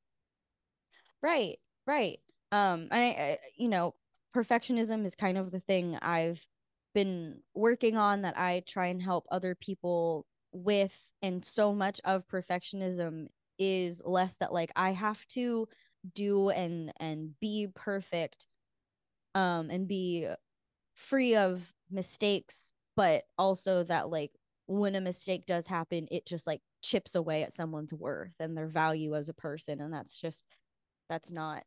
Right 1.21 1.59
right. 1.85 2.19
Um 2.51 2.87
I, 2.91 3.01
I 3.01 3.37
you 3.57 3.67
know 3.67 3.95
perfectionism 4.37 5.05
is 5.05 5.15
kind 5.15 5.37
of 5.37 5.51
the 5.51 5.59
thing 5.61 5.97
i've 6.01 6.45
been 6.93 7.39
working 7.53 7.97
on 7.97 8.21
that 8.21 8.37
i 8.37 8.61
try 8.67 8.87
and 8.87 9.01
help 9.01 9.25
other 9.31 9.55
people 9.55 10.25
with 10.51 10.93
and 11.21 11.43
so 11.43 11.73
much 11.73 11.99
of 12.05 12.27
perfectionism 12.27 13.27
is 13.57 14.01
less 14.05 14.35
that 14.37 14.53
like 14.53 14.71
i 14.75 14.91
have 14.91 15.25
to 15.27 15.67
do 16.13 16.49
and 16.49 16.93
and 16.99 17.31
be 17.39 17.67
perfect 17.73 18.45
um 19.37 19.69
and 19.69 19.87
be 19.87 20.27
free 20.95 21.35
of 21.35 21.61
mistakes 21.91 22.73
but 22.95 23.23
also 23.37 23.83
that 23.83 24.09
like 24.09 24.31
when 24.65 24.95
a 24.95 25.01
mistake 25.01 25.45
does 25.45 25.67
happen 25.67 26.07
it 26.11 26.25
just 26.25 26.47
like 26.47 26.61
chips 26.81 27.15
away 27.15 27.43
at 27.43 27.53
someone's 27.53 27.93
worth 27.93 28.33
and 28.39 28.57
their 28.57 28.67
value 28.67 29.15
as 29.15 29.29
a 29.29 29.33
person 29.33 29.79
and 29.81 29.93
that's 29.93 30.19
just 30.19 30.43
that's 31.09 31.31
not 31.31 31.63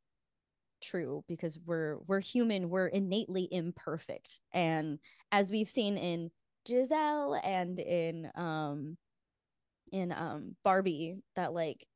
true 0.80 1.24
because 1.28 1.58
we're 1.66 1.98
we're 2.06 2.20
human 2.20 2.70
we're 2.70 2.88
innately 2.88 3.48
imperfect. 3.50 4.40
And 4.52 4.98
as 5.32 5.50
we've 5.50 5.70
seen 5.70 5.96
in 5.96 6.30
Giselle 6.66 7.40
and 7.42 7.78
in 7.78 8.30
um 8.34 8.96
in 9.92 10.12
um 10.12 10.56
Barbie 10.64 11.16
that 11.36 11.52
like 11.52 11.86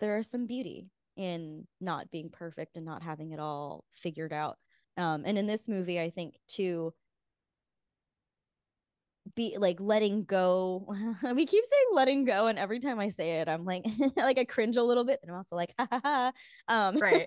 there 0.00 0.18
is 0.18 0.30
some 0.30 0.46
beauty 0.46 0.86
in 1.20 1.66
not 1.82 2.10
being 2.10 2.30
perfect 2.30 2.78
and 2.78 2.86
not 2.86 3.02
having 3.02 3.32
it 3.32 3.38
all 3.38 3.84
figured 3.92 4.32
out. 4.32 4.56
Um, 4.96 5.24
and 5.26 5.36
in 5.36 5.46
this 5.46 5.68
movie, 5.68 6.00
I 6.00 6.08
think 6.08 6.34
too, 6.48 6.94
be 9.36 9.56
like 9.58 9.78
letting 9.80 10.24
go. 10.24 10.86
we 11.34 11.44
keep 11.44 11.64
saying 11.64 11.86
letting 11.92 12.24
go, 12.24 12.46
and 12.46 12.58
every 12.58 12.80
time 12.80 12.98
I 12.98 13.08
say 13.08 13.40
it, 13.40 13.48
I'm 13.48 13.66
like, 13.66 13.84
like 14.16 14.38
I 14.38 14.44
cringe 14.44 14.78
a 14.78 14.82
little 14.82 15.04
bit, 15.04 15.20
and 15.22 15.30
I'm 15.30 15.36
also 15.36 15.56
like, 15.56 15.74
ha 15.78 15.86
ha 15.90 16.00
ha. 16.02 16.32
Um, 16.68 16.96
right. 16.96 17.26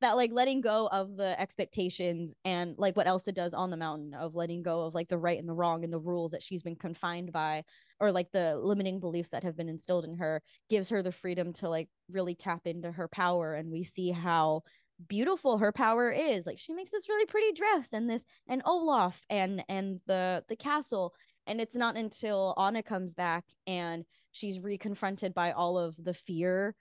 that 0.00 0.16
like 0.16 0.32
letting 0.32 0.60
go 0.62 0.88
of 0.90 1.16
the 1.16 1.38
expectations 1.38 2.34
and 2.46 2.74
like 2.78 2.96
what 2.96 3.06
Elsa 3.06 3.32
does 3.32 3.52
on 3.52 3.70
the 3.70 3.76
mountain 3.76 4.14
of 4.14 4.34
letting 4.34 4.62
go 4.62 4.82
of 4.82 4.94
like 4.94 5.08
the 5.08 5.18
right 5.18 5.38
and 5.38 5.46
the 5.46 5.52
wrong 5.52 5.84
and 5.84 5.92
the 5.92 5.98
rules 5.98 6.32
that 6.32 6.42
she's 6.42 6.62
been 6.62 6.74
confined 6.74 7.32
by 7.32 7.62
or 8.00 8.12
like 8.12 8.30
the 8.32 8.56
limiting 8.56 8.98
beliefs 8.98 9.30
that 9.30 9.44
have 9.44 9.56
been 9.56 9.68
instilled 9.68 10.04
in 10.04 10.16
her 10.16 10.42
gives 10.68 10.88
her 10.88 11.02
the 11.02 11.12
freedom 11.12 11.52
to 11.52 11.68
like 11.68 11.88
really 12.10 12.34
tap 12.34 12.66
into 12.66 12.90
her 12.90 13.08
power 13.08 13.54
and 13.54 13.70
we 13.70 13.82
see 13.82 14.10
how 14.10 14.62
beautiful 15.06 15.58
her 15.58 15.72
power 15.72 16.10
is. 16.10 16.46
Like 16.46 16.58
she 16.58 16.72
makes 16.72 16.90
this 16.90 17.08
really 17.08 17.26
pretty 17.26 17.52
dress 17.52 17.92
and 17.92 18.08
this 18.08 18.24
and 18.48 18.62
Olaf 18.64 19.20
and 19.30 19.64
and 19.68 20.00
the 20.06 20.44
the 20.48 20.56
castle 20.56 21.14
and 21.46 21.60
it's 21.60 21.76
not 21.76 21.96
until 21.96 22.54
Anna 22.58 22.82
comes 22.82 23.14
back 23.14 23.44
and 23.66 24.04
she's 24.32 24.58
reconfronted 24.58 25.34
by 25.34 25.52
all 25.52 25.78
of 25.78 25.94
the 26.02 26.14
fear 26.14 26.74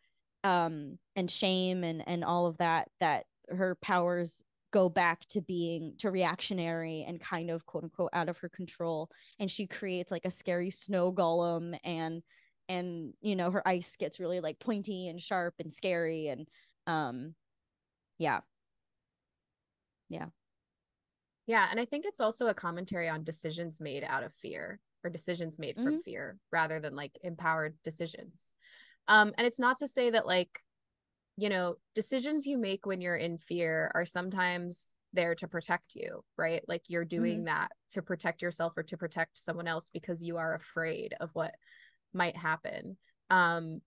um 0.43 0.97
and 1.15 1.29
shame 1.29 1.83
and 1.83 2.07
and 2.07 2.23
all 2.23 2.45
of 2.45 2.57
that 2.57 2.87
that 2.99 3.25
her 3.49 3.75
powers 3.81 4.43
go 4.71 4.89
back 4.89 5.21
to 5.27 5.41
being 5.41 5.93
to 5.97 6.11
reactionary 6.11 7.05
and 7.07 7.21
kind 7.21 7.49
of 7.49 7.65
quote 7.65 7.83
unquote 7.83 8.09
out 8.13 8.29
of 8.29 8.37
her 8.37 8.49
control 8.49 9.09
and 9.39 9.49
she 9.49 9.65
creates 9.65 10.11
like 10.11 10.25
a 10.25 10.31
scary 10.31 10.69
snow 10.69 11.11
golem 11.11 11.77
and 11.83 12.21
and 12.67 13.13
you 13.21 13.35
know 13.35 13.49
her 13.51 13.67
ice 13.67 13.95
gets 13.97 14.19
really 14.19 14.39
like 14.39 14.59
pointy 14.59 15.07
and 15.07 15.19
sharp 15.19 15.55
and 15.59 15.73
scary 15.73 16.27
and 16.27 16.47
um 16.87 17.33
yeah 18.17 18.39
yeah 20.09 20.25
Yeah, 21.47 21.67
and 21.71 21.79
I 21.79 21.85
think 21.85 22.05
it's 22.05 22.19
also 22.19 22.47
a 22.47 22.53
commentary 22.53 23.09
on 23.09 23.23
decisions 23.23 23.79
made 23.79 24.03
out 24.03 24.23
of 24.23 24.33
fear 24.33 24.79
or 25.03 25.09
decisions 25.09 25.57
made 25.57 25.75
mm-hmm. 25.75 25.85
from 25.85 26.01
fear 26.03 26.37
rather 26.51 26.79
than 26.79 26.95
like 26.95 27.17
empowered 27.23 27.75
decisions. 27.83 28.53
Um 29.07 29.33
and 29.37 29.47
it's 29.47 29.59
not 29.59 29.77
to 29.79 29.87
say 29.87 30.11
that 30.11 30.27
like 30.27 30.59
you 31.39 31.49
know, 31.49 31.75
decisions 31.95 32.45
you 32.45 32.57
make 32.57 32.85
when 32.85 33.01
you're 33.01 33.15
in 33.15 33.37
fear 33.37 33.91
are 33.95 34.05
sometimes 34.05 34.93
there 35.13 35.35
to 35.35 35.47
protect 35.47 35.95
you, 35.95 36.23
right? 36.37 36.61
Like 36.67 36.83
you're 36.87 37.05
doing 37.05 37.37
mm-hmm. 37.37 37.45
that 37.45 37.71
to 37.91 38.01
protect 38.01 38.41
yourself 38.41 38.73
or 38.75 38.83
to 38.83 38.97
protect 38.97 39.37
someone 39.37 39.67
else 39.67 39.89
because 39.91 40.21
you 40.21 40.37
are 40.37 40.53
afraid 40.55 41.15
of 41.19 41.31
what 41.33 41.55
might 42.13 42.35
happen. 42.35 42.97
Um 43.29 43.81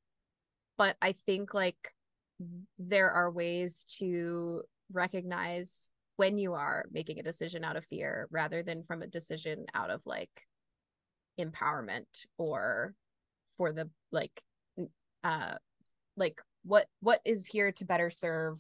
but 0.79 0.97
I 1.03 1.13
think 1.13 1.55
like 1.55 1.91
there 2.79 3.11
are 3.11 3.31
ways 3.31 3.85
to 3.99 4.63
recognize 4.91 5.91
when 6.17 6.39
you 6.39 6.55
are 6.55 6.87
making 6.91 7.19
a 7.19 7.23
decision 7.23 7.65
out 7.65 7.77
of 7.77 7.85
fear 7.85 8.27
rather 8.31 8.63
than 8.63 8.83
from 8.83 9.03
a 9.03 9.07
decision 9.07 9.67
out 9.75 9.91
of 9.91 10.01
like 10.07 10.31
empowerment 11.39 12.27
or 12.39 12.95
for 13.57 13.73
the 13.73 13.91
like 14.11 14.43
uh 15.25 15.55
like 16.17 16.41
what 16.65 16.87
what 17.01 17.21
is 17.25 17.47
here 17.47 17.73
to 17.73 17.85
better 17.85 18.11
serve 18.11 18.59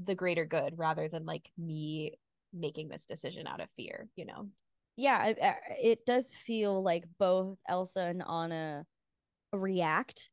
the 0.00 0.14
greater 0.14 0.44
good 0.44 0.74
rather 0.76 1.08
than 1.08 1.26
like 1.26 1.50
me 1.58 2.18
making 2.52 2.88
this 2.88 3.06
decision 3.06 3.46
out 3.46 3.60
of 3.60 3.70
fear 3.76 4.08
you 4.16 4.24
know? 4.24 4.48
Yeah 4.96 5.32
it 5.80 6.04
does 6.06 6.36
feel 6.36 6.82
like 6.82 7.04
both 7.18 7.58
elsa 7.68 8.00
and 8.00 8.22
anna 8.28 8.84
react 9.52 10.30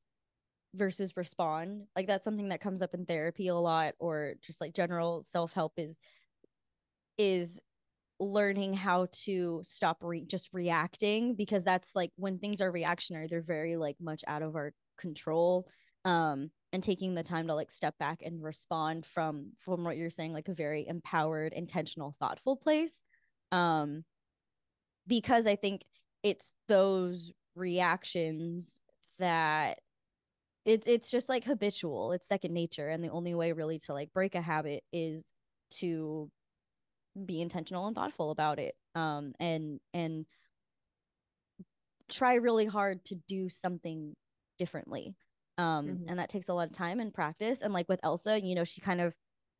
versus 0.73 1.17
respond. 1.17 1.83
Like 1.95 2.07
that's 2.07 2.23
something 2.23 2.49
that 2.49 2.61
comes 2.61 2.81
up 2.81 2.93
in 2.93 3.05
therapy 3.05 3.47
a 3.47 3.55
lot 3.55 3.95
or 3.99 4.35
just 4.41 4.61
like 4.61 4.73
general 4.73 5.23
self-help 5.23 5.73
is 5.77 5.97
is 7.17 7.59
learning 8.19 8.73
how 8.73 9.07
to 9.11 9.61
stop 9.63 9.97
re- 10.01 10.25
just 10.25 10.49
reacting 10.53 11.35
because 11.35 11.63
that's 11.63 11.95
like 11.95 12.11
when 12.15 12.39
things 12.39 12.61
are 12.61 12.71
reactionary 12.71 13.27
they're 13.27 13.41
very 13.41 13.75
like 13.77 13.95
much 13.99 14.23
out 14.27 14.41
of 14.41 14.55
our 14.55 14.73
control. 14.97 15.67
Um 16.05 16.51
and 16.73 16.83
taking 16.83 17.15
the 17.15 17.23
time 17.23 17.47
to 17.47 17.55
like 17.55 17.71
step 17.71 17.97
back 17.97 18.21
and 18.23 18.43
respond 18.43 19.05
from 19.05 19.51
from 19.57 19.83
what 19.83 19.97
you're 19.97 20.09
saying 20.09 20.33
like 20.33 20.47
a 20.47 20.53
very 20.53 20.87
empowered 20.87 21.53
intentional 21.53 22.15
thoughtful 22.19 22.55
place 22.55 23.03
um 23.51 24.03
because 25.07 25.47
i 25.47 25.55
think 25.55 25.83
it's 26.23 26.53
those 26.67 27.31
reactions 27.55 28.81
that 29.19 29.79
it's 30.65 30.87
it's 30.87 31.09
just 31.09 31.29
like 31.29 31.45
habitual 31.45 32.11
it's 32.11 32.27
second 32.27 32.53
nature 32.53 32.89
and 32.89 33.03
the 33.03 33.09
only 33.09 33.33
way 33.33 33.53
really 33.53 33.79
to 33.79 33.93
like 33.93 34.11
break 34.13 34.35
a 34.35 34.41
habit 34.41 34.83
is 34.91 35.31
to 35.69 36.29
be 37.25 37.41
intentional 37.41 37.87
and 37.87 37.95
thoughtful 37.95 38.31
about 38.31 38.59
it 38.59 38.75
um 38.93 39.33
and 39.39 39.79
and 39.93 40.25
try 42.09 42.35
really 42.35 42.65
hard 42.65 43.03
to 43.05 43.15
do 43.27 43.49
something 43.49 44.15
differently 44.57 45.15
um 45.57 45.87
mm-hmm. 45.87 46.09
and 46.09 46.19
that 46.19 46.29
takes 46.29 46.49
a 46.49 46.53
lot 46.53 46.67
of 46.67 46.73
time 46.73 46.99
and 46.99 47.13
practice 47.13 47.61
and 47.61 47.73
like 47.73 47.87
with 47.89 47.99
elsa 48.03 48.39
you 48.41 48.55
know 48.55 48.63
she 48.63 48.81
kind 48.81 49.01
of 49.01 49.13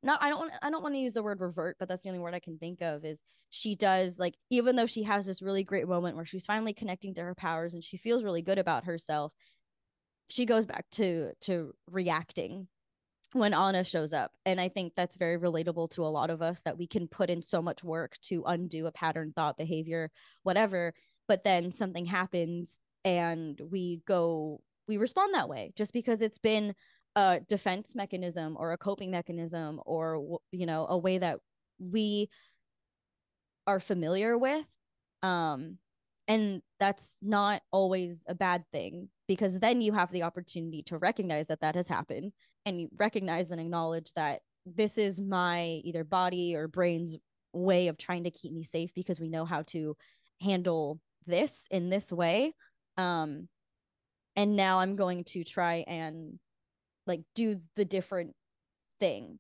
not 0.03 0.21
i 0.21 0.29
don't 0.29 0.39
want 0.39 0.51
i 0.61 0.69
don't 0.69 0.83
want 0.83 0.93
to 0.93 0.99
use 0.99 1.13
the 1.13 1.23
word 1.23 1.39
revert 1.41 1.75
but 1.79 1.87
that's 1.87 2.03
the 2.03 2.09
only 2.09 2.19
word 2.19 2.33
i 2.33 2.39
can 2.39 2.57
think 2.57 2.81
of 2.81 3.03
is 3.03 3.21
she 3.49 3.75
does 3.75 4.19
like 4.19 4.35
even 4.49 4.75
though 4.75 4.85
she 4.85 5.03
has 5.03 5.25
this 5.25 5.41
really 5.41 5.63
great 5.63 5.87
moment 5.87 6.15
where 6.15 6.25
she's 6.25 6.45
finally 6.45 6.73
connecting 6.73 7.13
to 7.13 7.21
her 7.21 7.35
powers 7.35 7.73
and 7.73 7.83
she 7.83 7.97
feels 7.97 8.23
really 8.23 8.41
good 8.41 8.59
about 8.59 8.85
herself 8.85 9.33
she 10.29 10.45
goes 10.45 10.65
back 10.65 10.85
to 10.91 11.31
to 11.41 11.73
reacting 11.89 12.67
when 13.33 13.53
Anna 13.53 13.83
shows 13.83 14.13
up. 14.13 14.31
And 14.45 14.59
I 14.59 14.69
think 14.69 14.93
that's 14.95 15.17
very 15.17 15.37
relatable 15.37 15.91
to 15.91 16.03
a 16.03 16.07
lot 16.07 16.29
of 16.29 16.41
us 16.41 16.61
that 16.61 16.77
we 16.77 16.87
can 16.87 17.07
put 17.07 17.29
in 17.29 17.41
so 17.41 17.61
much 17.61 17.83
work 17.83 18.17
to 18.23 18.43
undo 18.45 18.85
a 18.85 18.91
pattern, 18.91 19.33
thought, 19.35 19.57
behavior, 19.57 20.11
whatever. 20.43 20.93
But 21.27 21.43
then 21.43 21.71
something 21.71 22.05
happens 22.05 22.79
and 23.03 23.59
we 23.69 24.01
go, 24.07 24.61
we 24.87 24.97
respond 24.97 25.33
that 25.33 25.49
way 25.49 25.73
just 25.75 25.93
because 25.93 26.21
it's 26.21 26.37
been 26.37 26.73
a 27.15 27.39
defense 27.47 27.95
mechanism 27.95 28.55
or 28.57 28.71
a 28.71 28.77
coping 28.77 29.11
mechanism 29.11 29.79
or, 29.85 30.39
you 30.51 30.65
know, 30.65 30.85
a 30.89 30.97
way 30.97 31.17
that 31.17 31.39
we 31.79 32.29
are 33.65 33.79
familiar 33.79 34.37
with. 34.37 34.65
Um, 35.23 35.77
and 36.27 36.61
that's 36.79 37.19
not 37.21 37.61
always 37.71 38.25
a 38.27 38.35
bad 38.35 38.63
thing 38.71 39.09
because 39.27 39.59
then 39.59 39.81
you 39.81 39.93
have 39.93 40.11
the 40.11 40.23
opportunity 40.23 40.83
to 40.83 40.97
recognize 40.97 41.47
that 41.47 41.61
that 41.61 41.75
has 41.75 41.87
happened 41.87 42.33
and 42.65 42.81
you 42.81 42.89
recognize 42.97 43.51
and 43.51 43.61
acknowledge 43.61 44.11
that 44.15 44.41
this 44.65 44.97
is 44.97 45.21
my 45.21 45.81
either 45.83 46.03
body 46.03 46.55
or 46.55 46.67
brain's 46.67 47.17
way 47.53 47.87
of 47.87 47.97
trying 47.97 48.25
to 48.25 48.31
keep 48.31 48.51
me 48.51 48.63
safe 48.63 48.91
because 48.93 49.19
we 49.19 49.29
know 49.29 49.45
how 49.45 49.61
to 49.63 49.95
handle 50.41 50.99
this 51.25 51.67
in 51.71 51.89
this 51.89 52.11
way 52.11 52.53
um 52.97 53.47
and 54.37 54.55
now 54.55 54.79
i'm 54.79 54.95
going 54.95 55.25
to 55.25 55.43
try 55.43 55.83
and 55.87 56.39
like 57.05 57.21
do 57.35 57.59
the 57.75 57.85
different 57.85 58.33
thing 58.99 59.37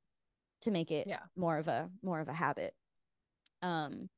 to 0.61 0.71
make 0.71 0.91
it 0.91 1.07
yeah. 1.07 1.19
more 1.37 1.57
of 1.57 1.69
a 1.69 1.89
more 2.03 2.19
of 2.19 2.27
a 2.27 2.33
habit 2.33 2.73
um 3.61 4.09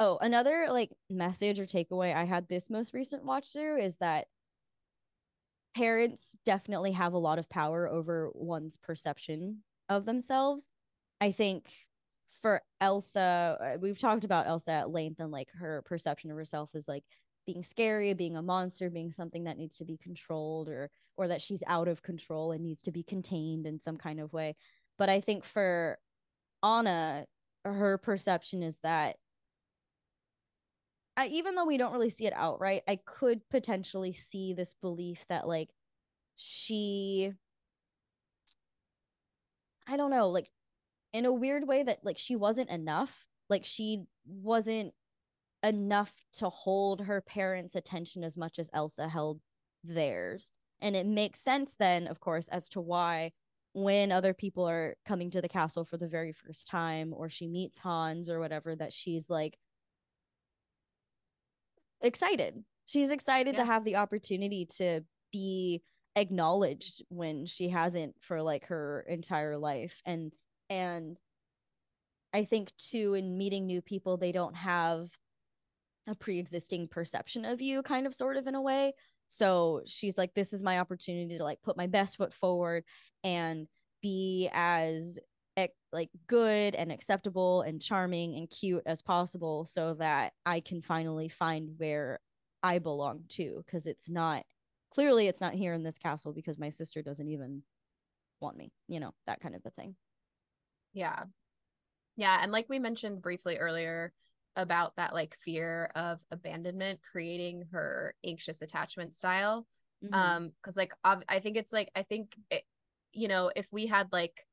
oh 0.00 0.16
another 0.22 0.68
like 0.70 0.90
message 1.10 1.60
or 1.60 1.66
takeaway 1.66 2.14
i 2.14 2.24
had 2.24 2.48
this 2.48 2.70
most 2.70 2.94
recent 2.94 3.24
watch 3.24 3.52
through 3.52 3.78
is 3.78 3.98
that 3.98 4.26
parents 5.74 6.36
definitely 6.44 6.92
have 6.92 7.12
a 7.12 7.18
lot 7.18 7.38
of 7.38 7.48
power 7.48 7.88
over 7.88 8.30
one's 8.34 8.76
perception 8.76 9.62
of 9.88 10.04
themselves. 10.04 10.68
I 11.20 11.32
think 11.32 11.66
for 12.40 12.62
Elsa, 12.80 13.58
uh, 13.60 13.78
we've 13.80 13.98
talked 13.98 14.24
about 14.24 14.46
Elsa 14.46 14.72
at 14.72 14.90
length 14.90 15.20
and 15.20 15.30
like 15.30 15.48
her 15.58 15.82
perception 15.86 16.30
of 16.30 16.36
herself 16.36 16.70
is 16.74 16.88
like 16.88 17.04
being 17.46 17.62
scary, 17.62 18.14
being 18.14 18.36
a 18.36 18.42
monster, 18.42 18.90
being 18.90 19.12
something 19.12 19.44
that 19.44 19.58
needs 19.58 19.76
to 19.78 19.84
be 19.84 19.96
controlled 19.96 20.68
or 20.68 20.90
or 21.16 21.28
that 21.28 21.42
she's 21.42 21.62
out 21.66 21.88
of 21.88 22.02
control 22.02 22.52
and 22.52 22.62
needs 22.62 22.82
to 22.82 22.92
be 22.92 23.02
contained 23.02 23.66
in 23.66 23.78
some 23.78 23.96
kind 23.96 24.20
of 24.20 24.32
way. 24.32 24.56
But 24.98 25.10
I 25.10 25.20
think 25.20 25.44
for 25.44 25.98
Anna, 26.62 27.26
her 27.64 27.98
perception 27.98 28.62
is 28.62 28.78
that 28.82 29.16
I, 31.16 31.26
even 31.26 31.54
though 31.54 31.66
we 31.66 31.76
don't 31.76 31.92
really 31.92 32.10
see 32.10 32.26
it 32.26 32.32
outright, 32.34 32.82
I 32.88 32.98
could 33.04 33.46
potentially 33.50 34.12
see 34.14 34.54
this 34.54 34.74
belief 34.80 35.24
that 35.28 35.46
like 35.46 35.68
she 36.36 37.32
I 39.86 39.96
don't 39.96 40.10
know, 40.10 40.28
like 40.30 40.50
in 41.12 41.26
a 41.26 41.32
weird 41.32 41.66
way 41.66 41.82
that 41.82 41.98
like 42.04 42.18
she 42.18 42.36
wasn't 42.36 42.70
enough. 42.70 43.26
Like 43.50 43.64
she 43.64 44.04
wasn't 44.26 44.94
enough 45.62 46.12
to 46.34 46.48
hold 46.48 47.02
her 47.02 47.20
parents' 47.20 47.74
attention 47.74 48.24
as 48.24 48.36
much 48.36 48.58
as 48.58 48.70
Elsa 48.72 49.08
held 49.08 49.40
theirs. 49.84 50.50
And 50.80 50.96
it 50.96 51.06
makes 51.06 51.40
sense 51.40 51.76
then, 51.76 52.06
of 52.08 52.20
course, 52.20 52.48
as 52.48 52.68
to 52.70 52.80
why 52.80 53.32
when 53.74 54.12
other 54.12 54.34
people 54.34 54.68
are 54.68 54.96
coming 55.06 55.30
to 55.30 55.40
the 55.40 55.48
castle 55.48 55.84
for 55.84 55.96
the 55.96 56.08
very 56.08 56.32
first 56.32 56.66
time 56.66 57.14
or 57.16 57.30
she 57.30 57.48
meets 57.48 57.78
Hans 57.78 58.28
or 58.28 58.38
whatever 58.38 58.76
that 58.76 58.92
she's 58.92 59.30
like 59.30 59.56
excited. 62.02 62.62
She's 62.84 63.10
excited 63.10 63.54
yeah. 63.54 63.60
to 63.60 63.64
have 63.64 63.84
the 63.84 63.96
opportunity 63.96 64.66
to 64.76 65.02
be 65.32 65.82
acknowledged 66.16 67.02
when 67.08 67.46
she 67.46 67.70
hasn't 67.70 68.14
for 68.20 68.42
like 68.42 68.66
her 68.66 69.06
entire 69.08 69.56
life 69.56 70.02
and 70.04 70.30
and 70.68 71.16
I 72.34 72.44
think 72.44 72.70
too 72.76 73.14
in 73.14 73.38
meeting 73.38 73.66
new 73.66 73.80
people 73.80 74.18
they 74.18 74.32
don't 74.32 74.54
have 74.54 75.08
a 76.08 76.14
pre-existing 76.14 76.88
perception 76.88 77.44
of 77.44 77.60
you 77.60 77.82
kind 77.82 78.06
of 78.06 78.14
sort 78.14 78.36
of 78.36 78.46
in 78.46 78.54
a 78.54 78.60
way 78.60 78.92
so 79.28 79.82
she's 79.86 80.18
like 80.18 80.34
this 80.34 80.52
is 80.52 80.62
my 80.62 80.78
opportunity 80.78 81.38
to 81.38 81.44
like 81.44 81.62
put 81.62 81.76
my 81.76 81.86
best 81.86 82.16
foot 82.16 82.34
forward 82.34 82.84
and 83.22 83.66
be 84.02 84.50
as 84.52 85.18
like 85.92 86.10
good 86.26 86.74
and 86.74 86.90
acceptable 86.90 87.62
and 87.62 87.82
charming 87.82 88.34
and 88.34 88.48
cute 88.48 88.82
as 88.86 89.02
possible 89.02 89.64
so 89.64 89.94
that 89.94 90.32
I 90.46 90.60
can 90.60 90.80
finally 90.80 91.28
find 91.28 91.70
where 91.76 92.18
I 92.62 92.78
belong 92.78 93.24
to 93.30 93.62
because 93.64 93.86
it's 93.86 94.08
not 94.08 94.44
clearly 94.90 95.28
it's 95.28 95.40
not 95.40 95.54
here 95.54 95.74
in 95.74 95.82
this 95.82 95.98
castle 95.98 96.32
because 96.32 96.58
my 96.58 96.70
sister 96.70 97.02
doesn't 97.02 97.28
even 97.28 97.62
want 98.40 98.56
me, 98.56 98.72
you 98.88 99.00
know, 99.00 99.12
that 99.26 99.40
kind 99.40 99.54
of 99.54 99.62
a 99.66 99.70
thing. 99.70 99.94
Yeah. 100.94 101.24
Yeah, 102.16 102.38
and 102.42 102.52
like 102.52 102.66
we 102.68 102.78
mentioned 102.78 103.22
briefly 103.22 103.58
earlier 103.58 104.12
about 104.56 104.94
that 104.96 105.14
like 105.14 105.36
fear 105.40 105.90
of 105.94 106.20
abandonment 106.30 107.00
creating 107.10 107.64
her 107.72 108.14
anxious 108.24 108.60
attachment 108.62 109.14
style 109.14 109.66
mm-hmm. 110.04 110.14
um 110.14 110.52
cuz 110.62 110.76
like 110.76 110.92
I 111.04 111.40
think 111.40 111.56
it's 111.56 111.72
like 111.72 111.90
I 111.94 112.02
think 112.02 112.36
it, 112.50 112.64
you 113.12 113.28
know, 113.28 113.50
if 113.54 113.68
we 113.72 113.86
had 113.86 114.08
like 114.12 114.46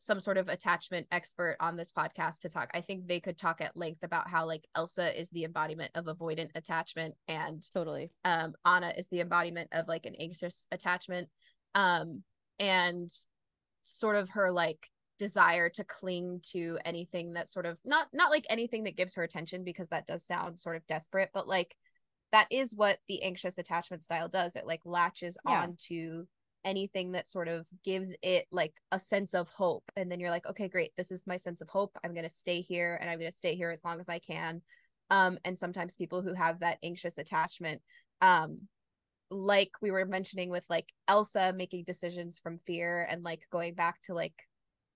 some 0.00 0.18
sort 0.18 0.38
of 0.38 0.48
attachment 0.48 1.06
expert 1.12 1.58
on 1.60 1.76
this 1.76 1.92
podcast 1.92 2.38
to 2.38 2.48
talk. 2.48 2.70
I 2.72 2.80
think 2.80 3.06
they 3.06 3.20
could 3.20 3.36
talk 3.36 3.60
at 3.60 3.76
length 3.76 4.02
about 4.02 4.30
how 4.30 4.46
like 4.46 4.66
Elsa 4.74 5.18
is 5.18 5.28
the 5.28 5.44
embodiment 5.44 5.90
of 5.94 6.06
avoidant 6.06 6.48
attachment 6.54 7.14
and 7.28 7.62
totally 7.72 8.10
um 8.24 8.54
Anna 8.64 8.94
is 8.96 9.08
the 9.08 9.20
embodiment 9.20 9.68
of 9.72 9.88
like 9.88 10.06
an 10.06 10.14
anxious 10.18 10.66
attachment. 10.72 11.28
Um 11.74 12.24
and 12.58 13.10
sort 13.82 14.16
of 14.16 14.30
her 14.30 14.50
like 14.50 14.88
desire 15.20 15.68
to 15.68 15.84
cling 15.84 16.40
to 16.42 16.78
anything 16.84 17.34
that 17.34 17.48
sort 17.48 17.66
of 17.66 17.78
not 17.84 18.08
not 18.12 18.30
like 18.30 18.46
anything 18.48 18.84
that 18.84 18.96
gives 18.96 19.14
her 19.14 19.22
attention 19.22 19.62
because 19.62 19.90
that 19.90 20.06
does 20.06 20.24
sound 20.24 20.58
sort 20.58 20.76
of 20.76 20.86
desperate 20.86 21.30
but 21.32 21.46
like 21.46 21.76
that 22.32 22.46
is 22.50 22.74
what 22.74 22.98
the 23.08 23.22
anxious 23.22 23.58
attachment 23.58 24.04
style 24.04 24.28
does. 24.28 24.56
It 24.56 24.66
like 24.66 24.80
latches 24.84 25.36
yeah. 25.46 25.62
onto 25.62 26.26
anything 26.64 27.12
that 27.12 27.26
sort 27.26 27.48
of 27.48 27.66
gives 27.84 28.14
it 28.22 28.46
like 28.52 28.74
a 28.92 28.98
sense 28.98 29.34
of 29.34 29.48
hope. 29.48 29.84
And 29.96 30.10
then 30.10 30.20
you're 30.20 30.30
like 30.30 30.46
okay 30.46 30.68
great. 30.68 30.92
This 30.96 31.10
is 31.10 31.26
my 31.26 31.36
sense 31.36 31.60
of 31.60 31.68
hope. 31.68 31.96
I'm 32.04 32.12
going 32.12 32.24
to 32.24 32.30
stay 32.30 32.60
here 32.60 32.98
and 33.00 33.08
i'm 33.08 33.18
going 33.18 33.30
to 33.30 33.36
stay 33.36 33.54
here 33.54 33.70
as 33.70 33.84
long 33.84 34.00
as 34.00 34.08
i 34.08 34.18
can. 34.18 34.62
Um 35.10 35.38
and 35.44 35.58
sometimes 35.58 35.96
people 35.96 36.22
who 36.22 36.34
have 36.34 36.60
that 36.60 36.78
anxious 36.82 37.18
attachment 37.18 37.82
um 38.20 38.60
like 39.32 39.70
we 39.80 39.92
were 39.92 40.04
mentioning 40.04 40.50
with 40.50 40.64
like 40.68 40.92
Elsa 41.06 41.52
making 41.56 41.84
decisions 41.84 42.40
from 42.42 42.58
fear 42.66 43.06
and 43.08 43.22
like 43.22 43.46
going 43.50 43.74
back 43.74 44.00
to 44.02 44.14
like 44.14 44.34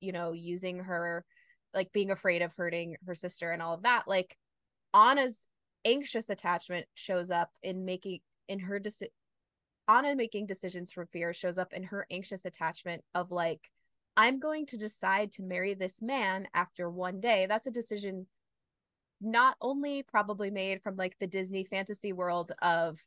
you 0.05 0.13
know 0.13 0.33
using 0.33 0.81
her 0.81 1.25
like 1.73 1.93
being 1.93 2.11
afraid 2.11 2.43
of 2.43 2.53
hurting 2.55 2.97
her 3.07 3.15
sister 3.15 3.51
and 3.51 3.61
all 3.63 3.75
of 3.75 3.83
that 3.83 4.05
like 4.07 4.37
Anna's 4.93 5.47
anxious 5.85 6.31
attachment 6.31 6.87
shows 6.95 7.31
up 7.31 7.51
in 7.63 7.85
making 7.85 8.21
in 8.49 8.61
her 8.61 8.79
decision 8.79 9.13
Anna 9.89 10.15
making 10.17 10.47
decisions 10.47 10.93
from 10.93 11.07
fear 11.09 11.33
shows 11.33 11.59
up 11.59 11.73
in 11.73 11.85
her 11.85 12.07
anxious 12.11 12.45
attachment 12.45 13.03
of 13.15 13.31
like 13.31 13.71
I'm 14.17 14.39
going 14.39 14.67
to 14.67 14.77
decide 14.77 15.33
to 15.33 15.43
marry 15.43 15.75
this 15.75 16.01
man 16.01 16.47
after 16.55 16.89
one 16.89 17.21
day. 17.21 17.47
That's 17.47 17.67
a 17.67 17.73
decision 17.73 18.27
not 19.21 19.57
only 19.61 20.03
probably 20.05 20.51
made 20.51 20.83
from 20.83 20.97
like 20.97 21.17
the 21.19 21.27
Disney 21.27 21.65
fantasy 21.65 22.13
world 22.13 22.53
of 22.63 23.01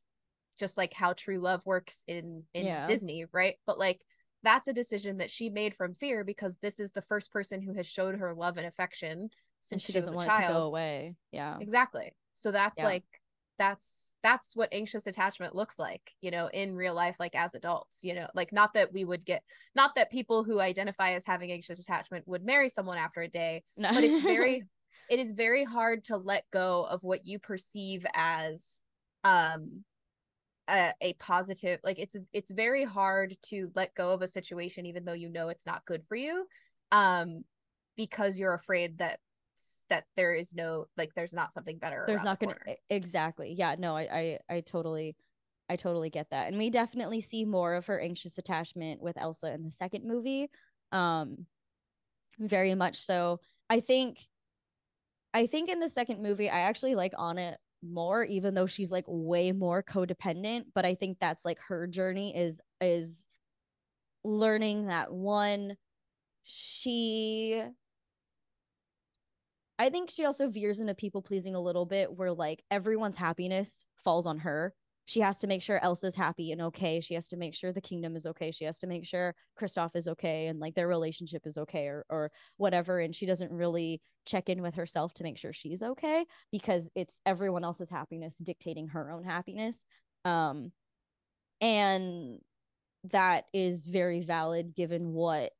just 0.59 0.77
like 0.77 0.93
how 0.93 1.13
true 1.13 1.39
love 1.39 1.65
works 1.65 2.03
in 2.07 2.43
in 2.53 2.65
yeah. 2.65 2.87
Disney, 2.87 3.25
right? 3.31 3.55
But 3.65 3.79
like 3.79 4.01
that's 4.47 4.69
a 4.69 4.73
decision 4.73 5.17
that 5.17 5.29
she 5.29 5.49
made 5.49 5.75
from 5.75 5.93
fear 5.93 6.23
because 6.23 6.59
this 6.59 6.79
is 6.79 6.93
the 6.93 7.01
first 7.01 7.33
person 7.33 7.61
who 7.61 7.73
has 7.73 7.85
showed 7.85 8.15
her 8.15 8.33
love 8.33 8.55
and 8.55 8.65
affection 8.65 9.29
since 9.59 9.83
she, 9.83 9.91
she 9.91 9.99
doesn't 9.99 10.13
want 10.13 10.29
child. 10.29 10.41
to 10.41 10.53
go 10.53 10.63
away. 10.63 11.15
Yeah. 11.33 11.57
Exactly. 11.59 12.15
So 12.33 12.51
that's 12.51 12.79
yeah. 12.79 12.85
like 12.85 13.03
that's 13.59 14.13
that's 14.23 14.55
what 14.55 14.69
anxious 14.71 15.05
attachment 15.05 15.55
looks 15.55 15.79
like 15.79 16.13
you 16.21 16.29
know 16.29 16.47
in 16.53 16.75
real 16.75 16.93
life 16.93 17.15
like 17.19 17.33
as 17.33 17.55
adults 17.55 18.03
you 18.03 18.13
know 18.13 18.27
like 18.35 18.53
not 18.53 18.71
that 18.75 18.93
we 18.93 19.03
would 19.03 19.25
get 19.25 19.41
not 19.75 19.95
that 19.95 20.11
people 20.11 20.43
who 20.43 20.59
identify 20.59 21.13
as 21.13 21.25
having 21.25 21.51
anxious 21.51 21.79
attachment 21.79 22.23
would 22.27 22.45
marry 22.45 22.69
someone 22.69 22.99
after 22.99 23.21
a 23.21 23.27
day 23.27 23.63
no. 23.75 23.89
but 23.91 24.03
it's 24.03 24.21
very 24.21 24.61
it 25.09 25.17
is 25.17 25.31
very 25.31 25.63
hard 25.63 26.03
to 26.03 26.17
let 26.17 26.43
go 26.53 26.85
of 26.87 27.03
what 27.03 27.25
you 27.25 27.39
perceive 27.39 28.05
as 28.13 28.83
um 29.23 29.83
a, 30.68 30.94
a 31.02 31.14
positive 31.14 31.80
like 31.84 31.99
it's 31.99 32.15
it's 32.34 32.52
very 32.52 32.84
hard 32.84 33.35
to 33.41 33.72
let 33.76 33.94
go 33.95 34.11
of 34.11 34.22
a 34.22 34.27
situation 34.27 34.85
even 34.85 35.06
though 35.06 35.14
you 35.14 35.30
know 35.30 35.49
it's 35.49 35.65
not 35.65 35.85
good 35.85 36.03
for 36.07 36.15
you 36.15 36.45
um 36.91 37.44
because 37.95 38.38
you're 38.38 38.53
afraid 38.53 38.98
that 38.98 39.19
that 39.89 40.06
there 40.15 40.35
is 40.35 40.53
no 40.53 40.85
like 40.98 41.14
there's 41.15 41.34
not 41.34 41.52
something 41.53 41.77
better 41.77 42.03
there's 42.07 42.23
not 42.23 42.39
the 42.39 42.48
gonna 42.48 42.57
exactly. 42.89 43.56
Yeah 43.57 43.76
no 43.77 43.95
I, 43.95 44.39
I 44.49 44.56
i 44.57 44.61
totally 44.61 45.15
i 45.69 45.76
totally 45.76 46.10
get 46.10 46.30
that. 46.30 46.48
And 46.48 46.57
we 46.57 46.69
definitely 46.69 47.22
see 47.22 47.44
more 47.44 47.73
of 47.73 47.88
her 47.88 47.99
anxious 47.99 48.38
attachment 48.38 49.02
with 49.02 49.18
elsa 49.18 49.52
in 49.53 49.64
the 49.64 49.72
second 49.72 50.06
movie 50.06 50.49
um 50.91 51.45
very 52.39 52.76
much 52.76 53.03
so. 53.03 53.39
I 53.69 53.80
think 53.80 54.19
i 55.34 55.48
think 55.48 55.69
in 55.69 55.80
the 55.80 55.89
second 55.89 56.22
movie 56.22 56.49
i 56.49 56.60
actually 56.60 56.95
like 56.95 57.14
anna 57.19 57.57
more 57.83 58.23
even 58.23 58.53
though 58.53 58.65
she's 58.65 58.91
like 58.91 59.05
way 59.07 59.51
more 59.51 59.83
codependent 59.83 60.65
but 60.73 60.85
i 60.85 60.95
think 60.95 61.17
that's 61.19 61.45
like 61.45 61.59
her 61.59 61.87
journey 61.87 62.35
is 62.35 62.61
is 62.81 63.27
learning 64.23 64.87
that 64.87 65.11
one 65.11 65.75
she 66.43 67.63
I 69.79 69.89
think 69.89 70.09
she 70.09 70.25
also 70.25 70.49
veers 70.49 70.79
into 70.79 70.95
people 70.95 71.21
pleasing 71.21 71.55
a 71.55 71.61
little 71.61 71.85
bit 71.85 72.11
where 72.11 72.31
like 72.31 72.63
everyone's 72.71 73.17
happiness 73.17 73.85
falls 74.03 74.25
on 74.25 74.39
her. 74.39 74.73
She 75.07 75.21
has 75.21 75.39
to 75.39 75.47
make 75.47 75.61
sure 75.61 75.79
Elsa's 75.81 76.17
happy 76.17 76.51
and 76.51 76.61
okay. 76.63 76.99
She 76.99 77.13
has 77.13 77.29
to 77.29 77.38
make 77.38 77.55
sure 77.55 77.71
the 77.71 77.79
kingdom 77.79 78.17
is 78.17 78.25
okay. 78.25 78.51
She 78.51 78.65
has 78.65 78.77
to 78.79 78.88
make 78.88 79.05
sure 79.05 79.34
Kristoff 79.59 79.95
is 79.95 80.07
okay 80.09 80.47
and 80.47 80.59
like 80.59 80.75
their 80.75 80.88
relationship 80.88 81.47
is 81.47 81.57
okay 81.57 81.88
or 81.88 82.05
or 82.09 82.29
whatever. 82.57 82.99
And 82.99 83.15
she 83.15 83.25
doesn't 83.25 83.51
really 83.51 84.01
check 84.25 84.49
in 84.49 84.61
with 84.61 84.75
herself 84.75 85.13
to 85.15 85.23
make 85.23 85.38
sure 85.38 85.53
she's 85.53 85.81
okay 85.81 86.25
because 86.51 86.91
it's 86.93 87.21
everyone 87.25 87.63
else's 87.63 87.89
happiness 87.89 88.38
dictating 88.38 88.89
her 88.89 89.09
own 89.09 89.23
happiness. 89.23 89.85
Um 90.25 90.73
and 91.61 92.39
that 93.05 93.45
is 93.53 93.85
very 93.85 94.19
valid 94.21 94.75
given 94.75 95.13
what 95.13 95.53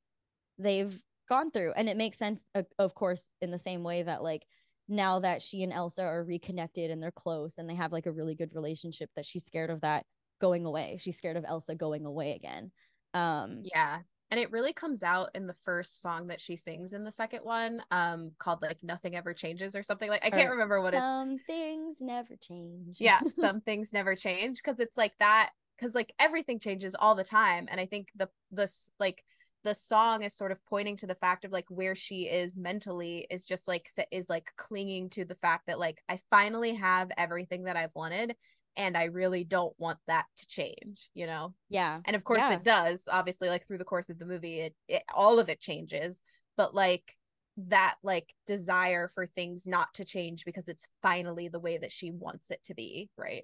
they've 0.60 1.02
gone 1.30 1.52
through 1.52 1.74
and 1.76 1.90
it 1.90 1.98
makes 1.98 2.18
sense 2.18 2.44
of 2.80 2.96
course 2.96 3.30
in 3.42 3.52
the 3.52 3.58
same 3.58 3.84
way 3.84 4.04
that 4.04 4.24
like 4.24 4.46
now 4.88 5.20
that 5.20 5.42
she 5.42 5.64
and 5.64 5.74
Elsa 5.74 6.04
are 6.04 6.24
reconnected 6.24 6.92
and 6.92 7.02
they're 7.02 7.12
close 7.12 7.58
and 7.58 7.70
they 7.70 7.76
have 7.76 7.92
like 7.92 8.06
a 8.06 8.12
really 8.12 8.36
good 8.36 8.54
relationship 8.54 9.10
that 9.16 9.26
she's 9.26 9.46
scared 9.46 9.70
of 9.70 9.82
that 9.82 10.06
going 10.40 10.66
away. 10.66 10.98
She's 11.00 11.18
scared 11.18 11.38
of 11.38 11.46
Elsa 11.48 11.76
going 11.76 12.06
away 12.06 12.34
again. 12.34 12.72
Um 13.14 13.62
yeah. 13.64 14.00
And 14.30 14.40
it 14.40 14.52
really 14.52 14.74
comes 14.74 15.04
out 15.04 15.30
in 15.36 15.48
the 15.48 15.56
first 15.64 16.02
song 16.02 16.28
that 16.28 16.42
she 16.42 16.58
sings 16.58 16.92
in 16.92 17.06
the 17.06 17.12
second 17.12 17.42
one, 17.44 17.82
um, 17.92 18.32
called 18.40 18.62
like 18.62 18.78
Nothing 18.84 19.16
Ever 19.16 19.34
Changes 19.34 19.74
or 19.74 19.84
something 19.84 20.10
like 20.10 20.26
I 20.26 20.30
can't 20.30 20.52
remember 20.52 20.82
what 20.82 20.94
some 20.94 20.98
it's 20.98 21.08
Some 21.08 21.38
things 21.48 21.98
never 22.02 22.36
change. 22.36 22.98
Yeah, 23.00 23.22
some 23.32 23.62
things 23.62 23.94
never 23.94 24.16
change 24.16 24.58
because 24.58 24.82
it's 24.82 24.98
like 24.98 25.14
that 25.20 25.52
because 25.78 25.96
like 25.96 26.14
everything 26.20 26.60
changes 26.60 26.94
all 26.94 27.16
the 27.16 27.24
time. 27.24 27.68
And 27.72 27.80
I 27.80 27.86
think 27.86 28.10
the 28.18 28.28
this 28.52 28.92
like 29.00 29.24
the 29.68 29.76
song 29.76 30.24
is 30.24 30.34
sort 30.34 30.54
of 30.54 30.66
pointing 30.66 30.96
to 30.96 31.06
the 31.06 31.16
fact 31.16 31.44
of 31.44 31.52
like 31.52 31.66
where 31.68 31.94
she 31.94 32.22
is 32.22 32.56
mentally 32.56 33.28
is 33.30 33.44
just 33.44 33.68
like 33.68 33.90
is 34.14 34.30
like 34.30 34.50
clinging 34.56 35.10
to 35.10 35.26
the 35.26 35.36
fact 35.36 35.68
that 35.68 35.78
like 35.78 36.02
I 36.08 36.22
finally 36.30 36.74
have 36.76 37.12
everything 37.18 37.66
that 37.66 37.76
I've 37.76 37.94
wanted 37.94 38.34
and 38.78 38.96
I 38.96 39.06
really 39.06 39.44
don't 39.44 39.78
want 39.78 40.00
that 40.08 40.24
to 40.38 40.48
change, 40.48 41.10
you 41.14 41.26
know? 41.28 41.54
Yeah. 41.70 42.00
And 42.06 42.16
of 42.16 42.24
course 42.24 42.44
yeah. 42.44 42.54
it 42.54 42.64
does. 42.64 43.10
Obviously, 43.12 43.50
like 43.50 43.68
through 43.68 43.80
the 43.80 43.84
course 43.84 44.10
of 44.10 44.20
the 44.20 44.26
movie, 44.26 44.62
it, 44.62 44.76
it 44.88 45.04
all 45.14 45.38
of 45.38 45.50
it 45.50 45.60
changes. 45.60 46.22
But 46.56 46.74
like 46.74 47.18
that 47.58 47.96
like 48.04 48.34
desire 48.46 49.10
for 49.14 49.26
things 49.28 49.68
not 49.68 49.94
to 49.96 50.06
change 50.06 50.46
because 50.46 50.70
it's 50.70 50.88
finally 51.02 51.50
the 51.50 51.60
way 51.60 51.78
that 51.78 51.92
she 51.92 52.10
wants 52.10 52.52
it 52.52 52.64
to 52.68 52.74
be, 52.74 53.10
right? 53.18 53.44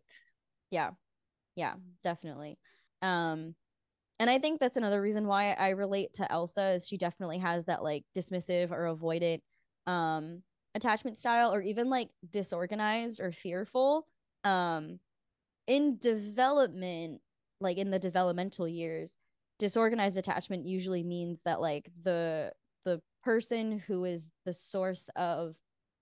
Yeah. 0.72 0.92
Yeah, 1.58 1.74
definitely. 2.02 2.58
Um 3.02 3.56
and 4.24 4.30
I 4.30 4.40
think 4.40 4.62
that's 4.62 4.78
another 4.78 5.02
reason 5.02 5.28
why 5.28 5.52
I 5.52 5.72
relate 5.72 6.14
to 6.14 6.32
Elsa 6.32 6.76
is 6.76 6.88
she 6.88 6.96
definitely 6.96 7.40
has 7.40 7.66
that 7.66 7.84
like 7.84 8.06
dismissive 8.16 8.72
or 8.72 8.96
avoidant 8.96 9.42
um 9.86 10.44
attachment 10.76 11.18
style 11.18 11.54
or 11.54 11.62
even 11.62 11.90
like 11.90 12.08
disorganized 12.32 13.20
or 13.20 13.34
fearful. 13.34 14.08
Um 14.46 15.02
in 15.68 15.98
development, 15.98 17.20
like 17.60 17.78
in 17.78 17.92
the 17.92 18.00
developmental 18.00 18.66
years, 18.66 19.18
disorganized 19.60 20.18
attachment 20.18 20.66
usually 20.66 21.04
means 21.04 21.42
that 21.44 21.60
like 21.60 21.92
the 22.04 22.54
the 22.86 23.02
person 23.26 23.78
who 23.78 24.06
is 24.06 24.32
the 24.46 24.54
source 24.54 25.10
of 25.18 25.58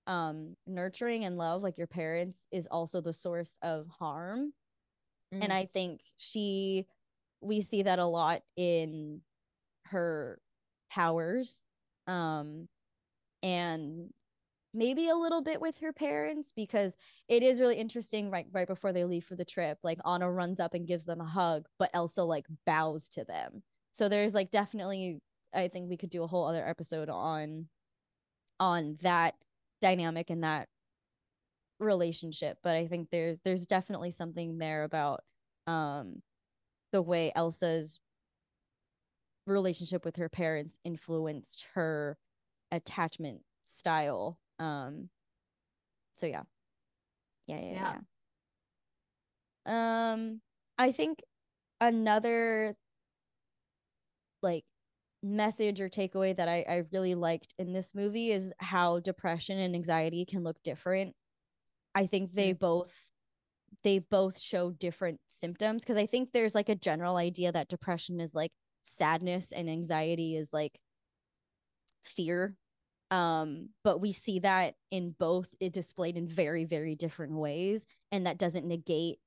um 0.05 0.55
nurturing 0.67 1.25
and 1.25 1.39
love 1.39 1.63
like 1.63 1.79
your 1.79 1.87
parents 1.87 2.45
is 2.51 2.67
also 2.69 3.01
the 3.01 3.13
source 3.13 3.57
of 3.63 3.87
harm 3.87 4.53
mm. 5.33 5.43
and 5.43 5.53
i 5.53 5.63
think 5.73 6.01
she 6.17 6.87
we 7.41 7.61
see 7.61 7.83
that 7.83 7.99
a 7.99 8.05
lot 8.05 8.41
in 8.55 9.21
her 9.85 10.39
powers 10.89 11.63
um 12.07 12.67
and 13.43 14.09
maybe 14.73 15.09
a 15.09 15.15
little 15.15 15.41
bit 15.41 15.59
with 15.59 15.77
her 15.79 15.91
parents 15.91 16.53
because 16.55 16.95
it 17.27 17.43
is 17.43 17.59
really 17.59 17.75
interesting 17.75 18.29
right 18.29 18.47
right 18.51 18.67
before 18.67 18.93
they 18.93 19.03
leave 19.03 19.25
for 19.25 19.35
the 19.35 19.45
trip 19.45 19.77
like 19.83 19.99
Anna 20.05 20.31
runs 20.31 20.59
up 20.59 20.73
and 20.73 20.87
gives 20.87 21.05
them 21.05 21.19
a 21.19 21.25
hug 21.25 21.65
but 21.77 21.89
Elsa 21.93 22.23
like 22.23 22.45
bows 22.65 23.09
to 23.09 23.23
them. 23.25 23.63
So 23.91 24.07
there's 24.07 24.33
like 24.33 24.51
definitely 24.51 25.19
I 25.53 25.67
think 25.67 25.89
we 25.89 25.97
could 25.97 26.09
do 26.09 26.23
a 26.23 26.27
whole 26.27 26.47
other 26.47 26.65
episode 26.65 27.09
on 27.09 27.67
on 28.59 28.97
that 29.01 29.35
dynamic 29.81 30.29
and 30.29 30.43
that 30.43 30.69
relationship 31.79 32.57
but 32.63 32.75
I 32.75 32.87
think 32.87 33.09
there's 33.11 33.39
there's 33.43 33.65
definitely 33.65 34.11
something 34.11 34.57
there 34.57 34.83
about 34.83 35.21
um 35.67 36.21
the 36.91 37.01
way 37.01 37.31
Elsa's 37.35 37.99
relationship 39.47 40.05
with 40.05 40.17
her 40.17 40.29
parents 40.29 40.77
influenced 40.83 41.65
her 41.73 42.17
attachment 42.71 43.41
style. 43.65 44.37
Um 44.59 45.09
so 46.15 46.25
yeah. 46.25 46.43
Yeah, 47.47 47.59
yeah, 47.59 47.71
yeah. 47.71 47.95
yeah. 49.65 50.11
Um 50.11 50.41
I 50.77 50.91
think 50.91 51.19
another 51.79 52.75
like 54.41 54.63
message 55.23 55.79
or 55.79 55.89
takeaway 55.89 56.35
that 56.35 56.47
I, 56.47 56.65
I 56.67 56.83
really 56.91 57.15
liked 57.15 57.53
in 57.59 57.73
this 57.73 57.93
movie 57.93 58.31
is 58.31 58.53
how 58.59 58.99
depression 58.99 59.59
and 59.59 59.75
anxiety 59.75 60.25
can 60.25 60.43
look 60.43 60.61
different. 60.63 61.13
I 61.93 62.07
think 62.07 62.33
they 62.33 62.51
mm-hmm. 62.51 62.59
both 62.59 62.93
they 63.83 63.99
both 63.99 64.39
show 64.39 64.71
different 64.71 65.19
symptoms 65.27 65.83
because 65.83 65.97
I 65.97 66.05
think 66.05 66.31
there's 66.31 66.55
like 66.55 66.69
a 66.69 66.75
general 66.75 67.17
idea 67.17 67.51
that 67.51 67.69
depression 67.69 68.19
is 68.19 68.35
like 68.35 68.51
sadness 68.81 69.51
and 69.51 69.69
anxiety 69.69 70.35
is 70.35 70.51
like 70.51 70.79
fear 72.03 72.55
um 73.11 73.69
but 73.83 73.99
we 73.99 74.11
see 74.11 74.39
that 74.39 74.73
in 74.89 75.13
both 75.19 75.49
it 75.59 75.73
displayed 75.73 76.17
in 76.17 76.27
very 76.27 76.65
very 76.65 76.95
different 76.95 77.33
ways 77.33 77.85
and 78.11 78.25
that 78.25 78.39
doesn't 78.39 78.65
negate 78.65 79.19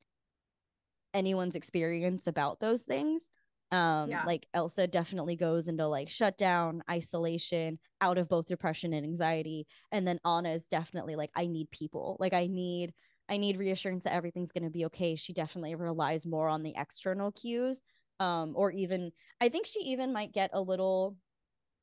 anyone's 1.13 1.55
experience 1.55 2.27
about 2.27 2.59
those 2.59 2.83
things 2.83 3.29
um 3.71 4.11
yeah. 4.11 4.25
like 4.25 4.47
elsa 4.55 4.87
definitely 4.87 5.37
goes 5.37 5.69
into 5.69 5.87
like 5.87 6.09
shutdown 6.09 6.83
isolation 6.91 7.79
out 8.01 8.19
of 8.19 8.29
both 8.29 8.47
depression 8.47 8.93
and 8.93 9.05
anxiety 9.05 9.67
and 9.93 10.07
then 10.07 10.19
anna 10.25 10.51
is 10.51 10.67
definitely 10.67 11.15
like 11.15 11.31
i 11.37 11.47
need 11.47 11.71
people 11.71 12.17
like 12.19 12.33
i 12.33 12.47
need 12.47 12.93
i 13.29 13.37
need 13.37 13.57
reassurance 13.57 14.05
that 14.05 14.13
everything's 14.15 14.53
going 14.53 14.65
to 14.65 14.71
be 14.71 14.85
okay. 14.87 15.15
She 15.17 15.33
definitely 15.33 15.75
relies 15.75 16.27
more 16.27 16.49
on 16.49 16.63
the 16.63 16.75
external 16.77 17.33
cues 17.33 17.83
um 18.21 18.53
or 18.57 18.71
even 18.71 19.11
i 19.41 19.49
think 19.49 19.67
she 19.67 19.81
even 19.81 20.13
might 20.13 20.33
get 20.33 20.51
a 20.53 20.61
little 20.61 21.17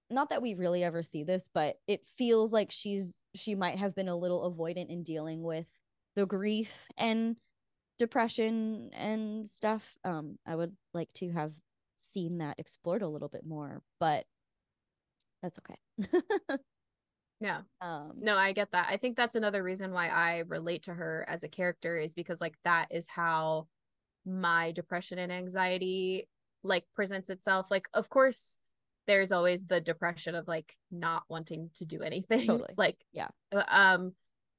not 0.10 0.30
that 0.30 0.42
we 0.42 0.54
really 0.54 0.84
ever 0.84 1.04
see 1.04 1.24
this 1.24 1.48
but 1.54 1.78
it 1.88 2.02
feels 2.18 2.52
like 2.54 2.72
she's 2.72 3.22
she 3.36 3.56
might 3.56 3.78
have 3.80 3.96
been 3.96 4.10
a 4.10 4.16
little 4.18 4.52
avoidant 4.54 4.90
in 4.90 5.04
dealing 5.04 5.44
with 5.44 5.66
the 6.16 6.26
grief 6.26 6.74
and 6.98 7.38
depression 8.00 8.92
and 8.94 9.50
stuff. 9.50 9.96
Um 10.04 10.38
i 10.48 10.56
would 10.56 10.76
like 10.94 11.14
to 11.16 11.32
have 11.32 11.54
seen 12.00 12.40
that 12.40 12.60
explored 12.60 13.02
a 13.04 13.08
little 13.10 13.30
bit 13.30 13.46
more 13.46 13.82
but 14.00 14.26
that's 15.42 15.60
okay 15.60 15.80
yeah. 17.42 17.62
Um 17.82 18.14
no 18.20 18.38
i 18.38 18.54
get 18.54 18.72
that. 18.72 18.88
I 18.90 18.98
think 18.98 19.18
that's 19.18 19.36
another 19.36 19.62
reason 19.64 19.92
why 19.92 20.08
i 20.08 20.44
relate 20.48 20.84
to 20.84 20.94
her 20.94 21.26
as 21.28 21.44
a 21.44 21.50
character 21.50 21.98
is 21.98 22.14
because 22.14 22.40
like 22.40 22.56
that 22.64 22.88
is 22.92 23.08
how 23.10 23.68
my 24.26 24.72
depression 24.72 25.18
and 25.18 25.32
anxiety 25.32 26.30
like 26.64 26.86
presents 26.96 27.30
itself. 27.30 27.70
Like 27.70 27.88
of 27.94 28.10
course 28.10 28.58
there's 29.08 29.32
always 29.32 29.66
the 29.66 29.82
depression 29.82 30.36
of 30.36 30.48
like 30.48 30.78
not 30.92 31.24
wanting 31.28 31.72
to 31.74 31.86
do 31.86 32.02
anything 32.02 32.46
totally. 32.46 32.74
like 32.78 32.98
yeah. 33.12 33.30
uh, 33.54 33.64
um 33.68 34.14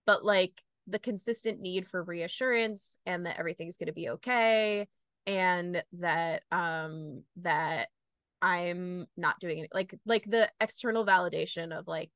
but 0.04 0.24
like 0.24 0.60
the 0.88 0.98
consistent 0.98 1.60
need 1.60 1.86
for 1.86 2.02
reassurance 2.02 2.98
and 3.06 3.24
that 3.24 3.38
everything's 3.38 3.76
going 3.76 3.86
to 3.86 3.92
be 3.92 4.10
okay 4.10 4.88
and 5.26 5.82
that 5.92 6.42
um 6.50 7.22
that 7.36 7.88
i'm 8.40 9.06
not 9.16 9.38
doing 9.38 9.58
it 9.58 9.70
like 9.72 9.94
like 10.04 10.28
the 10.28 10.50
external 10.60 11.06
validation 11.06 11.76
of 11.76 11.86
like 11.86 12.10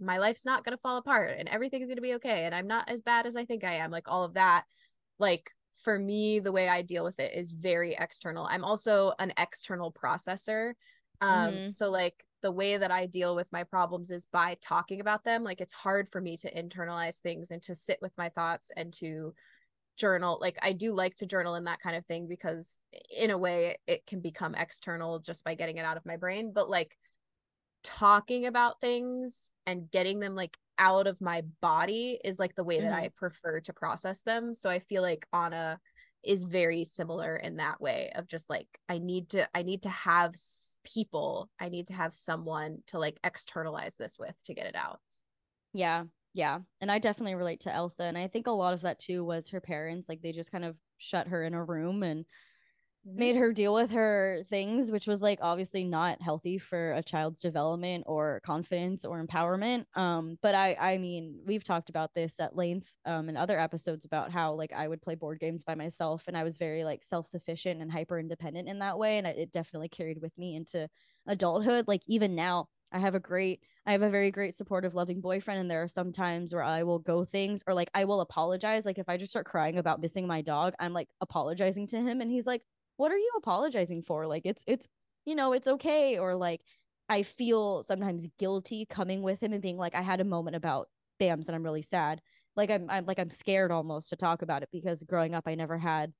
my 0.00 0.18
life's 0.18 0.46
not 0.46 0.64
going 0.64 0.76
to 0.76 0.80
fall 0.80 0.96
apart 0.96 1.36
and 1.38 1.48
everything's 1.48 1.88
going 1.88 1.96
to 1.96 2.02
be 2.02 2.14
okay 2.14 2.44
and 2.44 2.54
i'm 2.54 2.66
not 2.66 2.88
as 2.88 3.00
bad 3.00 3.26
as 3.26 3.36
i 3.36 3.44
think 3.44 3.64
i 3.64 3.74
am 3.74 3.90
like 3.90 4.08
all 4.10 4.24
of 4.24 4.34
that 4.34 4.64
like 5.18 5.50
for 5.82 5.98
me 5.98 6.40
the 6.40 6.52
way 6.52 6.68
i 6.68 6.82
deal 6.82 7.04
with 7.04 7.18
it 7.18 7.32
is 7.34 7.52
very 7.52 7.96
external 7.98 8.46
i'm 8.50 8.64
also 8.64 9.12
an 9.18 9.32
external 9.38 9.92
processor 9.92 10.72
um 11.20 11.52
mm-hmm. 11.52 11.70
so 11.70 11.90
like 11.90 12.24
the 12.42 12.50
way 12.50 12.76
that 12.76 12.90
i 12.90 13.06
deal 13.06 13.36
with 13.36 13.46
my 13.52 13.62
problems 13.64 14.10
is 14.10 14.26
by 14.26 14.56
talking 14.60 15.00
about 15.00 15.24
them 15.24 15.44
like 15.44 15.60
it's 15.60 15.72
hard 15.72 16.08
for 16.08 16.20
me 16.20 16.36
to 16.36 16.52
internalize 16.52 17.18
things 17.18 17.50
and 17.50 17.62
to 17.62 17.74
sit 17.74 17.98
with 18.02 18.12
my 18.18 18.28
thoughts 18.30 18.70
and 18.76 18.92
to 18.92 19.32
journal 19.96 20.38
like 20.40 20.58
i 20.62 20.72
do 20.72 20.92
like 20.92 21.14
to 21.14 21.26
journal 21.26 21.54
and 21.54 21.66
that 21.66 21.80
kind 21.80 21.94
of 21.94 22.04
thing 22.06 22.26
because 22.26 22.78
in 23.16 23.30
a 23.30 23.38
way 23.38 23.76
it 23.86 24.04
can 24.06 24.20
become 24.20 24.54
external 24.54 25.18
just 25.18 25.44
by 25.44 25.54
getting 25.54 25.76
it 25.76 25.84
out 25.84 25.96
of 25.96 26.06
my 26.06 26.16
brain 26.16 26.50
but 26.52 26.68
like 26.68 26.96
talking 27.82 28.46
about 28.46 28.80
things 28.80 29.50
and 29.66 29.90
getting 29.90 30.20
them 30.20 30.34
like 30.34 30.56
out 30.78 31.06
of 31.06 31.20
my 31.20 31.42
body 31.60 32.18
is 32.24 32.38
like 32.38 32.54
the 32.54 32.64
way 32.64 32.78
mm-hmm. 32.78 32.86
that 32.86 32.94
i 32.94 33.10
prefer 33.16 33.60
to 33.60 33.72
process 33.72 34.22
them. 34.22 34.54
So 34.54 34.70
i 34.70 34.78
feel 34.78 35.02
like 35.02 35.26
anna 35.32 35.78
is 36.24 36.44
very 36.44 36.84
similar 36.84 37.36
in 37.36 37.56
that 37.56 37.80
way 37.80 38.12
of 38.14 38.28
just 38.28 38.48
like 38.48 38.68
i 38.88 38.98
need 38.98 39.30
to 39.30 39.48
i 39.54 39.62
need 39.62 39.82
to 39.82 39.88
have 39.88 40.34
people. 40.84 41.50
I 41.60 41.68
need 41.68 41.88
to 41.88 41.94
have 41.94 42.14
someone 42.14 42.78
to 42.88 42.98
like 42.98 43.18
externalize 43.24 43.96
this 43.96 44.16
with 44.18 44.36
to 44.44 44.54
get 44.54 44.66
it 44.66 44.76
out. 44.76 45.00
Yeah. 45.72 46.04
Yeah. 46.34 46.60
And 46.80 46.90
i 46.90 46.98
definitely 46.98 47.34
relate 47.34 47.60
to 47.60 47.74
elsa. 47.74 48.04
And 48.04 48.16
i 48.16 48.28
think 48.28 48.46
a 48.46 48.52
lot 48.52 48.74
of 48.74 48.82
that 48.82 48.98
too 48.98 49.24
was 49.24 49.48
her 49.50 49.60
parents 49.60 50.08
like 50.08 50.22
they 50.22 50.32
just 50.32 50.52
kind 50.52 50.64
of 50.64 50.76
shut 50.98 51.28
her 51.28 51.42
in 51.42 51.54
a 51.54 51.64
room 51.64 52.02
and 52.02 52.20
mm-hmm. 52.20 52.51
Made 53.04 53.34
her 53.34 53.52
deal 53.52 53.74
with 53.74 53.90
her 53.90 54.44
things, 54.48 54.92
which 54.92 55.08
was 55.08 55.22
like 55.22 55.40
obviously 55.42 55.84
not 55.84 56.22
healthy 56.22 56.56
for 56.56 56.92
a 56.92 57.02
child's 57.02 57.40
development 57.40 58.04
or 58.06 58.40
confidence 58.44 59.04
or 59.04 59.24
empowerment. 59.24 59.86
Um, 59.96 60.38
but 60.40 60.54
I 60.54 60.76
I 60.78 60.98
mean, 60.98 61.40
we've 61.44 61.64
talked 61.64 61.90
about 61.90 62.14
this 62.14 62.38
at 62.38 62.54
length 62.56 62.92
um 63.04 63.28
in 63.28 63.36
other 63.36 63.58
episodes 63.58 64.04
about 64.04 64.30
how 64.30 64.52
like 64.54 64.72
I 64.72 64.86
would 64.86 65.02
play 65.02 65.16
board 65.16 65.40
games 65.40 65.64
by 65.64 65.74
myself 65.74 66.24
and 66.28 66.36
I 66.36 66.44
was 66.44 66.58
very 66.58 66.84
like 66.84 67.02
self-sufficient 67.02 67.80
and 67.82 67.90
hyper 67.90 68.20
independent 68.20 68.68
in 68.68 68.78
that 68.78 68.98
way. 68.98 69.18
And 69.18 69.26
it 69.26 69.50
definitely 69.52 69.88
carried 69.88 70.20
with 70.22 70.36
me 70.38 70.54
into 70.54 70.88
adulthood. 71.26 71.88
Like 71.88 72.02
even 72.06 72.34
now, 72.34 72.68
I 72.92 72.98
have 72.98 73.14
a 73.14 73.20
great 73.20 73.62
I 73.86 73.92
have 73.92 74.02
a 74.02 74.10
very 74.10 74.30
great 74.30 74.54
supportive 74.54 74.94
loving 74.94 75.20
boyfriend 75.20 75.60
and 75.60 75.70
there 75.70 75.82
are 75.82 75.88
some 75.88 76.12
times 76.12 76.52
where 76.52 76.62
I 76.62 76.82
will 76.82 76.98
go 76.98 77.24
things 77.24 77.62
or 77.66 77.74
like 77.74 77.90
I 77.94 78.04
will 78.04 78.20
apologize 78.20 78.84
like 78.84 78.98
if 78.98 79.08
I 79.08 79.16
just 79.16 79.30
start 79.30 79.46
crying 79.46 79.78
about 79.78 80.00
missing 80.00 80.26
my 80.26 80.42
dog 80.42 80.74
I'm 80.78 80.92
like 80.92 81.08
apologizing 81.20 81.86
to 81.88 81.96
him 82.00 82.20
and 82.20 82.30
he's 82.30 82.46
like 82.46 82.62
what 83.02 83.10
are 83.10 83.18
you 83.18 83.32
apologizing 83.36 84.00
for? 84.00 84.28
Like 84.28 84.42
it's 84.44 84.62
it's 84.64 84.86
you 85.24 85.34
know 85.34 85.52
it's 85.54 85.66
okay. 85.66 86.18
Or 86.18 86.36
like 86.36 86.60
i 87.08 87.24
feel 87.24 87.82
sometimes 87.82 88.28
guilty 88.38 88.86
coming 88.88 89.22
with 89.22 89.42
him 89.42 89.52
and 89.52 89.60
being 89.60 89.76
like 89.76 89.92
i 89.96 90.00
had 90.00 90.20
a 90.20 90.24
moment 90.24 90.54
about 90.54 90.88
dams 91.18 91.48
and 91.48 91.56
i'm 91.56 91.64
really 91.64 91.82
sad. 91.82 92.22
Like 92.54 92.70
i'm 92.70 92.88
i'm 92.88 93.04
like 93.04 93.18
i'm 93.18 93.28
scared 93.28 93.72
almost 93.72 94.10
to 94.10 94.16
talk 94.16 94.42
about 94.42 94.62
it 94.62 94.68
because 94.70 95.02
growing 95.02 95.34
up 95.34 95.48
i 95.48 95.56
never 95.56 95.78
had. 95.78 96.12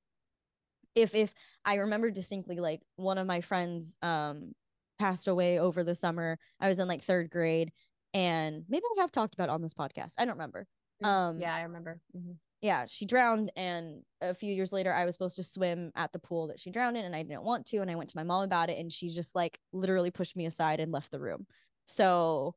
If 0.93 1.15
if 1.15 1.33
i 1.63 1.75
remember 1.75 2.11
distinctly 2.11 2.59
like 2.59 2.81
one 2.97 3.17
of 3.17 3.25
my 3.25 3.39
friends 3.39 3.95
um 4.01 4.51
passed 4.99 5.29
away 5.29 5.59
over 5.59 5.85
the 5.85 5.95
summer. 5.95 6.37
I 6.59 6.67
was 6.67 6.79
in 6.79 6.89
like 6.89 7.03
third 7.05 7.29
grade 7.29 7.71
and 8.13 8.65
maybe 8.67 8.83
we 8.93 8.99
have 8.99 9.11
talked 9.13 9.35
about 9.35 9.47
on 9.47 9.61
this 9.61 9.73
podcast. 9.73 10.15
I 10.17 10.25
don't 10.25 10.35
remember. 10.35 10.67
Mm, 11.01 11.07
um 11.07 11.39
yeah 11.39 11.55
i 11.55 11.61
remember. 11.61 12.01
Mm-hmm 12.15 12.33
yeah, 12.63 12.85
she 12.89 13.05
drowned. 13.05 13.51
And 13.57 14.03
a 14.21 14.33
few 14.33 14.51
years 14.51 14.71
later, 14.71 14.93
I 14.93 15.03
was 15.03 15.13
supposed 15.13 15.35
to 15.35 15.43
swim 15.43 15.91
at 15.95 16.13
the 16.13 16.19
pool 16.19 16.47
that 16.47 16.61
she 16.61 16.71
drowned 16.71 16.95
in, 16.95 17.03
and 17.03 17.13
I 17.13 17.21
didn't 17.21 17.43
want 17.43 17.65
to. 17.67 17.79
And 17.79 17.91
I 17.91 17.95
went 17.95 18.09
to 18.11 18.17
my 18.17 18.23
mom 18.23 18.43
about 18.43 18.69
it, 18.69 18.79
and 18.79 18.91
she 18.91 19.09
just 19.09 19.35
like 19.35 19.59
literally 19.73 20.11
pushed 20.11 20.37
me 20.37 20.45
aside 20.45 20.79
and 20.79 20.89
left 20.91 21.11
the 21.11 21.19
room. 21.19 21.45
So 21.87 22.55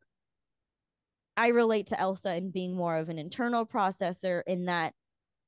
I 1.37 1.49
relate 1.49 1.89
to 1.89 2.01
Elsa 2.01 2.37
in 2.37 2.53
being 2.53 2.77
more 2.77 2.97
of 2.97 3.09
an 3.09 3.19
internal 3.19 3.67
processor 3.67 4.43
in 4.47 4.67
that 4.67 4.95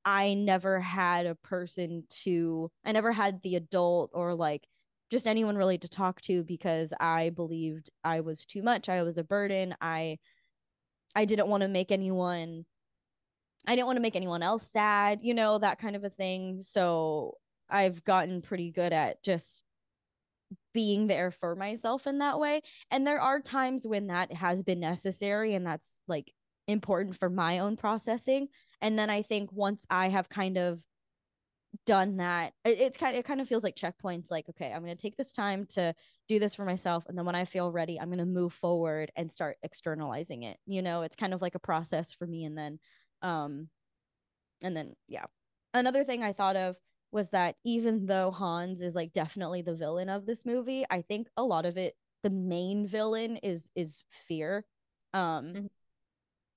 I 0.05 0.35
never 0.35 0.81
had 0.81 1.27
a 1.27 1.37
person 1.37 2.03
to, 2.25 2.69
I 2.85 2.91
never 2.91 3.13
had 3.13 3.41
the 3.43 3.55
adult 3.55 4.11
or 4.13 4.35
like 4.35 4.67
just 5.09 5.27
anyone 5.29 5.57
really 5.57 5.79
to 5.79 5.89
talk 5.89 6.21
to 6.23 6.43
because 6.43 6.93
I 6.99 7.31
believed 7.31 7.91
I 8.03 8.21
was 8.21 8.45
too 8.45 8.63
much. 8.65 8.89
I 8.89 9.03
was 9.05 9.19
a 9.19 9.25
burden. 9.25 9.77
I, 9.81 10.19
I 11.15 11.27
didn't 11.27 11.49
want 11.49 11.63
to 11.63 11.69
make 11.69 11.93
anyone 11.93 12.65
I 13.67 13.75
didn't 13.75 13.87
want 13.87 13.97
to 13.97 14.03
make 14.03 14.17
anyone 14.17 14.43
else 14.43 14.67
sad, 14.71 15.21
you 15.23 15.35
know, 15.35 15.59
that 15.59 15.79
kind 15.79 15.97
of 15.97 16.05
a 16.05 16.11
thing. 16.11 16.61
So 16.61 17.35
I've 17.69 18.05
gotten 18.05 18.41
pretty 18.41 18.71
good 18.71 18.93
at 18.93 19.23
just 19.23 19.65
being 20.73 21.07
there 21.07 21.31
for 21.31 21.55
myself 21.55 22.07
in 22.07 22.19
that 22.19 22.39
way. 22.39 22.63
And 22.91 23.07
there 23.07 23.21
are 23.21 23.41
times 23.41 23.87
when 23.87 24.07
that 24.07 24.33
has 24.33 24.63
been 24.63 24.81
necessary 24.81 25.55
and 25.55 25.67
that's 25.67 26.01
like 26.09 26.33
important 26.67 27.17
for 27.17 27.29
my 27.29 27.59
own 27.59 27.77
processing. 27.77 28.49
And 28.81 28.99
then 28.99 29.11
I 29.11 29.23
think 29.23 29.51
once 29.53 29.85
I 29.91 30.09
have 30.09 30.29
kind 30.29 30.57
of 30.57 30.83
done 31.85 32.19
that, 32.19 32.53
it, 32.65 32.81
it's 32.81 32.97
kind 32.97 33.15
of, 33.15 33.21
it 33.21 33.25
kind 33.25 33.41
of 33.41 33.49
feels 33.49 33.65
like 33.65 33.77
checkpoints 33.77 34.31
like, 34.31 34.49
okay, 34.51 34.73
I'm 34.73 34.85
going 34.85 34.97
to 34.97 35.03
take 35.03 35.17
this 35.17 35.33
time 35.33 35.67
to 35.71 35.95
do 36.29 36.39
this 36.39 36.55
for 36.55 36.65
myself. 36.65 37.05
And 37.09 37.19
then 37.19 37.25
when 37.25 37.35
I 37.35 37.45
feel 37.45 37.73
ready, 37.73 37.99
I'm 37.99 38.09
going 38.09 38.19
to 38.19 38.25
move 38.25 38.53
forward 38.53 39.11
and 39.17 39.33
start 39.33 39.57
externalizing 39.63 40.45
it. 40.45 40.59
You 40.67 40.83
know, 40.83 41.03
it's 41.03 41.17
kind 41.17 41.35
of 41.35 41.43
like 41.43 41.55
a 41.55 41.61
process 41.61 42.13
for 42.13 42.27
me. 42.27 42.45
And 42.45 42.57
then 42.57 42.79
um, 43.23 43.69
and 44.63 44.77
then 44.77 44.95
yeah, 45.07 45.25
another 45.75 46.05
thing 46.05 46.23
I 46.23 46.33
thought 46.33 46.57
of 46.57 46.77
was 47.11 47.31
that 47.31 47.57
even 47.65 48.07
though 48.07 48.31
Hans 48.31 48.83
is 48.83 48.95
like 48.95 49.13
definitely 49.13 49.63
the 49.63 49.75
villain 49.75 50.09
of 50.09 50.27
this 50.27 50.45
movie, 50.45 50.85
I 50.91 51.03
think 51.03 51.29
a 51.37 51.43
lot 51.43 51.65
of 51.65 51.77
it, 51.77 51.97
the 52.23 52.31
main 52.31 52.87
villain 52.87 53.37
is 53.39 53.71
is 53.75 54.05
fear. 54.11 54.65
Um, 55.15 55.47
mm-hmm. 55.47 55.67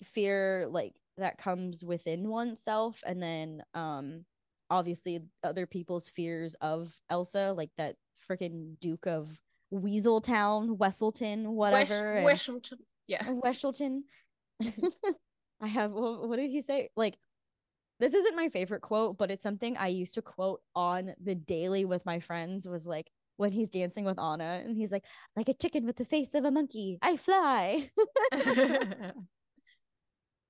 fear 0.04 0.68
like 0.70 0.94
that 1.18 1.38
comes 1.38 1.84
within 1.84 2.28
oneself, 2.28 3.02
and 3.06 3.22
then 3.22 3.64
um, 3.74 4.26
obviously 4.70 5.22
other 5.44 5.66
people's 5.66 6.10
fears 6.10 6.56
of 6.62 6.94
Elsa, 7.10 7.54
like 7.56 7.72
that 7.78 7.96
freaking 8.28 8.80
Duke 8.80 9.06
of 9.08 9.30
Weaseltown, 9.74 10.78
Wesselton, 10.78 11.48
whatever. 11.48 12.24
Wesh- 12.24 12.48
Weshelton. 12.50 12.80
Yeah. 13.08 13.24
Weshelton. 13.24 14.02
I 15.62 15.68
have 15.68 15.92
what, 15.92 16.28
what 16.28 16.38
did 16.38 16.50
he 16.50 16.62
say? 16.62 16.90
Like 16.96 17.18
this 18.00 18.14
isn't 18.16 18.36
my 18.36 18.50
favorite 18.50 18.82
quote, 18.82 19.18
but 19.18 19.30
it's 19.30 19.44
something 19.44 19.78
I 19.78 19.88
used 19.88 20.16
to 20.16 20.24
quote 20.24 20.62
on 20.76 21.14
the 21.24 21.36
daily 21.36 21.86
with 21.86 22.06
my 22.06 22.20
friends 22.20 22.68
was 22.68 22.88
like 22.88 23.12
when 23.38 23.52
he's 23.52 23.70
dancing 23.70 24.06
with 24.06 24.20
Anna 24.20 24.62
and 24.66 24.76
he's 24.76 24.92
like 24.92 25.04
like 25.36 25.50
a 25.50 25.54
chicken 25.54 25.86
with 25.86 25.98
the 25.98 26.06
face 26.06 26.34
of 26.34 26.46
a 26.46 26.52
monkey. 26.52 26.98
I 27.02 27.18
fly. 27.18 27.92
yeah, 28.34 29.12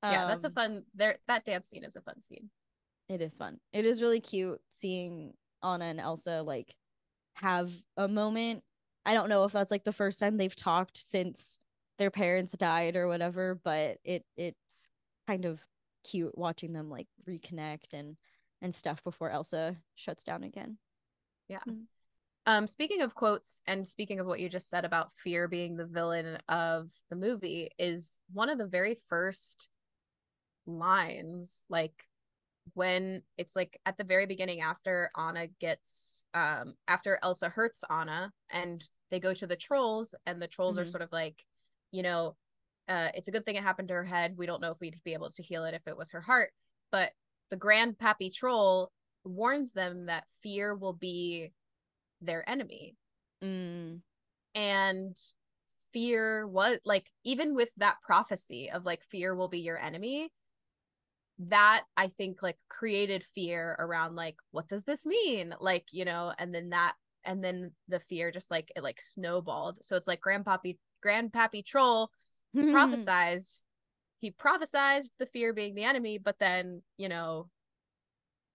that's 0.02 0.46
a 0.46 0.48
um, 0.48 0.54
fun 0.54 0.84
there 0.94 1.18
that 1.28 1.46
dance 1.46 1.70
scene 1.70 1.84
is 1.84 1.96
a 1.96 2.02
fun 2.02 2.22
scene. 2.22 2.50
It 3.10 3.22
is 3.22 3.36
fun. 3.36 3.60
It 3.74 3.86
is 3.86 4.02
really 4.02 4.22
cute 4.22 4.62
seeing 4.70 5.34
Anna 5.64 5.86
and 5.86 6.00
Elsa 6.00 6.44
like 6.44 6.74
have 7.34 7.72
a 7.98 8.08
moment. 8.08 8.64
I 9.06 9.14
don't 9.14 9.30
know 9.30 9.44
if 9.44 9.52
that's 9.52 9.72
like 9.72 9.84
the 9.84 9.92
first 9.92 10.20
time 10.20 10.38
they've 10.38 10.56
talked 10.56 10.98
since 10.98 11.58
their 11.98 12.12
parents 12.12 12.54
died 12.54 12.96
or 12.96 13.08
whatever, 13.08 13.60
but 13.64 13.98
it 14.04 14.24
it's 14.38 14.91
kind 15.28 15.46
of 15.46 15.60
cute 16.04 16.38
watching 16.38 16.74
them 16.74 16.90
like 16.90 17.08
reconnect 17.28 17.94
and 17.94 18.18
and 18.62 18.74
stuff 18.74 19.04
before 19.04 19.32
Elsa 19.32 19.76
shuts 19.96 20.24
down 20.24 20.44
again. 20.44 20.78
Yeah. 21.48 21.60
Mm-hmm. 21.68 21.84
Um, 22.48 22.68
speaking 22.68 23.02
of 23.02 23.14
quotes 23.14 23.62
and 23.68 23.88
speaking 23.88 24.20
of 24.20 24.26
what 24.26 24.40
you 24.40 24.50
just 24.50 24.70
said 24.70 24.84
about 24.84 25.12
fear 25.14 25.48
being 25.48 25.76
the 25.76 25.86
villain 25.86 26.40
of 26.50 26.92
the 27.10 27.16
movie, 27.16 27.70
is 27.78 28.20
one 28.34 28.50
of 28.50 28.58
the 28.58 28.66
very 28.66 28.98
first 29.10 29.70
lines 30.66 31.64
like 31.70 32.04
when 32.74 33.24
it's 33.38 33.56
like 33.56 33.80
at 33.86 33.98
the 33.98 34.04
very 34.04 34.26
beginning 34.26 34.62
after 34.62 35.12
Anna 35.18 35.48
gets 35.60 36.24
um 36.34 36.76
after 36.88 37.20
Elsa 37.24 37.50
hurts 37.50 37.84
Anna 37.90 38.32
and 38.52 38.84
they 39.10 39.20
go 39.20 39.34
to 39.34 39.48
the 39.48 39.56
trolls 39.56 40.16
and 40.26 40.42
the 40.42 40.48
trolls 40.48 40.78
mm-hmm. 40.78 40.88
are 40.88 40.90
sort 40.90 41.02
of 41.02 41.12
like 41.12 41.44
you 41.92 42.04
know 42.04 42.36
uh 42.92 43.10
it's 43.16 43.28
a 43.28 43.32
good 43.32 43.46
thing 43.46 43.56
it 43.56 43.64
happened 43.64 43.88
to 43.88 43.94
her 43.96 44.06
head. 44.06 44.36
We 44.38 44.46
don't 44.46 44.62
know 44.62 44.72
if 44.72 44.80
we'd 44.80 45.02
be 45.04 45.14
able 45.14 45.30
to 45.32 45.44
heal 45.44 45.66
it 45.66 45.74
if 45.74 45.88
it 45.88 45.98
was 45.98 46.12
her 46.12 46.22
heart 46.22 46.52
but 46.92 47.12
the 47.50 47.56
Grand 47.56 47.98
Pabbie 47.98 48.30
troll 48.30 48.92
warns 49.24 49.74
them 49.74 50.08
that 50.08 50.26
fear 50.44 50.76
will 50.76 50.94
be 50.94 51.52
their 52.22 52.48
enemy. 52.50 52.96
Mm. 53.44 54.02
and 54.54 55.18
fear 55.94 56.48
was 56.48 56.78
like 56.86 57.12
even 57.24 57.56
with 57.56 57.70
that 57.78 57.96
prophecy 58.04 58.70
of 58.70 58.86
like 58.86 59.02
fear 59.04 59.34
will 59.36 59.48
be 59.48 59.60
your 59.60 59.78
enemy 59.84 60.32
that 61.40 61.84
i 61.98 62.08
think 62.08 62.44
like 62.44 62.58
created 62.70 63.26
fear 63.34 63.76
around 63.80 64.16
like 64.16 64.36
what 64.52 64.68
does 64.68 64.84
this 64.84 65.06
mean? 65.06 65.56
Like 65.60 65.86
you 65.92 66.06
know 66.06 66.34
and 66.38 66.54
then 66.54 66.70
that 66.70 66.94
and 67.26 67.44
then 67.44 67.72
the 67.88 68.00
fear 68.00 68.32
just 68.32 68.52
like 68.52 68.72
it 68.76 68.84
like 68.84 69.02
snowballed. 69.02 69.80
So 69.82 69.96
it's 69.96 70.08
like 70.08 70.22
Grand 70.22 70.46
Pabbie 70.46 70.80
grandpappy 71.04 71.66
troll 71.66 72.12
prophesized 72.56 73.62
he 74.20 74.32
prophesized 74.32 75.10
the 75.20 75.26
fear 75.26 75.54
being 75.54 75.74
the 75.74 75.84
enemy 75.84 76.18
but 76.18 76.38
then 76.40 76.82
you 76.98 77.10
know 77.10 77.50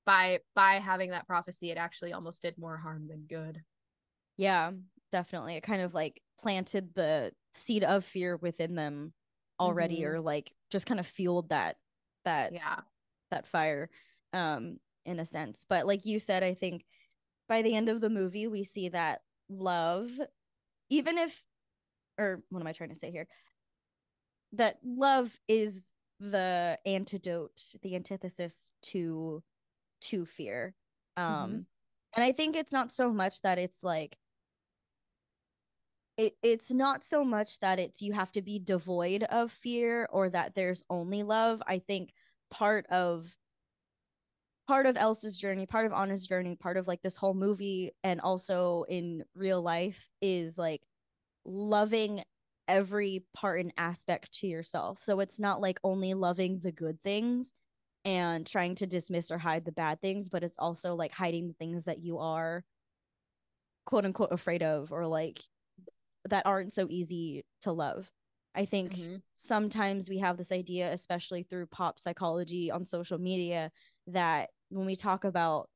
by 0.04 0.38
by 0.54 0.74
having 0.74 1.10
that 1.10 1.26
prophecy 1.26 1.70
it 1.70 1.78
actually 1.78 2.12
almost 2.12 2.42
did 2.42 2.56
more 2.58 2.76
harm 2.76 3.08
than 3.08 3.22
good. 3.28 3.60
Yeah 4.36 4.70
definitely. 5.12 5.56
It 5.56 5.62
kind 5.62 5.82
of 5.82 5.94
like 5.94 6.20
planted 6.40 6.94
the 6.94 7.32
seed 7.52 7.84
of 7.84 8.04
fear 8.04 8.36
within 8.36 8.74
them 8.74 9.12
already 9.58 10.00
mm-hmm. 10.00 10.16
or 10.16 10.20
like 10.20 10.52
just 10.70 10.86
kind 10.86 11.00
of 11.00 11.06
fueled 11.06 11.48
that 11.48 11.76
that 12.24 12.52
yeah. 12.52 12.80
that 13.30 13.46
fire 13.46 13.88
um 14.32 14.78
in 15.04 15.18
a 15.18 15.24
sense. 15.24 15.64
But 15.68 15.86
like 15.86 16.04
you 16.04 16.18
said 16.18 16.42
i 16.42 16.54
think 16.54 16.84
by 17.48 17.62
the 17.62 17.74
end 17.74 17.88
of 17.88 18.00
the 18.00 18.10
movie 18.10 18.46
we 18.46 18.64
see 18.64 18.88
that 18.90 19.20
love 19.48 20.10
even 20.90 21.16
if 21.16 21.42
or 22.18 22.42
what 22.50 22.60
am 22.60 22.66
i 22.66 22.72
trying 22.72 22.90
to 22.90 22.96
say 22.96 23.10
here 23.10 23.28
that 24.56 24.78
love 24.84 25.38
is 25.48 25.92
the 26.20 26.78
antidote 26.86 27.60
the 27.82 27.94
antithesis 27.94 28.70
to 28.82 29.42
to 30.00 30.24
fear 30.24 30.74
um 31.16 31.24
mm-hmm. 31.24 31.54
and 32.16 32.24
i 32.24 32.32
think 32.32 32.56
it's 32.56 32.72
not 32.72 32.92
so 32.92 33.12
much 33.12 33.42
that 33.42 33.58
it's 33.58 33.82
like 33.82 34.16
it, 36.16 36.34
it's 36.42 36.70
not 36.70 37.04
so 37.04 37.22
much 37.22 37.60
that 37.60 37.78
it's 37.78 38.00
you 38.00 38.14
have 38.14 38.32
to 38.32 38.40
be 38.40 38.58
devoid 38.58 39.24
of 39.24 39.52
fear 39.52 40.08
or 40.10 40.30
that 40.30 40.54
there's 40.54 40.82
only 40.88 41.22
love 41.22 41.62
i 41.66 41.78
think 41.78 42.12
part 42.50 42.86
of 42.86 43.30
part 44.66 44.86
of 44.86 44.96
elsa's 44.96 45.36
journey 45.36 45.66
part 45.66 45.84
of 45.84 45.92
anna's 45.92 46.26
journey 46.26 46.56
part 46.56 46.78
of 46.78 46.88
like 46.88 47.02
this 47.02 47.16
whole 47.16 47.34
movie 47.34 47.92
and 48.02 48.20
also 48.22 48.84
in 48.88 49.22
real 49.34 49.60
life 49.60 50.08
is 50.22 50.56
like 50.56 50.80
loving 51.44 52.22
every 52.68 53.24
part 53.34 53.60
and 53.60 53.72
aspect 53.76 54.32
to 54.32 54.46
yourself 54.46 54.98
so 55.02 55.20
it's 55.20 55.38
not 55.38 55.60
like 55.60 55.78
only 55.84 56.14
loving 56.14 56.58
the 56.60 56.72
good 56.72 56.98
things 57.02 57.52
and 58.04 58.46
trying 58.46 58.74
to 58.74 58.86
dismiss 58.86 59.30
or 59.30 59.38
hide 59.38 59.64
the 59.64 59.72
bad 59.72 60.00
things 60.00 60.28
but 60.28 60.42
it's 60.42 60.56
also 60.58 60.94
like 60.94 61.12
hiding 61.12 61.48
the 61.48 61.54
things 61.54 61.84
that 61.84 62.02
you 62.02 62.18
are 62.18 62.64
quote 63.84 64.04
unquote 64.04 64.32
afraid 64.32 64.62
of 64.62 64.92
or 64.92 65.06
like 65.06 65.40
that 66.28 66.46
aren't 66.46 66.72
so 66.72 66.86
easy 66.90 67.44
to 67.62 67.72
love. 67.72 68.10
I 68.54 68.64
think 68.64 68.94
mm-hmm. 68.94 69.16
sometimes 69.34 70.08
we 70.08 70.18
have 70.18 70.36
this 70.36 70.52
idea, 70.52 70.92
especially 70.92 71.42
through 71.42 71.66
pop 71.66 71.98
psychology 71.98 72.70
on 72.70 72.86
social 72.86 73.18
media, 73.18 73.70
that 74.08 74.50
when 74.70 74.86
we 74.86 74.96
talk 74.96 75.24
about 75.24 75.68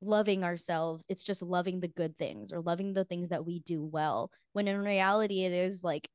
loving 0.00 0.44
ourselves, 0.44 1.04
it's 1.08 1.22
just 1.22 1.42
loving 1.42 1.80
the 1.80 1.88
good 1.88 2.18
things 2.18 2.52
or 2.52 2.60
loving 2.60 2.92
the 2.92 3.04
things 3.04 3.28
that 3.28 3.46
we 3.46 3.60
do 3.60 3.82
well. 3.84 4.30
When 4.52 4.68
in 4.68 4.78
reality, 4.78 5.44
it 5.44 5.52
is 5.52 5.84
like, 5.84 6.08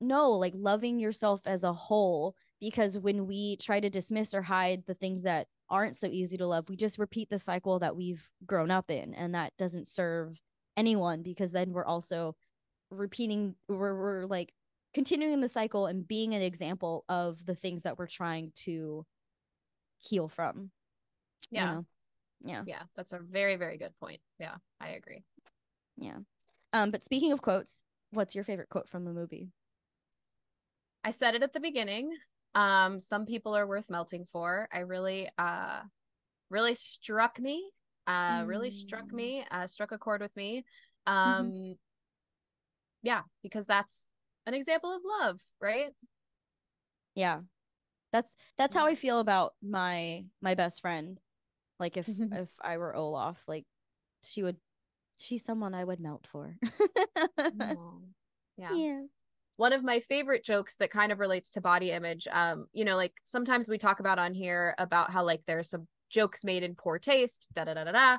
no, 0.00 0.30
like 0.32 0.52
loving 0.56 0.98
yourself 0.98 1.40
as 1.46 1.64
a 1.64 1.72
whole. 1.72 2.34
Because 2.60 2.98
when 2.98 3.26
we 3.26 3.56
try 3.56 3.78
to 3.80 3.90
dismiss 3.90 4.34
or 4.34 4.42
hide 4.42 4.82
the 4.86 4.94
things 4.94 5.22
that 5.22 5.46
aren't 5.70 5.96
so 5.96 6.08
easy 6.08 6.36
to 6.36 6.46
love, 6.46 6.68
we 6.68 6.76
just 6.76 6.98
repeat 6.98 7.30
the 7.30 7.38
cycle 7.38 7.78
that 7.78 7.94
we've 7.94 8.28
grown 8.46 8.70
up 8.70 8.90
in. 8.90 9.14
And 9.14 9.34
that 9.34 9.52
doesn't 9.58 9.86
serve 9.86 10.40
anyone 10.76 11.22
because 11.22 11.52
then 11.52 11.72
we're 11.72 11.84
also 11.84 12.36
repeating 12.90 13.54
we're, 13.68 13.98
we're 13.98 14.26
like 14.26 14.52
continuing 14.94 15.40
the 15.40 15.48
cycle 15.48 15.86
and 15.86 16.06
being 16.06 16.34
an 16.34 16.42
example 16.42 17.04
of 17.08 17.44
the 17.44 17.54
things 17.54 17.82
that 17.82 17.98
we're 17.98 18.06
trying 18.06 18.52
to 18.54 19.04
heal 19.98 20.28
from 20.28 20.70
yeah 21.50 21.70
you 21.70 21.74
know? 21.74 21.86
yeah 22.44 22.62
yeah 22.66 22.82
that's 22.96 23.12
a 23.12 23.18
very 23.18 23.56
very 23.56 23.76
good 23.76 23.92
point 24.00 24.20
yeah 24.38 24.54
i 24.80 24.90
agree 24.90 25.22
yeah 25.96 26.16
um 26.72 26.90
but 26.90 27.04
speaking 27.04 27.32
of 27.32 27.42
quotes 27.42 27.82
what's 28.12 28.34
your 28.34 28.44
favorite 28.44 28.68
quote 28.68 28.88
from 28.88 29.04
the 29.04 29.12
movie 29.12 29.50
i 31.04 31.10
said 31.10 31.34
it 31.34 31.42
at 31.42 31.52
the 31.52 31.60
beginning 31.60 32.12
um 32.54 32.98
some 32.98 33.26
people 33.26 33.56
are 33.56 33.66
worth 33.66 33.90
melting 33.90 34.24
for. 34.24 34.68
I 34.72 34.80
really 34.80 35.28
uh 35.38 35.80
really 36.50 36.74
struck 36.74 37.38
me 37.38 37.70
uh 38.06 38.42
mm. 38.42 38.48
really 38.48 38.70
struck 38.70 39.08
mm. 39.08 39.12
me 39.12 39.44
uh 39.50 39.66
struck 39.66 39.92
a 39.92 39.98
chord 39.98 40.20
with 40.20 40.34
me. 40.36 40.64
Mm-hmm. 41.08 41.30
um 41.30 41.46
mm-hmm 41.46 41.72
yeah 43.00 43.22
because 43.44 43.64
that's 43.64 44.06
an 44.44 44.54
example 44.54 44.92
of 44.94 45.02
love 45.04 45.40
right? 45.60 45.90
Yeah. 47.14 47.42
That's 48.12 48.36
that's 48.56 48.74
how 48.74 48.86
i 48.86 48.96
feel 48.96 49.20
about 49.20 49.54
my 49.62 50.24
my 50.42 50.56
best 50.56 50.80
friend. 50.80 51.20
Like 51.78 51.96
if 51.96 52.08
if 52.32 52.48
i 52.60 52.76
were 52.76 52.96
olaf 52.96 53.38
like 53.46 53.66
she 54.24 54.42
would 54.42 54.56
she's 55.18 55.44
someone 55.44 55.74
i 55.74 55.84
would 55.84 56.00
melt 56.00 56.26
for. 56.32 56.56
Yeah. 58.60 58.74
Yeah 58.74 59.02
one 59.58 59.72
of 59.72 59.82
my 59.84 60.00
favorite 60.00 60.44
jokes 60.44 60.76
that 60.76 60.90
kind 60.90 61.12
of 61.12 61.18
relates 61.18 61.50
to 61.50 61.60
body 61.60 61.90
image 61.90 62.26
um 62.32 62.66
you 62.72 62.84
know 62.84 62.96
like 62.96 63.12
sometimes 63.24 63.68
we 63.68 63.76
talk 63.76 64.00
about 64.00 64.18
on 64.18 64.32
here 64.32 64.74
about 64.78 65.10
how 65.10 65.22
like 65.24 65.42
there's 65.46 65.68
some 65.68 65.86
jokes 66.08 66.44
made 66.44 66.62
in 66.62 66.74
poor 66.74 66.98
taste 66.98 67.48
da 67.54 67.64
da 67.64 67.74
da 67.74 67.84
da 67.84 67.92
da 67.92 68.18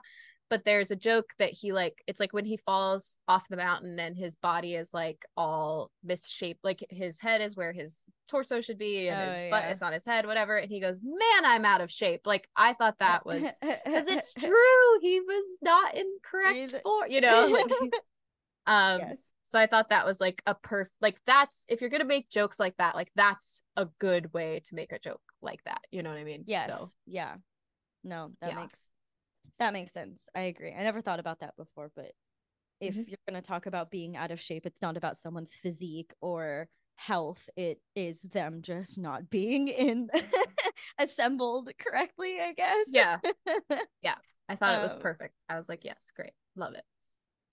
but 0.50 0.66
there's 0.66 0.92
a 0.92 0.96
joke 0.96 1.30
that 1.38 1.52
he 1.52 1.72
like 1.72 2.04
it's 2.08 2.20
like 2.20 2.34
when 2.34 2.46
he 2.46 2.58
falls 2.58 3.16
off 3.28 3.48
the 3.50 3.58
mountain 3.58 4.00
and 4.00 4.18
his 4.18 4.36
body 4.36 4.76
is 4.76 4.94
like 4.94 5.24
all 5.38 5.92
misshaped 6.04 6.64
like 6.64 6.84
his 6.90 7.20
head 7.20 7.42
is 7.42 7.56
where 7.56 7.72
his 7.72 8.06
torso 8.28 8.60
should 8.60 8.78
be 8.78 9.08
and 9.08 9.22
oh, 9.22 9.32
his 9.32 9.42
yeah. 9.42 9.50
butt 9.50 9.72
is 9.72 9.82
on 9.82 9.94
his 9.94 10.06
head 10.06 10.26
whatever 10.26 10.58
and 10.58 10.70
he 10.70 10.80
goes 10.80 11.02
man 11.02 11.46
i'm 11.46 11.66
out 11.66 11.82
of 11.82 11.92
shape 11.92 12.22
like 12.26 12.50
i 12.56 12.74
thought 12.74 12.96
that 13.00 13.26
was 13.26 13.42
because 13.62 14.08
it's 14.08 14.34
true 14.34 15.00
he 15.02 15.20
was 15.22 15.46
not 15.62 15.96
in 15.96 16.06
correct 16.24 16.76
form 16.84 17.10
you 17.10 17.22
know 17.22 17.48
like 17.48 17.72
um 18.68 19.00
yes. 19.00 19.18
So 19.50 19.60
i 19.60 19.68
thought 19.68 19.90
that 19.90 20.06
was 20.06 20.22
like 20.22 20.42
a 20.46 20.56
perf 20.56 20.88
like 21.02 21.20
that's 21.26 21.66
if 21.68 21.82
you're 21.82 21.90
gonna 21.90 22.06
make 22.06 22.30
jokes 22.30 22.60
like 22.60 22.78
that 22.78 22.96
like 22.96 23.12
that's 23.16 23.62
a 23.76 23.86
good 24.00 24.34
way 24.34 24.62
to 24.64 24.76
make 24.76 24.94
a 24.94 25.00
joke 25.00 25.22
like 25.42 25.62
that 25.66 25.82
you 25.92 26.02
know 26.02 26.10
what 26.10 26.18
i 26.18 26.24
mean 26.24 26.44
yes 26.48 26.70
so 26.70 26.88
yeah 27.06 27.36
no 28.06 28.32
that 28.40 28.52
yeah. 28.52 28.60
makes 28.62 28.90
that 29.60 29.74
makes 29.74 29.92
sense. 29.92 30.30
I 30.34 30.42
agree. 30.42 30.74
I 30.74 30.84
never 30.84 31.02
thought 31.02 31.20
about 31.20 31.42
that 31.42 31.56
before, 31.58 31.92
but 31.96 32.12
if 32.80 32.96
mm-hmm. 32.96 33.04
you're 33.08 33.18
going 33.30 33.42
to 33.42 33.46
talk 33.46 33.66
about 33.66 33.92
being 33.92 34.16
out 34.16 34.32
of 34.32 34.40
shape, 34.40 34.66
it's 34.66 34.82
not 34.82 34.96
about 34.96 35.18
someone's 35.18 35.54
physique 35.54 36.14
or 36.22 36.70
health. 36.96 37.50
It 37.58 37.82
is 37.94 38.22
them 38.22 38.62
just 38.62 38.98
not 38.98 39.30
being 39.30 39.68
in 39.68 40.10
assembled 40.98 41.70
correctly, 41.78 42.38
I 42.42 42.54
guess. 42.54 42.88
Yeah. 42.90 43.18
Yeah. 44.02 44.16
I 44.48 44.56
thought 44.56 44.74
um, 44.74 44.80
it 44.80 44.84
was 44.84 44.96
um, 44.96 45.02
perfect. 45.02 45.36
I 45.50 45.58
was 45.58 45.70
like, 45.70 45.84
yes, 45.84 46.12
great. 46.16 46.32
Love 46.56 46.74
it. 46.74 46.84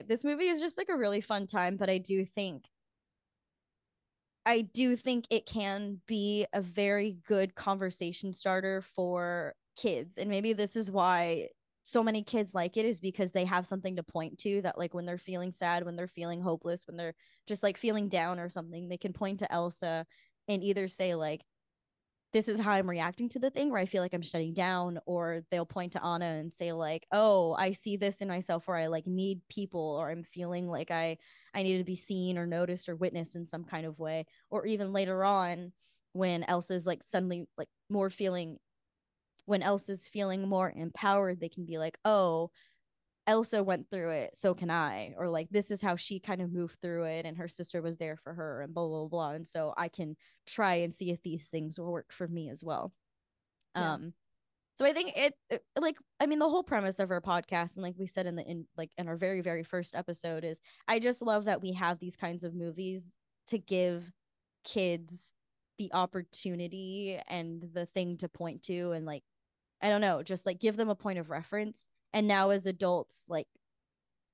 This 0.05 0.23
movie 0.23 0.47
is 0.47 0.59
just 0.59 0.77
like 0.77 0.89
a 0.89 0.97
really 0.97 1.21
fun 1.21 1.47
time, 1.47 1.77
but 1.77 1.89
I 1.89 1.97
do 1.97 2.25
think 2.25 2.65
I 4.45 4.61
do 4.61 4.95
think 4.95 5.25
it 5.29 5.45
can 5.45 5.99
be 6.07 6.45
a 6.53 6.61
very 6.61 7.17
good 7.27 7.53
conversation 7.53 8.33
starter 8.33 8.81
for 8.81 9.55
kids. 9.75 10.17
And 10.17 10.29
maybe 10.29 10.53
this 10.53 10.77
is 10.77 10.89
why 10.89 11.49
so 11.83 12.03
many 12.03 12.23
kids 12.23 12.53
like 12.53 12.77
it 12.77 12.85
is 12.85 12.99
because 12.99 13.31
they 13.31 13.45
have 13.45 13.67
something 13.67 13.95
to 13.95 14.03
point 14.03 14.37
to 14.39 14.61
that 14.61 14.77
like 14.77 14.93
when 14.93 15.05
they're 15.05 15.17
feeling 15.17 15.53
sad 15.53 15.85
when 15.85 15.95
they're 15.95 16.05
feeling 16.05 16.41
hopeless 16.41 16.85
when 16.85 16.97
they're 16.97 17.15
just 17.47 17.63
like 17.63 17.77
feeling 17.77 18.09
down 18.09 18.39
or 18.39 18.49
something 18.49 18.89
they 18.89 18.97
can 18.97 19.13
point 19.13 19.39
to 19.39 19.49
elsa 19.49 20.05
and 20.49 20.65
either 20.65 20.89
say 20.89 21.15
like 21.15 21.41
this 22.37 22.47
is 22.47 22.59
how 22.59 22.73
I'm 22.73 22.87
reacting 22.87 23.29
to 23.29 23.39
the 23.39 23.49
thing 23.49 23.71
where 23.71 23.81
I 23.81 23.87
feel 23.87 24.03
like 24.03 24.13
I'm 24.13 24.21
shutting 24.21 24.53
down, 24.53 24.99
or 25.07 25.41
they'll 25.49 25.65
point 25.65 25.93
to 25.93 26.05
Anna 26.05 26.25
and 26.25 26.53
say, 26.53 26.71
like, 26.71 27.07
oh, 27.11 27.55
I 27.57 27.71
see 27.71 27.97
this 27.97 28.21
in 28.21 28.27
myself 28.27 28.67
where 28.67 28.77
I 28.77 28.85
like 28.87 29.07
need 29.07 29.41
people, 29.49 29.97
or 29.99 30.11
I'm 30.11 30.23
feeling 30.23 30.67
like 30.67 30.91
I 30.91 31.17
I 31.55 31.63
need 31.63 31.79
to 31.79 31.83
be 31.83 31.95
seen 31.95 32.37
or 32.37 32.45
noticed 32.45 32.89
or 32.89 32.95
witnessed 32.95 33.35
in 33.35 33.43
some 33.43 33.63
kind 33.63 33.87
of 33.87 33.97
way. 33.97 34.27
Or 34.51 34.67
even 34.67 34.93
later 34.93 35.25
on, 35.25 35.71
when 36.13 36.43
Elsa's 36.43 36.85
like 36.85 37.01
suddenly 37.03 37.47
like 37.57 37.69
more 37.89 38.11
feeling 38.11 38.59
when 39.45 39.63
Elsa's 39.63 40.05
feeling 40.05 40.47
more 40.47 40.71
empowered, 40.75 41.39
they 41.39 41.49
can 41.49 41.65
be 41.65 41.79
like, 41.79 41.97
oh, 42.05 42.51
Elsa 43.27 43.61
went 43.61 43.89
through 43.89 44.11
it, 44.11 44.37
so 44.37 44.53
can 44.53 44.71
I. 44.71 45.13
Or 45.17 45.29
like 45.29 45.49
this 45.49 45.69
is 45.69 45.81
how 45.81 45.97
she 45.97 46.19
kind 46.19 46.41
of 46.41 46.51
moved 46.51 46.77
through 46.81 47.03
it 47.03 47.25
and 47.25 47.37
her 47.37 47.49
sister 47.49 47.81
was 47.81 47.97
there 47.97 48.15
for 48.15 48.33
her 48.33 48.61
and 48.61 48.73
blah 48.73 48.87
blah 48.87 49.07
blah. 49.07 49.31
And 49.31 49.45
so 49.45 49.73
I 49.77 49.89
can 49.89 50.15
try 50.47 50.75
and 50.75 50.93
see 50.93 51.11
if 51.11 51.21
these 51.21 51.47
things 51.47 51.77
will 51.77 51.91
work 51.91 52.13
for 52.13 52.27
me 52.27 52.49
as 52.49 52.63
well. 52.63 52.93
Yeah. 53.75 53.93
Um 53.93 54.13
so 54.77 54.85
I 54.85 54.93
think 54.93 55.13
it, 55.17 55.33
it, 55.49 55.63
like 55.77 55.97
I 56.21 56.25
mean 56.25 56.39
the 56.39 56.47
whole 56.49 56.63
premise 56.63 56.99
of 56.99 57.11
our 57.11 57.21
podcast 57.21 57.75
and 57.75 57.83
like 57.83 57.95
we 57.97 58.07
said 58.07 58.27
in 58.27 58.35
the 58.35 58.49
in 58.49 58.65
like 58.77 58.91
in 58.97 59.09
our 59.09 59.17
very 59.17 59.41
very 59.41 59.63
first 59.63 59.93
episode 59.93 60.45
is 60.45 60.61
I 60.87 60.99
just 60.99 61.21
love 61.21 61.45
that 61.45 61.61
we 61.61 61.73
have 61.73 61.99
these 61.99 62.15
kinds 62.15 62.45
of 62.45 62.55
movies 62.55 63.17
to 63.47 63.57
give 63.57 64.09
kids 64.63 65.33
the 65.77 65.91
opportunity 65.93 67.19
and 67.27 67.63
the 67.73 67.87
thing 67.87 68.17
to 68.17 68.29
point 68.29 68.63
to 68.63 68.93
and 68.93 69.05
like 69.05 69.23
I 69.81 69.89
don't 69.89 70.01
know, 70.01 70.23
just 70.23 70.45
like 70.45 70.59
give 70.59 70.77
them 70.77 70.89
a 70.89 70.95
point 70.95 71.19
of 71.19 71.29
reference 71.29 71.87
and 72.13 72.27
now 72.27 72.49
as 72.49 72.65
adults 72.65 73.25
like 73.29 73.47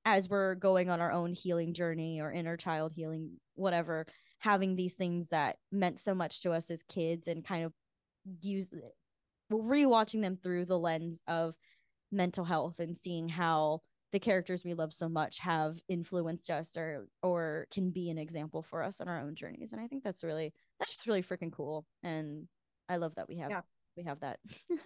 as 0.05 0.29
we're 0.29 0.55
going 0.55 0.89
on 0.89 0.99
our 0.99 1.11
own 1.11 1.33
healing 1.33 1.73
journey 1.73 2.19
or 2.19 2.31
inner 2.31 2.57
child 2.57 2.93
healing 2.93 3.31
whatever 3.55 4.05
having 4.39 4.75
these 4.75 4.95
things 4.95 5.29
that 5.29 5.57
meant 5.71 5.99
so 5.99 6.13
much 6.13 6.41
to 6.41 6.51
us 6.51 6.69
as 6.69 6.83
kids 6.83 7.27
and 7.27 7.45
kind 7.45 7.63
of 7.63 7.73
use 8.41 8.69
rewatching 9.51 10.21
them 10.21 10.37
through 10.41 10.65
the 10.65 10.77
lens 10.77 11.21
of 11.27 11.55
mental 12.11 12.43
health 12.43 12.79
and 12.79 12.97
seeing 12.97 13.29
how 13.29 13.81
the 14.11 14.19
characters 14.19 14.63
we 14.63 14.75
love 14.75 14.93
so 14.93 15.09
much 15.09 15.39
have 15.39 15.79
influenced 15.89 16.49
us 16.49 16.77
or 16.77 17.07
or 17.23 17.67
can 17.71 17.89
be 17.89 18.09
an 18.09 18.17
example 18.17 18.61
for 18.61 18.83
us 18.83 19.01
on 19.01 19.07
our 19.07 19.19
own 19.19 19.35
journeys. 19.35 19.71
And 19.71 19.81
i 19.81 19.87
think 19.87 20.03
that's 20.03 20.23
really 20.23 20.53
that's 20.79 20.95
just 20.95 21.07
really 21.07 21.23
freaking 21.23 21.51
cool. 21.51 21.85
And 22.03 22.47
i 22.87 22.97
love 22.97 23.15
that 23.15 23.27
we 23.27 23.37
have 23.37 23.49
yeah. 23.49 23.61
we 23.97 24.03
have 24.03 24.19
that. 24.21 24.39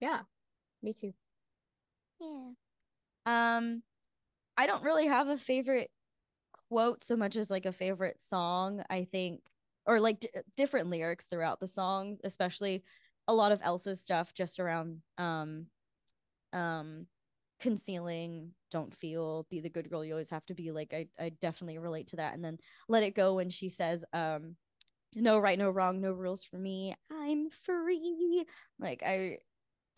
Yeah. 0.00 0.20
Me 0.80 0.92
too 0.92 1.12
yeah. 2.20 2.50
Um, 3.26 3.82
I 4.56 4.66
don't 4.66 4.84
really 4.84 5.06
have 5.06 5.28
a 5.28 5.38
favorite 5.38 5.90
quote 6.70 7.04
so 7.04 7.16
much 7.16 7.36
as 7.36 7.50
like 7.50 7.66
a 7.66 7.72
favorite 7.72 8.22
song. 8.22 8.82
I 8.90 9.04
think, 9.04 9.42
or 9.86 10.00
like 10.00 10.20
d- 10.20 10.30
different 10.56 10.90
lyrics 10.90 11.26
throughout 11.26 11.60
the 11.60 11.68
songs, 11.68 12.20
especially 12.24 12.84
a 13.28 13.34
lot 13.34 13.52
of 13.52 13.60
Elsa's 13.62 14.00
stuff 14.00 14.34
just 14.34 14.60
around 14.60 14.98
um, 15.18 15.66
um, 16.52 17.06
concealing, 17.60 18.52
don't 18.70 18.94
feel, 18.94 19.46
be 19.50 19.60
the 19.60 19.70
good 19.70 19.90
girl 19.90 20.04
you 20.04 20.12
always 20.14 20.30
have 20.30 20.46
to 20.46 20.54
be. 20.54 20.70
Like 20.72 20.94
I, 20.94 21.08
I 21.22 21.30
definitely 21.40 21.78
relate 21.78 22.08
to 22.08 22.16
that. 22.16 22.34
And 22.34 22.44
then 22.44 22.58
let 22.88 23.02
it 23.02 23.14
go 23.16 23.34
when 23.34 23.50
she 23.50 23.68
says, 23.68 24.04
um, 24.12 24.56
no 25.14 25.38
right, 25.38 25.58
no 25.58 25.70
wrong, 25.70 26.00
no 26.00 26.12
rules 26.12 26.44
for 26.44 26.58
me. 26.58 26.94
I'm 27.10 27.50
free. 27.50 28.44
Like 28.78 29.02
I 29.04 29.38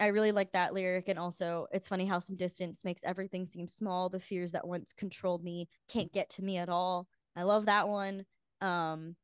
I 0.01 0.09
really 0.09 0.33
like 0.33 0.53
that 0.53 0.75
lyric. 0.75 1.09
And 1.09 1.19
also, 1.19 1.67
it's 1.73 1.89
funny 1.89 2.07
how 2.07 2.19
some 2.21 2.37
distance 2.37 2.85
makes 2.85 3.03
everything 3.05 3.47
seem 3.47 3.69
small. 3.69 4.09
The 4.09 4.21
fears 4.21 4.53
that 4.53 4.67
once 4.67 4.93
controlled 4.95 5.45
me 5.45 5.69
can't 5.89 6.13
get 6.13 6.31
to 6.31 6.45
me 6.45 6.59
at 6.59 6.71
all. 6.71 7.09
I 7.37 7.43
love 7.45 7.67
that 7.67 7.89
one. 7.89 8.25
Um, 8.63 9.17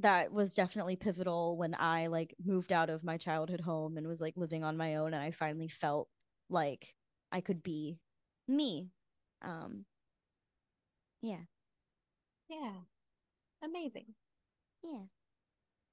that 0.00 0.32
was 0.32 0.54
definitely 0.54 0.96
pivotal 0.96 1.56
when 1.56 1.74
I 1.78 2.06
like 2.06 2.34
moved 2.44 2.72
out 2.72 2.88
of 2.90 3.02
my 3.02 3.16
childhood 3.16 3.60
home 3.60 3.96
and 3.96 4.06
was 4.06 4.20
like 4.20 4.36
living 4.36 4.62
on 4.62 4.76
my 4.76 4.96
own. 4.96 5.12
And 5.12 5.22
I 5.22 5.32
finally 5.32 5.68
felt 5.68 6.08
like 6.48 6.94
I 7.32 7.40
could 7.40 7.62
be 7.62 7.98
me. 8.46 8.90
Um, 9.42 9.84
yeah. 11.22 11.44
Yeah. 12.48 12.72
Amazing. 13.62 14.14
Yeah. 14.84 15.04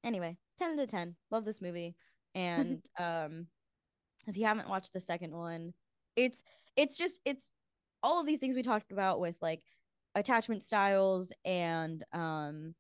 Anyway, 0.04 0.38
10 0.58 0.72
out 0.74 0.80
of 0.84 0.90
10. 0.90 1.16
Love 1.32 1.46
this 1.46 1.62
movie 1.62 1.96
and 2.36 2.82
um 3.00 3.48
if 4.28 4.38
you 4.38 4.46
haven't 4.46 4.70
watched 4.70 4.94
the 4.94 5.00
second 5.00 5.32
one 5.34 5.74
it's 6.16 6.44
it's 6.76 6.98
just 6.98 7.20
it's 7.26 7.52
all 8.04 8.20
of 8.20 8.28
these 8.28 8.40
things 8.40 8.56
we 8.56 8.64
talked 8.64 8.92
about 8.92 9.20
with 9.20 9.36
like 9.42 9.64
attachment 10.16 10.64
styles 10.64 11.32
and 11.44 12.04
um 12.14 12.76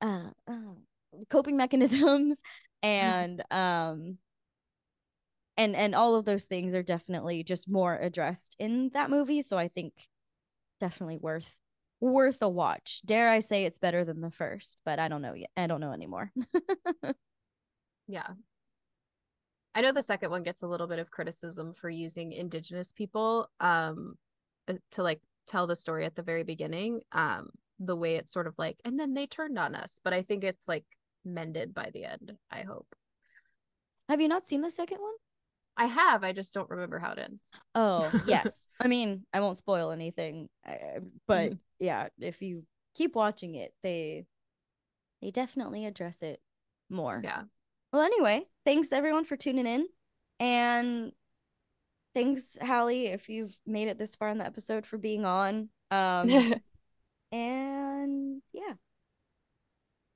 uh, 0.00 0.30
uh 0.48 0.52
coping 1.30 1.56
mechanisms 1.56 2.40
and 2.82 3.42
um 3.50 4.18
and 5.56 5.76
and 5.76 5.94
all 5.94 6.14
of 6.14 6.24
those 6.24 6.44
things 6.44 6.74
are 6.74 6.82
definitely 6.82 7.44
just 7.44 7.68
more 7.68 7.96
addressed 7.96 8.56
in 8.58 8.90
that 8.94 9.10
movie. 9.10 9.42
So 9.42 9.58
i 9.58 9.68
think 9.68 9.92
definitely 10.80 11.18
worth 11.18 11.46
worth 12.02 12.42
a 12.42 12.48
watch. 12.48 13.00
Dare 13.06 13.30
I 13.30 13.38
say 13.38 13.64
it's 13.64 13.78
better 13.78 14.04
than 14.04 14.20
the 14.20 14.30
first, 14.30 14.78
but 14.84 14.98
I 14.98 15.06
don't 15.06 15.22
know 15.22 15.34
yet. 15.34 15.50
I 15.56 15.68
don't 15.68 15.80
know 15.80 15.92
anymore. 15.92 16.32
yeah. 18.08 18.26
I 19.74 19.80
know 19.80 19.92
the 19.92 20.02
second 20.02 20.30
one 20.30 20.42
gets 20.42 20.62
a 20.62 20.66
little 20.66 20.88
bit 20.88 20.98
of 20.98 21.10
criticism 21.10 21.72
for 21.74 21.88
using 21.88 22.32
indigenous 22.32 22.92
people 22.92 23.48
um 23.60 24.16
uh, 24.68 24.74
to 24.90 25.02
like 25.02 25.20
tell 25.46 25.66
the 25.66 25.76
story 25.76 26.04
at 26.04 26.16
the 26.16 26.22
very 26.22 26.42
beginning. 26.42 27.00
Um 27.12 27.50
the 27.78 27.96
way 27.96 28.16
it's 28.16 28.32
sort 28.32 28.48
of 28.48 28.54
like 28.58 28.78
and 28.84 28.98
then 28.98 29.14
they 29.14 29.26
turned 29.26 29.58
on 29.58 29.76
us, 29.76 30.00
but 30.02 30.12
I 30.12 30.22
think 30.22 30.42
it's 30.42 30.66
like 30.66 30.84
mended 31.24 31.72
by 31.72 31.90
the 31.94 32.04
end, 32.04 32.32
I 32.50 32.62
hope. 32.62 32.88
Have 34.08 34.20
you 34.20 34.28
not 34.28 34.48
seen 34.48 34.60
the 34.60 34.72
second 34.72 34.98
one? 34.98 35.14
I 35.76 35.86
have. 35.86 36.22
I 36.22 36.32
just 36.32 36.52
don't 36.52 36.68
remember 36.68 36.98
how 36.98 37.12
it 37.12 37.18
ends. 37.18 37.48
Oh, 37.74 38.10
yes. 38.26 38.68
I 38.80 38.88
mean, 38.88 39.24
I 39.32 39.40
won't 39.40 39.56
spoil 39.56 39.92
anything, 39.92 40.48
but. 41.26 41.52
yeah, 41.82 42.08
if 42.20 42.40
you 42.40 42.62
keep 42.94 43.16
watching 43.16 43.56
it, 43.56 43.74
they 43.82 44.24
they 45.20 45.30
definitely 45.30 45.84
address 45.84 46.22
it 46.22 46.40
more. 46.88 47.20
Yeah. 47.22 47.42
Well, 47.92 48.02
anyway, 48.02 48.46
thanks 48.64 48.92
everyone 48.92 49.24
for 49.24 49.36
tuning 49.36 49.66
in, 49.66 49.86
and 50.38 51.12
thanks 52.14 52.56
Hallie 52.62 53.08
if 53.08 53.28
you've 53.28 53.56
made 53.66 53.88
it 53.88 53.98
this 53.98 54.14
far 54.14 54.28
in 54.28 54.38
the 54.38 54.46
episode 54.46 54.86
for 54.86 54.96
being 54.96 55.24
on. 55.26 55.68
Um, 55.90 56.30
and 57.32 58.42
yeah. 58.52 58.74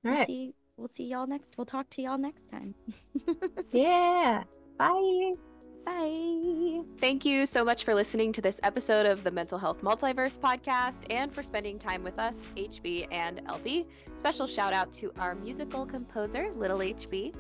All 0.05 0.12
right. 0.12 0.18
We'll 0.18 0.26
see, 0.26 0.55
we'll 0.76 0.90
see 0.93 1.05
y'all 1.05 1.26
next. 1.26 1.59
We'll 1.59 1.66
talk 1.66 1.90
to 1.90 2.02
y'all 2.02 2.18
next 2.18 2.48
time. 2.48 2.74
yeah. 3.72 4.44
Bye. 4.78 5.34
Bye. 5.87 6.83
Thank 6.99 7.25
you 7.25 7.47
so 7.47 7.65
much 7.65 7.85
for 7.85 7.95
listening 7.95 8.33
to 8.33 8.43
this 8.43 8.59
episode 8.65 9.07
of 9.07 9.23
the 9.23 9.31
Mental 9.31 9.57
Health 9.57 9.83
Multiverse 9.83 10.37
podcast 10.37 11.05
and 11.11 11.33
for 11.33 11.45
spending 11.45 11.79
time 11.79 12.03
with 12.03 12.19
us, 12.19 12.51
HB 12.57 13.07
and 13.13 13.41
LB. 13.47 13.87
Special 14.13 14.49
shout 14.49 14.73
out 14.73 14.93
to 14.95 15.13
our 15.21 15.37
musical 15.37 15.87
composer, 15.87 16.51
Little 16.57 16.81
HB. 16.81 17.37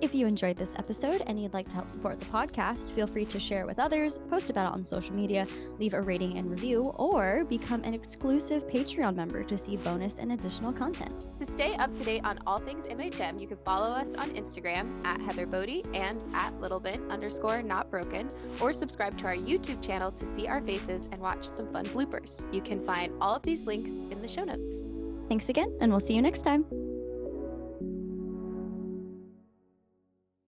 If 0.00 0.14
you 0.14 0.26
enjoyed 0.26 0.56
this 0.56 0.74
episode 0.78 1.22
and 1.26 1.38
you'd 1.38 1.52
like 1.52 1.68
to 1.68 1.74
help 1.74 1.90
support 1.90 2.18
the 2.18 2.26
podcast, 2.26 2.90
feel 2.92 3.06
free 3.06 3.26
to 3.26 3.38
share 3.38 3.60
it 3.60 3.66
with 3.66 3.78
others, 3.78 4.18
post 4.30 4.48
about 4.48 4.68
it 4.68 4.72
on 4.72 4.82
social 4.82 5.14
media, 5.14 5.46
leave 5.78 5.92
a 5.92 6.00
rating 6.00 6.38
and 6.38 6.50
review, 6.50 6.84
or 6.96 7.44
become 7.50 7.84
an 7.84 7.92
exclusive 7.92 8.66
Patreon 8.66 9.14
member 9.14 9.44
to 9.44 9.58
see 9.58 9.76
bonus 9.76 10.16
and 10.16 10.32
additional 10.32 10.72
content. 10.72 11.28
To 11.38 11.44
stay 11.44 11.74
up 11.74 11.94
to 11.96 12.02
date 12.02 12.22
on 12.24 12.38
all 12.46 12.56
things 12.56 12.86
MHM, 12.86 13.42
you 13.42 13.46
can 13.46 13.58
follow 13.58 13.90
us 13.90 14.14
on 14.14 14.30
Instagram 14.30 15.04
at 15.04 15.20
Heather 15.20 15.44
Boddy 15.44 15.84
and 15.92 16.18
at 16.34 16.58
Littlebit 16.58 17.10
underscore 17.10 17.62
not 17.62 17.89
broken, 17.90 18.28
or 18.60 18.72
subscribe 18.72 19.16
to 19.18 19.26
our 19.26 19.36
YouTube 19.36 19.82
channel 19.82 20.10
to 20.12 20.24
see 20.24 20.46
our 20.46 20.60
faces 20.60 21.08
and 21.12 21.20
watch 21.20 21.44
some 21.44 21.72
fun 21.72 21.84
bloopers. 21.86 22.52
You 22.52 22.60
can 22.60 22.84
find 22.86 23.12
all 23.20 23.34
of 23.34 23.42
these 23.42 23.66
links 23.66 24.02
in 24.10 24.22
the 24.22 24.28
show 24.28 24.44
notes. 24.44 24.86
Thanks 25.28 25.48
again, 25.48 25.76
and 25.80 25.90
we'll 25.90 26.00
see 26.00 26.14
you 26.14 26.22
next 26.22 26.42
time. 26.42 26.64